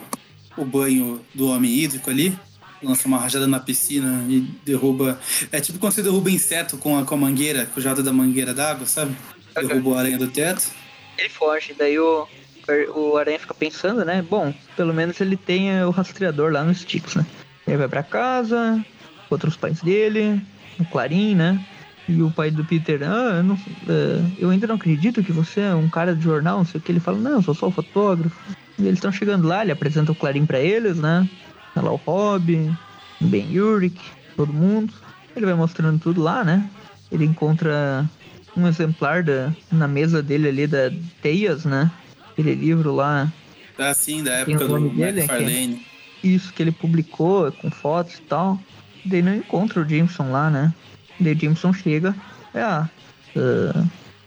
o 0.56 0.64
banho 0.64 1.20
do 1.34 1.48
homem 1.48 1.72
hídrico 1.72 2.10
ali. 2.10 2.36
Lança 2.82 3.09
uma 3.09 3.18
rajada 3.18 3.46
na 3.46 3.59
piscina 3.59 4.24
e 4.28 4.40
derruba. 4.64 5.18
É 5.51 5.60
tipo 5.60 5.78
quando 5.78 5.92
você 5.94 6.02
derruba 6.02 6.30
inseto 6.30 6.76
com 6.76 6.98
a, 6.98 7.05
com 7.05 7.14
a 7.14 7.18
mangueira, 7.18 7.66
com 7.66 7.80
o 7.80 7.82
jato 7.82 8.02
da 8.02 8.12
mangueira 8.12 8.52
d'água, 8.52 8.86
sabe? 8.86 9.16
Derruba 9.55 9.90
o 9.90 9.98
aranha 9.98 10.18
do 10.18 10.28
teto. 10.28 10.70
Ele 11.16 11.28
foge, 11.28 11.74
daí 11.78 11.98
o, 11.98 12.28
o 12.94 13.16
Aranha 13.16 13.38
fica 13.38 13.54
pensando, 13.54 14.04
né? 14.04 14.22
Bom, 14.22 14.52
pelo 14.76 14.94
menos 14.94 15.20
ele 15.20 15.36
tem 15.36 15.82
o 15.84 15.90
rastreador 15.90 16.52
lá 16.52 16.64
no 16.64 16.74
Sticks, 16.74 17.14
né? 17.14 17.26
Ele 17.66 17.76
vai 17.76 17.88
pra 17.88 18.02
casa, 18.02 18.84
contra 19.28 19.48
os 19.48 19.56
pais 19.56 19.82
dele, 19.82 20.40
o 20.78 20.84
Clarim, 20.84 21.34
né? 21.34 21.60
E 22.06 22.22
o 22.22 22.30
pai 22.30 22.50
do 22.50 22.64
Peter, 22.64 23.02
ah, 23.02 23.36
eu, 23.38 23.42
não- 23.42 23.58
eh, 23.88 24.30
eu 24.38 24.50
ainda 24.50 24.66
não 24.66 24.74
acredito 24.74 25.22
que 25.22 25.32
você 25.32 25.60
é 25.60 25.74
um 25.74 25.88
cara 25.88 26.14
de 26.14 26.22
jornal, 26.22 26.58
não 26.58 26.64
sei 26.64 26.78
o 26.78 26.82
que. 26.82 26.92
Ele 26.92 27.00
fala, 27.00 27.18
não, 27.18 27.32
eu 27.32 27.42
sou 27.42 27.54
só 27.54 27.68
o 27.68 27.70
fotógrafo. 27.70 28.36
E 28.78 28.82
eles 28.82 28.98
estão 28.98 29.10
chegando 29.10 29.48
lá, 29.48 29.62
ele 29.62 29.72
apresenta 29.72 30.12
o 30.12 30.14
Clarim 30.14 30.44
pra 30.44 30.60
eles, 30.60 30.98
né? 30.98 31.26
Tá 31.74 31.80
lá 31.80 31.92
o 31.92 31.96
Rob, 31.96 32.70
o 33.22 33.26
Ben 33.26 33.58
Urich, 33.58 33.98
todo 34.36 34.52
mundo. 34.52 34.92
Ele 35.34 35.46
vai 35.46 35.54
mostrando 35.54 35.98
tudo 35.98 36.20
lá, 36.20 36.44
né? 36.44 36.68
Ele 37.10 37.24
encontra 37.24 38.08
um 38.56 38.66
exemplar 38.66 39.22
da, 39.22 39.52
na 39.72 39.88
mesa 39.88 40.22
dele 40.22 40.48
ali 40.48 40.66
da 40.66 40.92
Teias, 41.22 41.64
né? 41.64 41.90
Aquele 42.36 42.55
livro 42.55 42.94
lá, 42.94 43.32
Assim, 43.78 44.23
da 44.23 44.44
Tem 44.44 44.55
época 44.55 44.69
do 44.69 44.78
nome 44.78 44.90
dele, 44.90 45.20
McFarlane. 45.20 45.86
isso 46.23 46.52
que 46.52 46.62
ele 46.62 46.70
publicou 46.73 47.51
com 47.52 47.70
fotos 47.70 48.15
e 48.19 48.23
tal. 48.23 48.59
Daí 49.05 49.20
não 49.23 49.35
encontra 49.35 49.81
o 49.82 49.89
Jameson 49.89 50.31
lá, 50.31 50.48
né? 50.51 50.73
Daí 51.19 51.35
o 51.35 51.39
Jameson 51.40 51.73
chega. 51.73 52.15
É, 52.55 52.61
ah, 52.62 52.89
ah, 53.36 53.85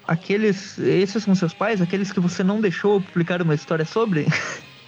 aqueles. 0.08 0.78
Esses 0.80 1.24
são 1.24 1.34
seus 1.34 1.54
pais? 1.54 1.82
Aqueles 1.82 2.12
que 2.12 2.20
você 2.20 2.44
não 2.44 2.60
deixou 2.60 3.00
publicar 3.02 3.42
uma 3.42 3.56
história 3.56 3.86
sobre? 3.86 4.26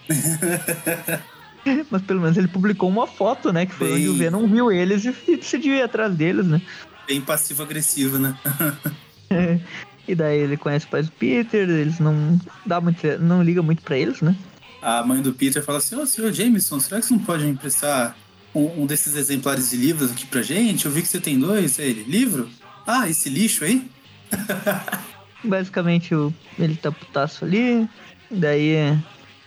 Mas 1.90 2.02
pelo 2.02 2.22
menos 2.22 2.38
ele 2.38 2.48
publicou 2.48 2.90
uma 2.90 3.06
foto, 3.08 3.52
né? 3.54 3.66
Que 3.66 3.74
foi 3.74 3.88
Bem- 3.90 3.98
onde 3.98 4.10
o 4.10 4.14
Venom 4.16 4.48
viu 4.48 4.72
eles 4.72 5.06
e, 5.06 5.16
e 5.28 5.38
decidiu 5.38 5.74
ir 5.76 5.82
atrás 5.84 6.14
deles, 6.16 6.46
né? 6.46 6.62
Bem 7.08 7.22
passivo-agressivo, 7.22 8.18
né? 8.20 8.36
E 10.10 10.16
daí 10.16 10.40
ele 10.40 10.58
conhece 10.58 10.86
os 10.86 10.92
pais 10.92 11.06
do 11.06 11.12
Peter, 11.12 11.70
eles 11.70 12.00
não 12.00 12.40
dá 12.66 12.82
muito, 12.82 13.06
não 13.20 13.44
liga 13.44 13.62
muito 13.62 13.84
pra 13.84 13.96
eles, 13.96 14.22
né? 14.22 14.36
A 14.82 15.04
mãe 15.04 15.22
do 15.22 15.32
Peter 15.34 15.64
fala 15.64 15.78
assim: 15.78 15.96
Ô, 15.96 16.06
senhor 16.08 16.34
Jameson, 16.34 16.80
será 16.80 17.00
que 17.00 17.06
você 17.06 17.14
não 17.14 17.22
pode 17.22 17.46
emprestar 17.46 18.18
um, 18.56 18.82
um 18.82 18.86
desses 18.88 19.16
exemplares 19.16 19.70
de 19.70 19.78
livros 19.78 20.12
aqui 20.12 20.26
pra 20.26 20.42
gente? 20.42 20.88
Eu 20.88 20.92
vi 20.92 21.04
que 21.04 21.08
você 21.08 21.20
tem 21.20 21.38
dois. 21.38 21.80
Aí 21.80 21.92
ele: 21.92 22.04
Livro? 22.06 22.50
Ah, 22.88 23.08
esse 23.08 23.30
lixo 23.30 23.64
aí? 23.64 23.88
basicamente 25.44 26.16
o, 26.16 26.34
ele 26.58 26.76
tá 26.76 26.92
putaço 26.92 27.46
ali. 27.46 27.88
Daí 28.32 28.98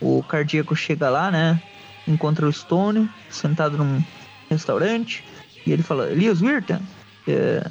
o 0.01 0.23
cardíaco 0.23 0.77
chega 0.77 1.11
lá, 1.11 1.29
né? 1.29 1.61
Encontra 2.07 2.47
o 2.47 2.53
Stone 2.53 3.11
sentado 3.29 3.77
num 3.77 4.01
restaurante. 4.49 5.25
E 5.67 5.73
ele 5.73 5.83
fala, 5.83 6.11
Elias 6.11 6.41
Wirten? 6.41 6.79
É, 7.27 7.65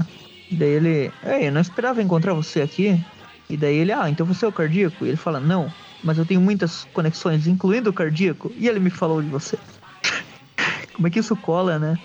daí 0.56 0.70
ele, 0.70 1.12
Ei, 1.24 1.48
eu 1.48 1.52
não 1.52 1.62
esperava 1.62 2.02
encontrar 2.02 2.34
você 2.34 2.62
aqui. 2.62 3.04
E 3.50 3.58
daí 3.58 3.76
ele, 3.76 3.92
ah, 3.92 4.10
então 4.10 4.26
você 4.26 4.46
é 4.46 4.48
o 4.48 4.52
cardíaco? 4.52 5.06
E 5.06 5.10
ele 5.10 5.18
fala, 5.18 5.40
não, 5.40 5.72
mas 6.04 6.18
eu 6.18 6.26
tenho 6.26 6.40
muitas 6.40 6.88
conexões, 6.94 7.48
incluindo 7.48 7.90
o 7.90 7.94
cardíaco. 7.94 8.52
E 8.58 8.68
ele 8.68 8.80
me 8.80 8.90
falou 8.90 9.22
de 9.22 9.30
você. 9.30 9.58
Como 10.94 11.08
é 11.08 11.12
que 11.12 11.20
isso 11.20 11.36
cola, 11.36 11.78
né? 11.78 11.98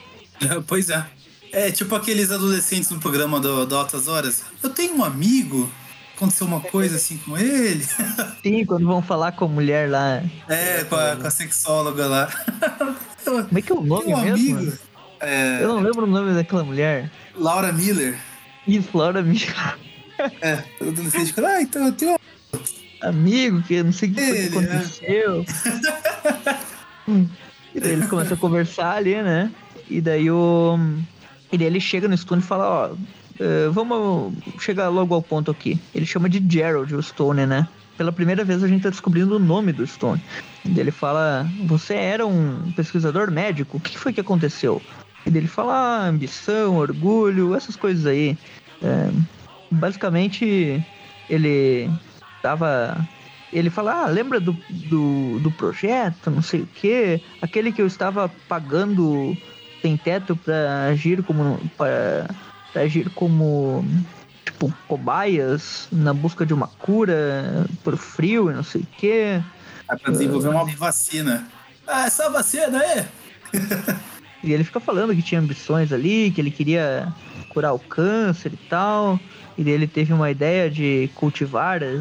pois 0.66 0.90
é. 0.90 1.04
É 1.52 1.70
tipo 1.70 1.94
aqueles 1.94 2.30
adolescentes 2.30 2.90
no 2.90 3.00
programa 3.00 3.40
do, 3.40 3.64
do 3.64 3.76
Altas 3.76 4.08
Horas. 4.08 4.42
Eu 4.62 4.70
tenho 4.70 4.96
um 4.96 5.04
amigo, 5.04 5.70
aconteceu 6.14 6.46
uma 6.46 6.60
coisa 6.60 6.96
assim 6.96 7.16
com 7.18 7.38
ele. 7.38 7.84
Sim, 8.42 8.64
quando 8.66 8.86
vão 8.86 9.00
falar 9.00 9.32
com 9.32 9.44
a 9.44 9.48
mulher 9.48 9.88
lá. 9.88 10.22
É, 10.48 10.84
com 10.84 10.96
a, 10.96 11.16
com 11.16 11.26
a 11.26 11.30
sexóloga 11.30 12.06
lá. 12.06 12.28
Como 13.24 13.58
é 13.58 13.62
que 13.62 13.72
é 13.72 13.74
o 13.74 13.82
nome 13.82 14.06
mesmo? 14.08 14.58
amigo. 14.58 14.78
É, 15.20 15.62
Eu 15.62 15.68
não 15.68 15.80
lembro 15.80 16.04
o 16.04 16.06
nome 16.06 16.34
daquela 16.34 16.64
mulher. 16.64 17.10
Laura 17.34 17.72
Miller. 17.72 18.18
Laura 18.94 19.22
Miller. 19.22 19.78
É, 20.40 20.64
o 20.80 20.88
adolescente 20.88 21.32
fala, 21.32 21.48
ah, 21.48 21.62
então 21.62 21.86
eu 21.86 21.92
tenho 21.92 22.12
um 22.14 22.58
Amigo, 23.02 23.62
que 23.62 23.82
não 23.82 23.92
sei 23.92 24.08
o 24.08 24.14
que 24.14 24.20
foi 24.20 24.32
que 24.32 24.38
Ele, 24.38 24.48
né? 24.66 24.76
aconteceu. 24.76 25.44
Hum. 27.06 27.28
e 27.74 27.80
daí 27.80 27.92
eles 27.92 28.08
começam 28.08 28.36
a 28.36 28.40
conversar 28.40 28.96
ali, 28.96 29.14
né? 29.22 29.50
E 29.88 30.00
daí 30.00 30.30
o. 30.30 30.78
E 31.52 31.58
daí 31.58 31.66
ele 31.66 31.80
chega 31.80 32.08
no 32.08 32.16
Stone 32.16 32.40
e 32.42 32.44
fala, 32.44 32.68
ó. 32.68 32.94
eh, 33.38 33.68
vamos 33.70 34.32
chegar 34.58 34.88
logo 34.88 35.14
ao 35.14 35.22
ponto 35.22 35.50
aqui. 35.50 35.78
Ele 35.94 36.06
chama 36.06 36.28
de 36.28 36.42
Gerald 36.48 36.92
o 36.94 37.02
Stone, 37.02 37.46
né? 37.46 37.68
Pela 37.96 38.10
primeira 38.10 38.42
vez 38.44 38.62
a 38.64 38.68
gente 38.68 38.82
tá 38.82 38.90
descobrindo 38.90 39.36
o 39.36 39.38
nome 39.38 39.72
do 39.72 39.86
Stone. 39.86 40.20
E 40.64 40.70
daí 40.70 40.80
ele 40.80 40.90
fala: 40.90 41.46
Você 41.66 41.94
era 41.94 42.26
um 42.26 42.72
pesquisador 42.72 43.30
médico? 43.30 43.76
O 43.76 43.80
que 43.80 43.96
foi 43.98 44.12
que 44.12 44.20
aconteceu? 44.20 44.82
E 45.26 45.30
daí 45.30 45.40
ele 45.40 45.48
fala: 45.48 45.74
ah, 45.74 46.06
ambição, 46.06 46.76
orgulho, 46.76 47.54
essas 47.54 47.74
coisas 47.74 48.06
aí. 48.06 48.38
É, 48.80 49.10
basicamente, 49.70 50.84
ele 51.28 51.90
tava. 52.40 52.96
Ele 53.52 53.68
fala: 53.68 54.04
Ah, 54.04 54.06
lembra 54.06 54.38
do, 54.38 54.56
do, 54.70 55.40
do 55.40 55.50
projeto, 55.50 56.30
não 56.30 56.42
sei 56.42 56.60
o 56.60 56.66
quê? 56.66 57.20
Aquele 57.42 57.72
que 57.72 57.82
eu 57.82 57.86
estava 57.86 58.30
pagando 58.48 59.36
sem 59.82 59.96
teto 59.96 60.36
para 60.36 60.86
agir 60.86 61.22
como. 61.24 61.58
Pra, 61.76 62.28
pra 62.72 62.82
agir 62.82 63.10
como. 63.10 63.84
Tipo, 64.44 64.72
cobaias 64.86 65.88
na 65.90 66.14
busca 66.14 66.46
de 66.46 66.54
uma 66.54 66.68
cura 66.68 67.66
por 67.82 67.96
frio 67.96 68.48
e 68.48 68.54
não 68.54 68.62
sei 68.62 68.82
o 68.82 68.86
quê. 68.96 69.42
É 69.90 69.96
pra 69.96 70.12
desenvolver 70.12 70.48
uma 70.48 70.64
vacina. 70.64 71.48
Ah, 71.84 72.06
essa 72.06 72.30
vacina 72.30 72.78
aí? 72.78 73.04
Ele 74.52 74.64
fica 74.64 74.80
falando 74.80 75.14
que 75.14 75.22
tinha 75.22 75.40
ambições 75.40 75.92
ali, 75.92 76.30
que 76.30 76.40
ele 76.40 76.50
queria 76.50 77.12
curar 77.48 77.72
o 77.72 77.78
câncer 77.78 78.52
e 78.52 78.68
tal. 78.68 79.18
E 79.58 79.68
ele 79.68 79.86
teve 79.86 80.12
uma 80.12 80.30
ideia 80.30 80.70
de 80.70 81.08
cultivar 81.14 81.82
eh, 81.82 82.00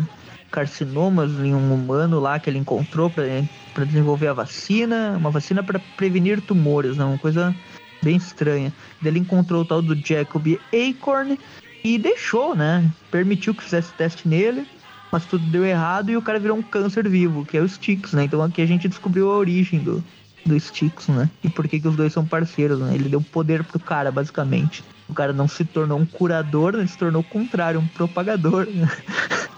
carcinomas 0.52 1.32
em 1.40 1.54
um 1.54 1.74
humano 1.74 2.20
lá 2.20 2.40
que 2.40 2.50
ele 2.50 2.60
encontrou 2.60 3.10
para 3.10 3.86
desenvolver 3.86 4.28
a 4.28 4.34
vacina, 4.34 5.16
uma 5.18 5.32
vacina 5.32 5.64
para 5.64 5.80
prevenir 5.98 6.42
tumores, 6.42 6.98
né? 6.98 7.06
uma 7.06 7.18
coisa 7.18 7.56
bem 8.04 8.18
estranha. 8.18 8.72
Ele 9.04 9.20
encontrou 9.20 9.62
o 9.62 9.66
tal 9.66 9.82
do 9.82 9.96
Jacob 9.96 10.60
Acorn 10.74 11.40
e 11.84 11.98
deixou, 11.98 12.56
né? 12.56 12.90
Permitiu 13.12 13.54
que 13.54 13.64
fizesse 13.64 13.92
teste 13.94 14.28
nele, 14.28 14.66
mas 15.12 15.26
tudo 15.26 15.46
deu 15.48 15.66
errado 15.66 16.10
e 16.10 16.18
o 16.18 16.22
cara 16.22 16.40
virou 16.40 16.58
um 16.58 16.62
câncer 16.62 17.08
vivo, 17.08 17.46
que 17.46 17.58
é 17.58 17.62
o 17.62 17.66
Styx, 17.66 18.14
né? 18.14 18.24
Então 18.24 18.42
aqui 18.42 18.62
a 18.62 18.66
gente 18.66 18.88
descobriu 18.88 19.32
a 19.32 19.38
origem 19.38 19.80
do, 19.80 20.04
do 20.46 20.56
Styx, 20.56 21.08
né? 21.08 21.30
E 21.44 21.50
por 21.50 21.68
que, 21.68 21.80
que 21.80 21.88
os 21.88 21.96
dois 21.96 22.14
são 22.14 22.26
parceiros, 22.26 22.80
né? 22.80 22.94
Ele 22.94 23.10
deu 23.10 23.22
poder 23.22 23.64
pro 23.64 23.80
cara, 23.80 24.12
basicamente. 24.12 24.84
O 25.10 25.14
cara 25.14 25.34
não 25.34 25.48
se 25.48 25.66
tornou 25.66 26.00
um 26.00 26.06
curador, 26.06 26.74
né? 26.74 26.80
ele 26.80 26.88
se 26.88 26.98
tornou 26.98 27.22
o 27.22 27.26
contrário, 27.26 27.80
um 27.80 27.88
propagador, 27.88 28.68
né? 28.68 28.90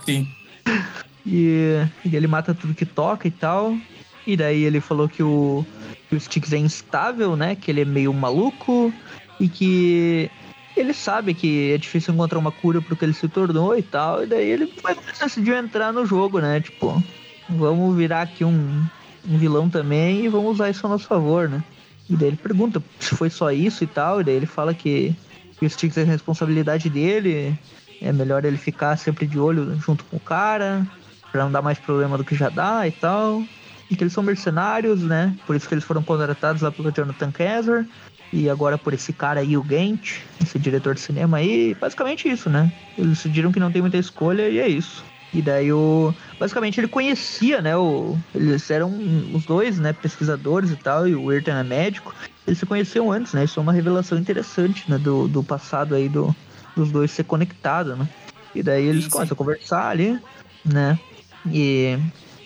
Sim. 0.05 0.27
E, 1.29 1.85
e 2.05 2.15
ele 2.15 2.25
mata 2.25 2.53
tudo 2.53 2.73
que 2.73 2.85
toca 2.85 3.27
e 3.27 3.31
tal. 3.31 3.77
E 4.25 4.37
daí 4.37 4.63
ele 4.63 4.79
falou 4.79 5.09
que 5.09 5.21
o, 5.21 5.65
que 6.07 6.15
o 6.15 6.17
Styx 6.17 6.53
é 6.53 6.57
instável, 6.57 7.35
né? 7.35 7.53
Que 7.53 7.69
ele 7.69 7.81
é 7.81 7.85
meio 7.85 8.13
maluco 8.13 8.93
e 9.37 9.49
que 9.49 10.31
ele 10.75 10.93
sabe 10.93 11.33
que 11.33 11.73
é 11.73 11.77
difícil 11.77 12.13
encontrar 12.13 12.39
uma 12.39 12.51
cura 12.51 12.81
pro 12.81 12.95
que 12.95 13.03
ele 13.03 13.13
se 13.13 13.27
tornou 13.27 13.77
e 13.77 13.81
tal. 13.81 14.23
E 14.23 14.25
daí 14.25 14.47
ele 14.47 14.71
decidiu 15.19 15.57
entrar 15.57 15.91
no 15.91 16.05
jogo, 16.05 16.39
né? 16.39 16.61
Tipo, 16.61 17.03
vamos 17.49 17.97
virar 17.97 18.21
aqui 18.21 18.45
um, 18.45 18.85
um 19.27 19.37
vilão 19.37 19.69
também 19.69 20.25
e 20.25 20.29
vamos 20.29 20.53
usar 20.53 20.69
isso 20.69 20.85
a 20.85 20.89
nosso 20.89 21.07
favor, 21.07 21.49
né? 21.49 21.63
E 22.09 22.15
daí 22.15 22.29
ele 22.29 22.37
pergunta 22.37 22.81
se 22.99 23.15
foi 23.15 23.29
só 23.29 23.51
isso 23.51 23.83
e 23.83 23.87
tal. 23.87 24.21
E 24.21 24.23
daí 24.23 24.35
ele 24.35 24.45
fala 24.45 24.73
que, 24.73 25.13
que 25.57 25.65
o 25.65 25.67
Styx 25.67 25.97
é 25.97 26.03
responsabilidade 26.03 26.89
dele. 26.89 27.57
É 28.01 28.13
melhor 28.13 28.45
ele 28.45 28.57
ficar 28.57 28.95
sempre 28.97 29.27
de 29.27 29.39
olho 29.39 29.77
junto 29.79 30.05
com 30.05 30.17
o 30.17 30.19
cara, 30.19 30.85
pra 31.31 31.43
não 31.43 31.51
dar 31.51 31.61
mais 31.61 31.79
problema 31.79 32.17
do 32.17 32.23
que 32.23 32.35
já 32.35 32.49
dá 32.49 32.87
e 32.87 32.91
tal. 32.91 33.43
E 33.89 33.95
que 33.95 34.03
eles 34.03 34.13
são 34.13 34.23
mercenários, 34.23 35.01
né? 35.01 35.35
Por 35.45 35.55
isso 35.55 35.67
que 35.67 35.73
eles 35.73 35.83
foram 35.83 36.03
contratados 36.03 36.61
lá 36.61 36.71
pelo 36.71 36.91
Jonathan 36.91 37.31
Kessler. 37.31 37.85
E 38.31 38.49
agora 38.49 38.77
por 38.77 38.93
esse 38.93 39.13
cara 39.13 39.39
aí, 39.39 39.57
o 39.57 39.63
Gant, 39.63 40.19
esse 40.41 40.59
diretor 40.59 40.93
de 40.93 40.99
cinema 40.99 41.37
aí. 41.37 41.75
Basicamente 41.79 42.29
isso, 42.29 42.49
né? 42.49 42.71
Eles 42.97 43.11
decidiram 43.11 43.51
que 43.51 43.59
não 43.59 43.71
tem 43.71 43.81
muita 43.81 43.97
escolha 43.97 44.49
e 44.49 44.59
é 44.59 44.67
isso. 44.67 45.03
E 45.37 45.41
daí 45.41 45.71
o. 45.71 46.15
Basicamente 46.39 46.79
ele 46.79 46.87
conhecia, 46.87 47.61
né? 47.61 47.77
O... 47.77 48.17
Eles 48.33 48.69
eram 48.71 48.89
os 49.31 49.45
dois, 49.45 49.77
né? 49.79 49.93
Pesquisadores 49.93 50.71
e 50.71 50.77
tal, 50.77 51.07
e 51.07 51.15
o 51.15 51.29
Ayrton 51.29 51.51
é 51.51 51.63
médico. 51.63 52.11
Eles 52.47 52.57
se 52.57 52.65
conheciam 52.65 53.11
antes, 53.11 53.33
né? 53.33 53.43
Isso 53.43 53.59
é 53.59 53.63
uma 53.63 53.71
revelação 53.73 54.17
interessante, 54.17 54.89
né? 54.89 54.97
Do, 54.97 55.27
do 55.27 55.43
passado 55.43 55.93
aí 55.93 56.09
do, 56.09 56.35
dos 56.75 56.91
dois 56.91 57.11
ser 57.11 57.25
conectado, 57.25 57.95
né? 57.95 58.09
E 58.55 58.63
daí 58.63 58.85
eles 58.85 59.03
Sim, 59.03 59.09
sim. 59.09 59.11
começam 59.11 59.35
a 59.35 59.37
conversar 59.37 59.89
ali, 59.89 60.19
né? 60.65 60.99
E 61.45 61.99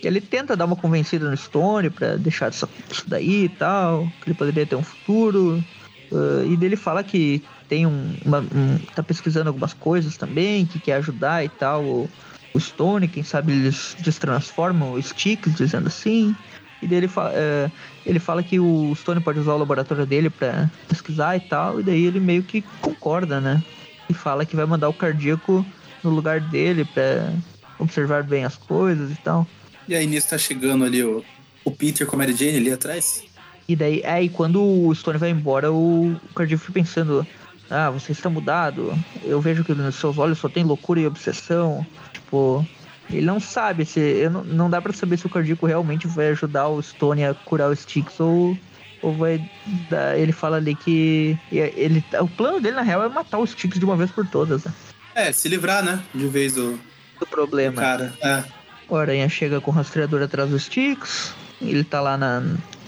ele 0.04 0.20
tenta 0.20 0.58
dar 0.58 0.66
uma 0.66 0.76
convencida 0.76 1.30
no 1.30 1.38
Stone 1.38 1.90
pra 1.92 2.18
deixar 2.18 2.50
isso, 2.52 2.68
isso 2.92 3.10
daí 3.10 3.46
e 3.46 3.50
tal, 3.50 4.12
que 4.20 4.28
ele 4.30 4.36
poderia 4.36 4.66
ter 4.66 4.76
um 4.76 4.84
futuro. 4.84 5.64
ah, 6.12 6.44
e 6.46 6.58
dele 6.58 6.76
fala 6.76 7.04
que 7.04 7.46
tem 7.68 7.88
um, 7.88 8.16
uma- 8.26 8.42
um- 8.42 8.78
tá 8.94 9.02
pesquisando 9.02 9.48
algumas 9.50 9.74
coisas 9.74 10.18
também, 10.18 10.66
que 10.66 10.80
quer 10.80 10.96
ajudar 10.96 11.44
e 11.46 11.50
tal. 11.50 11.86
O, 11.86 12.10
o 12.53 12.60
Stone, 12.60 13.07
quem 13.07 13.23
sabe 13.23 13.53
eles 13.53 13.95
destransformam 13.99 14.94
o 14.94 15.02
Sticks, 15.02 15.56
dizendo 15.56 15.88
assim. 15.88 16.36
E 16.82 16.88
daí 16.88 16.98
ele 16.98 17.07
fala, 17.07 17.32
eh, 17.34 17.72
ele 18.06 18.19
fala 18.19 18.41
que 18.41 18.60
o 18.60 18.94
Stone 18.95 19.22
pode 19.22 19.40
usar 19.40 19.53
o 19.53 19.57
laboratório 19.57 20.06
dele 20.06 20.30
pra 20.30 20.69
pesquisar 20.88 21.36
e 21.38 21.40
tal. 21.40 21.80
E 21.80 21.84
daí 21.84 22.06
ele 22.06 22.19
meio 22.19 22.44
que 22.44 22.64
concorda, 22.82 23.40
né? 23.40 23.64
E 24.10 24.14
fala 24.14 24.45
que 24.45 24.56
vai 24.56 24.65
mandar 24.65 24.90
o 24.90 24.94
cardíaco 24.94 25.65
no 26.03 26.10
lugar 26.10 26.41
dele 26.41 26.84
pra 26.84 27.32
observar 27.78 28.23
bem 28.23 28.44
as 28.44 28.57
coisas 28.57 29.11
e 29.11 29.15
tal. 29.15 29.48
E 29.88 29.95
aí 29.95 30.07
nisso 30.07 30.30
tá 30.30 30.38
chegando 30.38 30.84
ali 30.84 31.03
o, 31.03 31.23
o 31.64 31.72
Peter 31.72 32.06
com 32.07 32.15
a 32.15 32.19
Mary 32.19 32.34
Jane 32.34 32.57
ali 32.57 32.72
atrás. 32.72 33.23
E 33.68 33.76
daí, 33.76 34.03
aí 34.06 34.30
quando 34.30 34.61
o 34.61 34.94
Stone 34.94 35.18
vai 35.18 35.30
embora, 35.30 35.72
o, 35.72 36.14
o 36.14 36.34
cardíaco 36.34 36.65
fica 36.65 36.73
pensando: 36.73 37.26
Ah, 37.72 37.89
você 37.89 38.11
está 38.11 38.30
mudado. 38.30 38.93
Eu 39.23 39.39
vejo 39.39 39.64
que 39.64 39.73
nos 39.73 39.95
seus 39.95 40.18
olhos 40.18 40.38
só 40.38 40.49
tem 40.49 40.64
loucura 40.64 40.99
e 40.99 41.07
obsessão. 41.07 41.85
Tipo, 42.11 42.65
ele 43.10 43.26
não 43.26 43.39
sabe 43.39 43.85
se. 43.85 44.30
não, 44.30 44.43
não 44.43 44.69
dá 44.69 44.81
pra 44.81 44.91
saber 44.91 45.18
se 45.18 45.26
o 45.26 45.30
cardíaco 45.30 45.65
realmente 45.65 46.06
vai 46.06 46.27
ajudar 46.27 46.68
o 46.68 46.81
Stone 46.84 47.23
a 47.23 47.34
curar 47.34 47.69
o 47.69 47.73
Styx 47.73 48.19
ou. 48.19 48.57
Ou 49.02 49.14
vai 49.14 49.43
dar, 49.89 50.15
ele 50.19 50.31
fala 50.31 50.57
ali 50.57 50.76
que 50.76 51.35
ele, 51.52 52.03
o 52.19 52.27
plano 52.27 52.60
dele 52.61 52.76
na 52.76 52.84
real 52.84 53.03
é 53.03 53.10
matar 53.10 53.39
o 53.39 53.43
Styx 53.45 53.80
de 53.80 53.85
uma 53.85 53.98
vez 53.98 54.11
por 54.11 54.27
todas, 54.27 54.64
né? 54.64 54.72
É, 55.15 55.31
se 55.31 55.49
livrar, 55.49 55.84
né? 55.84 55.99
De 56.14 56.27
vez 56.27 56.53
do, 56.53 56.80
Do 57.19 57.26
problema. 57.26 57.81
cara. 57.81 58.14
É. 58.22 58.43
O 58.88 58.95
Aranha 58.95 59.27
chega 59.27 59.60
com 59.60 59.72
o 59.72 59.73
rastreador 59.73 60.22
atrás 60.22 60.52
do 60.52 60.56
Styx. 60.56 61.34
Ele 61.60 61.84
tá 61.84 61.99
lá 61.99 62.15
na, 62.15 62.43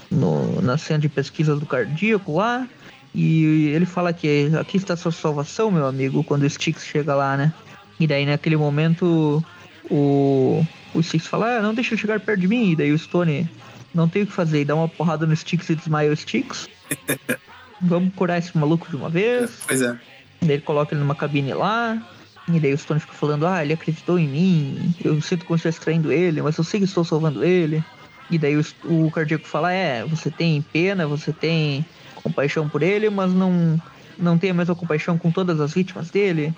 no, 0.08 0.62
na 0.62 0.78
cena 0.78 1.00
de 1.00 1.08
pesquisa 1.08 1.56
do 1.56 1.66
cardíaco 1.66 2.36
lá. 2.36 2.68
E 3.14 3.68
ele 3.68 3.86
fala 3.86 4.12
que 4.12 4.50
aqui 4.58 4.76
está 4.76 4.96
sua 4.96 5.12
salvação, 5.12 5.70
meu 5.70 5.86
amigo, 5.86 6.24
quando 6.24 6.42
o 6.42 6.46
Styx 6.46 6.84
chega 6.84 7.14
lá, 7.14 7.36
né? 7.36 7.52
E 8.00 8.06
daí 8.06 8.26
naquele 8.26 8.56
momento 8.56 9.44
o, 9.88 10.66
o 10.92 11.00
Styx 11.00 11.26
fala, 11.26 11.58
ah, 11.58 11.62
não 11.62 11.74
deixa 11.74 11.94
eu 11.94 11.98
chegar 11.98 12.18
perto 12.18 12.40
de 12.40 12.48
mim. 12.48 12.72
E 12.72 12.76
daí 12.76 12.92
o 12.92 12.98
Stone 12.98 13.48
não 13.94 14.08
tem 14.08 14.22
o 14.22 14.26
que 14.26 14.32
fazer, 14.32 14.62
e 14.62 14.64
dá 14.64 14.74
uma 14.74 14.88
porrada 14.88 15.26
no 15.26 15.32
Styx 15.32 15.70
e 15.70 15.76
desmaia 15.76 16.10
o 16.10 16.14
Styx. 16.14 16.68
Vamos 17.80 18.14
curar 18.14 18.38
esse 18.38 18.56
maluco 18.56 18.88
de 18.88 18.96
uma 18.96 19.08
vez. 19.08 19.62
Pois 19.66 19.80
é. 19.80 19.96
Daí 20.40 20.56
ele 20.56 20.62
coloca 20.62 20.94
ele 20.94 21.00
numa 21.00 21.14
cabine 21.14 21.54
lá. 21.54 22.02
E 22.48 22.60
daí 22.60 22.74
o 22.74 22.78
Stone 22.78 23.00
fica 23.00 23.14
falando, 23.14 23.46
ah, 23.46 23.62
ele 23.62 23.72
acreditou 23.72 24.18
em 24.18 24.28
mim, 24.28 24.94
eu 25.02 25.18
sinto 25.22 25.46
como 25.46 25.58
se 25.58 25.66
estivesse 25.66 25.80
traindo 25.80 26.12
ele, 26.12 26.42
mas 26.42 26.58
eu 26.58 26.64
sei 26.64 26.78
que 26.78 26.84
estou 26.84 27.02
salvando 27.02 27.42
ele. 27.42 27.82
E 28.30 28.38
daí 28.38 28.54
o, 28.56 28.64
o 28.84 29.10
cardíaco 29.10 29.46
fala, 29.46 29.72
é, 29.72 30.04
você 30.04 30.30
tem 30.30 30.60
pena, 30.60 31.06
você 31.06 31.32
tem 31.32 31.86
compaixão 32.28 32.68
por 32.68 32.82
ele, 32.82 33.08
mas 33.10 33.32
não, 33.32 33.80
não 34.18 34.36
tem 34.36 34.50
a 34.50 34.54
mesma 34.54 34.74
compaixão 34.74 35.16
com 35.16 35.30
todas 35.30 35.60
as 35.60 35.72
vítimas 35.72 36.10
dele, 36.10 36.52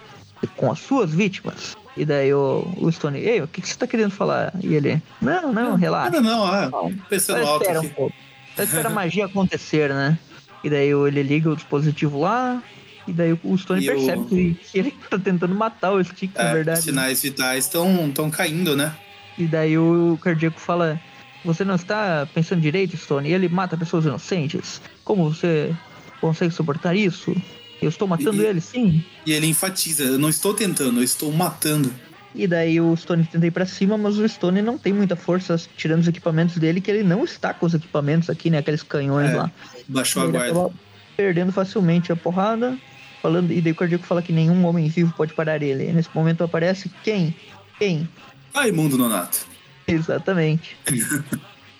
com 0.57 0.71
as 0.73 0.79
suas 0.79 1.13
vítimas. 1.13 1.77
E 1.97 2.05
daí 2.05 2.33
o, 2.33 2.73
o 2.79 2.91
Stone, 2.93 3.19
ei, 3.19 3.43
o 3.43 3.49
que, 3.49 3.61
que 3.61 3.69
você 3.69 3.77
tá 3.77 3.87
querendo 3.87 4.11
falar? 4.13 4.53
E 4.63 4.75
ele, 4.75 5.03
não, 5.21 5.53
não, 5.53 5.75
relaxa. 5.75 6.21
Não, 6.21 6.47
não, 6.47 6.55
é. 6.57 6.69
Não, 6.71 6.93
Pensando 7.11 7.45
alto 7.47 7.63
espera 7.63 7.81
um 7.81 7.85
aqui. 7.85 7.95
pouco. 7.95 8.15
Só 8.55 8.63
espera 8.63 8.89
a 8.89 8.93
magia 8.95 9.27
acontecer, 9.27 9.91
né? 9.91 10.19
E 10.63 10.71
daí 10.71 10.89
ele 10.91 11.23
liga 11.23 11.51
o 11.51 11.57
dispositivo 11.57 12.21
lá. 12.21 12.63
E 13.09 13.13
daí 13.13 13.39
o 13.43 13.57
Stone 13.57 13.83
E 13.83 13.87
percebe 13.87 14.21
o- 14.23 14.27
que, 14.27 14.59
ele 14.75 14.91
tá 15.09 15.19
tentando 15.19 15.55
matar 15.55 15.93
o 15.93 16.03
Stick, 16.05 16.35
na 16.35 16.43
É, 16.51 16.53
verdade. 16.53 16.79
os 16.81 16.85
sinais 16.85 17.23
vitais 17.23 17.65
estão 17.65 18.11
tão 18.13 18.31
caindo, 18.31 18.77
né? 18.77 18.93
E 19.39 19.45
daí 19.47 19.79
o 19.79 20.19
cardíaco 20.21 20.59
fala: 20.61 21.01
Você 21.47 21.65
não 21.65 21.77
está 21.77 22.27
pensando 22.35 22.61
direito, 22.61 22.97
Stone? 22.97 23.31
Ele 23.31 23.49
mata 23.49 23.77
pessoas 23.77 24.05
inocentes. 24.05 24.81
Como 25.05 25.33
você 25.33 25.75
consegue 26.21 26.53
suportar 26.53 26.95
isso? 26.95 27.35
Eu 27.81 27.89
estou 27.89 28.09
matando 28.09 28.43
E- 28.43 28.47
ele, 28.47 28.61
sim. 28.61 29.05
E 29.25 29.33
ele 29.33 29.47
enfatiza, 29.47 30.03
eu 30.05 30.19
não 30.19 30.29
estou 30.29 30.53
tentando, 30.53 30.99
eu 30.99 31.05
estou 31.05 31.31
matando. 31.33 31.93
E 32.35 32.47
daí 32.47 32.81
o 32.81 32.95
Stone 32.97 33.25
tenta 33.25 33.47
ir 33.47 33.51
pra 33.51 33.65
cima, 33.65 33.97
mas 33.97 34.19
o 34.19 34.29
Stone 34.29 34.61
não 34.61 34.77
tem 34.77 34.93
muita 34.93 35.15
força 35.17 35.59
tirando 35.77 36.01
os 36.03 36.09
equipamentos 36.09 36.59
dele, 36.59 36.81
que 36.83 36.91
ele 36.91 37.03
não 37.03 37.25
está 37.25 37.55
com 37.55 37.65
os 37.65 37.73
equipamentos 37.75 38.29
aqui, 38.29 38.51
né? 38.51 38.59
Aqueles 38.59 38.83
canhões 38.83 39.31
É, 39.31 39.37
lá. 39.37 39.51
Baixou 39.89 40.23
a 40.23 40.25
ele 40.27 40.33
guarda. 40.33 40.51
acaba 40.53 40.75
perdendo 41.17 41.53
facilmente 41.53 42.13
a 42.13 42.17
porrada. 42.17 42.77
Falando, 43.23 43.51
e 43.53 43.61
daí 43.63 43.73
o 43.73 43.75
cardíaco 43.75 44.05
fala 44.05 44.21
que 44.21 44.33
nenhum 44.33 44.65
homem 44.67 44.89
vivo 44.89 45.13
pode 45.17 45.33
parar 45.33 45.63
ele. 45.63 45.89
E 45.89 45.93
nesse 45.93 46.11
momento 46.15 46.45
aparece 46.45 46.91
quem? 47.03 47.35
Quem? 47.79 48.07
Raimundo 48.55 48.99
Nonato. 48.99 49.47
Exatamente. 49.95 50.77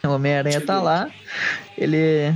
o 0.05 0.09
Homem-Aranha 0.09 0.61
tá 0.61 0.81
lá. 0.81 1.09
Ele. 1.77 2.35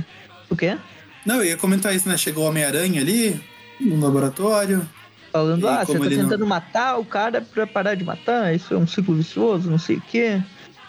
O 0.49 0.55
quê? 0.55 0.77
Não, 1.25 1.35
eu 1.37 1.45
ia 1.45 1.57
comentar 1.57 1.95
isso, 1.95 2.09
né? 2.09 2.17
Chegou 2.17 2.45
o 2.45 2.47
Homem-Aranha 2.49 2.99
ali, 3.01 3.39
no 3.79 3.99
laboratório. 3.99 4.87
Falando, 5.31 5.65
E 5.65 5.69
ah, 5.69 5.85
você 5.85 5.97
tá 5.97 6.05
ele 6.05 6.17
não- 6.17 6.23
tentando 6.25 6.45
matar 6.45 6.97
o 6.97 7.05
cara 7.05 7.39
pra 7.41 7.65
parar 7.65 7.95
de 7.95 8.03
matar, 8.03 8.53
isso 8.53 8.73
é 8.73 8.77
um 8.77 8.85
ciclo 8.85 9.15
vicioso, 9.15 9.69
não 9.69 9.79
sei 9.79 9.95
o 9.95 10.01
quê. 10.01 10.41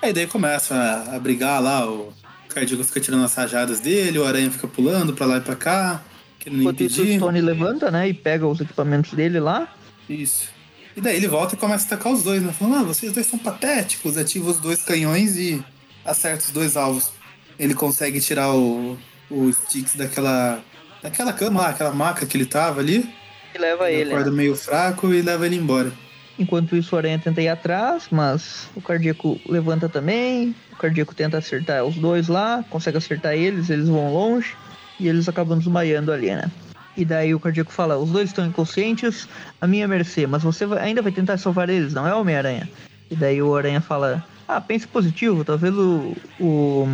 Aí 0.02 0.12
daí 0.12 0.26
começa 0.26 0.74
a, 0.74 1.14
a 1.14 1.18
brigar 1.20 1.62
lá, 1.62 1.88
o 1.88 2.12
Cardíaco 2.48 2.82
fica 2.82 2.98
tirando 3.00 3.24
as 3.24 3.32
rajadas 3.34 3.78
dele, 3.78 4.18
o 4.18 4.24
Aranha 4.26 4.50
fica 4.50 4.66
pulando 4.66 5.12
pra 5.12 5.26
lá 5.26 5.36
e 5.36 5.40
pra 5.40 5.54
cá, 5.54 6.02
querendo 6.40 6.60
Enquanto 6.62 6.80
isso, 6.80 7.02
o. 7.02 7.06
Stone 7.14 7.40
levanta, 7.40 7.88
né, 7.92 8.09
e 8.09 8.14
pega 8.14 8.44
os 8.44 8.60
equipamentos 8.60 9.12
dele 9.12 9.38
lá. 9.38 9.72
Isso. 10.09 10.48
E 10.97 11.01
daí 11.01 11.16
ele 11.16 11.28
volta 11.28 11.55
e 11.55 11.59
começa 11.59 11.85
a 11.85 11.86
atacar 11.94 12.12
os 12.12 12.23
dois, 12.23 12.43
né? 12.43 12.52
Falando, 12.52 12.77
ah, 12.77 12.82
vocês 12.82 13.12
dois 13.12 13.27
são 13.27 13.39
patéticos. 13.39 14.16
Ativa 14.19 14.51
os 14.51 14.59
dois 14.59 14.82
canhões 14.82 15.36
e 15.36 15.62
acerta 16.05 16.44
os 16.44 16.51
dois 16.51 16.77
alvos. 16.77 17.10
Ele 17.59 17.74
consegue 17.74 18.20
tirar 18.20 18.55
o, 18.55 18.98
o 19.31 19.52
Sticks 19.52 19.94
daquela, 19.94 20.62
daquela 21.02 21.32
cama 21.32 21.62
lá, 21.62 21.69
aquela 21.70 21.93
maca 21.93 22.27
que 22.27 22.36
ele 22.36 22.47
tava 22.47 22.81
ali. 22.81 23.09
E 23.55 23.59
leva 23.59 23.90
ele. 23.90 24.06
né? 24.06 24.14
acorda 24.14 24.31
meio 24.31 24.55
fraco 24.55 25.12
e 25.12 25.23
leva 25.23 25.47
ele 25.47 25.56
embora. 25.56 25.93
Enquanto 26.39 26.74
isso, 26.74 26.94
o 26.94 26.98
Aranha 26.98 27.19
tenta 27.19 27.40
ir 27.43 27.48
atrás, 27.48 28.09
mas 28.10 28.69
o 28.74 28.81
cardíaco 28.81 29.39
levanta 29.47 29.89
também. 29.89 30.55
O 30.73 30.77
cardíaco 30.77 31.14
tenta 31.14 31.39
acertar 31.39 31.85
os 31.85 31.97
dois 31.97 32.28
lá, 32.28 32.64
consegue 32.70 32.97
acertar 32.97 33.35
eles, 33.35 33.70
eles 33.70 33.89
vão 33.89 34.12
longe 34.12 34.55
e 34.98 35.09
eles 35.09 35.28
acabam 35.28 35.59
desmaiando 35.59 36.10
ali, 36.10 36.31
né? 36.31 36.51
E 36.97 37.05
daí 37.05 37.35
o 37.35 37.40
cardíaco 37.40 37.73
fala: 37.73 37.97
os 37.98 38.10
dois 38.10 38.28
estão 38.28 38.47
inconscientes, 38.47 39.28
a 39.60 39.66
minha 39.66 39.89
mercê, 39.89 40.27
mas 40.27 40.43
você 40.43 40.66
vai- 40.66 40.81
ainda 40.85 41.01
vai 41.02 41.12
tentar 41.12 41.39
salvar 41.39 41.69
eles, 41.70 41.93
não 41.94 42.06
é, 42.06 42.14
Homem-Aranha? 42.14 42.69
E 43.10 43.16
daí 43.16 43.40
o 43.43 43.55
Aranha 43.56 43.81
fala: 43.81 44.24
ah, 44.47 44.60
pense 44.60 44.86
positivo, 44.86 45.44
talvez 45.44 45.74
o, 45.74 46.14
o, 46.39 46.86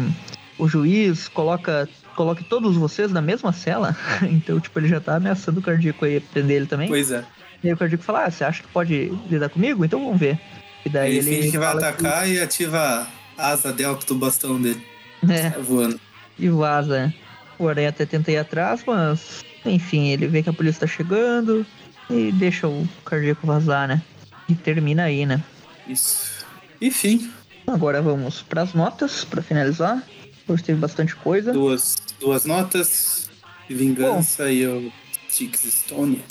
o 0.59 0.69
juiz 0.69 1.27
coloca, 1.29 1.89
coloque 2.15 2.45
todos 2.45 2.77
vocês 2.77 3.11
na 3.11 3.20
mesma 3.20 3.53
cela. 3.53 3.97
então, 4.23 4.61
tipo, 4.61 4.79
ele 4.79 4.89
já 4.89 5.01
tá 5.01 5.16
ameaçando 5.16 5.59
o 5.61 5.62
cardíaco 5.62 6.05
aí 6.05 6.20
prender 6.20 6.57
ele 6.59 6.66
também. 6.66 6.89
Pois 6.89 7.11
é. 7.11 7.25
E 7.65 7.66
aí 7.66 7.75
o 7.75 7.77
cardíaco 7.77 8.05
fala, 8.05 8.25
ah, 8.25 8.31
você 8.31 8.45
acha 8.45 8.62
que 8.62 8.69
pode 8.69 9.12
lidar 9.29 9.49
comigo? 9.49 9.85
Então 9.85 9.99
vamos 10.05 10.19
ver. 10.20 10.39
E 10.87 10.89
daí 10.89 11.16
Ele, 11.16 11.29
ele, 11.29 11.37
finge 11.37 11.51
que 11.51 11.59
vai 11.59 11.75
atacar 11.75 12.29
e 12.29 12.41
ativa 12.41 13.05
a 13.37 13.49
asa 13.49 13.73
delta 13.73 14.07
do 14.07 14.15
bastão 14.15 14.62
dele. 14.62 14.81
É, 15.29 15.51
Sai 15.51 15.61
voando. 15.62 16.01
e 16.39 16.49
vaza. 16.49 17.12
O 17.59 17.66
Aranha 17.69 17.89
até 17.89 18.07
tenta 18.07 18.31
ir 18.31 18.37
atrás, 18.37 18.85
mas... 18.87 19.45
Enfim, 19.64 20.09
ele 20.09 20.26
vê 20.26 20.43
que 20.43 20.48
a 20.48 20.52
polícia 20.52 20.80
tá 20.80 20.86
chegando 20.86 21.66
e 22.10 22.32
deixa 22.32 22.66
o 22.66 22.89
cardíaco 23.05 23.47
vazar, 23.47 23.89
né? 23.89 24.02
E 24.48 24.55
termina 24.55 25.05
aí, 25.05 25.26
né? 25.26 25.43
Isso. 25.86 26.47
Enfim, 26.80 27.30
Agora 27.68 28.01
vamos 28.01 28.40
pras 28.40 28.72
notas, 28.72 29.26
pra 29.26 29.43
finalizar. 29.43 30.02
Hoje 30.48 30.64
teve 30.64 30.80
bastante 30.80 31.14
coisa. 31.14 31.52
duas, 31.52 31.97
duas 32.18 32.47
notas. 32.47 33.28
Vingança 33.68 34.51
e 34.51 34.66
o 34.66 34.90
Sticks 35.28 35.60
Stone. 35.70 36.24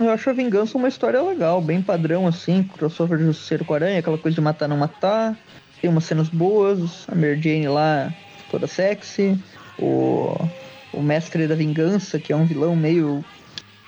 Eu 0.00 0.08
acho 0.10 0.30
a 0.30 0.32
Vingança 0.32 0.78
uma 0.78 0.88
história 0.88 1.20
legal, 1.20 1.60
bem 1.60 1.82
padrão, 1.82 2.26
assim. 2.26 2.62
Crossover 2.62 3.18
de 3.18 3.24
Justiceiro 3.24 3.66
com 3.66 3.74
Aranha, 3.74 3.98
aquela 3.98 4.16
coisa 4.16 4.34
de 4.34 4.40
matar 4.40 4.66
não 4.66 4.78
matar. 4.78 5.38
Tem 5.78 5.90
umas 5.90 6.04
cenas 6.04 6.30
boas, 6.30 7.04
a 7.06 7.14
Mary 7.14 7.38
Jane 7.38 7.68
lá, 7.68 8.10
toda 8.50 8.66
sexy. 8.66 9.38
O, 9.78 10.34
o 10.92 11.02
Mestre 11.02 11.46
da 11.46 11.54
Vingança, 11.54 12.18
que 12.18 12.32
é 12.32 12.36
um 12.36 12.44
vilão 12.44 12.74
meio... 12.76 13.24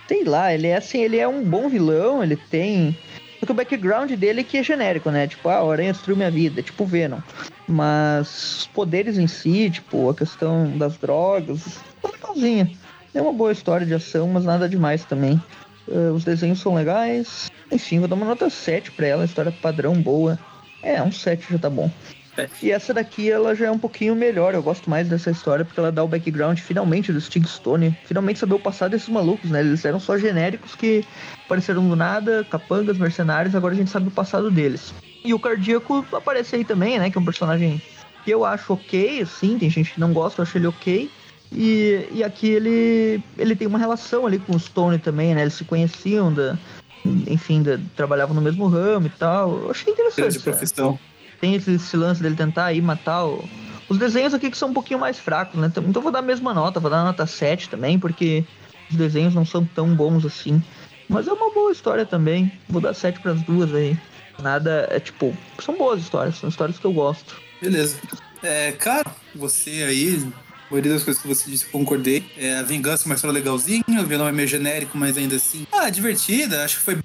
Sei 0.08 0.24
lá, 0.24 0.52
ele 0.52 0.66
é 0.66 0.76
assim, 0.76 0.98
ele 0.98 1.18
é 1.18 1.28
um 1.28 1.44
bom 1.44 1.68
vilão, 1.68 2.22
ele 2.22 2.36
tem... 2.36 2.96
Só 3.38 3.46
que 3.46 3.52
o 3.52 3.54
background 3.54 4.10
dele 4.12 4.44
que 4.44 4.58
é 4.58 4.62
genérico, 4.62 5.10
né? 5.10 5.26
Tipo, 5.26 5.48
ah, 5.48 5.64
o 5.64 5.70
Aranha 5.70 5.92
destruiu 5.92 6.16
minha 6.16 6.30
vida, 6.30 6.62
tipo 6.62 6.84
Venom. 6.84 7.20
Mas 7.66 8.58
os 8.58 8.66
poderes 8.66 9.16
em 9.16 9.26
si, 9.26 9.70
tipo, 9.70 10.10
a 10.10 10.14
questão 10.14 10.76
das 10.76 10.98
drogas, 10.98 11.78
é 12.04 12.08
legalzinha. 12.08 12.70
É 13.14 13.22
uma 13.22 13.32
boa 13.32 13.50
história 13.50 13.86
de 13.86 13.94
ação, 13.94 14.28
mas 14.28 14.44
nada 14.44 14.68
demais 14.68 15.04
também. 15.04 15.40
Uh, 15.88 16.12
os 16.12 16.22
desenhos 16.22 16.60
são 16.60 16.74
legais. 16.74 17.50
Enfim, 17.72 17.98
vou 17.98 18.08
dar 18.08 18.14
uma 18.14 18.26
nota 18.26 18.50
7 18.50 18.92
pra 18.92 19.06
ela, 19.06 19.24
história 19.24 19.50
padrão 19.50 19.94
boa. 19.94 20.38
É, 20.82 21.02
um 21.02 21.10
7 21.10 21.46
já 21.50 21.58
tá 21.58 21.70
bom. 21.70 21.90
E 22.62 22.70
essa 22.70 22.94
daqui, 22.94 23.30
ela 23.30 23.54
já 23.54 23.66
é 23.66 23.70
um 23.70 23.78
pouquinho 23.78 24.14
melhor. 24.14 24.54
Eu 24.54 24.62
gosto 24.62 24.88
mais 24.88 25.08
dessa 25.08 25.30
história 25.30 25.64
porque 25.64 25.80
ela 25.80 25.90
dá 25.90 26.02
o 26.02 26.08
background 26.08 26.58
finalmente 26.58 27.12
do 27.12 27.20
Stig 27.20 27.46
Stone. 27.46 27.96
Finalmente 28.04 28.38
saber 28.38 28.54
o 28.54 28.58
passado 28.58 28.92
desses 28.92 29.08
malucos, 29.08 29.50
né? 29.50 29.60
Eles 29.60 29.84
eram 29.84 30.00
só 30.00 30.16
genéricos 30.16 30.74
que 30.74 31.04
apareceram 31.44 31.88
do 31.88 31.96
nada, 31.96 32.46
capangas, 32.50 32.98
mercenários. 32.98 33.54
Agora 33.54 33.74
a 33.74 33.76
gente 33.76 33.90
sabe 33.90 34.08
o 34.08 34.12
passado 34.12 34.50
deles. 34.50 34.94
E 35.24 35.34
o 35.34 35.38
Cardíaco 35.38 36.04
aparece 36.12 36.56
aí 36.56 36.64
também, 36.64 36.98
né? 36.98 37.10
Que 37.10 37.18
é 37.18 37.20
um 37.20 37.24
personagem 37.24 37.82
que 38.24 38.30
eu 38.30 38.44
acho 38.44 38.72
ok, 38.72 39.22
assim. 39.22 39.58
Tem 39.58 39.70
gente 39.70 39.92
que 39.92 40.00
não 40.00 40.12
gosta, 40.12 40.40
eu 40.40 40.44
acho 40.44 40.56
ele 40.56 40.66
ok. 40.66 41.10
E, 41.52 42.08
e 42.12 42.22
aqui 42.22 42.48
ele, 42.48 43.22
ele 43.36 43.56
tem 43.56 43.66
uma 43.66 43.78
relação 43.78 44.26
ali 44.26 44.38
com 44.38 44.54
o 44.54 44.60
Stone 44.60 44.98
também, 44.98 45.34
né? 45.34 45.42
Eles 45.42 45.54
se 45.54 45.64
conheciam, 45.64 46.32
da, 46.32 46.56
enfim, 47.04 47.62
da, 47.62 47.78
trabalhavam 47.96 48.34
no 48.34 48.40
mesmo 48.40 48.66
ramo 48.68 49.06
e 49.06 49.10
tal. 49.10 49.64
Eu 49.64 49.70
achei 49.70 49.92
interessante. 49.92 50.28
de 50.28 50.38
sabe? 50.38 50.44
profissão. 50.44 50.98
Tem 51.40 51.54
esse, 51.54 51.72
esse 51.72 51.96
lance 51.96 52.22
dele 52.22 52.36
tentar 52.36 52.66
aí 52.66 52.80
matar 52.80 53.24
o... 53.24 53.48
Os 53.88 53.98
desenhos 53.98 54.32
aqui 54.32 54.50
que 54.50 54.56
são 54.56 54.70
um 54.70 54.74
pouquinho 54.74 55.00
mais 55.00 55.18
fracos, 55.18 55.58
né? 55.58 55.66
Então 55.66 55.82
então 55.82 56.00
vou 56.00 56.12
dar 56.12 56.20
a 56.20 56.22
mesma 56.22 56.54
nota, 56.54 56.78
vou 56.78 56.90
dar 56.90 57.02
nota 57.02 57.26
7 57.26 57.68
também, 57.68 57.98
porque 57.98 58.44
os 58.88 58.96
desenhos 58.96 59.34
não 59.34 59.44
são 59.44 59.64
tão 59.64 59.94
bons 59.94 60.24
assim. 60.24 60.62
Mas 61.08 61.26
é 61.26 61.32
uma 61.32 61.52
boa 61.52 61.72
história 61.72 62.06
também. 62.06 62.52
Vou 62.68 62.80
dar 62.80 62.94
7 62.94 63.18
pras 63.20 63.42
duas 63.42 63.74
aí. 63.74 63.98
Nada, 64.40 64.86
é 64.90 65.00
tipo, 65.00 65.36
são 65.60 65.76
boas 65.76 66.00
histórias, 66.00 66.36
são 66.36 66.48
histórias 66.48 66.78
que 66.78 66.84
eu 66.84 66.92
gosto. 66.92 67.36
Beleza. 67.60 67.96
É, 68.42 68.72
cara, 68.72 69.10
você 69.34 69.82
aí, 69.82 70.24
a 70.68 70.70
maioria 70.70 70.92
das 70.92 71.02
coisas 71.02 71.20
que 71.20 71.28
você 71.28 71.50
disse 71.50 71.64
eu 71.64 71.70
concordei. 71.70 72.24
É, 72.38 72.58
a 72.58 72.62
Vingança 72.62 73.04
é 73.04 73.06
uma 73.06 73.14
história 73.16 73.34
legalzinha, 73.34 73.84
o 73.88 74.06
vilão 74.06 74.26
é 74.26 74.32
meio 74.32 74.48
genérico, 74.48 74.96
mas 74.96 75.18
ainda 75.18 75.36
assim. 75.36 75.66
Ah, 75.72 75.90
divertida, 75.90 76.64
acho 76.64 76.78
que 76.78 76.82
foi. 76.82 76.98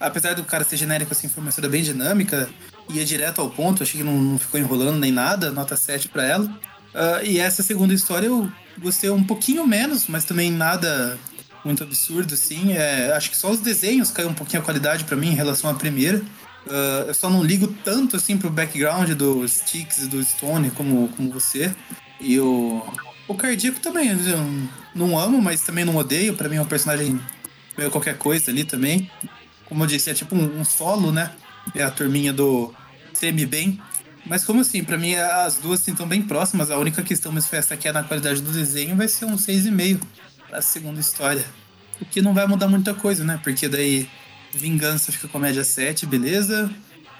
Apesar 0.00 0.34
do 0.34 0.42
cara 0.42 0.64
ser 0.64 0.78
genérico 0.78 1.12
assim, 1.12 1.28
foi 1.28 1.42
uma 1.42 1.50
história 1.50 1.68
bem 1.68 1.82
dinâmica, 1.82 2.48
ia 2.88 3.04
direto 3.04 3.40
ao 3.40 3.50
ponto, 3.50 3.82
achei 3.82 4.00
que 4.00 4.06
não, 4.06 4.18
não 4.18 4.38
ficou 4.38 4.58
enrolando 4.58 4.98
nem 4.98 5.12
nada, 5.12 5.50
nota 5.50 5.76
7 5.76 6.08
pra 6.08 6.24
ela. 6.24 6.60
Ah, 6.94 7.20
e 7.22 7.38
essa 7.38 7.62
segunda 7.62 7.92
história 7.92 8.26
eu 8.26 8.50
gostei 8.78 9.10
um 9.10 9.22
pouquinho 9.22 9.66
menos, 9.66 10.06
mas 10.08 10.24
também 10.24 10.50
nada 10.50 11.18
muito 11.64 11.84
absurdo, 11.84 12.34
assim. 12.34 12.72
É, 12.72 13.12
acho 13.12 13.30
que 13.30 13.36
só 13.36 13.50
os 13.50 13.60
desenhos 13.60 14.10
caiu 14.10 14.28
um 14.28 14.34
pouquinho 14.34 14.62
a 14.62 14.64
qualidade 14.64 15.04
pra 15.04 15.16
mim 15.16 15.28
em 15.28 15.34
relação 15.34 15.70
à 15.70 15.74
primeira. 15.74 16.22
Ah, 16.68 17.04
eu 17.06 17.14
só 17.14 17.28
não 17.28 17.44
ligo 17.44 17.68
tanto 17.84 18.16
assim 18.16 18.36
pro 18.36 18.50
background 18.50 19.10
do 19.10 19.46
Sticks 19.46 20.04
e 20.04 20.06
do 20.08 20.22
Stone 20.24 20.70
como, 20.70 21.08
como 21.08 21.30
você. 21.30 21.74
E 22.20 22.38
o, 22.40 22.82
o 23.28 23.34
Cardíaco 23.34 23.80
também, 23.80 24.08
eu 24.08 24.68
não 24.94 25.18
amo, 25.18 25.40
mas 25.40 25.62
também 25.62 25.84
não 25.84 25.96
odeio. 25.96 26.34
Pra 26.34 26.48
mim 26.48 26.56
é 26.56 26.62
um 26.62 26.66
personagem 26.66 27.20
meio 27.76 27.90
qualquer 27.90 28.16
coisa 28.18 28.50
ali 28.50 28.64
também. 28.64 29.10
Como 29.70 29.84
eu 29.84 29.86
disse, 29.86 30.10
é 30.10 30.14
tipo 30.14 30.34
um, 30.34 30.60
um 30.60 30.64
solo, 30.64 31.12
né? 31.12 31.30
É 31.74 31.82
a 31.82 31.90
turminha 31.90 32.32
do 32.32 32.74
semi-bem. 33.14 33.80
Mas 34.26 34.44
como 34.44 34.60
assim, 34.60 34.84
pra 34.84 34.98
mim 34.98 35.14
as 35.14 35.58
duas 35.58 35.86
estão 35.86 36.06
bem 36.06 36.20
próximas. 36.20 36.70
A 36.70 36.76
única 36.76 37.02
questão 37.02 37.32
mesmo 37.32 37.48
foi 37.48 37.76
que 37.76 37.88
é 37.88 37.92
na 37.92 38.02
qualidade 38.02 38.42
do 38.42 38.50
desenho, 38.50 38.96
vai 38.96 39.08
ser 39.08 39.24
um 39.26 39.36
6,5 39.36 40.00
pra 40.48 40.60
segunda 40.60 41.00
história. 41.00 41.44
O 42.00 42.04
que 42.04 42.20
não 42.20 42.34
vai 42.34 42.46
mudar 42.46 42.66
muita 42.66 42.92
coisa, 42.92 43.22
né? 43.22 43.40
Porque 43.42 43.68
daí 43.68 44.08
Vingança 44.52 45.12
fica 45.12 45.28
com 45.28 45.38
média 45.38 45.62
7, 45.62 46.04
beleza. 46.04 46.70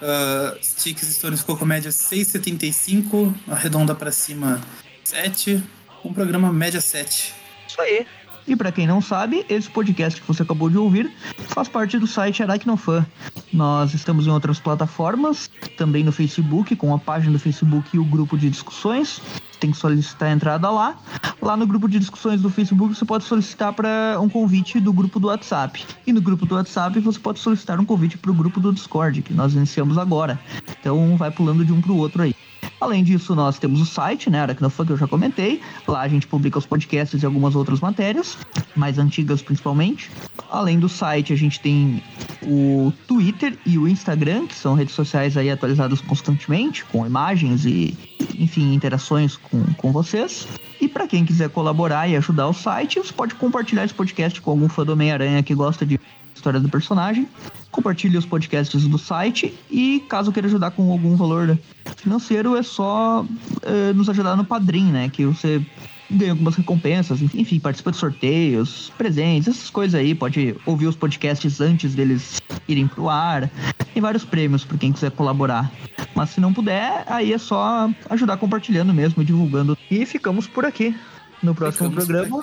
Uh, 0.01 0.61
Sticks 0.61 1.07
Stone 1.15 1.37
ficou 1.37 1.55
com 1.55 1.65
média 1.65 1.89
6,75. 1.89 3.33
Arredonda 3.47 3.95
pra 3.95 4.11
cima 4.11 4.59
7. 5.05 5.63
Um 6.03 6.13
programa 6.13 6.51
média 6.51 6.81
7. 6.81 7.33
Isso 7.67 7.81
aí. 7.81 8.05
E 8.51 8.55
para 8.57 8.69
quem 8.69 8.85
não 8.85 8.99
sabe, 8.99 9.45
esse 9.47 9.69
podcast 9.69 10.19
que 10.19 10.27
você 10.27 10.43
acabou 10.43 10.69
de 10.69 10.77
ouvir 10.77 11.09
faz 11.47 11.69
parte 11.69 11.97
do 11.97 12.05
site 12.05 12.43
Aracnofan. 12.43 13.05
Nós 13.53 13.93
estamos 13.93 14.27
em 14.27 14.29
outras 14.29 14.59
plataformas, 14.59 15.49
também 15.77 16.03
no 16.03 16.11
Facebook, 16.11 16.75
com 16.75 16.93
a 16.93 16.99
página 16.99 17.31
do 17.31 17.39
Facebook 17.39 17.95
e 17.95 17.97
o 17.97 18.03
grupo 18.03 18.37
de 18.37 18.49
discussões. 18.49 19.21
Tem 19.57 19.71
que 19.71 19.77
solicitar 19.77 20.27
a 20.27 20.33
entrada 20.33 20.69
lá. 20.69 20.97
Lá 21.41 21.55
no 21.55 21.65
grupo 21.65 21.87
de 21.87 21.97
discussões 21.97 22.41
do 22.41 22.49
Facebook 22.49 22.93
você 22.93 23.05
pode 23.05 23.23
solicitar 23.23 23.71
para 23.71 24.19
um 24.19 24.27
convite 24.27 24.81
do 24.81 24.91
grupo 24.91 25.17
do 25.17 25.27
WhatsApp. 25.27 25.85
E 26.05 26.11
no 26.11 26.21
grupo 26.21 26.45
do 26.45 26.55
WhatsApp 26.55 26.99
você 26.99 27.19
pode 27.19 27.39
solicitar 27.39 27.79
um 27.79 27.85
convite 27.85 28.17
para 28.17 28.31
o 28.31 28.33
grupo 28.33 28.59
do 28.59 28.73
Discord, 28.73 29.21
que 29.21 29.33
nós 29.33 29.53
iniciamos 29.53 29.97
agora. 29.97 30.37
Então 30.77 31.15
vai 31.15 31.31
pulando 31.31 31.63
de 31.63 31.71
um 31.71 31.79
para 31.79 31.93
o 31.93 31.97
outro 31.97 32.21
aí. 32.21 32.35
Além 32.79 33.03
disso, 33.03 33.35
nós 33.35 33.59
temos 33.59 33.79
o 33.79 33.85
site, 33.85 34.29
né, 34.29 34.39
Aracnofan, 34.39 34.85
que 34.85 34.91
eu 34.91 34.97
já 34.97 35.07
comentei. 35.07 35.61
Lá 35.87 36.01
a 36.01 36.07
gente 36.07 36.25
publica 36.25 36.57
os 36.57 36.65
podcasts 36.65 37.21
e 37.21 37.25
algumas 37.25 37.55
outras 37.55 37.79
matérias, 37.79 38.37
mais 38.75 38.97
antigas 38.97 39.41
principalmente. 39.41 40.09
Além 40.49 40.79
do 40.79 40.89
site, 40.89 41.31
a 41.31 41.35
gente 41.35 41.59
tem 41.59 42.01
o 42.41 42.91
Twitter 43.07 43.57
e 43.65 43.77
o 43.77 43.87
Instagram, 43.87 44.47
que 44.47 44.55
são 44.55 44.73
redes 44.73 44.95
sociais 44.95 45.37
aí 45.37 45.49
atualizadas 45.49 46.01
constantemente, 46.01 46.83
com 46.85 47.05
imagens 47.05 47.65
e, 47.65 47.97
enfim, 48.37 48.73
interações 48.73 49.37
com, 49.37 49.63
com 49.75 49.91
vocês. 49.91 50.47
E 50.79 50.87
para 50.87 51.07
quem 51.07 51.23
quiser 51.23 51.49
colaborar 51.49 52.07
e 52.07 52.15
ajudar 52.15 52.47
o 52.47 52.53
site, 52.53 52.97
você 52.97 53.13
pode 53.13 53.35
compartilhar 53.35 53.85
esse 53.85 53.93
podcast 53.93 54.41
com 54.41 54.51
algum 54.51 54.67
fã 54.67 54.83
do 54.83 54.93
Homem-Aranha 54.93 55.43
que 55.43 55.53
gosta 55.53 55.85
de 55.85 55.99
história 56.33 56.59
do 56.59 56.67
personagem. 56.67 57.27
Compartilhe 57.71 58.17
os 58.17 58.25
podcasts 58.25 58.85
do 58.85 58.97
site 58.97 59.53
e 59.69 60.03
caso 60.09 60.31
queira 60.31 60.47
ajudar 60.47 60.71
com 60.71 60.91
algum 60.91 61.15
valor 61.15 61.57
financeiro, 61.95 62.57
é 62.57 62.63
só 62.63 63.25
é, 63.61 63.93
nos 63.93 64.09
ajudar 64.09 64.35
no 64.35 64.43
Padrim, 64.43 64.91
né? 64.91 65.09
Que 65.09 65.25
você 65.25 65.65
ganha 66.09 66.31
algumas 66.31 66.55
recompensas, 66.55 67.21
enfim, 67.21 67.59
participa 67.59 67.91
de 67.91 67.97
sorteios, 67.97 68.91
presentes, 68.97 69.47
essas 69.47 69.69
coisas 69.69 69.99
aí. 69.99 70.13
Pode 70.13 70.55
ouvir 70.65 70.87
os 70.87 70.95
podcasts 70.95 71.61
antes 71.61 71.95
deles 71.95 72.41
irem 72.67 72.87
pro 72.87 73.09
ar. 73.09 73.49
Tem 73.93 74.01
vários 74.01 74.25
prêmios 74.25 74.65
para 74.65 74.77
quem 74.77 74.91
quiser 74.91 75.11
colaborar. 75.11 75.71
Mas 76.13 76.31
se 76.31 76.41
não 76.41 76.53
puder, 76.53 77.05
aí 77.07 77.31
é 77.31 77.37
só 77.37 77.89
ajudar 78.09 78.35
compartilhando 78.37 78.93
mesmo, 78.93 79.23
divulgando. 79.23 79.77
E 79.89 80.05
ficamos 80.05 80.45
por 80.45 80.65
aqui. 80.65 80.95
No 81.41 81.55
próximo 81.55 81.89
Ficamos 81.89 82.05
programa 82.05 82.41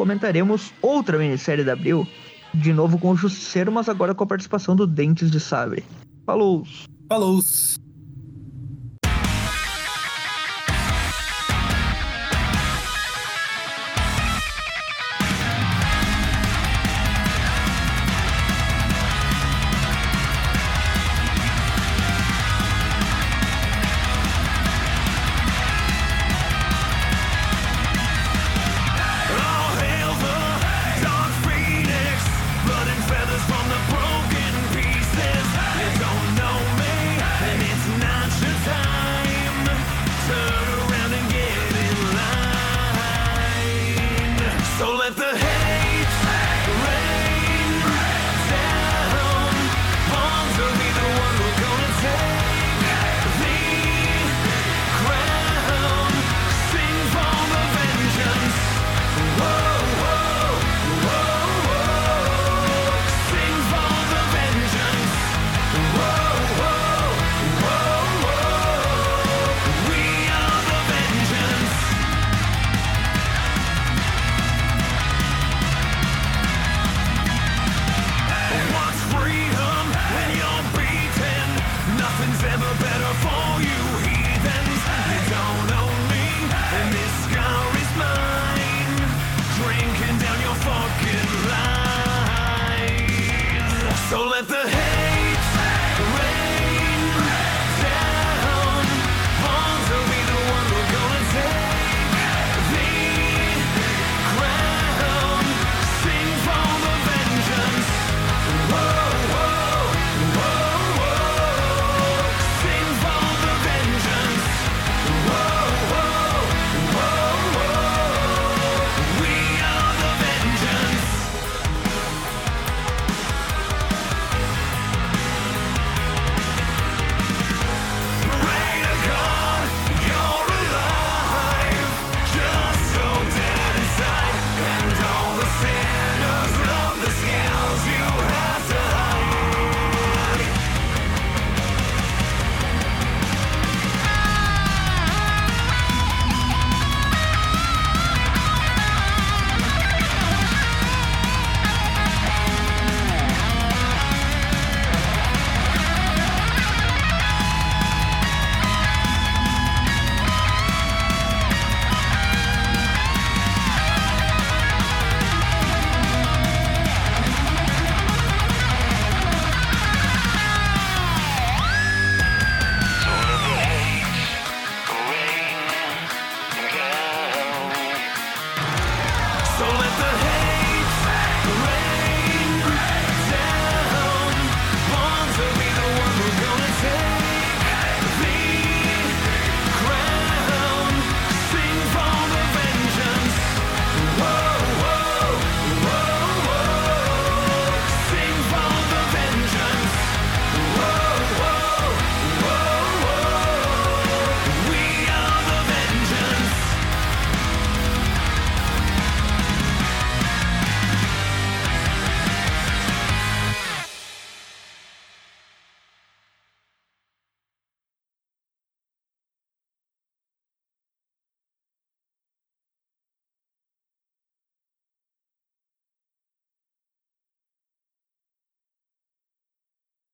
comentaremos 0.00 0.72
outra 0.80 1.18
minissérie 1.18 1.62
da 1.62 1.74
Abril. 1.74 2.08
De 2.54 2.72
novo 2.72 2.98
com 2.98 3.10
o 3.10 3.16
Justiceiro, 3.16 3.70
mas 3.70 3.88
agora 3.88 4.14
com 4.14 4.24
a 4.24 4.26
participação 4.26 4.74
do 4.74 4.86
Dentes 4.86 5.30
de 5.30 5.38
Sabre. 5.38 5.84
Falou! 6.26 6.66
Falou! 7.08 7.40